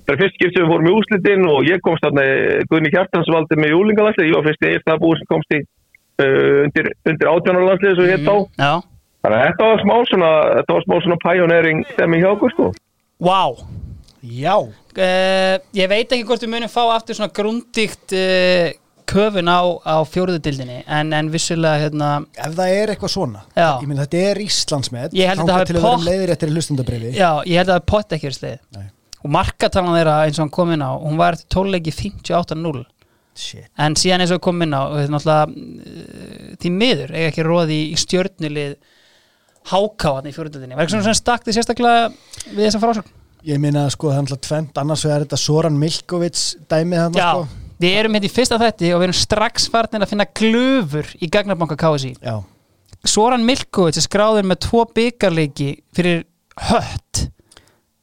það 0.03 0.13
er 0.13 0.21
fyrst 0.21 0.37
skipt 0.37 0.55
sem 0.55 0.65
við 0.65 0.71
fórum 0.73 0.89
í 0.89 0.93
úslitin 0.97 1.47
og 1.51 1.67
ég 1.67 1.81
komst 1.85 2.05
þarna, 2.05 2.27
Guðni 2.71 2.93
Hjartans 2.93 3.31
valdi 3.33 3.59
með 3.59 3.73
júlingalanslið, 3.75 4.29
ég 4.29 4.37
var 4.37 4.47
fyrst 4.47 4.63
í 4.65 4.69
eirstafbúi 4.73 5.17
sem 5.19 5.31
komst 5.31 5.57
í 5.57 5.59
uh, 5.63 6.61
undir, 6.65 6.91
undir 7.07 7.31
átjónarlanslið 7.33 7.97
svo 7.97 8.07
hétt 8.11 8.29
á, 8.31 8.35
já. 8.61 8.73
Þannig 9.25 9.41
að 9.41 9.47
þetta 9.49 9.67
var 9.67 9.81
smá 9.83 9.95
svona 10.07 10.31
þetta 10.59 10.75
var 10.77 10.85
smá 10.85 10.95
svona 11.03 11.19
pioneering 11.23 11.79
stemming 11.91 12.23
hjá 12.23 12.31
okkur 12.35 12.53
sko. 12.53 12.67
Vá. 13.27 13.41
Já, 14.27 14.55
uh, 14.57 15.55
Ég 15.77 15.89
veit 15.91 16.11
ekki 16.11 16.25
hvort 16.27 16.43
við 16.43 16.51
munum 16.51 16.71
fá 16.71 16.83
aftur 16.95 17.17
svona 17.17 17.33
grundíkt 17.35 18.15
uh, 18.17 18.69
köfun 19.07 19.47
á, 19.51 19.59
á 19.87 19.95
fjóruðudildinni 20.07 20.81
en, 20.83 21.13
en 21.15 21.31
vissulega 21.33 21.85
hérna 21.85 22.09
ef 22.35 22.57
það 22.57 22.75
er 22.81 22.93
eitthvað 22.93 23.13
svona 23.13 23.45
Já. 23.53 23.69
Ég 23.81 23.87
minn 23.87 24.01
þetta 24.01 24.21
er 24.31 24.41
Íslandsmet 24.43 25.15
Ég 25.17 25.31
held 25.31 25.41
að 25.41 25.51
þangað 25.51 25.53
þetta 25.53 25.57
hafi 25.57 25.71
til 25.71 25.79
að 25.79 25.87
vera 25.87 26.11
leiðir 26.11 26.33
eftir 26.35 26.53
hlustandabrifi 26.53 27.13
Já, 27.15 27.31
ég 27.47 27.61
held 27.61 27.67
að 27.67 27.73
það 27.73 27.81
er 27.81 27.89
pott 27.93 28.17
ekki 28.17 28.31
verið 28.31 28.85
og 29.17 29.33
markatalan 29.33 29.97
þeirra 29.97 30.17
eins 30.27 30.37
og 30.37 30.45
hann 30.45 30.53
kom 30.53 30.71
inn 30.75 30.85
á 30.85 30.91
hún 30.93 31.17
var 31.19 31.37
eftir 31.37 31.49
tónleiki 31.57 31.93
58-0 31.95 32.85
Shit. 33.37 33.67
En 33.77 33.93
síðan 33.97 34.23
eins 34.23 34.33
og 34.33 34.41
kom 34.41 34.61
inn 34.65 34.73
á 34.73 34.81
er 34.97 35.11
uh, 35.13 35.43
því 36.57 36.71
miður 36.73 37.13
eiga 37.13 37.29
ekki 37.29 37.45
róði 37.45 37.77
í 37.91 37.97
stjörnulið 38.01 38.77
hákáðan 39.69 40.29
í 40.29 40.33
fjóruðudildinni 40.33 40.77
var 40.77 40.87
ekki 40.87 40.95
svona 40.95 41.17
stakti 41.17 41.53
sérstaklega 41.53 42.07
við 42.49 42.63
þessa 42.63 42.81
frásögn? 42.81 43.13
Ég 43.47 43.61
minna 43.61 43.85
sko 43.93 44.09
það 44.09 44.17
er 44.17 44.23
alltaf 44.25 44.43
tvent 44.47 44.81
annars 44.81 45.05
vegar 45.05 45.25
þetta 45.25 45.39
Soran 45.39 45.77
Milkovic 45.79 46.41
dæmið 46.71 47.03
hann 47.03 47.17
sko. 47.19 47.66
Við 47.81 47.97
erum 48.01 48.17
hérna 48.17 48.29
í 48.29 48.33
fyrsta 48.33 48.59
þætti 48.61 48.91
og 48.93 49.01
við 49.01 49.07
erum 49.09 49.17
strax 49.21 49.67
farnir 49.73 50.05
að 50.05 50.13
finna 50.13 50.27
glöfur 50.39 51.11
í 51.21 51.29
Gagnarbanka 51.33 51.77
KSI 51.79 52.13
Já, 52.21 52.37
Soran 53.07 53.45
Milkovic 53.47 53.99
er 53.99 54.05
skráður 54.07 54.47
með 54.49 54.63
tvo 54.67 54.85
byggarleiki 54.97 55.69
fyrir 55.95 56.23
hött 56.69 57.27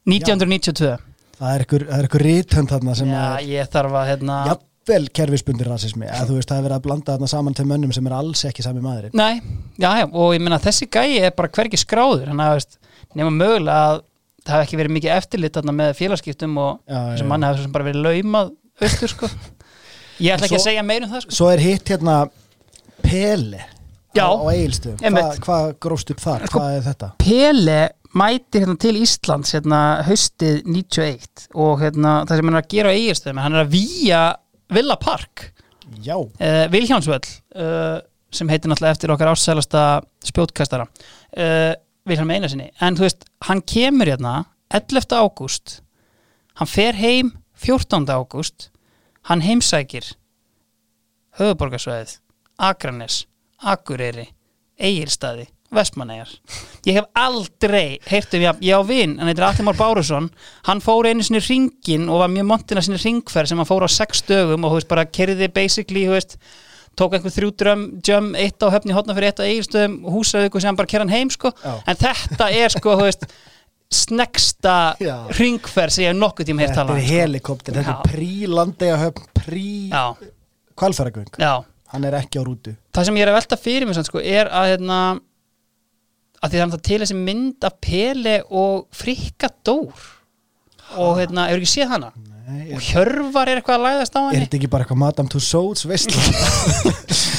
1992 0.05 0.93
það 1.35 1.51
er 1.51 1.65
ykkur, 1.65 1.85
það 1.89 1.99
er 1.99 2.07
ykkur 2.09 2.25
rithönd 2.29 2.71
þarna 2.71 2.95
sem 2.97 3.11
Já, 3.11 3.21
er 3.39 3.51
ég 3.51 3.69
þarf 3.73 3.99
að 3.99 4.09
hérna 4.13 4.39
jafnvel 4.85 5.07
kerfisbundir 5.17 5.65
rasismi. 5.71 6.05
Eða 6.05 6.27
þú 6.29 6.35
veist 6.37 6.51
það 6.51 6.59
er 6.59 6.65
verið 6.67 6.75
að 6.77 6.83
blanda 6.85 7.13
þarna 7.15 7.29
saman 7.31 7.55
til 7.57 7.63
mönnum 7.65 7.93
sem 7.95 8.05
er 8.05 8.13
alls 8.13 8.43
ekki 8.45 8.61
sami 8.61 8.83
maðurinn. 8.83 9.15
Nei, 9.17 9.39
já, 9.81 9.87
já, 9.97 10.05
og 10.05 10.35
ég 10.35 10.43
meina 10.45 10.59
þessi 10.61 10.85
gæi 10.93 11.15
er 11.25 11.33
bara 11.33 11.49
hvergi 11.57 11.79
skráður. 11.81 12.29
Hann 12.29 12.43
að 12.45 12.51
veist, 12.59 12.77
nema 13.17 13.31
mögulega 13.33 13.79
að 13.95 14.03
það 14.45 14.59
hef 14.59 14.67
ekki 14.67 14.79
verið 14.83 14.95
mikið 14.99 15.15
eftirlit 15.15 15.57
þarna 15.57 15.75
með 15.79 15.91
félagskiptum 15.97 16.59
og 16.61 16.71
Já, 16.85 16.99
já, 16.99 17.17
já. 17.17 17.25
manni 17.31 17.49
hefur 17.49 17.73
bara 17.73 17.87
verið 17.89 18.05
laumað 18.05 18.53
austur 18.85 19.13
sko 19.15 19.31
Ég 20.19 20.31
ætla 20.35 20.45
ekki 20.47 20.55
Svo- 20.55 20.61
að 20.63 20.67
segja 20.69 20.83
meir 20.87 21.03
um 21.05 21.11
það 21.11 21.25
sko 21.25 21.35
Svo 21.39 21.49
er 21.51 21.59
hitt 21.63 21.91
hérna 21.91 22.17
Pele 23.03 23.61
Já. 24.15 24.25
á, 24.25 24.31
á 24.31 24.47
Egilstöðum 24.53 25.03
Einmitt. 25.03 25.39
Hva, 25.43 25.45
Hvað 25.45 25.73
gróst 25.83 26.11
upp 26.13 26.21
þar? 26.23 26.45
Sko- 26.47 26.59
Hvað 26.61 26.77
er 26.77 26.85
þetta? 26.85 27.09
Pele 27.19 27.79
mæti 28.15 28.61
hérna 28.63 28.77
til 28.79 28.95
Íslands 29.01 29.51
hérna 29.57 29.79
haustið 30.07 30.61
91 30.65 31.47
og 31.53 31.81
hérna 31.83 32.13
það 32.29 32.39
sem 32.39 32.47
hann 32.47 32.55
er 32.55 32.61
að 32.63 32.69
gera 32.71 32.91
á 32.91 32.95
eigirstöðum 32.95 33.41
hann 33.43 33.57
er 33.59 33.65
að 33.65 33.73
víja 33.75 34.21
Villa 34.71 34.95
Park 35.01 35.49
Já, 36.01 36.15
uh, 36.17 36.65
Vilhjámsvöll 36.73 37.21
uh, 37.59 37.99
sem 38.33 38.49
heitir 38.49 38.71
náttúrulega 38.71 38.95
eftir 38.95 39.11
okkar 39.13 39.29
ásælasta 39.35 39.83
spjótkastara 40.25 40.87
uh, 40.87 41.73
Vilhelm 42.07 42.31
Einarsinni 42.31 42.71
en 42.81 42.95
þú 42.97 43.05
veist, 43.05 43.27
hann 43.49 43.61
kemur 43.61 44.09
hérna 44.09 44.45
11. 44.73 45.11
ágúst 45.19 45.81
hann 46.55 46.67
fer 46.71 46.93
heim 46.97 47.33
14. 47.61 48.07
ágúst 48.15 48.69
hann 49.29 49.43
heimsækir 49.45 50.13
höfuborgarsvæðið 51.39 52.19
Akranes, 52.61 53.25
Akureyri 53.59 54.29
Egilstaði, 54.79 55.47
Vestmannegar 55.75 56.29
ég 56.85 56.99
hef 56.99 57.07
aldrei 57.17 57.97
heyrt 58.07 58.35
um, 58.37 58.43
ég, 58.45 58.61
ég 58.67 58.77
á 58.77 58.81
vin, 58.85 59.15
hann 59.19 59.31
heitir 59.31 59.47
Atli 59.47 59.65
Már 59.65 59.77
Bárusson. 59.79 60.29
Hann 60.67 60.83
fór 60.83 61.09
einu 61.09 61.25
sinni 61.25 61.41
ringin 61.43 62.05
og 62.11 62.21
var 62.21 62.31
mjög 62.31 62.47
montin 62.51 62.79
að 62.79 62.87
sinni 62.89 63.01
ringferð 63.01 63.51
sem 63.51 63.61
hann 63.61 63.69
fór 63.69 63.87
á 63.87 63.89
sex 63.91 64.21
dögum 64.27 64.67
og 64.67 64.75
þú 64.75 64.79
veist 64.79 64.91
bara 64.91 65.07
kerði 65.09 65.49
basically, 65.55 66.05
þú 66.05 66.15
veist 66.15 66.37
tók 66.95 67.17
einhver 67.17 67.33
þrjú 67.33 67.49
dröm, 67.59 67.81
jöm, 68.05 68.29
eitt 68.39 68.61
á 68.63 68.71
höfni 68.71 68.95
hotna 68.95 69.15
fyrir 69.17 69.33
eitt 69.33 69.41
á 69.43 69.47
eigilstöðum, 69.47 69.97
húsavíku 70.13 70.61
sem 70.61 70.71
hann 70.71 70.79
bara 70.79 70.91
kerði 70.91 71.07
hann 71.07 71.15
heim 71.17 71.33
sko, 71.33 71.51
Já. 71.59 71.73
en 71.83 71.99
þetta 71.99 72.47
er 72.55 72.71
sko, 72.77 72.95
þú 72.95 73.09
veist 73.09 73.25
snegsta 73.93 74.95
ringferð 75.37 75.93
sem 75.93 76.05
ég 76.05 76.11
hef 76.11 76.17
nokkuð 76.19 76.49
tíma 76.49 76.63
heyrt 76.65 76.73
þetta 76.73 76.81
tala 76.85 76.95
er 76.95 77.01
um, 77.01 77.05
sko. 77.05 77.19
helikopter 77.19 77.77
Þetta 77.77 77.95
er 77.95 78.09
prí 78.09 78.33
landegahöfn 78.49 79.31
Prí 79.45 79.71
kvalfæragöng 80.75 81.31
Hann 81.93 82.07
er 82.09 82.17
ekki 82.17 82.41
á 82.41 82.43
rútu. 82.43 82.73
Það 82.95 83.07
sem 83.07 83.17
ég 83.19 83.23
er 83.23 83.31
að 83.31 83.37
velta 83.37 83.57
fyrir 83.61 83.87
mig 83.87 83.95
sko, 83.95 84.19
er 84.19 84.49
að 84.49 84.71
hérna, 84.73 84.99
að 86.41 86.51
því 86.51 86.59
það 86.59 86.75
er 86.77 86.83
til 86.89 86.99
þessi 87.03 87.17
mynd 87.19 87.67
af 87.69 87.75
Pele 87.85 88.33
og 88.49 88.87
Frikka 88.95 89.51
Dór. 89.63 90.07
Og 91.01 91.21
hérna, 91.21 91.47
hefur 91.49 91.63
ekki 91.63 91.71
séð 91.71 91.93
hana? 91.93 92.11
Nei, 92.45 92.65
og 92.67 92.75
er, 92.77 92.83
Hjörvar 92.89 93.49
er 93.49 93.61
eitthvað 93.61 93.79
að 93.79 93.85
læðast 93.87 94.17
á 94.17 94.21
er 94.21 94.27
henni? 94.27 94.45
þetta 94.45 94.59
ekki 94.59 94.71
bara 94.73 94.85
eitthvað 94.85 95.01
Madame 95.01 95.31
Tussauds 95.33 95.87
veist 95.89 96.13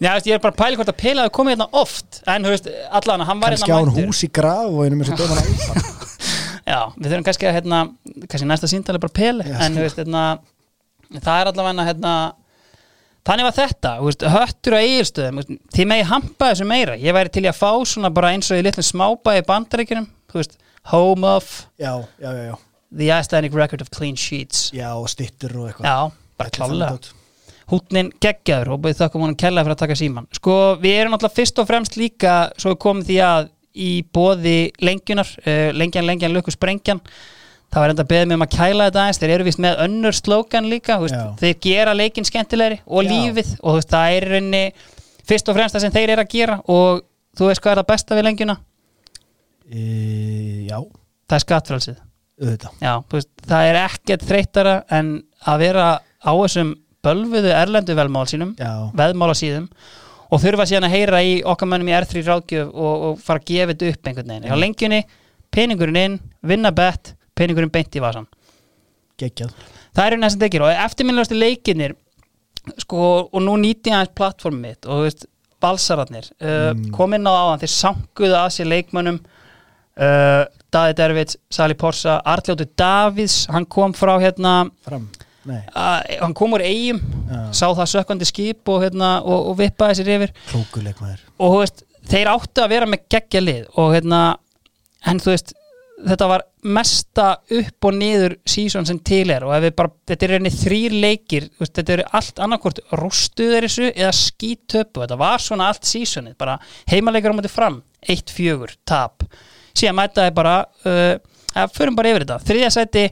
Já, 0.00 0.14
veist, 0.16 0.28
ég 0.30 0.36
er 0.38 0.40
bara 0.40 0.54
að 0.54 0.60
pæla 0.62 0.78
hvort 0.80 0.90
að 0.90 0.96
Pele 1.02 1.24
hafi 1.26 1.32
komið 1.36 1.54
hérna 1.54 1.66
oft. 1.76 2.22
En 2.24 2.46
þú 2.46 2.52
veist, 2.54 2.68
allan, 3.00 3.24
hann 3.28 3.40
var 3.42 3.52
Kannski 3.52 3.68
á 3.68 3.76
hérna 3.76 3.92
hann 3.92 4.06
hús 4.08 4.22
í 4.24 4.30
graf 4.32 4.70
og 4.70 4.86
einum 4.86 5.02
eins 5.04 5.10
og 5.12 5.20
dóman 5.20 5.40
alfa 5.42 5.82
Já, 6.70 6.78
við 6.96 7.08
þurfum 7.10 7.26
kannski 7.26 7.48
að 7.50 7.56
hérna, 7.58 7.80
kannski 8.24 8.48
næsta 8.48 8.70
síntal 8.70 8.96
er 8.96 9.02
bara 9.02 9.16
Pele. 9.18 9.44
Já, 9.44 9.58
en 9.66 9.76
þú 9.76 9.84
veist, 9.84 10.00
hérna, 10.00 10.24
það 11.18 11.42
er 11.42 11.50
allavega 11.50 11.86
hérna, 11.90 12.14
þannig 13.28 13.48
var 13.50 13.56
þetta. 13.58 13.94
Veist, 14.06 14.26
höttur 14.36 14.78
á 14.78 14.80
eigilstöðum 14.80 15.42
veist, 15.42 15.54
þið 15.76 15.90
megi 15.92 16.08
hampa 16.14 16.50
þessu 16.54 16.70
meira, 16.72 16.96
ég 17.00 17.16
væri 17.16 17.34
til 17.36 17.44
í 17.44 17.52
að 17.52 17.60
fá 17.60 17.70
svona 17.92 18.12
bara 18.14 18.32
eins 18.32 18.48
og 18.54 18.60
í 18.60 18.64
litlum 18.64 18.88
smábæði 18.88 19.46
bandaríkjunum, 19.52 20.10
þú 20.32 20.40
veist, 20.40 20.58
home 20.94 21.36
of 21.36 21.52
Já, 21.76 21.92
já, 22.16 22.30
já, 22.32 22.42
já. 22.52 22.58
The 22.90 23.12
Icelandic 23.20 23.54
record 23.54 23.84
of 23.84 23.92
clean 23.94 24.16
sheets. 24.16 24.70
Já, 24.74 24.94
og 24.96 25.10
stittur 25.12 25.52
og 25.60 25.68
eitthvað. 25.70 25.86
Já, 25.86 26.30
bara 26.40 26.54
klálega. 26.56 27.18
Hútnin 27.70 28.12
geggjaður 28.22 28.74
og 28.74 28.84
búið 28.84 29.00
þakka 29.00 29.22
hún 29.22 29.36
kella 29.38 29.64
fyrir 29.64 29.76
að 29.76 29.82
taka 29.84 29.98
síman 29.98 30.28
sko 30.34 30.56
við 30.82 31.00
erum 31.00 31.14
náttúrulega 31.14 31.38
fyrst 31.38 31.60
og 31.62 31.68
fremst 31.70 31.98
líka 32.00 32.36
svo 32.60 32.76
komum 32.80 33.04
því 33.06 33.18
að 33.24 33.50
í 33.70 33.90
bóði 34.10 34.72
lengjunar, 34.82 35.28
uh, 35.44 35.68
lengjan, 35.76 36.08
lengjan, 36.08 36.34
löku 36.34 36.52
sprengjan 36.54 37.00
það 37.70 37.84
var 37.84 37.92
enda 37.92 38.06
beðið 38.10 38.30
með 38.30 38.38
um 38.38 38.44
að 38.46 38.54
kæla 38.56 38.86
þetta 38.88 39.02
aðeins, 39.04 39.20
þeir 39.22 39.32
eru 39.36 39.46
vist 39.46 39.60
með 39.62 39.82
önnur 39.84 40.16
slókan 40.16 40.66
líka, 40.70 40.96
veist, 41.02 41.14
Já. 41.14 41.36
þeir 41.38 41.54
gera 41.66 41.94
leikin 41.94 42.26
skemmtilegri 42.26 42.80
og 42.86 43.06
Já. 43.06 43.10
lífið 43.12 43.52
og 43.60 43.68
þú 43.68 43.76
veist, 43.78 43.92
það 43.94 44.16
er 44.16 44.26
í 44.26 44.32
rauninni 44.32 44.62
fyrst 45.30 45.50
og 45.50 45.58
fremst 45.58 45.76
það 45.76 45.84
sem 45.86 45.94
þeir 45.94 46.14
eru 46.16 46.24
að 46.24 46.34
gera 46.34 46.58
og 46.66 47.04
þú 47.38 47.50
veist 47.50 47.62
hvað 47.62 47.76
er 47.76 47.82
það 47.82 47.90
besta 47.92 48.18
við 48.18 48.26
lengjuna? 48.26 48.56
E, 49.70 49.82
Já, 50.66 50.78
það 51.30 51.38
er 51.38 51.44
skattfrælsið 51.46 52.06
Já, 52.80 52.94
veist, 53.12 53.30
það 53.46 53.70
er 53.70 53.80
ekkert 53.84 54.26
þreytara 54.26 54.76
en 54.96 55.18
að 55.46 55.62
vera 55.68 55.88
á 56.00 56.32
þessum 56.32 56.74
bölfuðu 57.04 57.52
erlendu 57.54 57.96
velmál 57.96 58.26
sínum 58.28 58.52
veðmála 58.96 59.36
síðum 59.38 59.68
og 60.30 60.42
þurfa 60.42 60.66
síðan 60.68 60.86
að 60.86 60.94
heyra 60.94 61.22
í 61.26 61.32
okkar 61.48 61.70
mönnum 61.70 61.90
í 61.90 61.94
R3 61.96 62.22
ráðgjöf 62.26 62.68
og, 62.70 63.06
og 63.08 63.22
fara 63.24 63.42
að 63.42 63.48
gefa 63.50 63.72
þetta 63.72 63.88
upp 63.90 64.10
einhvern 64.10 64.30
veginn. 64.30 64.46
Hjá 64.46 64.60
lengjunni, 64.60 65.00
peningurinn 65.50 65.98
inn, 65.98 66.20
vinna 66.46 66.70
bett, 66.74 67.14
peningurinn 67.38 67.72
beint 67.74 67.96
í 67.98 68.02
vasan. 68.04 68.28
geggjað. 69.20 69.56
Það 69.96 70.06
er 70.06 70.16
einn 70.16 70.30
sem 70.30 70.40
tekir 70.40 70.62
og 70.64 70.70
eftirminnilegastu 70.70 71.36
leikinir 71.36 71.96
sko, 72.78 73.08
og 73.26 73.42
nú 73.42 73.56
nýti 73.58 73.90
ég 73.90 73.96
aðeins 73.96 74.14
plattformið 74.16 74.62
mitt 74.62 74.86
og 74.86 75.00
þú 75.00 75.08
veist, 75.08 75.26
balsararnir 75.60 76.30
uh, 76.40 76.70
kom 76.94 77.16
inn 77.16 77.26
á 77.28 77.32
áðan, 77.32 77.60
þeir 77.60 77.72
sankuðu 77.74 78.36
að 78.38 78.52
sér 78.54 78.70
leikmönnum 78.70 79.18
uh, 79.20 80.44
Daði 80.72 80.94
Dervits, 80.96 81.36
Sali 81.52 81.76
Porsa 81.76 82.20
Arljótu 82.24 82.64
Davids, 82.78 83.42
hann 83.52 83.66
kom 83.68 83.92
frá 83.96 84.14
hérna 84.22 84.54
Fram 84.86 85.10
Uh, 85.48 86.00
hann 86.20 86.34
kom 86.36 86.52
úr 86.52 86.64
eigum 86.66 87.00
sá 87.56 87.70
það 87.70 87.86
sökkandi 87.94 88.26
skip 88.28 88.68
og, 88.68 88.82
hérna, 88.84 89.14
og, 89.24 89.52
og 89.52 89.56
vippaði 89.60 90.00
sér 90.00 90.12
yfir. 90.16 90.34
Klókuleik 90.50 91.00
og 91.40 91.56
veist, 91.62 91.84
þeir 92.10 92.32
áttu 92.34 92.64
að 92.64 92.74
vera 92.74 92.88
með 92.90 93.06
geggja 93.14 93.42
lið 93.44 93.80
og 93.80 93.94
hérna 93.94 94.20
en 95.08 95.20
þú 95.22 95.32
veist, 95.32 95.54
þetta 96.00 96.28
var 96.28 96.44
mesta 96.76 97.26
upp 97.56 97.88
og 97.88 97.96
niður 97.96 98.36
sísón 98.48 98.88
sem 98.88 98.98
til 99.04 99.30
er 99.32 99.44
og 99.46 99.66
bara, 99.76 99.92
þetta 100.08 100.26
er 100.26 100.34
reyni 100.36 100.52
þrýr 100.52 100.96
leikir, 101.04 101.48
veist, 101.60 101.74
þetta 101.78 101.96
eru 101.96 102.06
allt 102.18 102.42
annarkvort 102.44 102.82
rústuður 103.00 103.66
þessu 103.66 103.88
eða 103.90 104.12
skítöpu 104.16 105.04
þetta 105.04 105.20
var 105.20 105.44
svona 105.44 105.70
allt 105.72 105.88
sísónið, 105.88 106.36
bara 106.40 106.58
heimaleikar 106.92 107.32
á 107.32 107.38
móti 107.38 107.52
fram, 107.52 107.80
1-4 108.04 108.76
tap, 108.88 109.24
síðan 109.72 109.98
mætaði 110.00 110.36
bara 110.36 110.56
uh, 110.84 111.14
að 111.56 111.76
förum 111.76 111.96
bara 111.98 112.12
yfir 112.12 112.26
þetta, 112.26 112.40
þriðja 112.48 112.72
sæti 112.76 113.06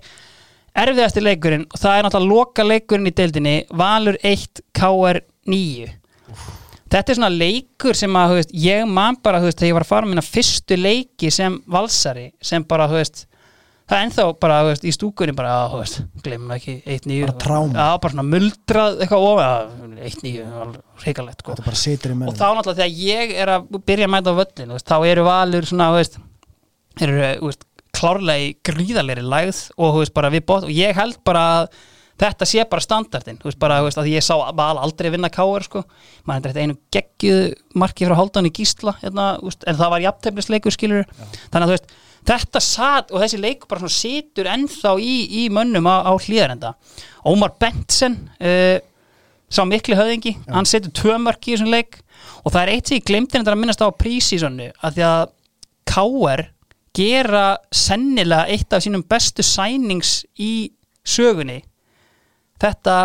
erfiðasti 0.84 1.24
leikurinn 1.24 1.66
og 1.68 1.80
það 1.80 1.96
er 1.96 2.06
náttúrulega 2.06 2.34
loka 2.34 2.66
leikurinn 2.66 3.10
í 3.10 3.16
deildinni 3.18 3.56
Valur 3.78 4.18
1, 4.26 4.62
KR 4.76 5.22
9 5.48 5.98
þetta 6.92 7.12
er 7.12 7.18
svona 7.18 7.32
leikur 7.32 7.96
sem 7.98 8.18
að, 8.18 8.36
veist, 8.38 8.54
ég 8.56 8.84
man 8.88 9.18
bara, 9.24 9.40
veist, 9.44 9.58
þegar 9.60 9.72
ég 9.72 9.78
var 9.78 9.86
að 9.86 9.90
fara 9.92 10.08
minna 10.10 10.24
fyrstu 10.24 10.78
leiki 10.78 11.32
sem 11.34 11.58
valsari, 11.70 12.30
sem 12.44 12.64
bara, 12.68 12.88
veist, 12.90 13.26
það 13.88 13.98
er 13.98 14.06
ennþá 14.06 14.26
bara, 14.40 14.58
í 14.72 14.94
stúkunni 14.94 15.34
bara, 15.36 15.58
glemum 16.24 16.54
ekki 16.56 16.78
1-9. 16.84 17.20
Bara 17.26 17.36
bara 18.00 18.14
svona 18.14 18.26
muldrað 18.28 19.02
eitthvað 19.04 19.28
ofan, 19.28 19.98
1-9, 20.08 20.80
reikalegt, 21.04 21.44
sko. 21.44 21.58
Og 21.58 22.36
þá 22.38 22.46
náttúrulega 22.46 22.80
þegar 22.80 22.98
ég 23.04 23.36
er 23.44 23.54
að 23.56 23.68
byrja 23.78 24.08
að 24.08 24.14
mæta 24.16 24.34
á 24.36 24.38
völlin, 24.40 24.76
þá 24.80 24.96
eru 25.12 25.28
valur 25.28 25.68
svona, 25.68 25.90
eru, 27.04 27.20
klárlega 27.96 28.48
í 28.48 28.56
gríðalegri 28.66 29.24
lægð 29.24 29.62
og, 29.76 29.86
þú 29.94 30.02
veist, 30.02 30.16
bara 30.16 30.32
við 30.34 30.44
bótt, 30.48 30.66
og 30.68 30.74
ég 30.74 30.98
held 30.98 31.20
bara 31.26 31.44
að 31.52 31.70
þetta 32.18 32.48
sé 32.50 32.64
bara 32.66 32.82
standardin, 32.82 33.38
þú 33.38 33.50
veist, 33.50 33.60
bara, 33.62 33.78
þú 33.78 33.88
veist, 33.88 34.00
að 34.02 34.10
ég 34.10 34.26
sá 34.26 34.34
val 34.58 34.74
aldrei 34.82 35.12
vinna 35.14 35.30
káur, 35.30 35.62
sko. 35.62 35.84
Maður 36.26 36.38
hendur 36.38 36.52
þetta 36.54 36.64
einu 36.66 36.78
geggjuð 36.96 37.44
marki 37.78 38.08
frá 38.08 38.16
Háldan 38.18 38.48
í 38.50 38.54
Gísla, 38.56 38.96
hérna, 39.04 39.30
veist, 39.44 39.62
en 39.70 39.78
það 39.78 39.94
var 39.94 40.04
jafntefnisleikur, 40.08 40.74
skilur, 40.74 41.08
þannig 41.52 41.62
að, 41.62 41.68
þú 41.68 41.76
veist 41.76 41.96
þetta 42.28 42.62
satt, 42.62 43.12
og 43.12 43.22
þessi 43.22 43.40
leikur 43.40 43.70
bara 43.70 43.84
svona 43.84 43.94
situr 43.94 44.50
ennþá 44.50 44.94
í, 45.00 45.14
í 45.42 45.46
mönnum 45.54 45.88
á, 45.88 46.04
á 46.04 46.12
hlýðarenda 46.18 46.74
Ómar 47.28 47.54
Bentsen 47.60 48.18
uh, 48.40 48.76
sá 49.48 49.62
mikli 49.68 49.96
höfðingi 49.98 50.34
hann 50.48 50.68
setur 50.68 50.92
tvö 50.96 51.16
mörk 51.22 51.48
í 51.48 51.54
þessum 51.54 51.72
leik 51.72 52.00
og 52.44 52.52
það 52.52 52.62
er 52.62 52.72
eitt 52.74 52.90
sem 52.90 53.00
ég 53.00 53.08
glemdi 53.08 53.36
þetta 53.36 53.54
að 53.54 53.60
minnast 53.62 53.84
á 53.84 53.88
prísísonu 54.02 54.70
að 54.84 54.98
því 54.98 55.06
að 55.08 55.34
KR 55.88 56.44
gera 56.98 57.46
sennilega 57.74 58.48
eitt 58.50 58.74
af 58.74 58.82
sínum 58.84 59.04
bestu 59.08 59.44
sænings 59.46 60.20
í 60.38 60.70
sögunni 61.06 61.60
þetta 62.60 62.98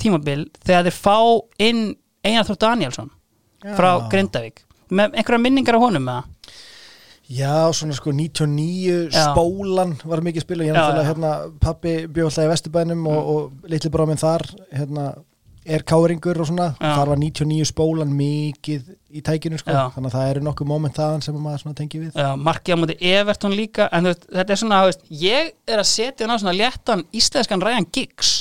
tímabil 0.00 0.46
þegar 0.64 0.88
þeir 0.88 0.96
fá 0.96 1.16
inn 1.66 1.86
Einar 2.24 2.46
Þór 2.48 2.58
Danielsson 2.60 3.08
frá 3.76 3.90
Já. 3.96 4.08
Grindavík. 4.12 4.62
Með 4.90 5.16
einhverja 5.20 5.42
minningar 5.42 5.76
á 5.76 5.80
honum 5.82 6.06
með 6.06 6.20
það 6.20 6.36
Já, 7.30 7.70
svona 7.78 7.94
sko 7.94 8.10
99 8.10 9.12
Já. 9.14 9.20
spólan 9.30 9.92
var 10.02 10.22
mikið 10.26 10.42
spil 10.42 10.62
og 10.62 10.66
ég 10.66 10.72
Já, 10.72 10.78
náttúrulega 10.80 11.10
hérna 11.12 11.32
pappi 11.62 11.92
bjóð 12.10 12.26
alltaf 12.26 12.46
í 12.46 12.50
Vesturbænum 12.50 13.04
og, 13.06 13.28
og 13.34 13.70
litli 13.70 13.90
bróðum 13.94 14.10
minn 14.14 14.22
þar 14.22 14.46
hérna 14.74 15.04
er 15.64 15.82
káringur 15.84 16.40
og 16.40 16.48
svona. 16.48 16.70
Já. 16.80 16.94
þar 16.96 17.10
var 17.12 17.20
99 17.20 17.68
spólan 17.68 18.12
mikið 18.16 18.88
í 19.10 19.22
tækinu 19.26 19.58
sko, 19.58 19.74
Já. 19.74 19.90
þannig 19.94 20.10
að 20.10 20.14
það 20.16 20.30
eru 20.32 20.42
nokkuð 20.46 20.68
moment 20.70 20.96
þaðan 20.96 21.24
sem 21.24 21.38
maður 21.42 21.76
tengi 21.80 22.00
við. 22.00 22.18
Markið 22.40 22.74
á 22.74 22.80
móti 22.80 22.96
Everton 23.10 23.56
líka 23.58 23.88
en 23.92 24.08
veist, 24.08 24.24
þetta 24.30 24.54
er 24.54 24.60
svona, 24.62 24.80
veist, 24.86 25.04
ég 25.10 25.52
er 25.66 25.82
að 25.82 25.88
setja 25.90 26.26
hann 26.26 26.34
á 26.34 26.40
svona 26.40 26.56
léttan 26.56 27.04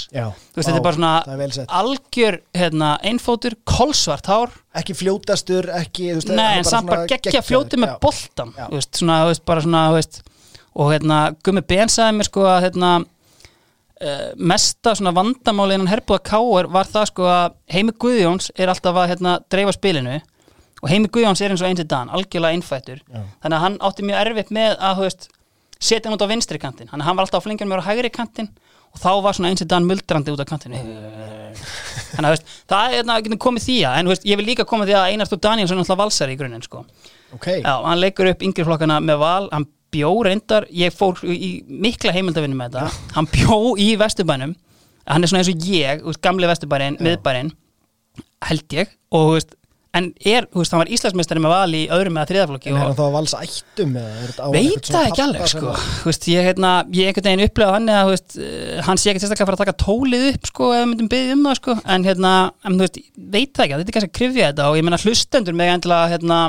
Já, 0.10 0.26
þú 0.32 0.58
veist, 0.58 0.70
þetta 0.70 0.80
er 0.80 0.86
bara 0.86 0.98
svona 0.98 1.68
algjör, 1.80 2.40
hérna, 2.58 2.96
einfótur, 3.06 3.58
kolsvart 3.68 4.30
hár. 4.30 4.56
Ekki 4.80 4.96
fljótastur, 4.98 5.70
ekki 5.82 6.14
þú 6.14 6.22
veist, 6.22 6.34
Nei, 6.38 6.58
en 6.62 6.68
samt 6.68 6.90
bara 6.90 7.06
geggja 7.10 7.44
fljóti 7.46 7.78
með 7.82 7.98
boltan 8.02 8.54
svona, 8.90 9.22
bara 9.46 9.66
svona, 9.66 9.86
og 10.80 10.94
hérna, 10.94 11.24
Gummi 11.44 11.66
Ben 11.66 11.90
sagði 11.92 12.20
mér 12.20 12.30
sko 12.30 12.46
að 12.48 12.68
hérna 12.70 12.92
mesta 14.40 14.94
svona 14.96 15.12
vandamáli 15.16 15.76
innan 15.76 15.90
herbúða 15.92 16.22
káir 16.30 16.70
var 16.72 16.88
það 16.88 17.10
sko 17.10 17.26
að 17.28 17.58
Heimi 17.74 17.96
Guðjóns 18.00 18.48
er 18.56 18.72
alltaf 18.72 18.96
að 18.96 19.10
hérna 19.12 19.34
dreifa 19.52 19.74
spilinu 19.76 20.20
og 20.80 20.88
Heimi 20.88 21.10
Guðjóns 21.12 21.42
er 21.44 21.52
eins 21.52 21.64
og 21.64 21.68
eins 21.68 21.84
í 21.84 21.88
dan 21.90 22.12
algjörlega 22.16 22.56
innfættur, 22.56 23.02
Já. 23.04 23.22
þannig 23.44 23.58
að 23.58 23.64
hann 23.66 23.78
átti 23.90 24.08
mjög 24.08 24.22
erfitt 24.22 24.54
með 24.56 24.78
að, 24.78 25.02
veist, 25.04 25.28
setja 25.80 26.08
hann 26.08 26.16
út 26.16 26.24
á 26.24 26.32
vinstri 26.32 26.62
að 26.64 26.84
hann 26.96 27.04
var 27.04 27.26
alltaf 27.26 27.42
að 27.42 27.48
flengja 27.50 27.68
mér 27.68 27.84
á 27.84 27.90
hægri 27.90 28.12
kantinn 28.16 28.48
og 28.90 29.02
þá 29.04 29.10
var 29.26 29.36
svona 29.36 29.52
eins 29.52 29.62
í 29.62 29.68
dan 29.70 29.86
muldrandi 29.86 30.32
út 30.32 30.40
á 30.42 30.48
kantinu 30.48 30.80
þannig 30.80 32.30
að, 32.30 32.32
veist, 32.38 32.54
það 32.72 32.96
er 32.96 32.96
hérna, 33.02 33.40
komið 33.44 33.66
því 33.68 33.78
að, 33.90 33.98
en 34.00 34.14
veist, 34.14 34.30
ég 34.32 34.40
vil 34.40 34.48
líka 34.48 34.66
koma 34.70 34.88
því 34.88 34.96
að 34.96 35.10
Einar 35.12 35.28
Stór 35.30 35.44
Danielsson 35.44 35.78
er 35.78 35.84
alltaf 35.84 36.00
valsari 36.00 36.38
í 36.38 36.40
grunninn, 36.40 36.64
sko. 36.64 36.86
Ok, 37.36 37.52
Já, 37.60 37.74
hann 37.84 38.00
leikur 38.00 38.32
upp 38.32 38.48
yngri 38.48 38.66
flokkana 38.66 38.98
með 39.04 39.20
val 39.22 39.50
hann 39.52 39.68
bjó 39.94 40.12
reyndar, 40.26 40.68
ég 40.76 40.94
fór 40.96 41.20
í 41.26 41.52
mikla 41.68 42.14
heimildavinni 42.16 42.58
með 42.58 42.80
þetta. 42.80 43.14
Hann 43.18 43.30
bjó 43.34 43.60
í 43.82 43.92
Vesturbænum. 44.00 44.56
Hann 45.10 45.26
er 45.26 45.32
svona 45.32 45.44
eins 45.44 45.52
og 45.52 45.70
ég, 45.70 46.04
veist, 46.06 46.22
gamli 46.22 46.50
Vesturbærin 46.50 47.00
miðbærin, 47.02 47.54
held 48.46 48.78
ég. 48.78 48.92
Og 49.10 49.26
þú 49.26 49.38
veist, 49.38 49.56
en 49.98 50.10
er, 50.22 50.46
þú 50.52 50.62
veist, 50.62 50.74
hann 50.74 50.84
var 50.84 50.92
Íslandsmeistari 50.94 51.42
með 51.42 51.54
val 51.54 51.74
í 51.74 51.82
öðrum 51.90 52.18
eða 52.20 52.30
þriðaflokki 52.30 52.70
en 52.70 52.76
er 52.78 52.84
hann 52.84 52.98
þá 52.98 53.04
að 53.08 53.16
valsa 53.16 53.40
ættum 53.46 53.96
veit 54.54 54.90
það 54.90 55.08
ekki 55.08 55.24
alveg, 55.24 55.48
sko. 55.50 55.74
veist, 56.06 56.28
ég, 56.30 56.46
hérna, 56.46 56.74
ég 56.94 57.10
einhvern 57.10 57.26
veginn 57.26 57.46
upplega 57.48 57.74
hann 57.74 57.90
eða, 57.96 58.20
eh, 58.46 58.76
hann 58.86 59.02
sé 59.02 59.10
ekki 59.10 59.24
sérstaklega 59.24 59.48
að 59.48 59.50
fara 59.50 59.58
að 59.58 59.64
taka 59.64 59.78
tólið 59.82 60.28
upp, 60.30 60.50
sko, 60.52 60.70
ef 60.76 60.84
við 60.84 60.90
myndum 60.92 61.12
byggja 61.16 61.36
um 61.36 61.46
það, 61.48 61.60
sko. 61.62 61.78
En, 61.96 62.06
hérna, 62.06 62.34
en, 62.70 62.78
veit 62.84 63.54
það 63.58 63.66
ekki 63.66 63.80
þetta 63.80 63.88
er 63.88 63.98
kannski 63.98 64.12
að 64.12 64.18
krifja 64.20 64.52
þetta 64.52 64.70
og 64.70 64.78
ég 64.78 64.86
meina 64.86 65.02
hlustendur 65.02 65.58
með 65.58 65.74
endilega, 65.74 66.14
hérna, 66.14 66.40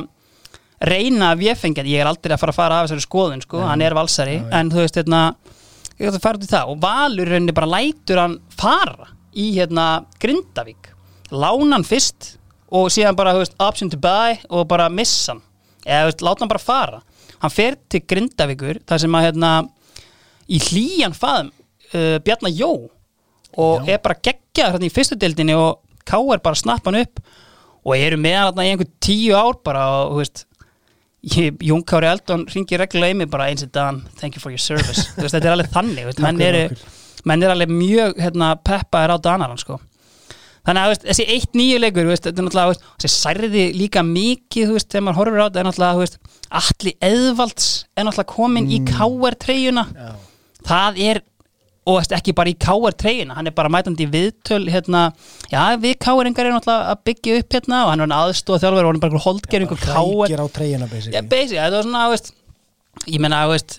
reyna 0.80 1.32
að 1.34 1.44
véfengja, 1.44 1.84
ég 1.84 2.02
er 2.02 2.08
aldrei 2.08 2.34
að 2.34 2.42
fara 2.42 2.54
að 2.54 2.60
fara 2.60 2.78
af 2.80 2.88
þessari 2.88 3.04
skoðun, 3.04 3.42
sko, 3.44 3.60
hann 3.68 3.82
er 3.84 3.96
valsari 3.96 4.38
en 4.56 4.70
þú 4.72 4.84
veist, 4.84 4.96
hérna, 4.96 5.22
ég 5.98 6.08
ætla 6.08 6.20
að 6.20 6.24
fara 6.24 6.40
út 6.40 6.46
í 6.46 6.50
það. 6.50 6.72
Og 6.72 6.80
Valur 6.84 7.32
rauninni 7.34 7.56
bara 7.56 7.72
lætur 7.74 8.22
hann 8.22 8.38
fara 8.56 9.10
í, 9.34 9.50
hérna, 9.58 9.88
Grindavík. 10.22 10.92
Lána 11.30 11.76
hann 11.76 11.86
fyrst 11.86 12.34
og 12.70 12.88
síðan 12.94 13.18
bara, 13.18 13.36
veist, 13.38 13.56
option 13.60 13.90
to 13.92 14.00
buy 14.00 14.38
og 14.48 14.64
bara 14.70 14.88
missa 14.92 15.34
hann, 15.34 15.44
eða, 15.84 16.08
veist, 16.08 16.24
láta 16.24 16.44
hann 16.44 16.52
bara 16.54 16.64
fara. 16.64 17.02
Hann 17.40 17.52
fer 17.52 17.76
til 17.92 18.02
Grindavíkur 18.08 18.80
þar 18.88 19.04
sem 19.04 19.16
að, 19.16 19.28
hérna, 19.28 19.52
í 20.50 20.58
hlýjan 20.70 21.14
faðum 21.16 21.52
uh, 21.94 22.16
Bjarnar 22.24 22.54
Jó 22.54 22.72
og 23.60 23.88
er 23.90 24.00
bara 24.02 24.18
geggjað 24.22 24.76
hérna 24.76 24.88
í 24.88 24.92
fyrstu 24.94 25.18
deildinni 25.18 25.56
og 25.58 25.80
K 26.06 26.18
er 26.18 26.42
bara 26.42 26.56
að 26.56 26.62
snappa 26.62 26.90
hann 26.90 27.02
upp 27.04 27.20
og 27.80 27.96
eru 27.96 28.18
með 28.20 28.38
hann 28.40 28.62
í 28.64 28.70
einhver 28.72 28.90
tíu 29.02 29.34
ár 29.36 29.58
bara 29.64 29.84
og, 30.00 30.14
þú 30.14 30.22
veist 30.22 30.44
Jón 31.20 31.84
Kári 31.84 32.08
Eldon 32.08 32.46
ringir 32.48 32.80
reglulega 32.80 33.12
í 33.12 33.18
mig 33.20 33.28
bara 33.28 33.50
eins 33.50 33.64
og 33.66 33.72
dan, 33.74 34.00
thank 34.20 34.36
you 34.36 34.40
for 34.40 34.52
your 34.54 34.62
service 34.62 35.04
veist, 35.18 35.34
þetta 35.34 35.50
er 35.50 35.56
alveg 35.56 35.70
þannig, 35.74 36.10
menn 36.24 36.40
eru 36.40 36.64
menn 37.28 37.44
er 37.44 37.52
alveg 37.52 37.72
mjög 37.74 38.16
hérna, 38.22 38.54
peppaðir 38.64 39.12
á 39.12 39.16
Danaran 39.20 39.60
sko. 39.60 39.76
þannig 40.64 40.80
að 40.80 40.92
veist, 40.94 41.04
þessi 41.10 41.26
eitt 41.34 41.58
nýju 41.60 41.82
leikur 41.82 42.08
veist, 42.08 42.24
þetta 42.24 42.40
er 42.40 42.48
náttúrulega, 42.48 42.94
þessi 43.04 43.12
særði 43.16 43.66
líka 43.76 44.04
mikið, 44.06 44.72
þegar 44.86 45.04
maður 45.04 45.20
horfir 45.20 45.42
á 45.42 45.46
þetta 45.48 45.60
er 45.60 45.68
náttúrulega, 45.68 46.20
Atli 46.60 46.94
Eðvalds 47.04 47.68
er 47.94 48.08
náttúrulega 48.08 48.32
komin 48.32 48.70
í 48.72 48.80
KR 48.88 49.36
treyjuna 49.44 49.84
Já. 49.92 50.08
það 50.72 51.04
er 51.10 51.22
og 51.88 52.00
ekki 52.16 52.34
bara 52.36 52.52
í 52.52 52.56
KR 52.60 52.96
treyjuna? 53.00 53.36
Hann 53.38 53.48
er 53.48 53.54
bara 53.56 53.70
mætandi 53.72 54.04
í 54.04 54.10
viðtöl 54.12 54.66
hérna, 54.72 55.06
já, 55.48 55.62
við 55.80 55.96
KR-ingar 56.04 56.48
erum 56.48 56.58
náttúrulega 56.58 56.92
að 56.92 57.00
byggja 57.08 57.38
upp 57.40 57.56
hérna 57.56 57.84
og 57.86 57.92
hann 57.94 58.04
er 58.04 58.14
aðstóð 58.18 58.60
þjálfur 58.64 58.84
og 58.84 58.90
hann 58.90 59.00
er 59.00 59.04
bara 59.06 59.14
var 61.78 61.86
svona, 61.88 62.04
þú 62.04 62.14
veist 62.14 62.32
ég 63.06 63.24
meina, 63.24 63.40
þú 63.46 63.54
veist 63.54 63.78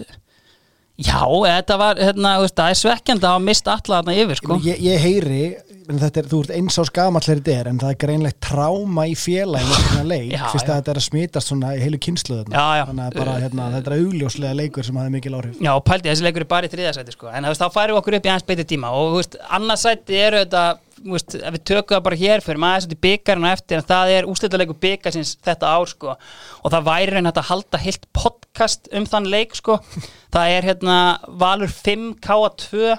já, 1.01 1.21
þetta 1.45 1.77
var, 1.81 2.01
hérna, 2.07 2.33
veist, 2.45 2.57
það 2.57 2.73
er 2.73 2.79
svekkjandi 2.81 3.27
að 3.27 3.35
hafa 3.35 3.45
mist 3.45 3.71
alla 3.75 3.99
þarna 3.99 4.17
yfir, 4.23 4.41
sko. 4.41 4.57
Ég, 4.65 4.81
ég 4.85 5.05
heyri, 5.05 5.41
er, 5.99 6.27
þú 6.31 6.41
ert 6.43 6.53
eins 6.55 6.77
á 6.79 6.83
skamall 6.87 7.23
þetta 7.25 7.53
er, 7.53 7.69
en 7.71 7.79
það 7.81 7.93
er 7.93 7.99
greinlegt 8.03 8.39
tráma 8.45 9.07
í 9.09 9.15
félaginu 9.19 9.79
svona 9.79 10.05
leik, 10.07 10.35
fyrst 10.53 10.69
að 10.69 10.77
þetta 10.79 10.93
er 10.93 11.01
að 11.01 11.07
smitast 11.07 11.51
svona 11.51 11.73
í 11.75 11.81
heilu 11.83 11.99
kynslu 12.01 12.37
Já, 12.45 12.67
já. 12.79 12.83
þannig 12.89 13.07
að 13.07 13.17
bara, 13.19 13.35
hérna, 13.45 13.67
þetta 13.75 13.91
er 13.91 13.97
augljóslega 14.05 14.59
leikur 14.61 14.87
sem 14.87 15.01
hafi 15.01 15.15
mikil 15.17 15.35
áhrif 15.39 15.59
Já, 15.59 15.71
og 15.73 15.83
pældi, 15.87 16.11
þessi 16.11 16.27
leikur 16.27 16.45
er 16.45 16.51
bara 16.53 16.69
í 16.69 16.73
þriðasæti 16.75 17.17
sko. 17.17 17.31
en 17.31 17.49
veist, 17.49 17.63
þá 17.65 17.75
færum 17.75 17.97
við 17.97 18.01
okkur 18.03 18.19
upp 18.19 18.29
í 18.29 18.31
aðeins 18.31 18.47
beiti 18.51 18.69
tíma 18.71 18.93
og 18.95 19.17
veist, 19.17 19.37
annarsæti 19.59 20.21
eru 20.21 20.41
þetta 20.45 20.65
veist, 21.09 21.35
við 21.35 21.61
tökum 21.65 21.95
það 21.95 22.03
bara 22.07 22.19
hér 22.21 22.43
fyrir 22.45 22.61
maður 22.61 22.97
byggarinn 23.05 23.47
á 23.47 23.53
eftir, 23.55 23.79
en 23.79 23.87
það 23.89 24.13
er 24.15 24.27
úrslitaleikur 24.29 24.79
byggarsins 24.81 25.35
þetta 25.45 25.71
ár 25.73 25.89
sko. 25.89 26.15
og 26.61 26.73
það 26.73 26.87
væri 26.89 27.15
hægt 27.17 27.39
að 27.41 27.49
halda 27.49 27.81
heilt 27.81 28.05
podcast 28.13 28.91
um 28.93 29.07
þann 29.09 29.29
leik 29.31 29.55
sko. 29.57 29.79
það 30.33 30.57
er 30.57 30.69
hérna 30.69 30.97
Valur 31.41 31.71
5 31.73 32.11
K2 32.21 32.97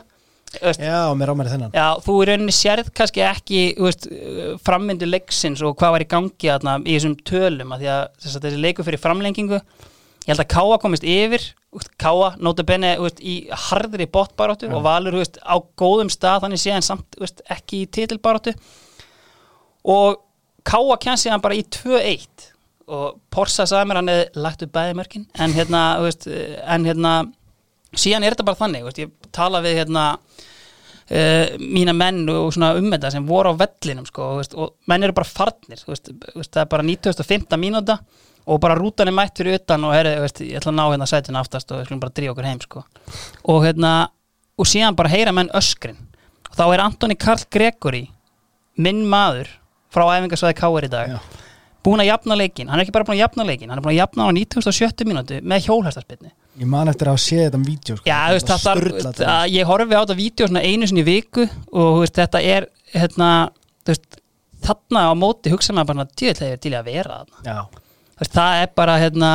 veist, 0.61 0.83
Já, 0.83 0.99
mér 1.17 1.33
á 1.33 1.35
mér 1.39 1.51
þennan. 1.53 1.73
Já, 1.77 1.87
þú 2.05 2.19
í 2.21 2.29
rauninni 2.29 2.57
sérð 2.57 2.93
kannski 2.97 3.25
ekki 3.27 3.63
veist, 3.81 4.09
frammyndu 4.67 5.09
leiksins 5.09 5.63
og 5.65 5.79
hvað 5.81 5.97
var 5.97 6.05
í 6.05 6.11
gangi 6.11 6.51
þarna 6.51 6.77
í 6.83 6.97
þessum 6.97 7.17
tölum 7.29 7.75
að 7.77 7.89
að 7.93 8.05
þess 8.21 8.39
að 8.39 8.47
þessi 8.49 8.63
leikur 8.67 8.89
fyrir 8.89 9.03
framlengingu. 9.03 9.63
Ég 10.23 10.31
held 10.31 10.45
að 10.45 10.53
Káa 10.55 10.79
komist 10.83 11.07
yfir 11.09 11.49
Káa, 11.97 12.35
notabene 12.37 12.99
úst, 13.01 13.21
í 13.25 13.49
harðri 13.49 14.05
botbaróttu 14.13 14.69
og 14.69 14.83
Valur 14.85 15.17
úst, 15.23 15.39
á 15.41 15.57
góðum 15.81 16.11
stað 16.13 16.45
þannig 16.45 16.61
séðan 16.61 16.85
samt 16.85 17.17
ekki 17.49 17.87
í 17.87 17.89
titilbaróttu 17.89 18.53
og 19.89 20.21
Káa 20.69 20.99
kjænsi 21.01 21.33
hann 21.33 21.43
bara 21.43 21.57
í 21.57 21.65
2-1 21.65 22.51
og 22.93 23.17
Porsa 23.33 23.65
sagði 23.67 23.89
mér 23.89 24.01
hann 24.03 24.13
hefði 24.13 24.43
lagt 24.45 24.67
upp 24.67 24.75
bæði 24.77 24.99
mörkin 25.01 25.25
en 25.41 25.57
hérna, 25.57 25.83
en 26.77 26.87
hérna 26.91 27.15
síðan 27.93 28.25
er 28.25 28.35
þetta 28.35 28.49
bara 28.49 28.61
þannig 28.63 28.89
úst, 28.89 29.01
ég 29.03 29.13
tala 29.35 29.61
við 29.65 29.83
hérna 29.83 30.07
uh, 30.17 31.47
mína 31.61 31.95
menn 31.97 32.25
og 32.33 32.53
svona 32.55 32.73
um 32.79 32.91
þetta 32.93 33.13
sem 33.15 33.27
voru 33.29 33.53
á 33.53 33.61
vellinum 33.61 34.09
sko, 34.09 34.33
úst, 34.41 34.57
og 34.57 34.77
menn 34.91 35.05
eru 35.07 35.17
bara 35.17 35.29
farnir 35.29 35.83
úst, 35.87 36.13
það 36.13 36.63
er 36.65 36.71
bara 36.73 36.87
9015 36.89 37.61
mínúta 37.61 37.99
og 38.47 38.59
bara 38.63 38.75
rútan 38.79 39.11
er 39.11 39.15
mætt 39.15 39.39
fyrir 39.39 39.61
utan 39.61 39.85
og 39.87 39.95
herri, 39.95 40.17
veist, 40.23 40.41
ég 40.43 40.59
ætla 40.59 40.73
að 40.73 40.79
ná 40.81 40.85
hérna 40.89 41.09
sætuna 41.11 41.43
aftast 41.45 41.71
og 41.71 41.79
við 41.83 41.89
skulum 41.89 42.03
bara 42.03 42.17
dríja 42.17 42.33
okkur 42.33 42.49
heim 42.49 42.63
sko. 42.65 42.83
og 43.53 43.63
hérna 43.67 43.93
og 44.59 44.69
síðan 44.69 44.99
bara 44.99 45.13
heyra 45.13 45.35
menn 45.35 45.53
öskrin 45.55 46.01
og 46.51 46.57
þá 46.59 46.65
er 46.67 46.85
Antoni 46.87 47.17
Karl 47.17 47.47
Gregory 47.53 48.07
minn 48.83 49.05
maður 49.09 49.51
frá 49.93 50.07
æfingarsvæði 50.17 50.59
Káir 50.59 50.89
í 50.89 50.93
dag 50.93 51.15
Já. 51.15 51.19
búin 51.85 52.03
að 52.03 52.11
jafna 52.11 52.39
leikin, 52.39 52.69
hann 52.69 52.81
er 52.81 52.87
ekki 52.87 52.97
bara 52.97 53.07
búin 53.07 53.19
að 53.19 53.25
jafna 53.27 53.47
leikin 53.47 53.71
hann 53.71 53.79
er 53.79 53.85
búin 53.85 53.95
að 53.95 54.01
jafna 54.01 54.27
á 54.27 54.31
1970 54.33 55.09
mínútu 55.09 55.41
með 55.45 55.69
hjólhestarspilni 55.69 56.33
Ég 56.61 56.69
man 56.69 56.91
eftir 56.93 57.09
að 57.09 57.21
sé 57.23 57.39
þetta 57.47 57.59
um 57.59 57.65
vídeo 57.65 57.97
sko. 57.97 58.09
Já, 58.09 58.19
veist, 58.35 58.49
það 58.51 58.65
þarf, 58.67 58.83
Sturlað 58.83 59.07
veist, 59.07 59.23
að 59.33 59.45
ég 59.55 59.71
horfi 59.71 59.97
á 59.97 60.03
þetta 60.03 60.19
vídeo 60.19 60.49
einu 60.61 60.89
sinni 60.91 61.05
viku 61.07 61.47
og 61.73 62.03
veist, 62.03 62.19
þetta 62.19 62.43
er 62.45 62.69
hérna, 62.93 63.31
veist, 63.89 64.21
þarna 64.67 65.07
á 65.09 65.13
móti 65.19 65.53
hugsa 65.53 65.75
maður 65.75 65.95
bara 65.95 66.07
djöðlega 66.13 66.61
til 66.63 66.75
að 66.77 66.91
vera 66.91 67.23
það 68.23 68.61
er 68.61 68.71
bara 68.77 68.99
hérna, 69.01 69.33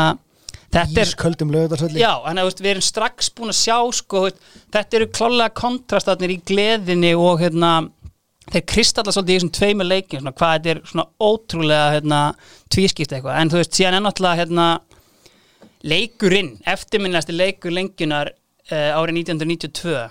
er 0.78 1.04
ísköldum 1.04 1.52
lögutarsöldi 1.52 2.02
já, 2.02 2.12
þannig 2.24 2.48
að 2.48 2.64
við 2.64 2.72
erum 2.76 2.86
strax 2.86 3.32
búin 3.36 3.52
að 3.52 3.60
sjá 3.60 3.78
sko, 3.98 4.24
þetta 4.76 5.00
eru 5.00 5.10
klálega 5.12 5.56
kontrastarnir 5.58 6.36
í 6.38 6.42
gleðinni 6.48 7.14
og 7.18 7.42
hérna 7.42 7.74
þeir 8.48 8.64
kristalla 8.70 9.12
svolítið 9.12 9.34
í 9.34 9.40
þessum 9.40 9.56
tveimur 9.58 9.90
leikin 9.90 10.30
hvað 10.30 10.54
þetta 10.54 10.74
er 10.74 10.82
svona 10.88 11.08
ótrúlega 11.20 11.88
hérna, 11.98 12.22
tvískipt 12.72 13.16
eitthvað, 13.16 13.42
en 13.42 13.52
þú 13.52 13.60
veist, 13.60 13.76
síðan 13.76 13.98
er 13.98 14.06
náttúrulega 14.06 14.42
hérna, 14.44 14.68
leikurinn 15.92 16.52
eftirminnilegasti 16.74 17.36
leikur 17.38 17.74
lengjunar 17.76 18.32
uh, 18.34 19.00
árið 19.00 19.22
1992 19.24 19.96
uh, 19.96 20.06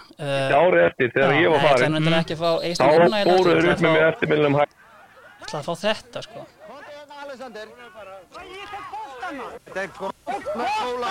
árið 0.56 0.82
eftir 0.88 1.14
þegar 1.14 1.38
ég 1.40 1.54
var 1.54 1.64
farin 1.66 1.96
Það 1.96 2.10
er 2.12 2.18
ekki 2.20 2.36
að 2.36 2.42
fá 2.42 2.50
þá 2.56 2.86
hérna, 2.90 3.22
ætla 3.22 3.36
upp 3.36 3.46
með 3.46 3.86
mér 3.86 4.04
að 4.04 4.10
eftir 4.10 4.32
minnum 4.32 4.60
hægt 4.60 4.76
fá- 4.76 5.46
ætla 5.46 5.58
að 5.60 5.66
fá 5.68 5.74
þetta 5.86 6.26
sko 6.28 6.46
Þetta 9.66 9.82
er 9.82 9.88
gott 9.98 10.46
með 10.56 10.68
skóla. 10.72 11.10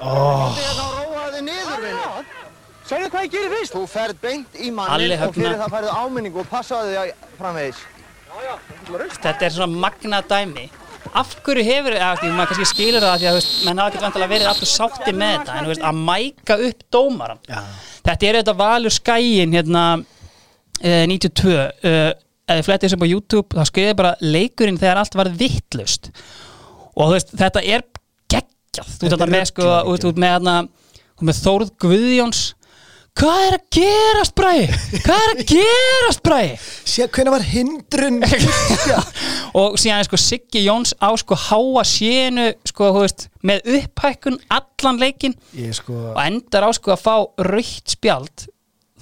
Oh. 0.00 0.54
Þá 0.56 0.84
róaði 0.96 1.32
þið 1.34 1.42
niður. 1.48 1.82
Segðu 2.88 3.08
hvað 3.12 3.26
ég 3.26 3.32
gerir 3.34 3.52
fyrst. 3.56 3.74
Þú 3.74 3.82
ferð 3.90 4.20
beint 4.22 4.56
í 4.56 4.70
Alli 4.70 4.76
mannin 4.78 5.24
og 5.26 5.34
fyrir 5.36 5.58
það 5.60 5.74
færðu 5.74 5.96
áminningu 6.02 6.42
og 6.42 6.48
passaði 6.50 6.94
þig 6.96 7.26
framvegis. 7.40 7.82
þetta 9.20 9.44
er 9.46 9.52
svona 9.52 9.82
magna 9.84 10.22
dæmi 10.24 10.70
af 11.12 11.32
hverju 11.44 11.64
hefur, 11.66 11.96
eða 11.96 12.10
því, 12.20 12.30
maður 12.32 12.52
kannski 12.52 12.68
skilur 12.70 13.04
það 13.04 13.22
því 13.22 13.30
að 13.30 13.38
menn 13.66 13.80
hafa 13.82 13.90
ekkert 13.92 14.04
vantilega 14.06 14.32
verið 14.32 14.50
alltaf 14.52 14.70
sátti 14.70 15.14
með 15.16 15.32
þetta, 15.34 15.56
en 15.58 15.70
veist, 15.70 15.86
að 15.88 16.02
mæka 16.08 16.58
upp 16.68 16.84
dómaran 16.94 17.40
Já. 17.48 17.58
þetta 18.08 18.28
er 18.28 18.38
þetta 18.40 18.54
valur 18.60 18.94
skæin 18.94 19.56
hérna 19.56 19.84
eh, 20.80 21.04
92 21.10 21.56
eh, 21.58 22.12
þið 22.52 22.64
flettið 22.68 22.96
upp 22.96 23.04
á 23.04 23.12
YouTube 23.12 23.58
þá 23.58 23.68
skriðið 23.70 23.98
bara 24.00 24.14
leikurinn 24.22 24.80
þegar 24.80 25.02
allt 25.02 25.18
var 25.18 25.32
vittlust 25.42 26.10
og 26.92 27.14
veist, 27.14 27.34
þetta 27.38 27.62
er 27.64 27.86
geggjað, 28.32 28.88
þú 28.96 29.06
veist 29.06 29.14
Þetta 29.16 29.30
með 29.34 29.46
sko, 29.50 29.68
veist 29.88 30.22
með 30.22 30.34
hérna 30.36 30.56
þú 30.62 30.72
veist, 30.72 31.28
með 31.28 31.42
Þórð 31.42 31.72
Guðjóns 31.84 32.42
hvað 33.18 33.44
er 33.46 33.56
að 33.56 33.64
gerast 33.76 34.34
bræði 34.38 34.66
hvað 35.04 35.22
er 35.24 35.32
að 35.32 35.42
gerast 35.52 36.22
bræði 36.24 36.54
Sér, 36.92 37.10
hvernig 37.12 37.34
var 37.34 37.44
hindrun? 37.46 38.18
Og 39.60 39.76
síðan 39.80 40.00
er 40.00 40.08
sko 40.08 40.18
Siggi 40.20 40.64
Jóns 40.64 40.94
á 40.96 41.08
sko 41.20 41.36
háa 41.38 41.84
sénu 41.88 42.48
sko, 42.68 42.90
þú 42.96 43.04
veist, 43.04 43.26
með 43.44 43.58
upphækkun 43.78 44.38
allan 44.52 45.00
leikin 45.02 45.36
Ég 45.58 45.76
sko 45.76 45.96
og 46.14 46.20
endar 46.24 46.68
á 46.68 46.70
sko 46.76 46.94
að 46.96 47.04
fá 47.04 47.14
raukt 47.52 47.96
spjald 47.96 48.46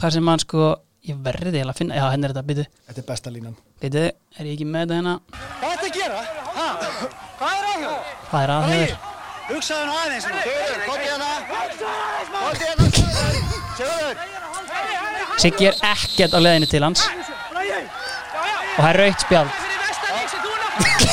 þar 0.01 0.17
sem 0.17 0.33
hann 0.33 0.43
sko 0.43 0.73
ég 1.07 1.17
verði 1.25 1.55
eiginlega 1.55 1.73
að 1.75 1.81
finna, 1.81 1.97
já 1.97 2.05
henni 2.13 2.29
er 2.29 2.35
þetta, 2.35 2.47
byttu 2.51 2.65
Þetta 2.91 3.01
er 3.01 3.07
besta 3.09 3.33
línan. 3.33 3.55
Byttu, 3.81 4.03
er 4.11 4.51
ég 4.51 4.53
ekki 4.59 4.67
með 4.69 4.81
þetta 4.85 4.99
hérna? 4.99 5.15
Hvað 5.31 5.71
er 5.71 5.79
þetta 5.81 5.89
að 5.89 5.95
gera? 5.97 6.21
Ha? 6.59 6.69
Hvað 7.41 7.55
er 7.55 7.65
að 7.71 7.79
hjá? 7.81 7.95
hvað 8.27 8.43
er 8.43 8.51
að 8.57 8.63
hefur 8.75 9.09
Hugsaðu 9.51 9.87
nú 9.89 9.95
aðeins. 9.99 10.29
Sigurður, 10.31 10.79
komdu 10.87 11.07
hérna. 12.71 12.80
Siggi 15.41 15.71
er 15.71 15.77
ekkert 15.93 16.35
á 16.37 16.39
leðinu 16.43 16.69
til 16.71 16.83
hans. 16.85 17.05
Og 18.77 18.81
það 18.85 18.91
er 18.91 18.99
raukt 19.05 19.25
spjald. 19.25 19.53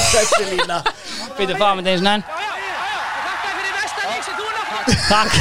Þessi 0.08 0.44
lína 0.52 0.82
byttu, 1.38 1.56
fá 1.60 1.68
með 1.78 1.90
þeim 1.92 2.00
svona 2.02 2.16
takk. 5.08 5.34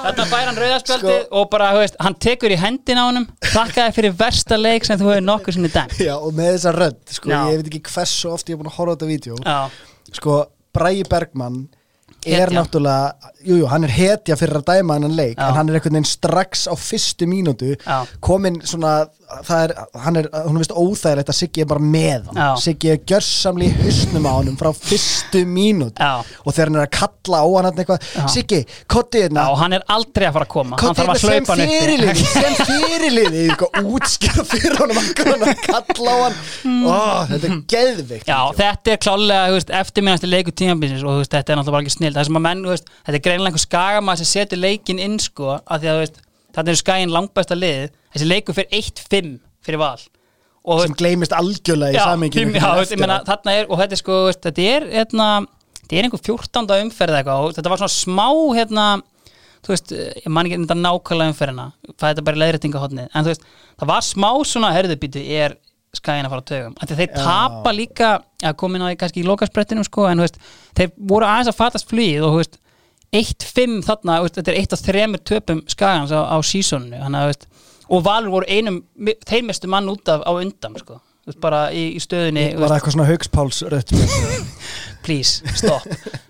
Þetta 0.00 0.24
fær 0.30 0.46
hann 0.48 0.56
rauðarspjaldið 0.56 1.34
og 1.36 1.48
bara, 1.52 1.66
þú 1.76 1.80
veist, 1.82 1.96
hann 2.00 2.14
tekur 2.24 2.54
í 2.54 2.56
hendin 2.60 2.96
á 3.00 3.04
honum 3.04 3.26
þakkaði 3.44 3.92
fyrir 3.98 4.14
versta 4.16 4.56
leik 4.56 4.86
sem 4.88 4.96
þú 5.00 5.10
hefur 5.12 5.26
nokkuð 5.26 5.56
sinni 5.58 5.70
dæmt. 5.74 5.98
Já, 6.00 6.14
og 6.16 6.32
með 6.38 6.54
þessa 6.54 6.72
rödd, 6.76 7.02
sko, 7.12 7.28
Já. 7.28 7.40
ég 7.52 7.60
veit 7.60 7.68
ekki 7.68 7.82
hversu 7.92 8.30
oft 8.32 8.48
ég 8.48 8.56
er 8.56 8.62
búin 8.62 8.70
að 8.72 8.78
horfa 8.78 8.94
á 8.94 8.96
þetta 8.96 9.10
vídeo. 9.10 9.36
Já, 9.44 9.58
Sko, 10.16 10.38
Bræi 10.74 11.04
Bergmann 11.10 11.58
er 12.24 12.46
Hetja. 12.48 12.56
náttúrulega, 12.56 13.30
jújú, 13.44 13.60
jú, 13.62 13.68
hann 13.70 13.84
er 13.86 13.92
hetja 13.94 14.36
fyrir 14.38 14.60
að 14.60 14.66
dæma 14.70 14.98
hennan 14.98 15.16
leik, 15.16 15.36
Já. 15.38 15.48
en 15.48 15.54
hann 15.56 15.68
er 15.70 15.74
einhvern 15.78 15.96
veginn 15.96 16.08
strax 16.08 16.66
á 16.68 16.74
fyrstu 16.78 17.26
mínútu 17.30 17.74
Já. 17.80 18.04
komin 18.20 18.60
svona, 18.66 19.06
það 19.46 19.60
er, 19.64 19.70
hann 20.04 20.16
er, 20.20 20.28
hún 20.46 20.56
er 20.58 20.62
vist 20.64 20.74
óþægilegt 20.74 21.30
að 21.32 21.38
Siggi 21.40 21.60
er 21.64 21.68
bara 21.70 21.80
með 21.84 22.28
hann, 22.28 22.36
Já. 22.36 22.48
Siggi 22.60 22.88
er 22.92 22.98
gjörsamli 23.08 23.66
í 23.70 23.74
hausnum 23.80 24.28
á 24.28 24.32
honum 24.36 24.56
frá 24.60 24.70
fyrstu 24.76 25.44
mínútu. 25.48 26.00
Og 26.44 26.52
þegar 26.52 26.68
hann 26.70 26.78
er 26.80 26.84
að 26.86 26.94
kalla 26.98 27.36
á 27.40 27.46
hann 27.48 27.64
hann 27.68 27.78
eitthvað. 27.80 28.00
Siggi, 28.34 28.60
kotti 28.90 29.18
hérna, 29.24 29.40
Já, 29.48 29.54
hann 29.62 29.72
er 29.78 29.82
aldrei 29.96 30.26
að 30.28 30.34
fara 30.36 30.46
að 30.48 30.52
koma. 30.56 30.74
Hann 30.80 30.96
þarf 30.98 31.12
að 31.14 31.20
sem 31.20 31.28
hlaupa 31.30 31.52
hann 31.54 31.64
uppi 31.70 32.24
sem 32.28 32.54
fyrirliði. 32.60 33.40
Eitthvað 33.50 33.70
útskýra 33.94 34.42
fyrir 34.50 34.74
honum 34.80 34.98
að 35.00 35.04
hann 35.30 35.42
að 35.46 35.54
kalla 35.68 36.10
á 36.10 36.18
hann. 36.26 36.36
Ó, 36.80 36.98
þetta 37.30 37.46
er 37.46 37.56
geðvikt 37.70 38.26
þetta 38.60 38.94
er 38.94 38.98
klálega 39.00 39.42
þú 39.50 39.58
greinilega 43.30 43.54
einhver 43.54 43.64
skagamaður 43.64 44.24
sem 44.24 44.32
setur 44.34 44.60
leikin 44.60 45.00
inn 45.02 45.18
sko 45.22 45.56
að 45.62 45.84
því 45.84 45.90
að 45.90 45.98
þú 45.98 46.04
veist, 46.04 46.22
þetta 46.56 46.72
er 46.72 46.80
skaginn 46.80 47.14
langbæsta 47.14 47.58
lið. 47.58 47.92
Þessi 48.10 48.26
leikur 48.26 48.56
fyrir 48.58 48.82
1-5 48.82 49.36
fyrir 49.64 49.80
val. 49.80 50.00
Og 50.68 50.82
sem 50.84 50.96
gleymist 50.98 51.32
algjörlega 51.32 51.96
í 51.96 52.02
saminginu 52.02 52.60
þarna 52.60 53.54
er, 53.54 53.68
og 53.70 53.80
þetta 53.80 53.96
er 53.96 54.00
sko 54.00 54.18
veist, 54.26 54.42
þetta 54.44 54.66
er, 54.74 54.86
hérna, 54.92 55.28
þetta 55.78 55.96
er 55.96 56.08
einhver 56.08 56.20
14. 56.26 56.74
umferð 56.84 57.16
eitthvað 57.16 57.46
og 57.46 57.54
þetta 57.56 57.72
var 57.72 57.80
svona 57.80 57.94
smá 57.94 58.26
hérna, 58.58 58.84
þú 59.64 59.72
veist, 59.72 59.94
ég 59.96 60.28
man 60.28 60.50
ekki 60.50 60.60
þetta 60.60 60.76
nákvæmlega 60.82 61.32
umferðina, 61.32 61.66
það 61.94 62.06
er 62.06 62.12
þetta 62.12 62.26
bara 62.28 62.38
í 62.38 62.42
leiðréttingahotnið, 62.44 63.08
en 63.08 63.26
þú 63.26 63.32
veist, 63.32 63.48
það 63.80 63.92
var 63.94 64.06
smá 64.10 64.28
svona 64.52 64.72
herðubítu, 64.76 65.24
er 65.40 65.56
skæðin 65.96 66.28
að 66.28 66.34
fara 66.34 66.44
á 66.44 66.50
tögum, 66.52 66.76
þeir 66.92 67.14
tapa 67.16 67.72
líka 67.74 68.10
að 68.44 68.58
komin 68.60 68.84
á 68.84 68.92
því 68.92 69.00
kannski 69.00 69.24
í 69.24 69.26
lokasprettinum 69.26 69.88
sko, 69.88 70.10
en 70.10 70.20
þú 70.20 70.28
veist, 70.28 70.38
þeir 70.76 70.92
voru 71.08 71.26
aðeins 71.26 71.50
að 71.50 71.60
fatast 71.64 71.88
flýð 71.88 72.28
og 72.28 72.36
þú 72.36 72.42
veist, 72.44 72.60
1-5 73.16 73.80
þarna, 73.88 74.20
þetta 74.30 74.52
er 74.52 74.58
eitt 74.60 74.74
af 74.76 74.82
þremur 74.86 75.22
töpum 75.26 75.62
skagans 75.70 76.12
á, 76.14 76.20
á 76.30 76.36
veist 77.32 77.46
og 77.90 78.04
Valur 78.06 78.30
voru 78.36 78.46
einum, 78.46 78.82
þeir 79.26 79.46
mestu 79.48 79.66
mann 79.70 79.88
út 79.90 80.06
af 80.12 80.22
á 80.22 80.30
undan, 80.30 80.76
sko, 80.78 81.00
bara 81.42 81.64
í, 81.74 81.88
í 81.98 82.02
stöðunni, 82.02 82.52
þú 82.54 82.62
var 82.62 82.76
eitthvað 82.76 82.94
svona 82.94 83.08
haugspáls 83.10 83.58
rött 83.72 83.90
please, 85.04 85.40
stop. 85.56 85.82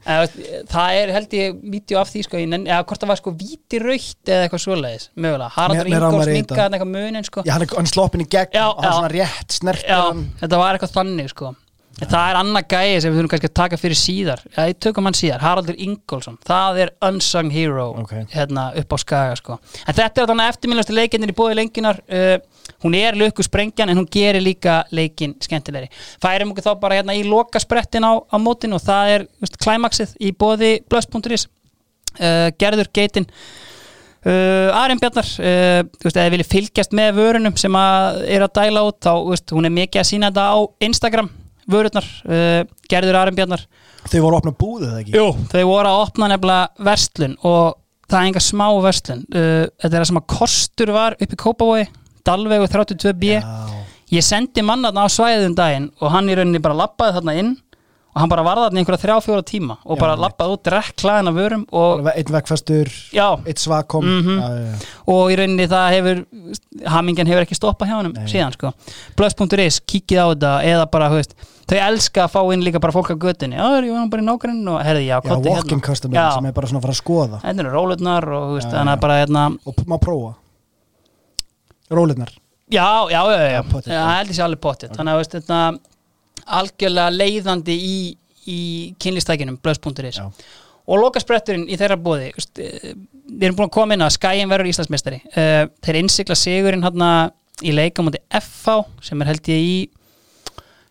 Það 0.07 0.97
er 1.02 1.12
held 1.12 1.32
ég 1.36 1.57
vídeo 1.73 1.98
af 2.01 2.09
því 2.12 2.23
sko, 2.24 2.40
nenn- 2.48 2.69
eða 2.70 2.85
hvort 2.86 3.02
það 3.02 3.11
var 3.12 3.20
sko 3.20 3.32
víti 3.36 3.81
raukt 3.82 4.31
eða 4.31 4.47
eitthvað 4.47 4.62
svoleiðis, 4.65 5.09
mögulega. 5.19 5.51
Haraldur 5.57 5.90
í 5.90 6.36
minkaði 6.39 6.78
eitthvað 6.78 6.93
munin 6.94 7.27
sko. 7.27 7.44
já, 7.44 7.52
hann 7.57 7.66
er, 7.66 7.74
sloppin 7.90 8.24
í 8.24 8.28
gegn 8.31 8.55
Já, 8.57 8.65
og 8.70 8.78
hann 8.81 8.89
já. 8.89 8.97
svona 8.97 9.12
rétt 9.12 9.59
hann. 10.07 10.23
þetta 10.40 10.61
var 10.62 10.78
eitthvað 10.78 10.94
þannig 10.97 11.32
sko. 11.35 11.52
Það 12.01 12.31
er 12.31 12.39
annað 12.40 12.66
gæði 12.72 13.01
sem 13.02 13.12
við 13.12 13.18
þurfum 13.18 13.31
kannski 13.35 13.48
að 13.51 13.56
taka 13.60 13.78
fyrir 13.81 13.98
síðar. 14.01 14.43
Já, 14.55 14.60
ég 14.70 14.78
tökum 14.81 15.09
hann 15.09 15.16
síðar, 15.18 15.43
Haraldur 15.44 15.77
Ingólfsson. 15.85 16.39
Það 16.48 16.81
er 16.85 16.93
unsung 17.10 17.52
hero 17.52 17.86
Ok. 18.01 18.14
hérna 18.32 18.66
upp 18.81 18.94
á 18.94 18.98
skaga 19.02 19.36
sko. 19.36 19.59
en 19.86 19.94
þetta 19.98 20.22
er 20.22 20.31
þannig 20.31 20.52
eftirminnlasti 20.55 20.97
leikinnir 20.97 21.32
í 21.35 21.36
bóði 21.36 21.59
lenginar 21.60 22.01
uh, 22.09 22.36
hún 22.85 22.97
er 22.97 23.18
lukku 23.20 23.44
sprengjan 23.44 23.93
en 23.93 24.01
hún 24.01 24.09
gerir 24.09 24.40
líka 24.40 24.85
leikin 24.90 25.36
skemmtilegri. 25.40 25.90
Færum 26.22 26.52
okkur 26.55 26.70
þá 26.70 26.81
bara 26.81 27.01
hérna 27.01 27.16
í 27.18 27.24
lokasprettin 27.28 28.06
á, 28.09 28.16
á 28.16 28.36
mótin 28.40 28.72
og 28.72 28.81
það 28.81 29.14
er 29.14 29.27
klæmaksið 29.60 30.16
í 30.20 30.32
bóði 30.32 30.78
blöss.is 30.89 31.48
uh, 32.20 32.48
gerður 32.59 32.89
geitin 32.93 33.28
Uh, 34.20 34.68
Arjen 34.77 34.98
Bjarnar 35.01 35.24
uh, 35.24 35.78
veist, 36.05 36.12
eða 36.12 36.28
viljið 36.35 36.48
fylgjast 36.51 36.93
með 36.93 37.14
vörunum 37.16 37.55
sem 37.56 37.72
að 37.72 38.18
er 38.28 38.43
að 38.44 38.51
dæla 38.59 38.82
út 38.85 38.98
þá, 39.01 39.14
veist, 39.31 39.55
hún 39.56 39.64
er 39.64 39.72
mikið 39.72 40.02
að 40.02 40.09
sína 40.10 40.28
þetta 40.28 40.44
á 40.44 40.59
Instagram 40.85 41.31
vörurnar 41.73 42.09
uh, 42.27 42.63
Gerður 42.91 43.19
Arembjarnar 43.21 43.65
Þau 44.01 44.19
voru 44.25 44.33
að 44.35 44.41
opna 44.41 44.53
búðið 44.57 44.89
eða 44.89 45.01
ekki? 45.03 45.15
Jú, 45.19 45.27
þau 45.53 45.63
voru 45.69 45.91
að 45.91 46.03
opna 46.07 46.29
nefnilega 46.33 46.87
verslun 46.89 47.37
og 47.45 47.77
það 48.11 48.19
er 48.21 48.29
enga 48.31 48.43
smá 48.43 48.67
verslun. 48.83 49.25
Uh, 49.29 49.65
þetta 49.77 49.91
er 49.91 49.99
það 49.99 50.09
sem 50.11 50.21
að 50.23 50.29
kostur 50.35 50.93
var 50.97 51.17
upp 51.21 51.35
í 51.37 51.41
Kópavogi 51.45 51.89
Dalvegu 52.27 52.69
32B 52.71 53.35
Já, 53.37 53.43
ég 54.17 54.27
sendi 54.27 54.65
mannaðna 54.67 55.07
á 55.07 55.09
svæðum 55.13 55.57
daginn 55.59 55.91
og 56.01 56.15
hann 56.15 56.29
í 56.31 56.37
rauninni 56.39 56.63
bara 56.63 56.79
lappaði 56.83 57.19
þarna 57.19 57.37
inn 57.41 57.53
og 58.11 58.19
hann 58.20 58.31
bara 58.32 58.43
varði 58.43 58.65
þarna 58.66 58.81
einhverja 58.82 59.03
þrjá 59.05 59.16
fjóra 59.23 59.43
tíma 59.47 59.77
og 59.85 59.95
Já, 59.97 60.01
bara 60.01 60.16
lappaði 60.19 60.55
út 60.57 60.70
rekklaðina 60.74 61.32
vörum 61.37 61.62
einn 62.11 62.32
vekkfastur, 62.35 62.89
já, 63.15 63.27
eitt 63.47 63.59
svakom 63.62 64.03
Mhm. 64.05 64.41
já, 64.41 64.49
já, 64.51 64.65
já. 64.66 64.89
og 65.07 65.31
í 65.31 65.37
rauninni 65.39 65.69
það 65.70 65.87
hefur 65.95 66.24
hamingjan 66.91 67.27
hefur 67.31 67.45
ekki 67.47 67.55
stoppað 67.61 67.89
hjá 67.89 67.97
hann 68.01 68.12
síðan 68.27 68.53
sko. 68.57 68.73
plus.is, 69.16 69.81
kíkið 69.87 70.19
á 70.19 70.27
þetta 70.35 70.53
eða 70.73 70.91
bara, 70.91 71.09
veist, 71.15 71.35
þau 71.70 71.78
elska 71.87 72.24
að 72.27 72.32
fá 72.35 72.41
inn 72.53 72.65
líka 72.66 72.81
bara 72.82 72.93
fólk 72.93 73.12
á 73.15 73.16
göttinni, 73.16 73.55
já, 73.55 73.62
ég 73.87 73.93
var 73.95 74.09
bara 74.11 74.23
í 74.23 74.27
nágrinn 74.27 74.66
og 74.69 74.82
herði, 74.82 75.07
já, 75.07 75.20
Já, 75.20 75.20
kottu 75.31 75.51
walk-in 75.55 75.81
customer 75.81 76.16
Já. 76.19 76.35
sem 76.35 76.47
er 76.47 76.53
bara 76.53 76.66
svona 76.66 76.81
að 76.81 76.87
fara 76.89 76.95
að 76.99 77.03
skoða 77.05 77.41
Þetta 77.47 77.61
eru 77.62 77.70
rólutnar 77.70 78.24
og 78.27 78.59
Já, 78.61 78.66
þannig 78.74 78.91
já. 78.91 78.97
að 78.97 79.01
bara 79.01 79.20
hérna, 79.23 79.59
og 79.66 79.74
má 79.87 79.99
prófa 80.03 80.35
Rólirnar 81.91 82.31
já, 82.70 82.87
já, 83.11 83.23
já, 83.27 83.39
já, 83.39 83.51
Já, 83.55 83.62
pottþétt, 83.62 83.87
já, 83.95 83.99
já. 84.03 84.16
held 84.19 84.28
ég 84.31 84.37
sé 84.39 84.43
alveg 84.45 84.61
potið 84.62 84.93
þannig 84.95 85.11
að, 85.11 85.16
þú 85.16 85.23
veist, 85.23 85.32
þetta 85.39 85.61
algjörlega 86.59 87.14
leiðandi 87.14 87.77
í, 87.77 87.97
í 88.51 88.60
kynlistækinum, 89.02 89.60
Já. 89.60 90.24
og 90.86 91.02
lokaspretturinn 91.05 91.68
í 91.70 91.78
þeirra 91.78 91.98
bóði 92.01 92.31
eh, 92.32 92.94
við 93.31 93.47
erum 93.48 93.59
búin 93.59 93.68
að 93.68 93.77
koma 93.77 93.97
inn 93.97 94.05
að 94.05 94.14
Skæin 94.16 94.51
verður 94.51 94.70
Íslandsmeistari 94.72 95.20
uh, 95.31 95.66
þeir 95.85 96.01
innsikla 96.01 96.36
sigurinn 96.39 96.85
hérna 96.85 97.10
í 97.62 97.74
leika 97.77 98.02
mútið 98.02 98.24
FH 98.40 98.78
sem 99.05 99.20
er 99.22 99.31
held 99.31 99.51
ég 99.52 99.66
í 99.66 99.77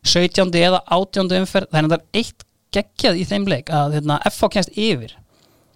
17. 0.08 0.54
eða 0.56 0.80
18. 0.86 1.34
umferð 1.42 1.74
það 1.74 1.98
er 1.98 2.06
eitt 2.22 2.46
geggjað 2.76 3.20
í 3.20 3.26
þeim 3.28 3.50
leik 3.50 3.72
að 3.74 3.98
hérna, 3.98 4.20
FH 4.30 4.54
kennst 4.54 4.78
yfir 4.78 5.18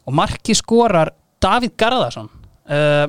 og 0.05 0.15
marki 0.15 0.55
skorar 0.57 1.13
Davíð 1.43 1.75
Garðarsson 1.79 2.29
uh, 2.29 3.07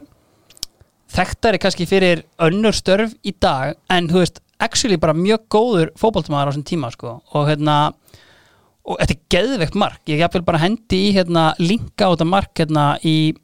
þekktari 1.15 1.61
kannski 1.63 1.87
fyrir 1.89 2.25
önnur 2.43 2.75
störf 2.75 3.15
í 3.23 3.35
dag 3.41 3.77
en 3.93 4.09
þú 4.11 4.23
veist, 4.23 4.41
actually 4.63 4.99
bara 5.01 5.17
mjög 5.17 5.47
góður 5.53 5.93
fótboltamaður 5.99 6.51
á 6.51 6.51
þessum 6.53 6.69
tíma 6.69 6.91
sko. 6.95 7.19
Og 7.35 7.49
hérna 7.51 7.79
og 8.85 8.99
þetta 9.01 9.15
er 9.15 9.23
geðveikt 9.33 9.79
mark, 9.81 10.01
ég 10.11 10.21
hef 10.21 10.41
bara 10.45 10.61
hendi 10.61 11.01
í 11.09 11.13
hérna 11.17 11.53
linka 11.61 12.09
á 12.09 12.13
þetta 12.13 12.27
mark 12.29 12.53
hérna 12.61 12.89
í 13.01 13.35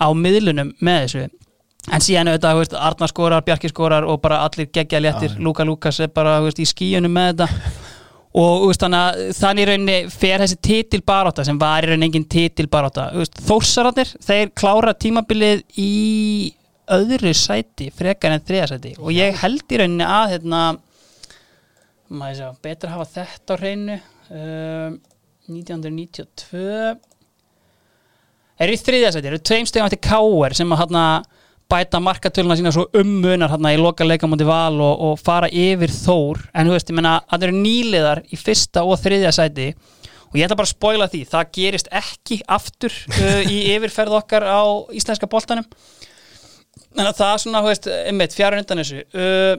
á 0.00 0.08
miðlunum 0.16 0.72
með 0.84 1.02
þessu. 1.02 1.26
En 1.86 2.02
síðan 2.02 2.32
auðvitað, 2.32 2.56
veist, 2.58 2.72
Arnar 2.74 3.10
skorar, 3.12 3.44
Bjarki 3.46 3.70
skorar 3.70 4.06
og 4.10 4.18
bara 4.24 4.40
allir 4.42 4.66
geggja 4.74 4.98
léttir. 4.98 5.36
Luka 5.38 5.64
Lukas 5.64 6.00
er 6.02 6.10
bara, 6.10 6.40
veist, 6.42 6.58
í 6.58 6.66
skíunum 6.66 7.12
með 7.14 7.28
þetta. 7.44 7.74
Og 8.36 8.66
veist, 8.66 8.82
þannig 9.38 9.68
rauninni 9.70 9.98
fer 10.12 10.42
þessi 10.42 10.58
titilbarátta 10.66 11.44
sem 11.46 11.60
var 11.60 11.86
í 11.86 11.92
rauninni 11.92 12.10
engin 12.10 12.26
veist, 13.20 13.38
þórsararnir 13.46 14.10
þeir 14.26 14.50
klára 14.58 14.96
tímabilið 14.98 15.62
í 15.78 15.92
öðru 16.92 17.32
sæti, 17.36 17.90
frekar 17.94 18.36
en 18.36 18.44
þriða 18.46 18.68
sæti. 18.74 18.94
Og 19.00 19.14
ég 19.14 19.36
held 19.42 19.64
í 19.72 19.80
rauninni 19.80 20.06
að 20.06 20.36
hérna 20.36 20.62
sjá, 22.06 22.48
betur 22.62 22.90
að 22.90 22.94
hafa 22.94 23.08
þetta 23.16 23.56
á 23.56 23.60
hreinu 23.60 23.96
um, 24.30 24.98
1992 25.50 26.96
eru 28.56 28.74
í 28.74 28.80
þriðja 28.80 29.14
sæti, 29.14 29.30
eru 29.30 29.42
tveim 29.42 29.66
stegum 29.68 29.88
eftir 29.88 30.02
Káer 30.06 30.54
sem 30.56 30.70
að 30.72 30.84
hérna 30.84 31.06
bæta 31.66 31.98
markatöluna 31.98 32.56
sína 32.58 32.70
svo 32.74 32.86
ummunar 32.94 33.50
hérna 33.50 33.72
í 33.74 33.80
loka 33.80 34.06
leikamóti 34.06 34.46
val 34.46 34.78
og, 34.78 35.02
og 35.02 35.18
fara 35.18 35.50
yfir 35.50 35.90
þór. 35.90 36.44
En 36.54 36.68
þú 36.68 36.76
veist, 36.76 36.92
ég 36.92 36.98
menna, 36.98 37.18
það 37.26 37.48
eru 37.48 37.56
nýliðar 37.58 38.22
í 38.30 38.38
fyrsta 38.38 38.84
og 38.86 39.00
þriðja 39.02 39.32
sæti. 39.34 39.72
Og 40.30 40.38
ég 40.38 40.46
ætla 40.46 40.58
bara 40.58 40.68
að 40.68 40.76
spoila 40.76 41.08
því, 41.10 41.24
það 41.32 41.50
gerist 41.58 41.90
ekki 41.94 42.38
aftur 42.56 42.94
uh, 42.94 43.42
í 43.50 43.58
yfirferð 43.74 44.14
okkar 44.20 44.46
á 44.46 44.62
íslenska 44.94 45.26
boltanum 45.30 45.66
en 46.96 47.10
að 47.10 47.18
það 47.20 47.32
er 47.32 47.42
svona, 47.44 47.62
þú 47.64 47.72
veist, 47.72 47.90
einmitt, 48.10 48.36
fjara 48.36 48.60
undan 48.60 48.82
þessu. 48.82 49.02
Uh, 49.16 49.52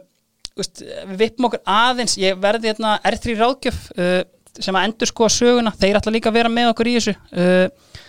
veist, 0.57 0.81
við 0.81 1.22
vippum 1.22 1.49
okkur 1.49 1.64
aðeins, 1.77 2.18
ég 2.22 2.41
verði 2.41 2.72
hérna 2.72 2.97
R3 3.11 3.38
ráðgjöf 3.38 3.84
uh, 3.97 4.19
sem 4.57 4.77
að 4.77 4.89
endur 4.89 5.11
skoða 5.11 5.35
söguna, 5.35 5.73
þeir 5.77 5.99
ætla 5.99 6.15
líka 6.15 6.31
að 6.31 6.39
vera 6.39 6.53
með 6.53 6.72
okkur 6.73 6.89
í 6.91 6.97
þessu. 6.97 7.15
Uh, 7.31 8.03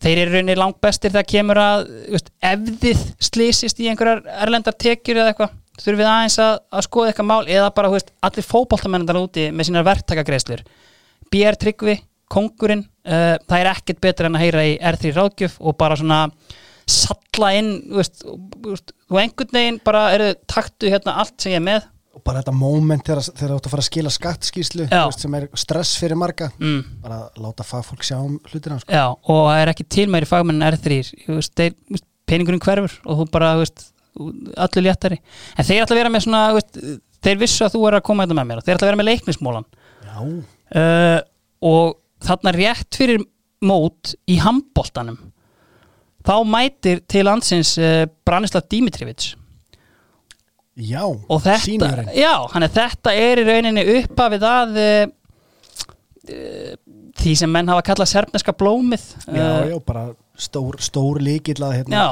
þeir 0.00 0.22
eru 0.22 0.34
rauninni 0.34 0.56
langt 0.58 0.78
bestir 0.82 1.12
þegar 1.12 1.28
kemur 1.28 1.60
að 1.60 1.88
veist, 2.14 2.30
ef 2.40 2.68
þið 2.82 3.02
slýsist 3.30 3.82
í 3.82 3.88
einhverjar 3.90 4.22
erlendar 4.46 4.76
tekjur 4.80 5.20
eða 5.20 5.34
eitthvað 5.34 5.56
þurfum 5.80 6.00
við 6.00 6.10
aðeins 6.10 6.38
að, 6.44 6.54
að 6.76 6.86
skoða 6.86 7.10
eitthvað 7.10 7.28
mál 7.30 7.42
eða 7.48 7.72
bara, 7.76 7.90
þú 7.90 7.98
veist, 7.98 8.14
allir 8.28 8.46
fótboltamennandar 8.46 9.20
úti 9.20 9.46
með 9.52 9.68
sínar 9.68 9.86
verktakagreislur 9.88 10.64
BR 11.30 11.58
Tryggvi, 11.60 11.98
Kongurinn 12.30 12.84
uh, 12.86 13.36
það 13.44 13.56
er 13.58 13.70
ekkert 13.74 14.02
betur 14.02 14.28
en 14.28 14.38
að 14.38 14.44
heyra 14.46 14.66
í 14.66 14.74
R3 14.92 15.14
ráðgjöf 15.16 15.60
og 15.60 15.76
bara 15.80 15.98
svona 16.00 16.24
salla 16.92 17.54
inn, 17.58 17.70
þú 17.86 18.00
veist, 18.00 18.20
og, 18.26 19.16
einhvern 19.20 19.56
veginn 19.56 19.80
bara 19.84 20.04
eru 20.16 20.28
taktu 20.50 20.90
hérna 20.92 21.16
allt 21.22 21.36
sem 21.40 21.54
ég 21.54 21.60
er 21.60 21.66
með. 21.66 21.88
Og 22.16 22.24
bara 22.26 22.42
þetta 22.42 22.54
moment 22.56 23.06
þegar 23.06 23.22
þú 23.22 23.56
átt 23.56 23.68
að 23.68 23.72
fara 23.72 23.84
að 23.84 23.88
skila 23.88 24.12
skattskíslu 24.12 24.88
veist, 24.90 25.22
sem 25.22 25.36
er 25.38 25.46
stress 25.62 25.94
fyrir 26.00 26.18
marga 26.18 26.50
mm. 26.58 26.80
bara 27.04 27.20
láta 27.40 27.64
fagfólk 27.64 28.02
sjá 28.04 28.18
um 28.18 28.34
hlutina 28.50 28.80
sko. 28.82 28.92
Já, 28.92 29.06
og 29.14 29.44
það 29.46 29.62
er 29.62 29.72
ekki 29.72 29.86
til 29.96 30.08
meiri 30.10 30.28
fagmenn 30.28 30.60
en 30.60 30.74
R3 30.74 31.00
þú 31.06 31.38
veist, 31.38 31.54
þeir, 31.56 31.76
þú 31.78 31.96
veist, 31.96 32.06
peningurinn 32.30 32.64
hverfur 32.64 32.98
og 33.06 33.22
þú 33.22 33.28
bara, 33.32 33.54
veist, 33.62 33.86
allir 34.66 34.86
léttari. 34.88 35.20
En 35.56 35.66
þeir 35.66 35.84
ætla 35.84 35.96
að 35.96 36.02
vera 36.02 36.12
með 36.12 36.26
svona 36.26 36.42
veist, 36.58 36.82
þeir 37.24 37.42
vissu 37.44 37.66
að 37.66 37.76
þú 37.76 37.86
er 37.88 37.98
að 37.98 38.06
koma 38.10 38.26
þetta 38.26 38.38
með 38.40 38.50
mér 38.50 38.62
þeir 38.66 38.74
ætla 38.76 38.86
að 38.86 38.90
vera 38.90 39.00
með 39.00 39.10
leiknismólan. 39.10 39.68
Uh, 40.70 41.18
og 41.66 41.96
þarna 42.26 42.54
rétt 42.56 42.98
fyrir 42.98 43.22
mót 43.64 44.14
í 44.30 44.38
handboltanum 44.40 45.18
þá 46.26 46.34
mætir 46.48 47.02
til 47.10 47.26
landsins 47.28 47.76
uh, 47.80 48.04
Branislav 48.26 48.66
Dimitrievits. 48.70 49.34
Já, 50.80 51.02
og 51.04 51.42
þetta, 51.44 51.90
já, 52.16 52.32
hann 52.54 52.64
er 52.64 52.72
þetta 52.72 53.12
er 53.12 53.42
í 53.42 53.44
rauninni 53.44 53.84
uppafið 53.98 54.46
að 54.48 54.78
uh, 54.80 55.02
uh, 56.30 56.74
því 57.20 57.36
sem 57.36 57.52
menn 57.52 57.68
hafa 57.68 57.84
kallað 57.90 58.12
serfneska 58.14 58.54
blómið. 58.56 59.04
Já, 59.28 59.48
já, 59.68 59.76
bara 59.84 60.06
stór, 60.40 60.78
stór 60.80 61.20
líkill 61.20 61.60
að 61.66 61.80
hérna, 61.80 62.04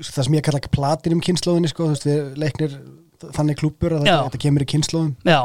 það 0.00 0.28
sem 0.28 0.38
ég 0.38 0.46
kalla 0.46 0.62
platinum 0.72 1.20
kynnslóðinni 1.24 1.72
sko, 1.72 1.90
við 2.06 2.38
leiknir 2.40 2.78
þannig 3.36 3.58
klúppur 3.60 3.96
að 3.96 4.06
þetta, 4.06 4.22
þetta 4.28 4.40
kemur 4.44 4.64
í 4.64 4.68
kynnslóðum 4.72 5.12
já 5.24 5.40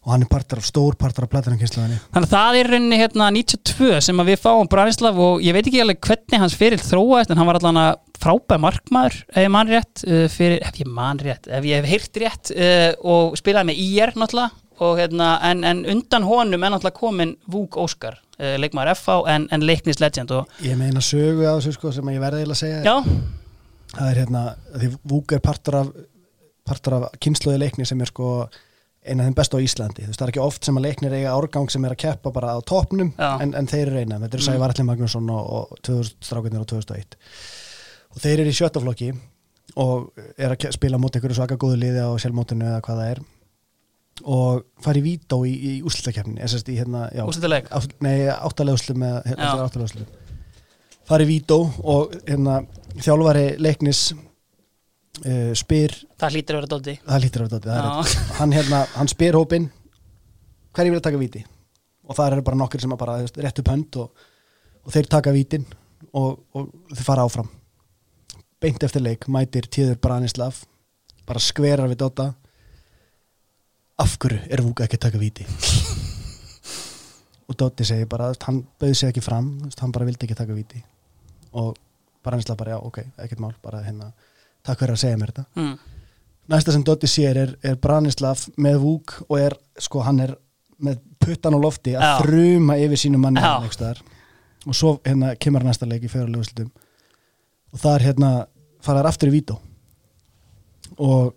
og 0.00 0.14
hann 0.14 0.24
er 0.24 0.30
partur 0.30 0.60
af 0.60 0.64
stór 0.64 0.96
partur 0.96 1.26
af 1.26 1.32
platinum 1.32 1.58
kynnslóðinni 1.60 1.98
Þannig 2.14 2.28
að 2.28 2.32
það 2.32 2.58
er 2.60 2.70
rauninni 2.72 3.00
hérna 3.00 3.26
92 3.36 3.98
sem 4.06 4.22
við 4.30 4.38
fáum 4.40 4.70
Branislav 4.70 5.18
og 5.20 5.42
ég 5.44 5.56
veit 5.56 5.66
ekki 5.66 5.82
alveg 5.84 6.00
hvernig 6.06 6.40
hans 6.40 6.56
fyrir 6.56 6.80
þróaðist 6.80 7.34
en 7.34 7.40
hann 7.40 7.50
var 7.50 7.58
allan 7.60 7.80
að 7.82 7.90
frábæð 8.20 8.62
markmaður 8.64 9.18
ef 9.28 9.44
ég 9.44 9.52
man 9.52 9.68
rétt 9.68 10.04
uh, 10.06 10.24
fyrir, 10.32 10.58
ef 10.64 10.80
ég 10.80 10.88
man 10.88 11.20
rétt, 11.20 11.50
ef 11.52 11.68
ég 11.68 11.80
hef 11.80 11.90
heyrt 11.90 12.20
rétt 12.22 12.52
uh, 12.56 12.88
og 13.12 13.36
spilaði 13.40 13.70
með 13.70 13.82
IR 13.84 14.14
náttúrulega 14.16 14.50
og, 14.80 14.94
hérna, 14.96 15.34
en, 15.44 15.60
en 15.68 15.84
undan 15.92 16.24
honum 16.24 16.64
er 16.64 16.72
náttúrulega 16.72 16.96
komin 16.96 17.34
Vúk 17.52 17.76
Óskar 17.80 18.16
uh, 18.16 18.56
leikmaður 18.60 18.94
FH 18.96 19.18
en, 19.34 19.46
en 19.52 19.68
leiknis 19.68 20.00
legend 20.00 20.32
og 20.32 20.64
ég 20.64 20.80
meina 20.80 21.04
sögu 21.04 21.44
á 21.44 21.60
þessu 21.60 21.76
sko, 21.76 21.92
sem 21.92 22.12
ég 22.14 22.24
verði 22.24 22.46
að 22.48 22.56
segja 22.62 22.80
já, 22.88 22.96
það 23.92 24.08
er 24.08 24.22
hérna, 24.22 24.46
því 24.78 24.90
Vúk 25.12 25.36
er 25.36 25.44
partur 25.44 25.82
af 25.82 25.92
partur 26.70 27.00
af 27.00 27.08
kynnslóði 27.20 27.60
leikni 27.64 27.88
sem 27.88 28.00
er 28.00 28.08
sko 28.08 28.48
eina 29.06 29.24
af 29.24 29.30
þeim 29.30 29.36
bestu 29.38 29.56
á 29.56 29.64
Íslandi, 29.64 30.04
þú 30.04 30.10
veist 30.12 30.20
það 30.20 30.26
er 30.26 30.32
ekki 30.34 30.42
oft 30.44 30.66
sem 30.68 30.76
að 30.76 30.84
leiknir 30.86 31.14
eiga 31.16 31.32
árgang 31.32 31.70
sem 31.72 31.84
er 31.88 31.94
að 31.94 32.00
keppa 32.02 32.32
bara 32.36 32.52
á 32.52 32.58
topnum 32.68 33.12
en, 33.40 33.54
en 33.56 33.66
þeir 33.70 33.86
eru 33.88 34.02
eina, 34.02 34.18
þetta 34.20 34.36
eru 34.36 34.44
Mm. 34.44 34.52
Sævar 34.52 34.74
Alli 34.74 34.84
Magnússon 34.90 35.30
og, 35.32 35.50
og 35.56 35.82
2000 35.88 36.26
strákunir 36.28 36.60
og 36.60 36.68
2001 36.68 37.16
og 38.10 38.20
þeir 38.20 38.42
eru 38.44 38.52
í 38.52 38.58
sjöttaflokki 38.60 39.10
og 39.80 40.10
er 40.36 40.52
að 40.52 40.72
spila 40.74 40.98
mót 40.98 41.16
einhverju 41.16 41.38
svaka 41.38 41.56
góðu 41.60 41.78
liði 41.80 42.02
á 42.02 42.10
sjálfmótinu 42.18 42.66
eða 42.66 42.80
hvað 42.82 43.00
það 43.00 43.10
er. 43.14 43.20
Og 44.26 44.64
fari 44.84 45.00
í 45.00 45.04
vító 45.06 45.38
í, 45.48 45.52
í 45.54 45.72
úslutakefni 45.86 46.42
hérna, 46.76 47.06
átt, 47.70 47.94
nei, 48.04 48.26
áttaleguslu 48.28 48.96
með 48.98 49.20
hérna, 49.30 49.52
áttaleguslu 49.64 50.04
fari 51.08 51.24
í 51.24 51.30
vító 51.30 51.62
og 51.82 52.12
hérna, 52.28 52.60
þjálfari 53.00 53.46
leiknis 53.62 54.10
uh, 55.24 55.52
spyr 55.58 55.94
það 56.20 56.36
hlýtur 56.36 56.56
að 56.56 56.60
vera 56.60 56.72
dóldi 56.74 56.96
það 57.04 57.28
það 57.66 57.76
er 57.76 57.84
Já. 57.84 57.92
rétt. 58.00 58.32
hann, 58.40 58.56
hérna, 58.56 58.80
hann 58.94 59.12
spyr 59.12 59.38
hópin 59.38 59.70
hverju 60.76 60.94
vil 60.94 61.02
taka 61.02 61.20
víti? 61.20 61.44
Og 62.06 62.16
það 62.16 62.36
eru 62.36 62.44
bara 62.46 62.58
nokkur 62.58 62.82
sem 62.82 62.94
að 62.94 63.00
bara 63.02 63.16
veist, 63.22 63.38
réttu 63.38 63.64
pönd 63.66 63.98
og, 64.02 64.26
og 64.84 64.94
þeir 64.94 65.08
taka 65.10 65.34
vítin 65.34 65.66
og, 66.16 66.40
og 66.56 66.70
þeir 66.94 67.06
fara 67.06 67.26
áfram. 67.26 67.50
Beint 68.60 68.82
eftir 68.84 69.04
leik 69.04 69.28
mætir 69.30 69.68
tíður 69.70 69.98
Branislav 70.02 70.64
bara 71.28 71.42
skverar 71.42 71.90
við 71.90 72.00
Dota. 72.02 72.32
Af 74.00 74.16
hverju 74.18 74.40
er 74.48 74.62
Vúka 74.64 74.86
ekki 74.86 74.98
að 74.98 75.06
taka 75.06 75.20
víti? 75.20 75.46
Og 77.50 77.58
Dotti 77.58 77.84
segir 77.86 78.08
bara 78.10 78.30
hann 78.46 78.62
bauði 78.80 78.96
sig 78.96 79.10
ekki 79.10 79.22
fram 79.24 79.52
hann 79.80 79.94
bara 79.94 80.06
vildi 80.08 80.26
ekki 80.26 80.38
taka 80.38 80.56
víti. 80.56 80.82
Og 81.52 81.74
Branislav 82.24 82.58
bara 82.58 82.76
já 82.76 82.82
ok, 82.82 83.02
ekkert 83.18 83.42
mál 83.42 83.54
bara 83.62 83.82
hérna, 83.84 84.12
takk 84.66 84.82
fyrir 84.82 84.96
að 84.96 85.02
segja 85.04 85.20
mér 85.20 85.32
þetta. 85.32 85.44
Mm. 85.56 85.74
næsta 86.50 86.74
sem 86.74 86.84
Dotti 86.84 87.10
sér 87.10 87.40
er, 87.44 87.56
er 87.62 87.76
Branislav 87.80 88.46
með 88.58 88.78
Vúk 88.82 89.16
og 89.28 89.38
er, 89.38 89.56
sko, 89.78 90.02
hann 90.06 90.20
er 90.20 90.36
með 90.80 91.00
puttan 91.20 91.54
á 91.56 91.58
lofti 91.60 91.94
að 91.94 92.06
Já. 92.06 92.12
þruma 92.24 92.76
yfir 92.80 92.98
sínum 93.02 93.22
manni 93.24 93.42
hérna 93.42 93.94
og 94.66 94.76
svo 94.76 94.94
hérna 95.04 95.34
kemur 95.40 95.64
næsta 95.64 95.88
leik 95.88 96.04
í 96.04 96.10
fjörulegu 96.12 96.44
slutum 96.44 96.70
og 97.72 97.80
það 97.80 97.94
er 97.94 98.06
hérna 98.08 98.30
faraðar 98.82 99.10
aftur 99.12 99.30
í 99.30 99.34
vító. 99.36 99.58
Og 101.00 101.34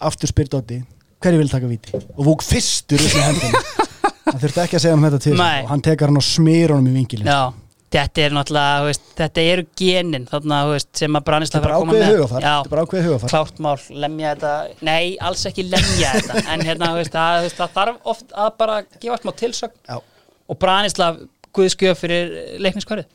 aftur 0.00 0.30
spyr 0.30 0.48
Dótti 0.50 0.80
hverju 1.22 1.40
vil 1.40 1.50
taka 1.50 1.68
víti 1.70 1.94
og 1.96 2.22
vúk 2.26 2.44
fyrstur 2.44 3.00
upp 3.02 3.14
með 3.16 3.28
hendina 3.30 3.60
hann 4.26 4.42
þurfti 4.42 4.62
ekki 4.64 4.78
að 4.78 4.84
segja 4.84 4.96
um 4.96 5.06
þetta 5.06 5.20
til 5.24 5.36
Nei. 5.38 5.62
og 5.62 5.70
hann 5.72 5.84
tekar 5.86 6.10
hann 6.12 6.20
og 6.20 6.26
smýr 6.26 6.74
honum 6.74 6.90
í 6.90 6.96
vingilin 6.98 7.30
Já, 7.30 7.52
þetta 7.94 8.24
er 8.24 8.34
náttúrulega, 8.34 8.80
veist, 8.86 9.06
þetta 9.18 9.44
eru 9.52 9.66
genin 9.78 10.26
þarna, 10.30 10.58
veist, 10.72 10.90
sem 10.98 11.10
að 11.10 11.20
þetta 11.20 11.30
Branisla 11.30 11.60
er 11.60 11.66
bara 11.66 11.78
ákveðið 11.78 12.10
hugafar 12.10 12.42
Já, 12.42 12.48
þetta 12.48 12.66
er 12.66 12.72
bara 12.74 12.84
ákveðið 12.86 13.08
hugafar 13.10 13.32
klárt 13.32 13.62
mál, 13.66 13.76
lemja 14.04 14.34
þetta 14.34 14.86
Nei, 14.88 15.14
alls 15.28 15.46
ekki 15.50 15.68
lemja 15.68 16.12
þetta. 16.16 16.42
En 16.56 16.66
hérna, 16.66 16.90
veist, 16.98 17.16
veist, 17.46 17.60
það 17.60 17.78
þarf 17.78 18.12
oft 18.14 18.36
að 18.36 18.50
bara 18.60 18.82
gefa 18.98 19.20
smá 19.22 19.32
tilsögn 19.38 19.78
Já. 19.86 20.00
og 20.46 20.60
Branislav 20.62 21.22
guðskjöf 21.56 22.02
fyrir 22.02 22.36
leikniskvarið 22.62 23.08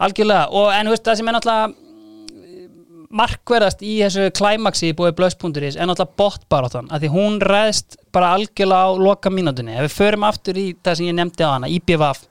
algjörlega, 0.00 0.48
og 0.56 0.72
en 0.74 0.90
það 0.96 1.20
sem 1.20 1.30
er 1.30 1.36
náttúrulega 1.36 1.70
mm, 1.70 3.06
markverðast 3.20 3.82
í 3.84 3.96
þessu 4.00 4.28
klæmaksi 4.36 4.92
búið 4.98 5.16
blöðspunkturis 5.20 5.76
er 5.76 5.90
náttúrulega 5.90 6.18
botbaráttan, 6.20 6.90
af 6.90 7.02
því 7.02 7.12
hún 7.14 7.40
ræðst 7.44 7.98
bara 8.14 8.32
algjörlega 8.36 8.90
á 8.90 9.00
loka 9.04 9.32
mínútunni 9.32 9.76
ef 9.76 9.88
við 9.88 9.96
förum 9.98 10.28
aftur 10.28 10.60
í 10.60 10.70
það 10.80 11.00
sem 11.00 11.10
ég 11.10 11.18
nefndi 11.20 11.46
á 11.46 11.54
hana 11.54 11.70
IBVF, 11.70 12.24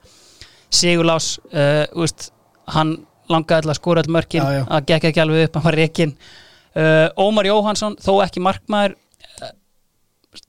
Sigurlás 0.70 1.32
uh, 1.50 1.84
úst, 1.98 2.30
hann 2.70 2.96
langaði 3.30 3.66
til 3.66 3.72
að 3.72 3.78
skora 3.78 4.02
all 4.04 4.12
mörkin, 4.14 4.42
Já, 4.42 4.60
já. 4.60 4.64
að 4.70 4.86
gekk 4.90 5.08
ekki 5.10 5.22
alveg 5.22 5.48
upp 5.48 5.58
hann 5.58 5.66
var 5.66 5.78
reikin 5.78 6.12
uh, 6.14 7.08
Ómar 7.18 7.48
Jóhansson, 7.50 7.96
þó 8.02 8.12
ekki 8.24 8.42
markmaður 8.42 8.94
uh, 8.94 9.52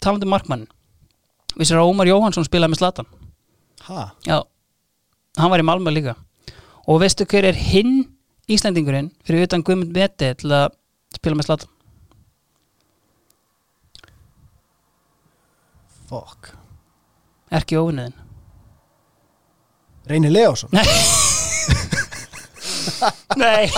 talandi 0.02 0.28
um 0.30 0.34
markmann 0.36 0.68
vissir 1.58 1.78
að 1.82 1.90
Ómar 1.92 2.10
Jóhansson 2.10 2.46
spilaði 2.48 2.74
með 2.76 2.82
Slatan 2.84 3.10
ha, 3.90 4.08
Já, 4.28 4.38
hann 5.42 5.52
var 5.54 5.62
í 5.62 5.66
Malmö 5.68 5.94
líka. 5.94 6.16
Og 6.90 7.02
veistu 7.02 7.26
hver 7.30 7.46
er 7.50 7.58
hinn 7.58 8.04
Íslendingurinn 8.52 9.12
fyrir 9.26 9.46
utan 9.46 9.62
Guðmund 9.66 9.94
Meti 9.96 10.32
til 10.42 10.50
að 10.54 10.74
spila 11.16 11.38
með 11.38 11.48
Slatan 11.50 11.70
fuck. 16.10 16.52
Erki 17.52 17.78
óvinniðin 17.80 18.16
Reynir 20.12 20.34
Leásson 20.36 20.70
Nei. 23.38 23.70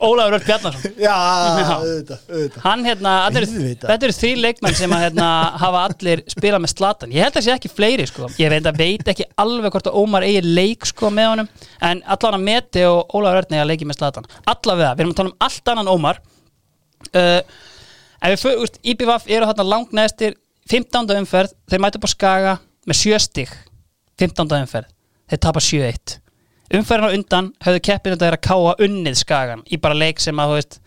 Ólafur 0.00 0.34
Örn 0.36 0.44
Bjarnarsson 0.46 0.94
já, 1.00 1.12
auðvitað, 1.12 2.20
auðvitað. 2.30 2.60
Hann 2.64 2.84
hérna, 2.86 3.12
allir, 3.26 3.46
Auðvitað. 3.48 3.90
þetta 3.90 4.06
eru 4.08 4.16
því 4.16 4.30
leikmenn 4.42 4.76
sem 4.78 4.94
að 4.96 5.02
hérna, 5.06 5.28
hafa 5.62 5.82
allir 5.88 6.22
spilað 6.30 6.62
með 6.64 6.72
Slatan 6.72 7.14
Ég 7.14 7.26
held 7.26 7.38
að 7.40 7.46
sé 7.46 7.52
ekki 7.54 7.70
fleiri 7.72 8.06
sko. 8.08 8.28
Ég 8.40 8.52
veit, 8.52 8.68
veit 8.78 9.10
ekki 9.12 9.26
alveg 9.42 9.74
hvort 9.74 9.90
að 9.90 9.98
Ómar 10.02 10.26
eigi 10.26 10.42
leik 10.46 10.88
sko 10.88 11.10
með 11.14 11.30
honum. 11.32 11.50
En 11.90 12.02
allan 12.16 12.38
að 12.38 12.46
Meti 12.48 12.84
og 12.88 13.14
Ólafur 13.16 13.42
Örn 13.42 13.56
eiga 13.58 13.68
leiki 13.68 13.88
með 13.88 14.00
Slatan 14.00 14.28
Allavega, 14.52 14.92
við 14.94 15.04
erum 15.06 15.14
að 15.14 15.20
tala 15.22 15.32
um 15.32 15.46
allt 15.48 15.72
annan 15.74 15.92
Ómar. 15.92 16.20
Uh, 17.12 17.40
Ef 18.26 18.32
við 18.32 18.42
fyrir, 18.46 18.76
IBVF 18.94 19.26
eru 19.30 19.48
þarna 19.50 19.68
langt 19.68 19.92
neðstir 19.96 20.36
15. 20.72 21.12
umferð, 21.20 21.52
þeir 21.70 21.82
mæta 21.84 22.00
upp 22.00 22.08
á 22.08 22.10
Skaga 22.10 22.54
með 22.88 23.00
7 23.04 23.20
stig 23.26 23.52
15. 24.20 24.60
umferð, 24.62 24.92
þeir 25.30 25.42
tapa 25.46 25.62
7-1 25.62 26.20
umferðin 26.74 27.06
á 27.06 27.16
undan 27.16 27.50
höfðu 27.62 27.82
keppin 27.88 28.14
þetta 28.14 28.28
er 28.28 28.36
að 28.38 28.46
káa 28.46 28.76
unnið 28.86 29.18
Skagan 29.20 29.64
í 29.70 29.78
bara 29.80 29.98
leik 29.98 30.22
sem 30.22 30.38
að, 30.42 30.56
veist, 30.56 30.78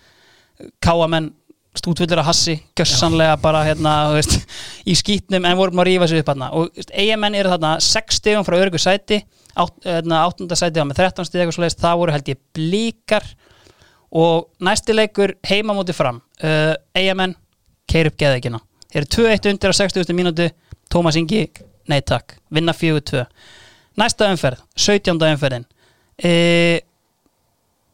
káa 0.83 1.07
menn 1.11 1.31
stútvöldur 1.77 2.19
að 2.19 2.29
hassi, 2.31 2.55
gössanlega 2.77 3.37
bara 3.39 3.61
hérna, 3.67 3.93
veist, 4.15 4.39
í 4.89 4.95
skýtnum 4.97 5.45
en 5.47 5.59
vorum 5.59 5.79
að 5.79 5.91
rífa 5.91 6.09
sig 6.09 6.23
upp 6.23 6.31
hérna 6.31 6.49
og 6.57 6.81
eigamenn 6.89 7.37
eru 7.39 7.53
þarna 7.53 7.75
6 7.85 8.19
stigum 8.19 8.47
frá 8.47 8.57
örgu 8.59 8.81
sæti 8.81 9.21
átt, 9.53 9.77
hérna, 9.85 10.23
8. 10.27 10.49
sæti 10.57 10.81
var 10.81 10.89
með 10.89 11.03
13 11.03 11.29
stig 11.29 11.45
og 11.45 11.55
svo 11.55 11.63
leiðist, 11.63 11.83
það 11.83 12.01
voru 12.01 12.15
held 12.15 12.33
ég 12.33 12.41
blíkar 12.57 13.29
og 14.19 14.49
næsti 14.65 14.95
leikur 14.97 15.35
heima 15.45 15.75
múti 15.77 15.93
fram 15.95 16.19
uh, 16.41 16.73
eigamenn, 16.97 17.37
keir 17.89 18.09
upp 18.09 18.17
geðeikina 18.19 18.59
þeir 18.89 19.03
eru 19.03 19.11
2-1 19.15 19.51
undir 19.53 19.75
á 19.75 19.79
60. 19.79 20.17
mínútu 20.17 20.49
Tómas 20.89 21.19
Ingi, 21.21 21.45
nei 21.89 22.01
takk. 22.05 22.37
Vinna 22.53 22.75
4-2 22.75 23.25
næsta 23.99 24.29
umferð, 24.31 24.61
17. 24.79 25.17
umferðin. 25.17 25.65
E, 26.19 26.81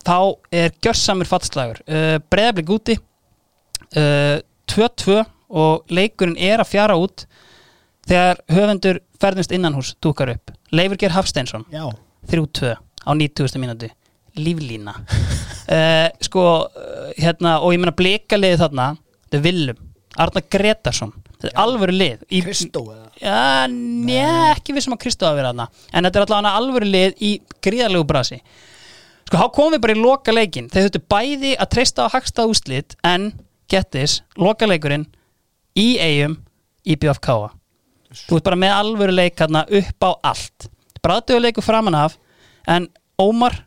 þá 0.06 0.18
er 0.54 0.74
gjörsamur 0.84 1.30
fattslagur 1.30 1.82
e, 1.86 2.20
breðablik 2.32 2.72
úti. 2.76 2.98
E, 3.96 4.06
2-2 4.72 5.22
og 5.56 5.94
leikurinn 5.94 6.38
er 6.42 6.62
að 6.62 6.72
fjara 6.72 6.98
út 7.00 7.26
þegar 8.06 8.42
höfundur 8.52 9.02
ferðumst 9.22 9.54
innanhús 9.56 9.94
dúkar 10.04 10.34
upp. 10.34 10.54
Leifur 10.76 11.00
Geir 11.02 11.14
Hafsteinsson. 11.16 11.66
Já, 11.74 11.88
3-2 12.30 12.76
á 12.76 13.12
90. 13.14 13.62
mínúti 13.62 13.92
líflína. 14.36 14.98
Uh, 15.66 16.10
sko, 16.26 16.46
uh, 16.68 17.12
hérna 17.18 17.60
og 17.64 17.74
ég 17.74 17.82
meina 17.82 17.96
blikalið 17.96 18.60
þarna, 18.62 18.90
þetta 19.26 19.40
er 19.40 19.46
Willum 19.46 19.84
Arna 20.22 20.42
Gretarsson, 20.52 21.12
alvöru 21.62 21.96
lið 21.96 22.24
í, 22.30 22.42
Kristó 22.46 22.84
eða? 22.94 23.10
Já, 23.22 23.68
njá, 23.72 24.30
ekki 24.54 24.76
við 24.76 24.86
sem 24.86 24.96
að 24.96 25.02
Kristó 25.06 25.28
að 25.30 25.40
vera 25.40 25.52
þarna. 25.52 25.68
En 25.92 26.08
þetta 26.08 26.22
er 26.22 26.26
allavega 26.28 26.62
alvöru 26.62 26.90
lið 26.90 27.20
í 27.24 27.34
gríðarlegu 27.66 28.08
brasi. 28.10 28.40
Sko, 29.26 29.42
þá 29.42 29.46
komum 29.58 29.76
við 29.76 29.84
bara 29.86 29.98
í 29.98 30.02
loka 30.02 30.34
leikin 30.36 30.70
þeir 30.70 30.88
þurftu 30.88 31.04
bæði 31.10 31.54
að 31.58 31.72
treysta 31.74 32.06
á 32.06 32.14
hagstað 32.14 32.52
úslit 32.54 32.98
en, 33.06 33.32
get 33.72 33.90
this, 33.96 34.20
loka 34.38 34.70
leikurinn 34.70 35.08
í 35.78 35.96
eigum 35.98 36.38
í 36.86 36.98
BFK 37.02 37.56
þú 38.24 38.40
ert 38.40 38.48
bara 38.48 38.60
með 38.60 38.76
alvöru 38.76 39.16
leik 39.16 39.40
hérna 39.40 39.66
upp 39.66 40.08
á 40.08 40.12
allt. 40.32 40.68
Bræðdögu 41.04 41.44
leikur 41.44 41.66
framan 41.66 41.98
af 41.98 42.18
en 42.70 42.88
Ómar 43.22 43.62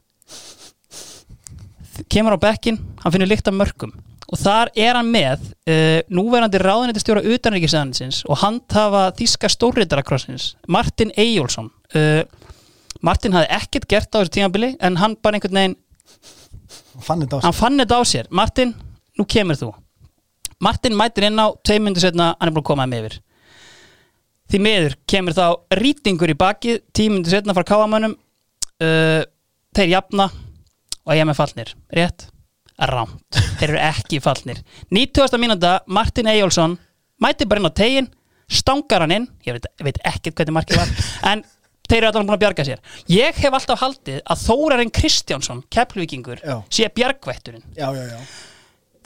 kemur 2.09 2.37
á 2.37 2.41
bekkin, 2.41 2.79
hann 3.03 3.13
finnur 3.15 3.31
líkt 3.31 3.49
af 3.49 3.57
mörgum 3.57 3.93
og 4.29 4.41
þar 4.41 4.71
er 4.77 4.99
hann 4.99 5.09
með 5.13 5.45
uh, 5.71 6.01
núverandi 6.13 6.61
ráðunetistjóra 6.61 7.25
utanríkisæðansins 7.25 8.23
og 8.29 8.41
handhafa 8.43 9.09
þíska 9.17 9.51
stórriðarakrossins 9.55 10.53
Martin 10.69 11.13
Eyjólfsson. 11.17 11.71
Uh, 11.97 12.23
Martin 13.05 13.37
hafði 13.37 13.55
ekkert 13.57 13.89
gert 13.89 14.13
á 14.13 14.21
þessu 14.21 14.35
tímabili 14.37 14.75
en 14.85 14.99
hann 15.01 15.17
bara 15.23 15.39
einhvern 15.39 15.61
veginn 15.61 15.79
fann 17.05 17.25
hann 17.31 17.57
fann 17.57 17.81
þetta 17.81 18.01
á 18.01 18.03
sér. 18.09 18.29
Martin, 18.35 18.75
nú 19.17 19.25
kemur 19.29 19.57
þú. 19.59 19.73
Martin 20.61 20.97
mætir 20.99 21.29
inn 21.29 21.39
á 21.39 21.55
tvei 21.63 21.79
myndir 21.79 22.03
setna, 22.03 22.33
hann 22.41 22.51
er 22.51 22.55
búin 22.55 22.65
að 22.65 22.71
koma 22.73 22.87
þeim 22.89 22.97
yfir. 22.99 23.21
Því 24.49 24.61
miður 24.65 24.97
kemur 25.09 25.37
þá 25.37 25.45
rýtingur 25.79 26.33
í 26.33 26.39
bakið 26.41 26.81
tíu 26.97 27.13
myndir 27.13 27.37
setna 27.37 27.55
frá 27.55 27.65
káamönnum 27.69 28.17
uh, 28.17 29.23
þeir 29.79 29.95
jafna 29.95 30.27
og 31.07 31.15
ég 31.17 31.29
með 31.29 31.39
fallnir, 31.39 31.73
rétt 31.95 32.27
rámt, 32.79 33.39
þeir 33.59 33.73
eru 33.73 33.81
ekki 33.89 34.21
fallnir. 34.23 34.61
90. 34.95 35.39
mínúta, 35.43 35.79
Martin 35.87 36.31
Eyjólfsson 36.31 36.77
mætir 37.23 37.49
bara 37.51 37.63
inn 37.63 37.71
á 37.71 37.75
tegin 37.75 38.11
stangar 38.49 39.03
hann 39.05 39.15
inn, 39.17 39.27
ég 39.45 39.57
veit, 39.59 39.67
veit 39.85 39.99
ekkert 40.07 40.39
hvernig 40.39 40.57
markið 40.57 40.79
var, 40.81 40.93
en 41.33 41.43
þeir 41.89 41.99
eru 41.99 42.09
alltaf 42.11 42.23
búin 42.23 42.37
að 42.37 42.43
bjarga 42.45 42.67
sér. 42.69 42.83
Ég 43.13 43.41
hef 43.43 43.57
alltaf 43.59 43.83
haldið 43.83 44.21
að 44.25 44.45
Þórarinn 44.45 44.93
Kristjánsson, 44.95 45.65
keppluvíkingur 45.73 46.43
Já. 46.45 46.57
sé 46.73 46.89
bjargvætturinn. 46.95 47.65
Já, 47.77 47.89
já, 47.97 48.05
já. 48.13 48.21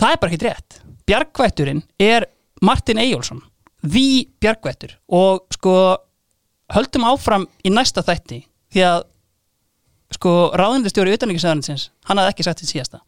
Það 0.03 0.15
er 0.15 0.20
bara 0.23 0.32
ekki 0.32 0.47
rétt. 0.49 0.78
Bjargvætturinn 1.07 1.82
er 2.03 2.27
Martin 2.62 3.01
Eyjólfsson 3.03 3.43
því 3.82 4.07
Bjargvættur. 4.43 4.97
Og 5.15 5.47
sko 5.55 5.74
höldum 6.73 7.07
áfram 7.07 7.47
í 7.66 7.73
næsta 7.73 8.05
þætti 8.07 8.43
því 8.73 8.85
að 8.89 9.01
sko 10.12 10.32
ráðindistjóri 10.59 11.15
utanríkisæðansins 11.16 11.89
hann 12.09 12.20
hafði 12.20 12.35
ekki 12.35 12.47
sagt 12.47 12.62
til 12.62 12.69
síðasta 12.70 13.01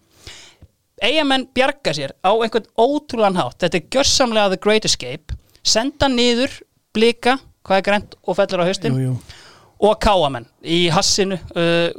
eigamenn 1.05 1.47
bjarga 1.55 1.94
sér 1.97 2.14
á 2.24 2.31
einhvern 2.32 2.68
ótrúlan 2.81 3.39
hátt? 3.39 3.59
Þetta 3.62 3.81
er 3.81 3.89
gjörsamlega 3.94 4.52
The 4.55 4.60
Great 4.64 4.89
Escape. 4.89 5.36
Senda 5.64 6.09
niður 6.10 6.60
blika 6.94 7.39
hvað 7.64 7.81
er 7.81 7.86
grænt 7.89 8.14
og 8.22 8.39
fellur 8.39 8.64
á 8.64 8.68
haustin? 8.68 8.98
Jú, 8.98 9.14
jú. 9.14 9.40
og 9.85 9.98
káamenn 10.01 10.47
í 10.62 10.86
hassinu 10.93 11.36
uh, 11.36 11.90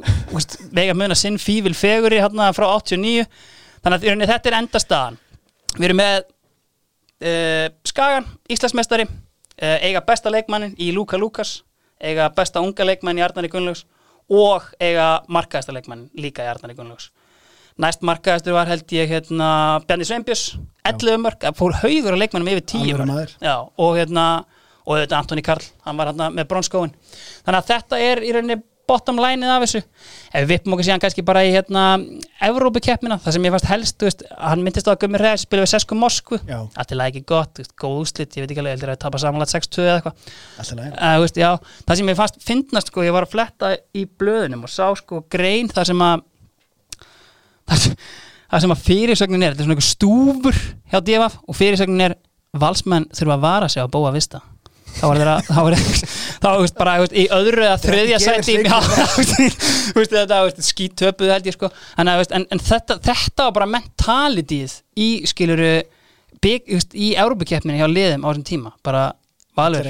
vega 0.74 0.94
muna 0.96 1.14
sinn 1.18 1.38
fívil 1.38 1.74
feguri 1.76 2.20
hérna 2.22 2.48
frá 2.56 2.66
89 2.72 3.26
þannig 3.84 4.08
að 4.10 4.32
þetta 4.32 4.50
er 4.50 4.58
endastaðan. 4.60 5.20
Við 5.76 5.88
erum 5.90 6.00
með 6.00 6.16
uh, 6.24 7.68
Skagan, 7.86 8.26
Íslandsmeistari 8.50 9.06
uh, 9.06 9.78
eiga 9.82 10.02
besta 10.06 10.32
leikmannin 10.32 10.74
í 10.78 10.90
Luka 10.94 11.20
Lukas 11.20 11.60
eiga 12.00 12.28
besta 12.34 12.60
unga 12.60 12.84
leikmann 12.84 13.18
í 13.18 13.24
Arnari 13.24 13.50
Gunnlaugs 13.52 13.86
og 14.32 14.64
eiga 14.82 15.22
markaðasta 15.32 15.74
leikmann 15.74 16.08
líka 16.18 16.44
í 16.44 16.50
Arnari 16.50 16.76
Gunnlaugs 16.76 17.10
næst 17.82 18.04
markaðastur 18.06 18.56
var 18.56 18.70
held 18.70 18.94
ég 18.96 19.10
hérna 19.10 19.48
Bjarni 19.86 20.06
Sveinbjörns, 20.08 20.44
11 20.86 21.18
mörg 21.24 21.42
það 21.42 21.58
fór 21.58 21.80
haugur 21.82 22.16
á 22.16 22.22
leikmannum 22.22 22.52
yfir 22.54 22.68
10 22.76 22.86
Alvöru 22.86 23.08
mörg 23.10 23.34
og 23.46 23.98
hérna 23.98 24.28
og 24.86 25.00
þetta 25.02 25.18
Antoni 25.18 25.42
Karl, 25.42 25.66
hann 25.84 25.98
var 25.98 26.12
hérna 26.12 26.30
með 26.30 26.48
bronskóin 26.52 26.94
þannig 27.44 27.60
að 27.60 27.70
þetta 27.72 28.02
er 28.06 28.24
í 28.24 28.32
rauninni 28.36 28.62
bottom 28.86 29.18
lineið 29.20 29.50
af 29.52 29.64
þessu. 29.64 29.80
Ef 30.30 30.44
við 30.44 30.50
vippum 30.52 30.76
okkur 30.76 30.86
síðan 30.86 31.02
kannski 31.02 31.24
bara 31.26 31.42
í 31.46 31.50
hérna 31.54 31.84
Evrópukeppnina, 32.46 33.18
það 33.22 33.36
sem 33.36 33.48
ég 33.48 33.54
fannst 33.54 33.68
helst 33.70 34.04
veist, 34.06 34.22
hann 34.38 34.62
myndist 34.62 34.86
á 34.86 34.92
að 34.92 35.00
Gummi 35.02 35.20
Reif 35.22 35.42
spila 35.42 35.64
við 35.64 35.72
Sesku 35.72 35.98
Moskvu, 35.98 36.38
alltaf 36.46 37.02
ekki 37.08 37.24
gott 37.26 37.60
veist, 37.60 37.74
góð 37.78 37.98
úslit, 38.04 38.36
ég 38.38 38.46
veit 38.46 38.54
ekki 38.54 38.62
alveg, 38.62 38.76
heldur 38.76 38.94
að 38.94 39.00
tapa 39.02 39.22
samanlega 39.22 39.56
6-2 39.56 39.86
eða 39.86 39.96
eitthvað. 39.98 40.30
Uh, 40.94 41.82
það 41.88 42.00
sem 42.00 42.12
ég 42.12 42.20
fannst 42.20 42.40
finnast 42.46 42.92
sko, 42.92 43.04
ég 43.06 43.16
var 43.16 43.26
að 43.26 43.34
fletta 43.34 43.74
í 43.96 44.06
blöðunum 44.06 44.66
og 44.68 44.72
sá 44.72 44.86
sko 45.00 45.24
grein 45.32 45.72
það 45.72 45.90
sem 45.90 46.06
að 46.06 46.26
það 47.66 47.82
sem, 47.84 47.96
það 48.50 48.64
sem 48.64 48.74
að 48.76 48.84
fyrirsögnin 48.88 49.46
er 49.46 49.54
þetta 49.54 49.64
er 49.64 49.68
svona 49.68 49.76
einhver 49.76 49.90
stúfur 49.90 50.60
hjá 50.92 51.00
DFF 51.00 51.38
og 51.46 51.58
fyrirsögnin 51.58 52.04
er 52.08 52.18
valsmenn 52.56 53.08
þurfa 53.14 53.36
að 53.36 53.46
vara 53.46 53.68
sig 53.72 53.84
á 53.84 53.88
bóa 53.92 54.12
vista. 54.14 54.42
Þá 54.96 55.02
var 55.10 55.18
þeirra 55.20 55.34
þá 55.44 55.58
þá 56.40 56.48
veist 56.62 56.78
bara 56.78 56.94
í 57.04 57.26
öðru 57.36 57.64
eða 57.66 57.76
þriðja 57.82 58.20
sæti 58.22 58.54
þetta 60.14 60.38
veist, 60.46 60.62
skítöpuð 60.70 61.32
held 61.34 61.50
ég 61.50 61.56
sko. 61.56 61.70
En, 62.00 62.08
en, 62.08 62.46
en 62.54 62.62
þetta, 62.62 62.96
þetta 63.04 63.48
var 63.48 63.54
bara 63.58 63.68
mentalityð 63.74 64.78
í 65.04 65.10
skiluru 65.28 65.70
bygg, 66.40 66.72
veist, 66.72 66.96
í 66.96 67.12
Európukeppninni 67.18 67.80
hjá 67.82 67.88
liðum 67.90 68.24
á 68.24 68.28
þessum 68.30 68.48
tíma. 68.48 68.72
Bara 68.86 69.04
Valur, 69.56 69.84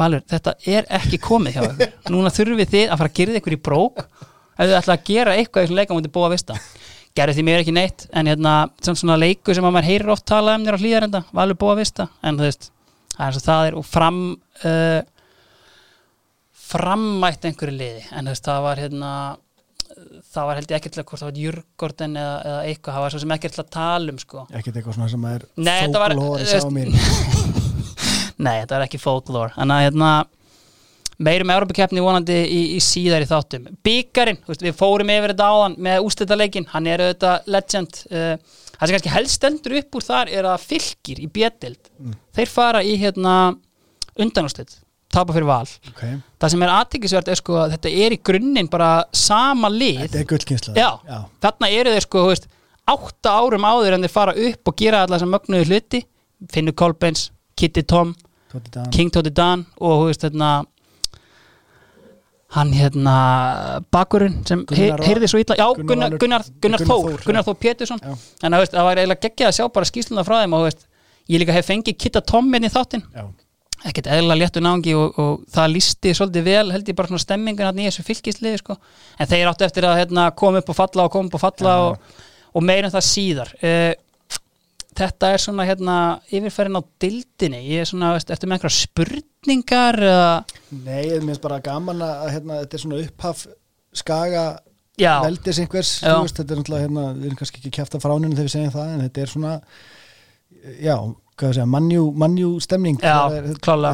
Valur, 0.00 0.24
þetta 0.28 0.56
er 0.68 0.86
ekki 1.00 1.20
komið 1.20 1.56
hjá 1.56 1.62
ykkur. 1.70 1.96
Núna 2.12 2.32
þurfum 2.32 2.60
við 2.60 2.74
þið 2.74 2.86
að 2.88 3.00
fara 3.02 3.12
að 3.12 3.18
gera 3.20 3.40
ykkur 3.40 3.56
í 3.56 3.62
brók 3.70 4.04
ef 4.60 4.68
þið 4.70 4.76
ætla 4.80 4.96
að 4.98 5.04
gera 5.10 5.34
eitthvað 5.40 5.62
í 5.62 5.66
þessum 5.66 5.80
leika 5.80 5.96
mútið 5.98 6.14
búa 6.16 6.28
að 6.30 6.34
vista 6.36 6.58
gerði 7.18 7.36
því 7.40 7.44
mér 7.48 7.62
ekki 7.64 7.72
neitt 7.74 8.04
en 8.14 8.28
hérna, 8.30 8.54
samt 8.86 9.00
svona 9.00 9.16
leiku 9.18 9.54
sem 9.56 9.66
að 9.66 9.74
maður 9.74 9.88
heyrir 9.90 10.12
oft 10.14 10.26
talað 10.30 10.60
um 10.60 10.66
þér 10.68 10.76
á 10.78 10.82
hlýðarenda, 10.84 11.20
Valur 11.34 11.58
búa 11.58 11.72
að 11.74 11.80
vista 11.82 12.06
en 12.22 12.38
þú 12.38 12.46
veist, 12.46 12.68
það 13.16 13.24
er 13.24 13.30
eins 13.32 13.40
og 13.40 13.46
það 13.48 13.66
er 13.70 13.78
og 13.80 13.86
fram 13.90 14.20
uh, 14.70 15.00
frammætt 16.70 17.46
einhverju 17.50 17.74
liði 17.80 18.04
en 18.14 18.28
þú 18.28 18.34
veist, 18.34 18.46
það 18.46 18.66
var 18.68 18.82
hérna 18.84 19.12
það 20.30 20.46
var 20.48 20.58
held 20.60 20.70
ég 20.70 20.78
ekkert 20.78 20.94
til 20.94 21.02
að 21.02 21.08
hvort 21.10 21.20
það 21.22 21.30
var 21.30 21.40
Jurgorden 21.44 22.18
eða, 22.20 22.34
eða 22.50 22.60
eitthvað, 22.70 22.94
það 22.94 23.04
var 23.04 23.14
svo 23.14 23.22
sem 23.24 23.34
ekkert 23.36 23.56
til 23.56 23.62
að 23.64 23.72
tala 23.74 24.12
um 24.14 24.20
sko. 24.22 24.44
Ekkert 24.54 24.78
eitthvað 24.78 24.96
svona 24.96 25.10
sem 25.12 25.24
er 25.30 25.46
var- 25.98 26.14
veist- 26.38 26.54
sá 26.62 26.70
mér 26.70 26.92
Nei, 28.40 28.54
þetta 28.62 28.78
er 28.78 28.84
ekki 28.86 29.00
folklore 29.02 29.52
Þannig 29.56 29.76
að 29.76 29.84
hérna 29.88 30.12
meirum 31.20 31.52
Európa-keppni 31.52 32.02
vonandi 32.02 32.36
í, 32.42 32.60
í 32.76 32.80
síðar 32.82 33.24
í 33.24 33.28
þáttum 33.28 33.68
Bíkarinn, 33.84 34.40
við 34.48 34.76
fórum 34.76 35.12
yfir 35.12 35.34
þetta 35.34 35.48
áðan 35.52 35.78
með 35.86 36.06
ústættaleikin, 36.08 36.68
hann 36.72 36.88
er 36.88 37.04
auðvitað 37.04 37.50
legend. 37.54 38.02
Uh, 38.10 38.60
það 38.74 38.84
sem 38.84 38.94
kannski 38.96 39.14
helst 39.14 39.38
stendur 39.38 39.78
upp 39.80 39.98
úr 39.98 40.06
þar 40.06 40.30
er 40.36 40.48
að 40.50 40.68
fylgir 40.70 41.20
í 41.20 41.26
bjettild 41.32 41.90
þeir 42.36 42.52
fara 42.52 42.84
í 42.86 42.94
hérna 43.00 43.34
undanústætt, 44.20 44.78
tapa 45.12 45.34
fyrir 45.36 45.48
val. 45.48 45.66
Okay. 45.92 46.16
það 46.40 46.54
sem 46.54 46.64
er 46.64 46.72
aðtekisvert 46.76 47.28
er 47.30 47.40
sko 47.40 47.58
að 47.64 47.76
þetta 47.76 47.92
er 48.06 48.16
í 48.16 48.22
grunninn 48.30 48.70
bara 48.72 48.90
sama 49.16 49.70
lið. 49.72 50.06
Þetta 50.06 50.22
er 50.22 50.30
gullkynsla 50.32 50.74
Já, 50.78 50.88
Já. 51.04 51.20
þarna 51.44 51.70
eru 51.80 51.94
þeir 51.96 52.06
sko 52.06 52.24
þú 52.24 52.32
veist, 52.32 52.48
átta 52.90 53.36
árum 53.36 53.68
áður 53.68 53.96
en 53.96 54.06
þeir 54.06 54.14
fara 54.16 54.34
upp 54.48 54.72
og 54.72 54.80
gera 54.80 55.04
allar 55.04 55.22
sem 55.22 55.30
mögnuðu 55.30 55.68
hluti. 55.68 56.02
Finnur 56.50 56.72
Kolbens, 56.72 57.28
Kitty 57.58 57.82
Tom 57.84 58.14
Tóti. 58.50 58.82
King 58.90 59.12
Toti 59.12 59.30
Dan 59.30 59.66
og 59.78 60.00
þú 60.00 60.06
veist 60.08 60.24
hérna 60.26 60.50
hann 62.54 62.72
hérna 62.74 63.16
bakurinn 63.94 64.40
sem 64.48 64.62
heyrði 64.74 65.28
svo 65.30 65.40
illa 65.42 65.56
já, 65.58 65.66
Gunnar 65.76 66.16
Gunnar, 66.16 66.16
Gunnar, 66.18 66.46
Gunnar, 66.62 66.82
Þór, 66.82 67.04
Þór, 67.04 67.26
Gunnar. 67.28 67.46
Þór 67.46 67.58
Pétursson 67.62 68.00
Já. 68.02 68.14
en 68.46 68.56
veist, 68.58 68.74
það 68.74 68.88
var 68.88 69.00
eiginlega 69.02 69.26
geggjað 69.26 69.50
að 69.50 69.58
sjá 69.58 69.66
bara 69.76 69.90
skýsluna 69.90 70.24
frá 70.26 70.40
þeim 70.40 70.56
og 70.58 70.64
veist, 70.66 70.82
ég 71.30 71.42
líka 71.42 71.54
hef 71.54 71.70
fengið 71.70 71.98
Kitta 72.02 72.24
Tom 72.26 72.50
inn 72.58 72.66
í 72.66 72.72
þáttinn 72.72 73.04
Já. 73.14 73.24
ekkert 73.86 74.10
eðla 74.16 74.38
léttu 74.40 74.64
náungi 74.64 74.96
og, 74.98 75.20
og 75.22 75.46
það 75.54 75.72
lísti 75.76 76.16
svolítið 76.18 76.48
vel 76.50 76.66
held 76.74 76.90
ég 76.90 76.98
bara 76.98 77.12
svona 77.12 77.22
stemmingun 77.22 77.78
í 77.78 77.86
þessu 77.86 78.06
fylgisliði 78.08 78.64
sko. 78.64 78.80
en 79.18 79.30
þeir 79.30 79.52
áttu 79.52 79.68
eftir 79.68 79.86
að 79.86 80.00
hérna, 80.02 80.26
koma 80.34 80.64
upp 80.64 80.74
og 80.74 80.80
falla 80.80 81.06
og 81.06 81.14
koma 81.14 81.30
upp 81.30 81.38
og 81.38 81.44
falla 81.46 81.76
Já. 81.76 81.86
og, 81.86 82.26
og 82.58 82.66
meira 82.66 82.90
en 82.90 82.96
það 82.96 83.10
síðar 83.12 83.54
uh, 83.62 83.92
þetta 85.00 85.30
er 85.34 85.42
svona 85.42 85.66
hérna 85.68 85.96
yfirferðin 86.30 86.80
á 86.80 86.82
dildinni 87.02 87.60
ég 87.66 87.84
er 87.84 87.90
svona, 87.90 88.12
veist, 88.16 88.32
eftir 88.32 88.50
með 88.50 88.58
einhverja 88.58 88.80
spurningar 88.84 90.00
eða, 90.10 90.32
Nei, 90.84 91.00
ég 91.08 91.24
minnst 91.26 91.44
bara 91.44 91.60
gaman 91.64 92.04
að 92.06 92.26
hérna, 92.36 92.60
þetta 92.64 92.78
er 92.78 92.84
svona 92.84 93.00
upphaf 93.04 93.46
skaga 94.00 94.44
já, 95.00 95.14
veldis 95.24 95.62
einhvers 95.62 95.94
veist, 96.04 96.38
þetta 96.38 96.54
er 96.54 96.60
náttúrulega, 96.62 96.86
hérna, 96.86 97.06
við 97.16 97.30
erum 97.30 97.40
kannski 97.40 97.62
ekki 97.62 97.74
kæft 97.80 97.96
af 97.96 98.04
fráninu 98.04 98.36
þegar 98.36 98.50
við 98.50 98.54
segjum 98.56 98.76
það, 98.76 98.94
en 98.94 99.04
þetta 99.06 99.24
er 99.24 99.34
svona 99.34 99.56
já, 100.84 100.96
mannjú, 101.70 102.04
mannjú 102.18 102.50
stemning. 102.62 102.98
Þegar 103.00 103.46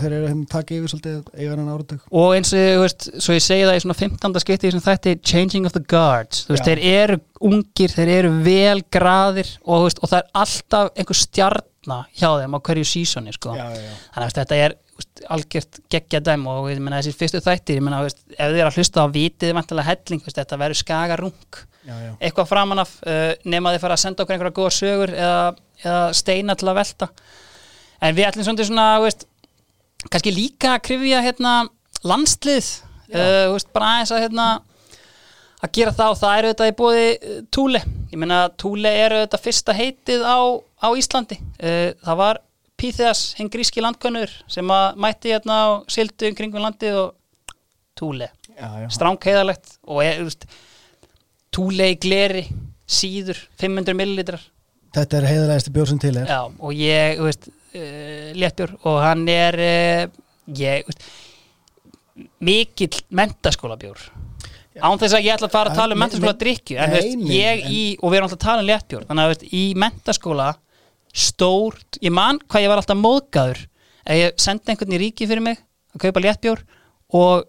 þeir 0.02 0.14
eru 0.16 0.22
að 0.24 0.30
hérna, 0.30 0.46
taka 0.50 0.76
yfir 0.76 0.92
svolítið 0.92 1.18
eiga 1.36 1.52
hann 1.52 1.70
áratök 1.72 2.06
og 2.10 2.34
eins 2.36 2.52
og 2.56 2.82
veist, 2.82 3.08
svo 3.22 3.36
ég 3.36 3.44
segi 3.44 3.66
það 3.66 3.78
í 3.78 3.84
svona 3.84 3.98
15. 4.00 4.40
skipti 4.44 4.72
sem 4.74 4.84
þetta 4.86 5.12
er 5.12 5.20
changing 5.32 5.68
of 5.68 5.76
the 5.76 5.84
guards. 5.92 6.46
Veist, 6.50 6.66
þeir 6.66 6.82
eru 6.92 7.20
ungir, 7.50 7.92
þeir 7.92 8.12
eru 8.16 8.32
vel 8.46 8.80
graðir 8.92 9.52
og, 9.64 9.86
veist, 9.86 10.02
og 10.02 10.12
það 10.12 10.22
er 10.22 10.42
alltaf 10.42 10.90
einhver 10.96 11.20
stjarna 11.20 12.00
hjá 12.16 12.28
þeim 12.40 12.58
á 12.58 12.60
hverju 12.70 12.90
sísoni 12.92 13.36
sko. 13.36 13.54
þannig 13.54 14.26
að 14.26 14.36
þetta 14.40 14.60
er 14.64 14.76
algjört 15.28 15.80
geggja 15.92 16.22
dæm 16.24 16.46
og 16.48 16.68
þessir 16.70 17.16
fyrstu 17.16 17.40
þættir 17.44 17.82
veist, 17.84 18.22
ef 18.32 18.52
þið 18.52 18.60
er 18.62 18.68
að 18.70 18.78
hlusta 18.78 19.04
á 19.04 19.06
vitið 19.12 19.56
vantilega 19.56 19.90
helling, 19.90 20.22
þetta 20.24 20.60
verður 20.60 20.80
skagarung 20.80 21.58
eitthvað 22.20 22.48
framan 22.50 22.82
af 22.82 22.96
uh, 23.06 23.32
nema 23.46 23.72
þið 23.74 23.84
fara 23.84 23.96
að 23.96 24.02
senda 24.02 24.24
okkur 24.24 24.36
einhverja 24.36 24.56
góða 24.56 24.74
sögur 24.74 25.12
eða, 25.14 25.42
eða 25.82 26.12
steina 26.16 26.56
til 26.58 26.70
að 26.70 26.78
velta. 26.80 27.08
En 28.04 28.16
við 28.16 28.28
ætlum 28.28 28.60
svona, 28.60 28.86
veist, 29.02 29.26
kannski 30.06 30.34
líka 30.34 30.76
að 30.76 30.84
krifja 30.90 31.22
hérna, 31.24 31.54
landslið 32.06 32.70
uh, 33.14 33.52
veist, 33.54 33.70
bara 33.74 33.94
aðeins 33.94 34.14
að 34.14 34.24
hérna, 34.26 34.48
að 35.64 35.72
gera 35.78 35.94
það 35.96 36.12
og 36.12 36.18
það 36.20 36.38
er 36.38 36.48
auðvitað 36.48 36.70
í 36.72 36.76
bóði 36.80 37.06
uh, 37.14 37.38
Túle 37.54 37.80
ég 38.12 38.18
meina 38.20 38.40
Túle 38.60 38.92
er 38.92 39.14
auðvitað 39.16 39.46
fyrsta 39.46 39.76
heitið 39.76 40.26
á, 40.28 40.38
á 40.60 40.88
Íslandi. 40.98 41.40
Uh, 41.56 41.90
það 42.04 42.20
var 42.22 42.42
Píþeas, 42.76 43.30
hinn 43.38 43.48
gríski 43.48 43.80
landkönnur 43.80 44.32
sem 44.52 44.68
að 44.68 44.98
mætti 45.00 45.32
hérna 45.32 45.54
á 45.56 45.68
sildu 45.88 46.34
kringum 46.36 46.60
landið 46.60 46.98
og 47.06 47.54
Túle 47.96 48.28
stráng 48.92 49.20
heiðalegt 49.24 49.78
og 49.88 50.02
túle 51.52 51.90
í 51.92 51.96
gleri 52.00 52.44
síður 52.86 53.38
500 53.60 53.96
millilitrar 53.96 54.42
þetta 54.96 55.18
er 55.20 55.28
heiðalegasti 55.30 55.72
bjór 55.76 55.90
sem 55.92 56.00
til 56.02 56.14
er. 56.16 56.26
Já, 56.30 56.40
og 56.48 56.72
ég, 56.76 57.18
þú 57.20 57.28
veist 57.28 57.48
uh, 57.48 58.28
léttbjór 58.42 58.74
og 58.88 58.98
hann 59.04 59.24
er 59.32 59.58
uh, 59.62 60.02
ég, 60.56 60.86
þú 60.86 60.92
veist 60.94 61.08
mikill 62.46 62.96
mentaskóla 63.12 63.76
bjór 63.80 64.00
án 64.76 64.98
þess 65.00 65.16
að 65.16 65.24
ég 65.24 65.32
ætla 65.36 65.48
að 65.48 65.54
fara 65.56 65.70
að 65.72 65.78
tala 65.80 65.96
um 65.96 66.00
mentaskóla 66.04 66.32
nei, 66.34 66.40
drikju 66.42 66.76
en, 66.80 66.90
þú 66.92 66.96
veist, 67.00 67.26
ég 67.32 67.62
en- 67.64 67.72
í, 67.72 67.82
og 68.00 68.10
við 68.12 68.18
erum 68.18 68.26
alltaf 68.28 68.38
að 68.40 68.44
tala 68.46 68.62
um 68.64 68.68
léttbjór 68.70 69.04
þannig 69.08 69.22
að 69.24 69.28
þú 69.30 69.34
veist, 69.34 69.46
í 69.56 69.62
mentaskóla 69.84 70.48
stórt, 71.16 71.98
ég 72.04 72.12
man 72.12 72.40
hvað 72.44 72.64
ég 72.66 72.72
var 72.72 72.82
alltaf 72.82 72.98
móðgæður 73.00 73.62
að 74.06 74.20
ég 74.20 74.34
sendi 74.44 74.72
einhvern 74.74 74.96
í 74.96 75.00
ríki 75.00 75.28
fyrir 75.30 75.44
mig 75.46 75.60
að 75.96 76.02
kaupa 76.04 76.22
léttbjór 76.26 76.60
og 77.16 77.46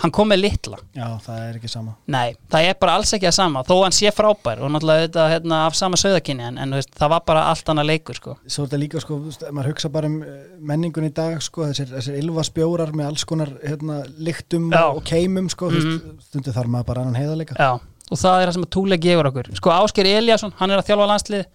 hann 0.00 0.12
kom 0.14 0.30
með 0.30 0.40
litla 0.44 0.78
já, 0.96 1.06
það 1.24 1.40
er 1.44 1.58
ekki 1.58 1.70
sama 1.70 1.94
Nei, 2.10 2.34
það 2.52 2.68
er 2.70 2.78
bara 2.80 2.94
alls 2.98 3.12
ekki 3.16 3.28
að 3.28 3.36
sama 3.36 3.62
þó 3.68 3.74
hann 3.82 3.96
sé 3.96 4.12
frábær 4.14 4.62
og 4.64 4.72
náttúrulega 4.72 5.06
þetta 5.06 5.26
hérna, 5.34 5.60
af 5.68 5.76
sama 5.78 6.00
söðakinni 6.00 6.46
en, 6.46 6.58
en 6.62 6.74
veist, 6.76 6.92
það 6.98 7.12
var 7.14 7.24
bara 7.28 7.44
allt 7.50 7.72
annað 7.72 7.90
leikur 7.90 8.18
sko. 8.18 8.36
svo 8.46 8.64
er 8.64 8.70
þetta 8.70 8.80
líka 8.84 9.02
sko, 9.04 9.18
maður 9.50 9.72
hugsa 9.72 9.92
bara 9.92 10.10
um 10.10 10.16
eh, 10.24 10.40
menningun 10.72 11.08
í 11.08 11.12
dag 11.16 11.36
sko, 11.44 11.66
þessir, 11.70 11.92
þessir 11.96 12.18
ylva 12.22 12.46
spjórar 12.48 12.94
með 12.96 13.10
alls 13.10 13.26
konar 13.28 13.52
hérna, 13.60 14.00
lyktum 14.18 14.70
Já. 14.72 14.84
og 14.88 15.04
keimum 15.08 15.50
sko, 15.52 15.70
mm. 15.70 15.86
-hmm. 15.86 16.24
stundu 16.30 16.56
þarf 16.56 16.72
maður 16.72 16.90
bara 16.92 17.04
annan 17.04 17.20
heiðalega 17.20 17.58
Já, 17.60 17.70
og 18.10 18.24
það 18.24 18.40
er 18.40 18.50
það 18.50 18.56
sem 18.58 18.66
að 18.68 18.74
Túle 18.78 19.00
gefur 19.00 19.30
okkur 19.32 19.52
sko 19.60 19.76
Ásker 19.76 20.10
Eliasson, 20.16 20.56
hann 20.58 20.70
er 20.72 20.80
að 20.80 20.90
þjálfa 20.90 21.12
landslið 21.12 21.46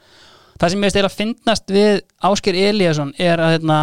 það 0.59 0.69
sem 0.69 0.79
ég 0.79 0.85
veist 0.85 0.97
eiginlega 0.99 1.19
finnast 1.19 1.71
við 1.73 2.01
Ásker 2.29 2.57
Eliasson 2.69 3.13
er 3.17 3.41
að 3.41 3.57
hérna, 3.57 3.79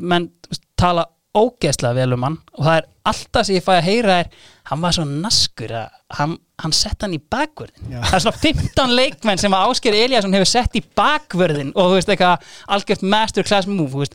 menn 0.00 0.30
tala 0.78 1.06
ógeðslega 1.34 1.98
vel 1.98 2.14
um 2.16 2.26
hann 2.26 2.36
og 2.54 2.66
það 2.66 2.76
er 2.78 2.88
alltaf 3.10 3.46
sem 3.46 3.58
ég 3.58 3.64
fæ 3.66 3.72
að 3.74 3.86
heyra 3.88 4.18
er 4.22 4.30
hann 4.70 4.82
var 4.84 4.94
svo 4.96 5.04
naskur 5.08 5.74
að 5.74 5.96
hann, 6.18 6.36
hann 6.62 6.74
sett 6.76 7.02
hann 7.04 7.16
í 7.16 7.20
bakvörðin 7.20 7.90
Já. 7.90 8.00
það 8.06 8.16
er 8.18 8.24
svona 8.24 8.42
15 8.44 8.94
leikmenn 9.00 9.42
sem 9.42 9.56
að 9.56 9.72
Ásker 9.72 9.98
Eliasson 9.98 10.36
hefur 10.36 10.50
sett 10.50 10.78
í 10.78 10.84
bakvörðin 10.96 11.74
og 11.74 11.90
þú 11.90 11.98
veist 11.98 12.12
eitthvað 12.14 12.54
algjört 12.76 13.06
masterclass 13.14 13.70
move 13.70 14.08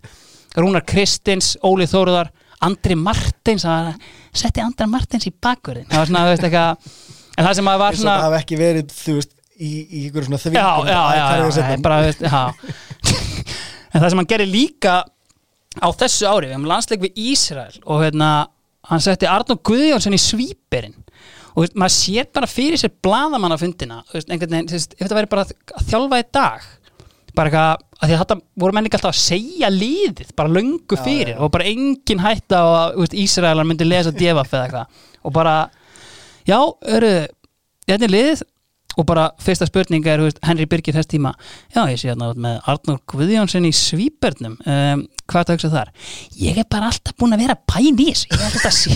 Rúnar 0.58 0.82
Kristins, 0.88 1.54
Óli 1.62 1.86
Þóruðar 1.86 2.32
Andri 2.66 2.96
Martins 2.98 3.68
setti 4.34 4.64
Andri 4.64 4.88
Martins 4.90 5.28
í 5.30 5.34
bakvörðin 5.36 5.90
það 5.92 6.02
var 6.02 6.10
svona, 6.10 6.24
þú 6.26 6.34
veist 6.34 6.48
eitthvað 6.48 6.96
en 7.36 7.46
það 7.46 7.60
sem 7.60 7.70
að 7.72 7.84
var 7.84 8.00
svona 8.00 8.16
það 8.16 8.26
hafi 8.28 8.42
ekki 8.42 8.60
verið 8.60 8.96
þú 8.96 9.20
veist, 9.20 9.36
í, 9.60 9.70
í 9.70 10.02
ykkur 10.08 10.28
svona 10.28 10.42
já. 12.24 12.44
en 13.94 14.02
það 14.02 14.10
sem 14.10 14.22
hann 14.22 14.32
gerir 14.34 14.50
líka 14.50 14.98
á 15.78 15.88
þessu 15.94 16.26
ári, 16.26 16.50
við 16.50 16.56
hefum 16.56 16.70
landsleik 16.70 17.04
við 17.04 17.22
Ísrael 17.30 17.78
og 17.86 18.02
hérna, 18.02 18.32
hann 18.90 19.04
setti 19.04 19.30
Arnó 19.30 19.60
Guðjónsson 19.70 20.18
í 20.18 20.22
svíperinn. 20.22 20.98
Og 21.54 21.64
veist, 21.66 21.78
maður 21.78 21.96
sér 21.96 22.28
bara 22.34 22.50
fyrir 22.50 22.80
sér 22.80 22.94
bladamann 23.04 23.54
á 23.54 23.60
fundina, 23.60 24.02
veist, 24.14 24.30
einhvern 24.32 24.56
veginn, 24.56 24.72
veist, 24.72 24.96
ef 24.96 25.04
þetta 25.04 25.18
væri 25.18 25.32
bara 25.32 25.46
að 25.46 25.90
þjálfa 25.90 26.22
í 26.22 26.28
dag 26.34 26.68
bara 27.38 27.50
eitthvað, 27.50 27.84
að 28.00 28.10
því 28.10 28.16
að 28.16 28.22
þetta 28.22 28.38
voru 28.64 28.76
menn 28.76 28.88
ekki 28.88 28.98
alltaf 28.98 29.14
að 29.14 29.22
segja 29.22 29.70
líðið, 29.72 30.32
bara 30.40 30.54
löngu 30.56 30.98
fyrir. 31.00 31.36
já. 31.36 31.40
og 31.40 31.52
bara 31.54 31.68
engin 31.70 32.24
hætta 32.24 32.62
að 32.66 32.96
veist, 33.00 33.18
Ísraelar 33.24 33.68
myndi 33.68 33.88
lesa 33.88 34.14
devaf 34.16 34.54
eða 34.54 34.66
eitthvað. 34.66 35.04
Og 35.24 35.36
bara, 35.36 35.56
já, 36.48 36.58
eru 36.98 37.12
þetta 37.86 38.08
er 38.08 38.16
liðið 38.16 38.44
og 38.98 39.06
bara 39.08 39.30
fyrsta 39.42 39.68
spurning 39.70 40.06
er, 40.10 40.24
veist, 40.24 40.42
Henry 40.44 40.66
Birgir 40.70 40.96
þess 40.98 41.10
tíma. 41.12 41.36
Já, 41.76 41.84
ég 41.92 42.00
sé 42.02 42.10
hérna 42.10 42.32
með 42.34 42.58
Arnur 42.72 43.00
Guðjónsson 43.10 43.68
í 43.70 43.72
Svíbernum 43.76 44.58
um, 44.58 45.06
hvað 45.30 45.40
er 45.42 45.46
það 45.46 45.54
að 45.54 45.58
hugsa 45.58 45.72
þar? 45.74 45.92
Ég 46.42 46.60
er 46.60 46.68
bara 46.74 46.90
alltaf 46.90 47.16
búin 47.20 47.36
að 47.36 47.44
vera 47.46 47.58
held 48.42 48.56
þetta 48.58 48.72
sé 48.74 48.96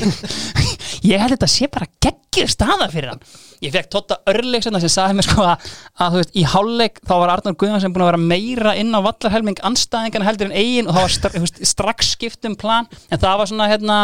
ég 1.12 1.22
held 1.22 1.36
þetta 1.36 1.50
sé 1.52 1.70
bara 1.72 1.90
geggjur 2.04 2.52
staða 2.52 2.90
fyrir 2.92 3.14
hann. 3.14 3.24
Ég 3.64 3.72
fekk 3.72 3.92
Totta 3.94 4.18
Örleiksen 4.28 4.76
sem 4.82 4.92
sagði 4.92 5.20
mér 5.20 5.28
sko 5.28 5.46
að, 5.46 5.70
að 6.04 6.18
veist, 6.20 6.34
í 6.36 6.44
hálfleik 6.52 7.00
þá 7.06 7.14
var 7.14 7.36
Arnur 7.38 7.58
Guðjónsson 7.62 7.94
búin 7.96 8.08
að 8.08 8.12
vera 8.12 8.24
meira 8.34 8.76
inn 8.80 8.92
á 8.92 9.00
vallarhelming 9.06 9.62
anstæðingan 9.70 10.28
heldur 10.28 10.50
en 10.50 10.58
eigin 10.58 10.90
og 10.90 10.98
það 10.98 11.06
var 11.06 11.16
stra, 11.20 11.34
veist, 11.38 11.64
strax 11.70 12.12
skiptum 12.18 12.58
plan. 12.60 12.90
En 13.08 13.22
það 13.22 13.40
var 13.40 13.52
svona 13.54 13.70
hérna 13.72 14.02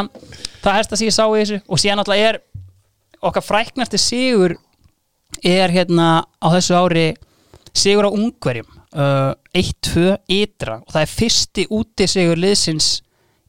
það 0.62 0.80
helst 0.80 0.96
að 0.96 1.06
ég 1.10 1.18
sá 1.18 1.26
í 1.26 1.42
þessu. 1.42 1.62
Og 1.68 1.82
síðan 1.82 2.04
alltaf 2.06 2.24
er 2.30 2.42
okkar 3.20 3.44
fræknasti 3.44 4.00
sigur 4.00 4.56
er 5.46 5.74
hérna 5.74 6.10
á 6.26 6.48
þessu 6.56 6.78
ári 6.78 7.08
sigur 7.76 8.08
á 8.08 8.12
ungverjum 8.12 8.68
uh, 8.96 9.34
1-2 9.56 10.18
ytra 10.40 10.80
og 10.82 10.92
það 10.94 11.06
er 11.06 11.14
fyrsti 11.14 11.68
úti 11.76 12.08
sigur 12.10 12.40
liðsins 12.40 13.00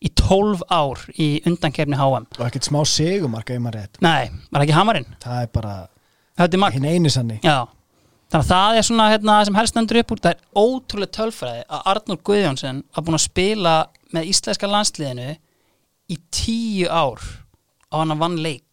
í 0.00 0.10
12 0.16 0.62
ár 0.72 1.02
í 1.20 1.28
undankefni 1.48 1.98
HM 1.98 2.28
og 2.38 2.46
ekkert 2.46 2.68
smá 2.68 2.80
segumarka 2.88 3.56
ef 3.56 3.60
maður 3.60 3.82
rétt. 3.82 4.00
Nei, 4.04 4.30
var 4.48 4.64
ekki 4.64 4.76
hamarinn? 4.76 5.10
það 5.20 5.42
er 5.44 5.52
bara 5.52 6.72
hinn 6.72 6.88
einu 6.88 7.12
sanni. 7.12 7.40
Já, 7.44 7.68
þannig 8.32 8.46
að 8.46 8.50
það 8.52 8.78
er 8.78 8.88
svona 8.88 9.10
hérna, 9.12 9.36
sem 9.44 9.58
helst 9.58 9.74
stendur 9.74 10.00
upp 10.00 10.14
úr, 10.14 10.22
það 10.24 10.32
er 10.32 10.64
ótrúlega 10.64 11.16
tölfræði 11.18 11.64
að 11.68 11.86
Arnur 11.92 12.20
Guðjónsson 12.24 12.82
var 12.94 13.06
búin 13.06 13.18
að 13.18 13.26
spila 13.26 13.74
með 14.14 14.30
íslenska 14.32 14.70
landsliðinu 14.70 15.28
í 16.10 16.18
tíu 16.32 16.88
ár 16.88 17.20
á 17.90 17.94
hann 18.00 18.14
að 18.14 18.22
vann 18.24 18.40
leik 18.40 18.69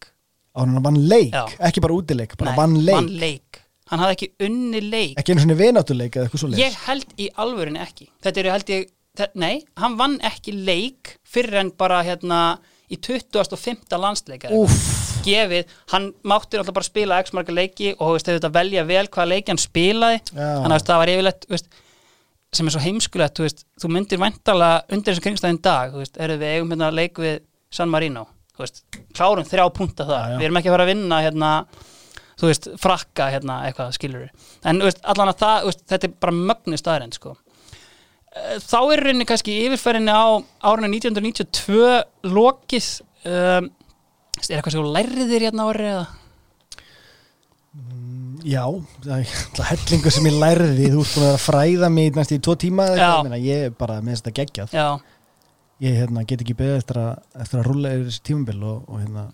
hann 0.60 0.82
vann 0.84 1.00
leik, 1.08 1.32
Já. 1.34 1.44
ekki 1.70 1.80
bara 1.84 1.96
útileik 1.98 2.36
bara 2.40 2.52
Nei, 2.52 2.58
vann 2.60 2.76
leik, 2.84 2.94
vann 2.98 3.10
leik 3.24 3.62
Hann 3.88 4.02
hafði 4.04 4.16
ekki 4.18 4.30
unni 4.44 4.80
leik 4.84 5.18
ekki 5.22 5.32
einu 5.32 5.44
svona 5.46 5.56
vináttuleik 5.62 6.16
eða 6.18 6.26
eitthvað 6.28 6.42
svo 6.44 6.50
leik 6.52 6.60
Ég 6.60 6.74
held 6.86 7.14
í 7.16 7.28
alvörinni 7.44 7.80
ekki 7.80 8.08
Þetta 8.24 8.42
eru 8.42 8.50
held 8.52 8.72
ég, 8.74 8.88
þe- 9.16 9.30
nei, 9.40 9.54
hann 9.80 9.96
vann 10.00 10.18
ekki 10.28 10.52
leik 10.66 11.14
fyrir 11.24 11.56
en 11.62 11.70
bara 11.78 12.02
hérna 12.04 12.40
í 12.88 12.96
25. 13.00 13.96
landsleika 14.00 14.48
Úff. 14.56 14.76
gefið, 15.24 15.66
hann 15.92 16.12
mátti 16.24 16.56
alltaf 16.60 16.72
bara 16.76 16.86
spila 16.86 17.18
x 17.24 17.34
marga 17.36 17.52
leiki 17.52 17.90
og 17.98 18.14
veist, 18.14 18.28
þetta 18.30 18.48
velja 18.54 18.84
vel 18.88 19.06
hvaða 19.08 19.28
leiki 19.34 19.52
hann 19.52 19.60
spilaði 19.60 20.20
Já. 20.30 20.46
þannig 20.62 20.70
að 20.70 20.76
veist, 20.78 20.88
það 20.88 21.00
var 21.02 21.12
yfirleitt 21.12 21.46
veist, 21.52 21.68
sem 22.56 22.66
er 22.70 22.72
svo 22.72 22.80
heimskulegt 22.86 23.36
þú, 23.36 23.44
veist, 23.48 23.64
þú 23.82 23.90
myndir 23.92 24.20
væntalega 24.22 24.78
undir 24.96 25.12
þessum 25.12 25.26
kringstæðin 25.26 25.60
dag 25.68 25.92
þú 25.92 26.00
veist, 26.04 26.16
erum 26.24 26.40
við 26.40 26.54
eigum 26.54 26.72
hérna 26.72 26.88
leik 26.96 27.20
við 27.20 27.40
San 27.76 27.92
Marino 27.92 28.24
þú 28.58 28.64
veist, 28.64 28.82
klárum 29.14 29.46
þrjá 29.46 29.64
punta 29.76 30.06
það. 30.08 30.18
Já, 30.18 30.32
já. 30.32 30.38
við 30.40 30.48
erum 30.48 30.60
ekki 30.60 30.70
að 30.70 30.76
fara 30.76 30.86
að 30.86 30.92
vinna 30.92 31.20
hérna 31.22 31.52
þú 32.38 32.50
veist, 32.50 32.70
frakka 32.82 33.30
hérna 33.34 33.58
eitthvað 33.66 33.94
skilur 33.96 34.28
en 34.66 34.80
þú 34.82 34.88
veist, 34.90 35.02
allan 35.14 35.32
að 35.32 35.40
það, 35.42 35.68
veist, 35.70 35.84
þetta 35.92 36.08
er 36.08 36.16
bara 36.26 36.38
mögnu 36.38 36.80
staðrænd 36.80 37.18
sko. 37.18 37.34
Eh, 38.34 38.54
þá 38.62 38.78
er 38.82 39.04
rauninni 39.06 39.28
kannski 39.28 39.58
yfirferðinni 39.66 40.14
á 40.14 40.26
árinu 40.70 40.90
1992 40.98 42.32
lokið. 42.34 42.94
Um, 43.28 43.70
er 44.38 44.58
eitthvað 44.58 44.74
sem 44.74 44.82
þú 44.82 44.94
lærðir 44.94 45.46
hérna 45.48 45.66
árið 45.70 45.92
eða? 45.96 46.08
já, 48.46 48.64
það 49.02 49.12
er 49.14 49.32
alltaf 49.32 49.68
hellingu 49.72 50.12
sem 50.12 50.28
ég 50.28 50.38
lærði. 50.40 50.88
Þú 50.92 51.02
ert 51.02 51.14
búin 51.16 51.28
að 51.28 51.38
fræða 51.42 51.90
mig 51.92 52.18
næst 52.18 52.34
í 52.34 52.40
tvo 52.44 52.54
tíma 52.60 52.88
eða 52.92 53.08
eitthvað, 53.08 53.46
ég 53.46 53.64
er 53.68 53.76
bara 53.78 53.98
með 54.04 54.20
þetta 54.20 54.34
geggjað. 54.38 54.76
Já, 54.76 54.86
ég 55.84 55.98
hérna, 55.98 56.24
get 56.28 56.42
ekki 56.42 56.56
beðið 56.58 56.80
eftir 56.80 57.00
að, 57.02 57.10
eftir 57.44 57.60
að 57.60 57.68
rúlla 57.68 57.92
yfir 57.94 58.08
þessi 58.08 58.24
tímabil 58.28 58.62
og, 58.66 58.78
og, 58.86 59.02
hérna, 59.02 59.24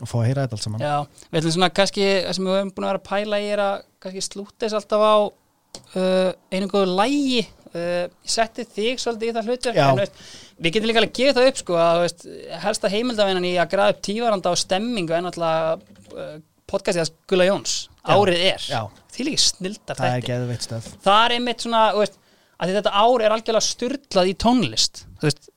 og 0.00 0.10
fá 0.10 0.16
að 0.20 0.24
heyra 0.28 0.46
þetta 0.46 0.58
allt 0.58 0.66
saman. 0.66 0.86
Já, 0.86 1.26
við 1.28 1.40
ætlum 1.40 1.54
svona 1.56 1.72
kannski 1.76 2.08
það 2.08 2.38
sem 2.38 2.48
við 2.48 2.58
höfum 2.58 2.72
búin 2.76 2.86
að 2.86 2.92
vera 2.92 3.02
að 3.02 3.10
pæla 3.10 3.42
í 3.42 3.52
er 3.52 3.62
að 3.66 3.76
kannski 4.04 4.24
slúta 4.26 4.58
þess 4.64 4.78
alltaf 4.80 5.06
á 5.06 5.16
uh, 5.26 6.32
einu 6.54 6.72
góðu 6.72 6.98
lægi. 6.98 7.46
Uh, 7.76 8.04
ég 8.24 8.32
setti 8.32 8.64
þig 8.72 9.00
svolítið 9.02 9.28
í 9.28 9.32
það 9.36 9.48
hlutur 9.50 9.78
en 9.82 9.98
veist, 9.98 10.20
við 10.56 10.76
getum 10.76 10.88
líka 10.88 11.00
alveg 11.02 11.16
gefið 11.18 11.34
það 11.36 11.48
upp 11.50 11.58
sko 11.60 11.74
að 11.82 11.98
veist, 12.00 12.22
helsta 12.62 12.90
heimildavinnan 12.92 13.44
í 13.44 13.50
að 13.60 13.72
graða 13.74 13.92
upp 13.92 13.98
tívaranda 14.06 14.52
á 14.54 14.54
stemmingu 14.56 15.12
en 15.12 15.28
alltaf 15.28 15.82
uh, 16.14 16.38
podcastið 16.70 17.02
að 17.02 17.10
Gula 17.28 17.48
Jóns 17.50 17.74
árið 18.06 18.46
er, 18.46 18.64
því 19.12 19.26
líka 19.28 19.42
snildar 19.44 19.98
það 19.98 20.30
er 20.30 20.54
þetta 20.54 20.80
það 21.04 21.20
er 21.26 21.34
einmitt 21.36 21.66
svona 21.66 21.82
veist, 21.98 22.16
að 22.56 22.72
þetta 22.78 22.94
ár 22.96 23.24
er 23.24 23.34
algjörlega 23.34 23.66
styrlað 23.66 24.30
í 24.30 24.34
tónlist. 24.40 25.02
Þú 25.20 25.28
veist, 25.28 25.50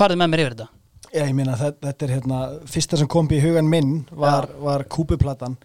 farðu 0.00 0.20
með 0.20 0.32
mér 0.32 0.44
yfir 0.44 0.56
þetta. 0.56 0.68
Já, 1.10 1.24
ég 1.26 1.34
meina 1.34 1.56
þetta, 1.58 1.88
þetta 1.88 2.06
er 2.06 2.14
hérna 2.14 2.40
fyrsta 2.70 2.98
sem 3.00 3.08
kom 3.10 3.28
í 3.34 3.40
hugan 3.42 3.68
minn 3.70 3.94
var, 4.14 4.46
var 4.62 4.84
kúpuplatan 4.86 5.56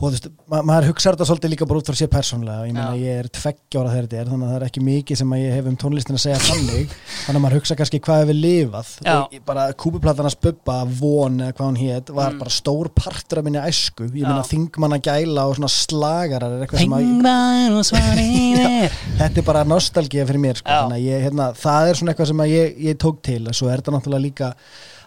og 0.00 0.06
þú 0.06 0.10
veist, 0.14 0.26
ma 0.48 0.58
maður 0.64 0.86
hugsaður 0.90 1.16
þetta 1.18 1.26
svolítið 1.28 1.50
líka 1.52 1.66
bara 1.68 1.80
út 1.82 1.88
frá 1.90 1.96
sér 2.00 2.08
persónlega 2.08 2.62
ég 2.68 2.72
meina 2.72 2.94
ég 2.96 3.18
er 3.20 3.26
tveggjára 3.36 3.90
þegar 3.92 4.06
þetta 4.06 4.20
er 4.22 4.30
þannig 4.30 4.46
að 4.46 4.52
það 4.54 4.60
er 4.60 4.64
ekki 4.70 4.82
mikið 4.86 5.18
sem 5.20 5.34
ég 5.36 5.52
hef 5.58 5.66
um 5.68 5.76
tónlistin 5.82 6.16
að 6.16 6.22
segja 6.24 6.38
þannig 6.46 6.94
þannig 6.94 7.36
að 7.36 7.44
maður 7.44 7.56
hugsa 7.58 7.76
kannski 7.80 8.00
hvað 8.06 8.22
hefur 8.22 8.38
lifað 8.40 8.92
Já. 9.04 9.16
og 9.20 9.36
bara 9.50 9.66
kúpuplatan 9.84 10.28
að 10.30 10.34
spubba 10.38 10.76
von 11.02 11.36
eða 11.44 11.56
hvað 11.58 11.68
hún 11.70 11.80
hét 11.82 12.14
var 12.16 12.30
Mm. 12.32 12.38
bara 12.40 12.50
stór 12.54 12.88
partur 12.94 13.38
af 13.40 13.44
minni 13.44 13.60
æsku 13.60 14.06
ég 14.08 14.24
meina 14.24 14.40
Já. 14.40 14.48
þingmann 14.54 14.96
að 14.96 15.04
gæla 15.10 15.44
og 15.50 15.56
svona 15.58 15.70
slagarar 15.74 16.66
Pengvar 16.70 17.76
og 17.76 17.84
svarin 17.84 18.58
er 18.64 18.96
þetta 19.20 19.42
er 19.42 19.46
bara 19.46 19.64
nostalgía 19.68 20.24
fyrir 20.28 20.40
mér 20.42 20.56
sko. 20.60 20.68
Já. 20.70 20.80
þannig 20.86 20.96
að 20.96 21.06
ég, 21.10 21.24
hérna, 21.28 21.50
það 21.60 21.90
er 21.92 22.00
svona 22.00 22.14
eitthvað 22.14 22.30
sem 22.32 22.42
ég, 22.50 22.80
ég 22.88 22.98
tók 23.04 23.20
til 23.26 23.42
svo 23.52 23.68
er 23.68 23.82
þetta 23.82 23.94
náttúrulega 23.98 24.24
líka 24.24 24.50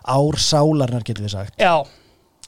ár 0.04 0.36
sálarnar 0.44 1.04
getur 1.08 1.26
við 1.26 1.34
sagt 1.38 1.58
Já, 1.64 1.74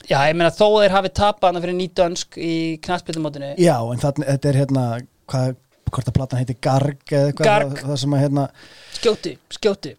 já, 0.09 0.17
ég 0.29 0.37
meina 0.37 0.53
þó 0.53 0.67
þeir 0.79 0.95
hafi 0.95 1.13
tapað 1.21 1.59
fyrir 1.63 1.77
nýdönsk 1.81 2.39
í 2.39 2.55
knastbytumótinu 2.85 3.53
já 3.61 3.75
en 3.81 4.01
það, 4.01 4.23
þetta 4.31 4.51
er 4.51 4.61
hérna 4.63 4.87
hvað, 5.31 5.59
hvort 5.91 6.09
að 6.09 6.17
platan 6.19 6.41
heitir 6.41 6.59
Garg 6.61 7.05
eða 7.11 7.29
eitthvað 7.29 7.51
Garg. 7.51 7.77
það, 7.83 8.01
sem 8.03 8.17
að 8.17 8.25
hérna 8.25 8.49
skjótu 8.95 9.95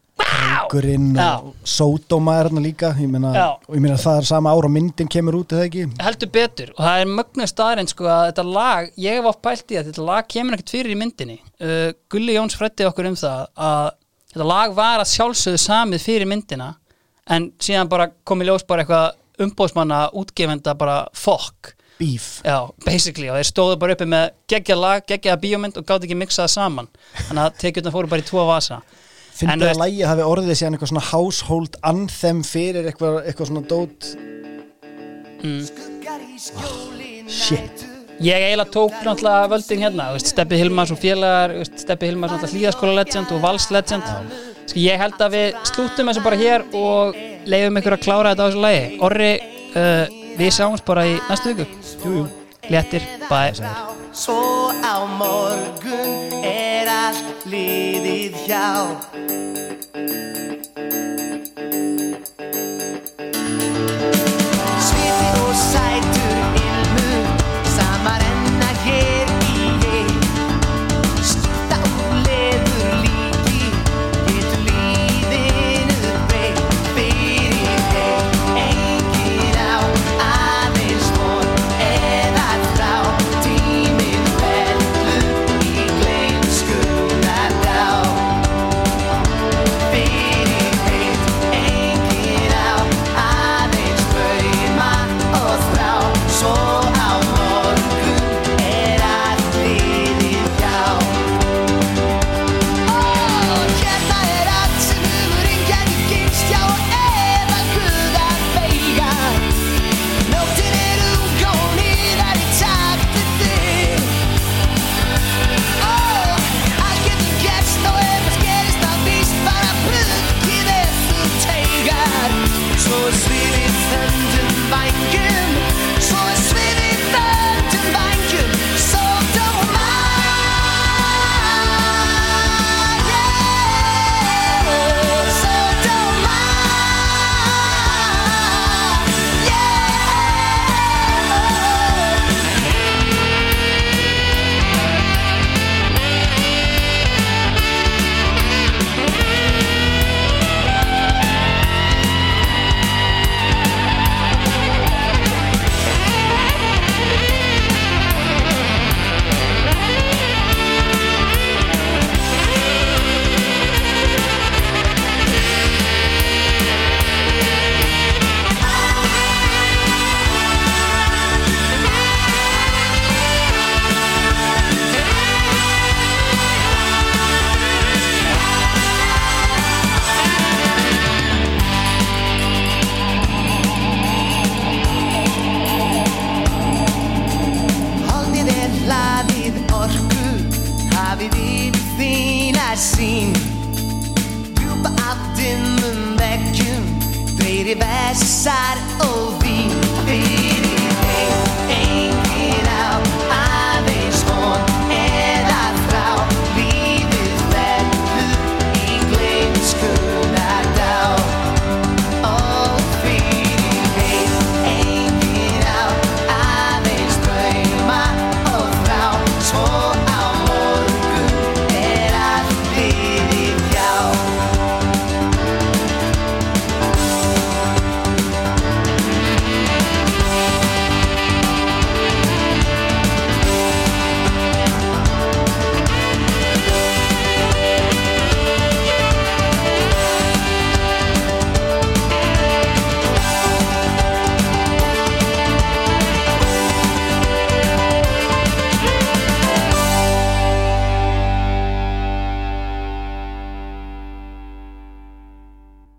Gurinn 0.71 1.11
Já. 1.15 1.43
og 1.45 1.55
Sódóma 1.69 2.39
er 2.41 2.49
hérna 2.49 2.63
líka 2.65 2.93
ég 2.97 3.11
meina, 3.11 3.33
og 3.69 3.75
ég 3.77 3.83
meina 3.85 3.99
það 4.01 4.23
er 4.23 4.29
sama 4.31 4.53
ár 4.55 4.67
og 4.69 4.73
myndin 4.73 5.11
kemur 5.13 5.37
út 5.41 5.53
eða 5.53 5.67
ekki? 5.69 5.85
Heldur 6.03 6.31
betur 6.33 6.73
og 6.73 6.81
það 6.81 7.03
er 7.03 7.13
mögnu 7.19 7.49
staðarinn 7.51 7.91
sko 7.91 8.09
að 8.09 8.23
þetta 8.31 8.47
lag, 8.49 8.89
ég 9.03 9.19
hef 9.19 9.29
oft 9.31 9.43
pælt 9.45 9.75
í 9.75 9.79
að 9.79 9.91
þetta 9.91 10.07
lag 10.09 10.31
kemur 10.33 10.57
ekkert 10.57 10.73
fyrir 10.73 10.95
í 10.95 10.99
myndinni. 11.03 11.37
Uh, 11.61 11.91
Gulli 12.13 12.37
Jóns 12.39 12.57
frætti 12.59 12.89
okkur 12.89 13.11
um 13.11 13.19
það 13.21 13.45
að 13.69 13.91
þetta 14.33 14.49
lag 14.55 14.75
var 14.81 15.05
að 15.05 15.13
sjálfsögðu 15.13 15.63
samið 15.67 16.07
fyrir 16.09 16.31
myndina 16.33 16.73
en 17.37 17.51
síðan 17.61 17.93
bara 17.93 18.11
kom 18.25 18.43
í 18.43 18.49
ljós 18.49 18.67
bara 18.67 18.85
eitthvað 18.87 19.07
umbóðsmanna 19.43 20.07
útgefenda 20.17 20.75
bara 20.79 21.07
fokk. 21.17 21.75
Beef. 21.97 22.43
Já, 22.45 22.69
basically, 22.85 23.31
og 23.33 23.39
þeir 23.39 23.49
stóðu 23.49 23.79
bara 23.81 23.97
uppi 23.97 24.09
með 24.13 24.27
geggja 24.53 24.77
lag, 24.77 25.05
geggja 25.09 25.39
bíómynd 25.41 25.81
og 25.81 25.87
gátt 25.89 26.05
ekki 26.05 26.19
miksaða 26.19 26.53
saman. 26.53 26.91
Þannig 27.23 27.43
að 27.47 27.59
tekjurna 27.63 27.95
fóru 27.95 28.13
bara 28.13 28.25
í 28.25 28.29
tvo 28.29 28.45
vasa. 28.49 28.83
En 28.85 29.39
finnst 29.39 29.65
það 29.65 29.73
að 29.73 29.83
lægi 29.83 30.07
hafi 30.09 30.29
orðið 30.29 30.61
síðan 30.61 30.77
eitthvað 30.77 30.93
svona 30.93 31.09
household 31.11 31.81
anthem 31.85 32.45
fyrir 32.45 32.89
eitthvað, 32.93 33.21
eitthvað 33.25 33.51
svona 33.51 33.67
dót. 33.73 34.01
Shit 37.27 37.96
Ég 38.21 38.33
eiginlega 38.33 38.71
tók 38.73 38.95
náttúrulega 39.05 39.49
völdin 39.53 39.83
hérna, 39.85 40.07
þú 40.09 40.17
veist, 40.17 40.31
Steppi 40.33 40.57
Hilmars 40.57 40.93
og 40.95 41.01
félagar, 41.01 41.53
þú 41.53 41.61
veist, 41.61 41.75
Steppi 41.83 42.09
Hilmars 42.09 42.33
náttúrulega 42.33 42.55
hlýðaskóla 42.57 42.95
legend 42.97 43.35
og 43.37 43.43
vals 43.43 43.67
legend. 43.75 44.07
Sko, 44.67 44.79
ég 44.81 45.03
held 45.03 45.21
að 45.21 45.37
við 45.37 45.59
slúttum 45.69 46.09
þessu 46.11 46.23
bara 46.25 46.41
hér 46.41 46.65
og 46.73 47.19
leiðum 47.45 47.81
ykkur 47.83 47.99
að 47.99 48.05
klára 48.07 48.33
þetta 48.33 48.43
á 48.43 48.49
þessu 48.49 48.65
lagi. 48.65 48.87
Orri, 49.05 49.31
uh, 49.77 50.17
við 50.41 50.55
sjáumst 50.57 50.89
bara 50.89 51.05
í 51.07 51.19
næstu 51.29 51.53
viku. 51.53 51.69
jú, 52.05 52.15
jú. 52.23 52.27
Léttir, 52.73 53.05
bye. 53.29 53.53
Svo 54.17 54.73
á 54.81 54.97
morgun 55.21 56.41
er 56.43 56.89
allt 56.89 57.45
liðið 57.53 58.41
hjá 58.49 58.65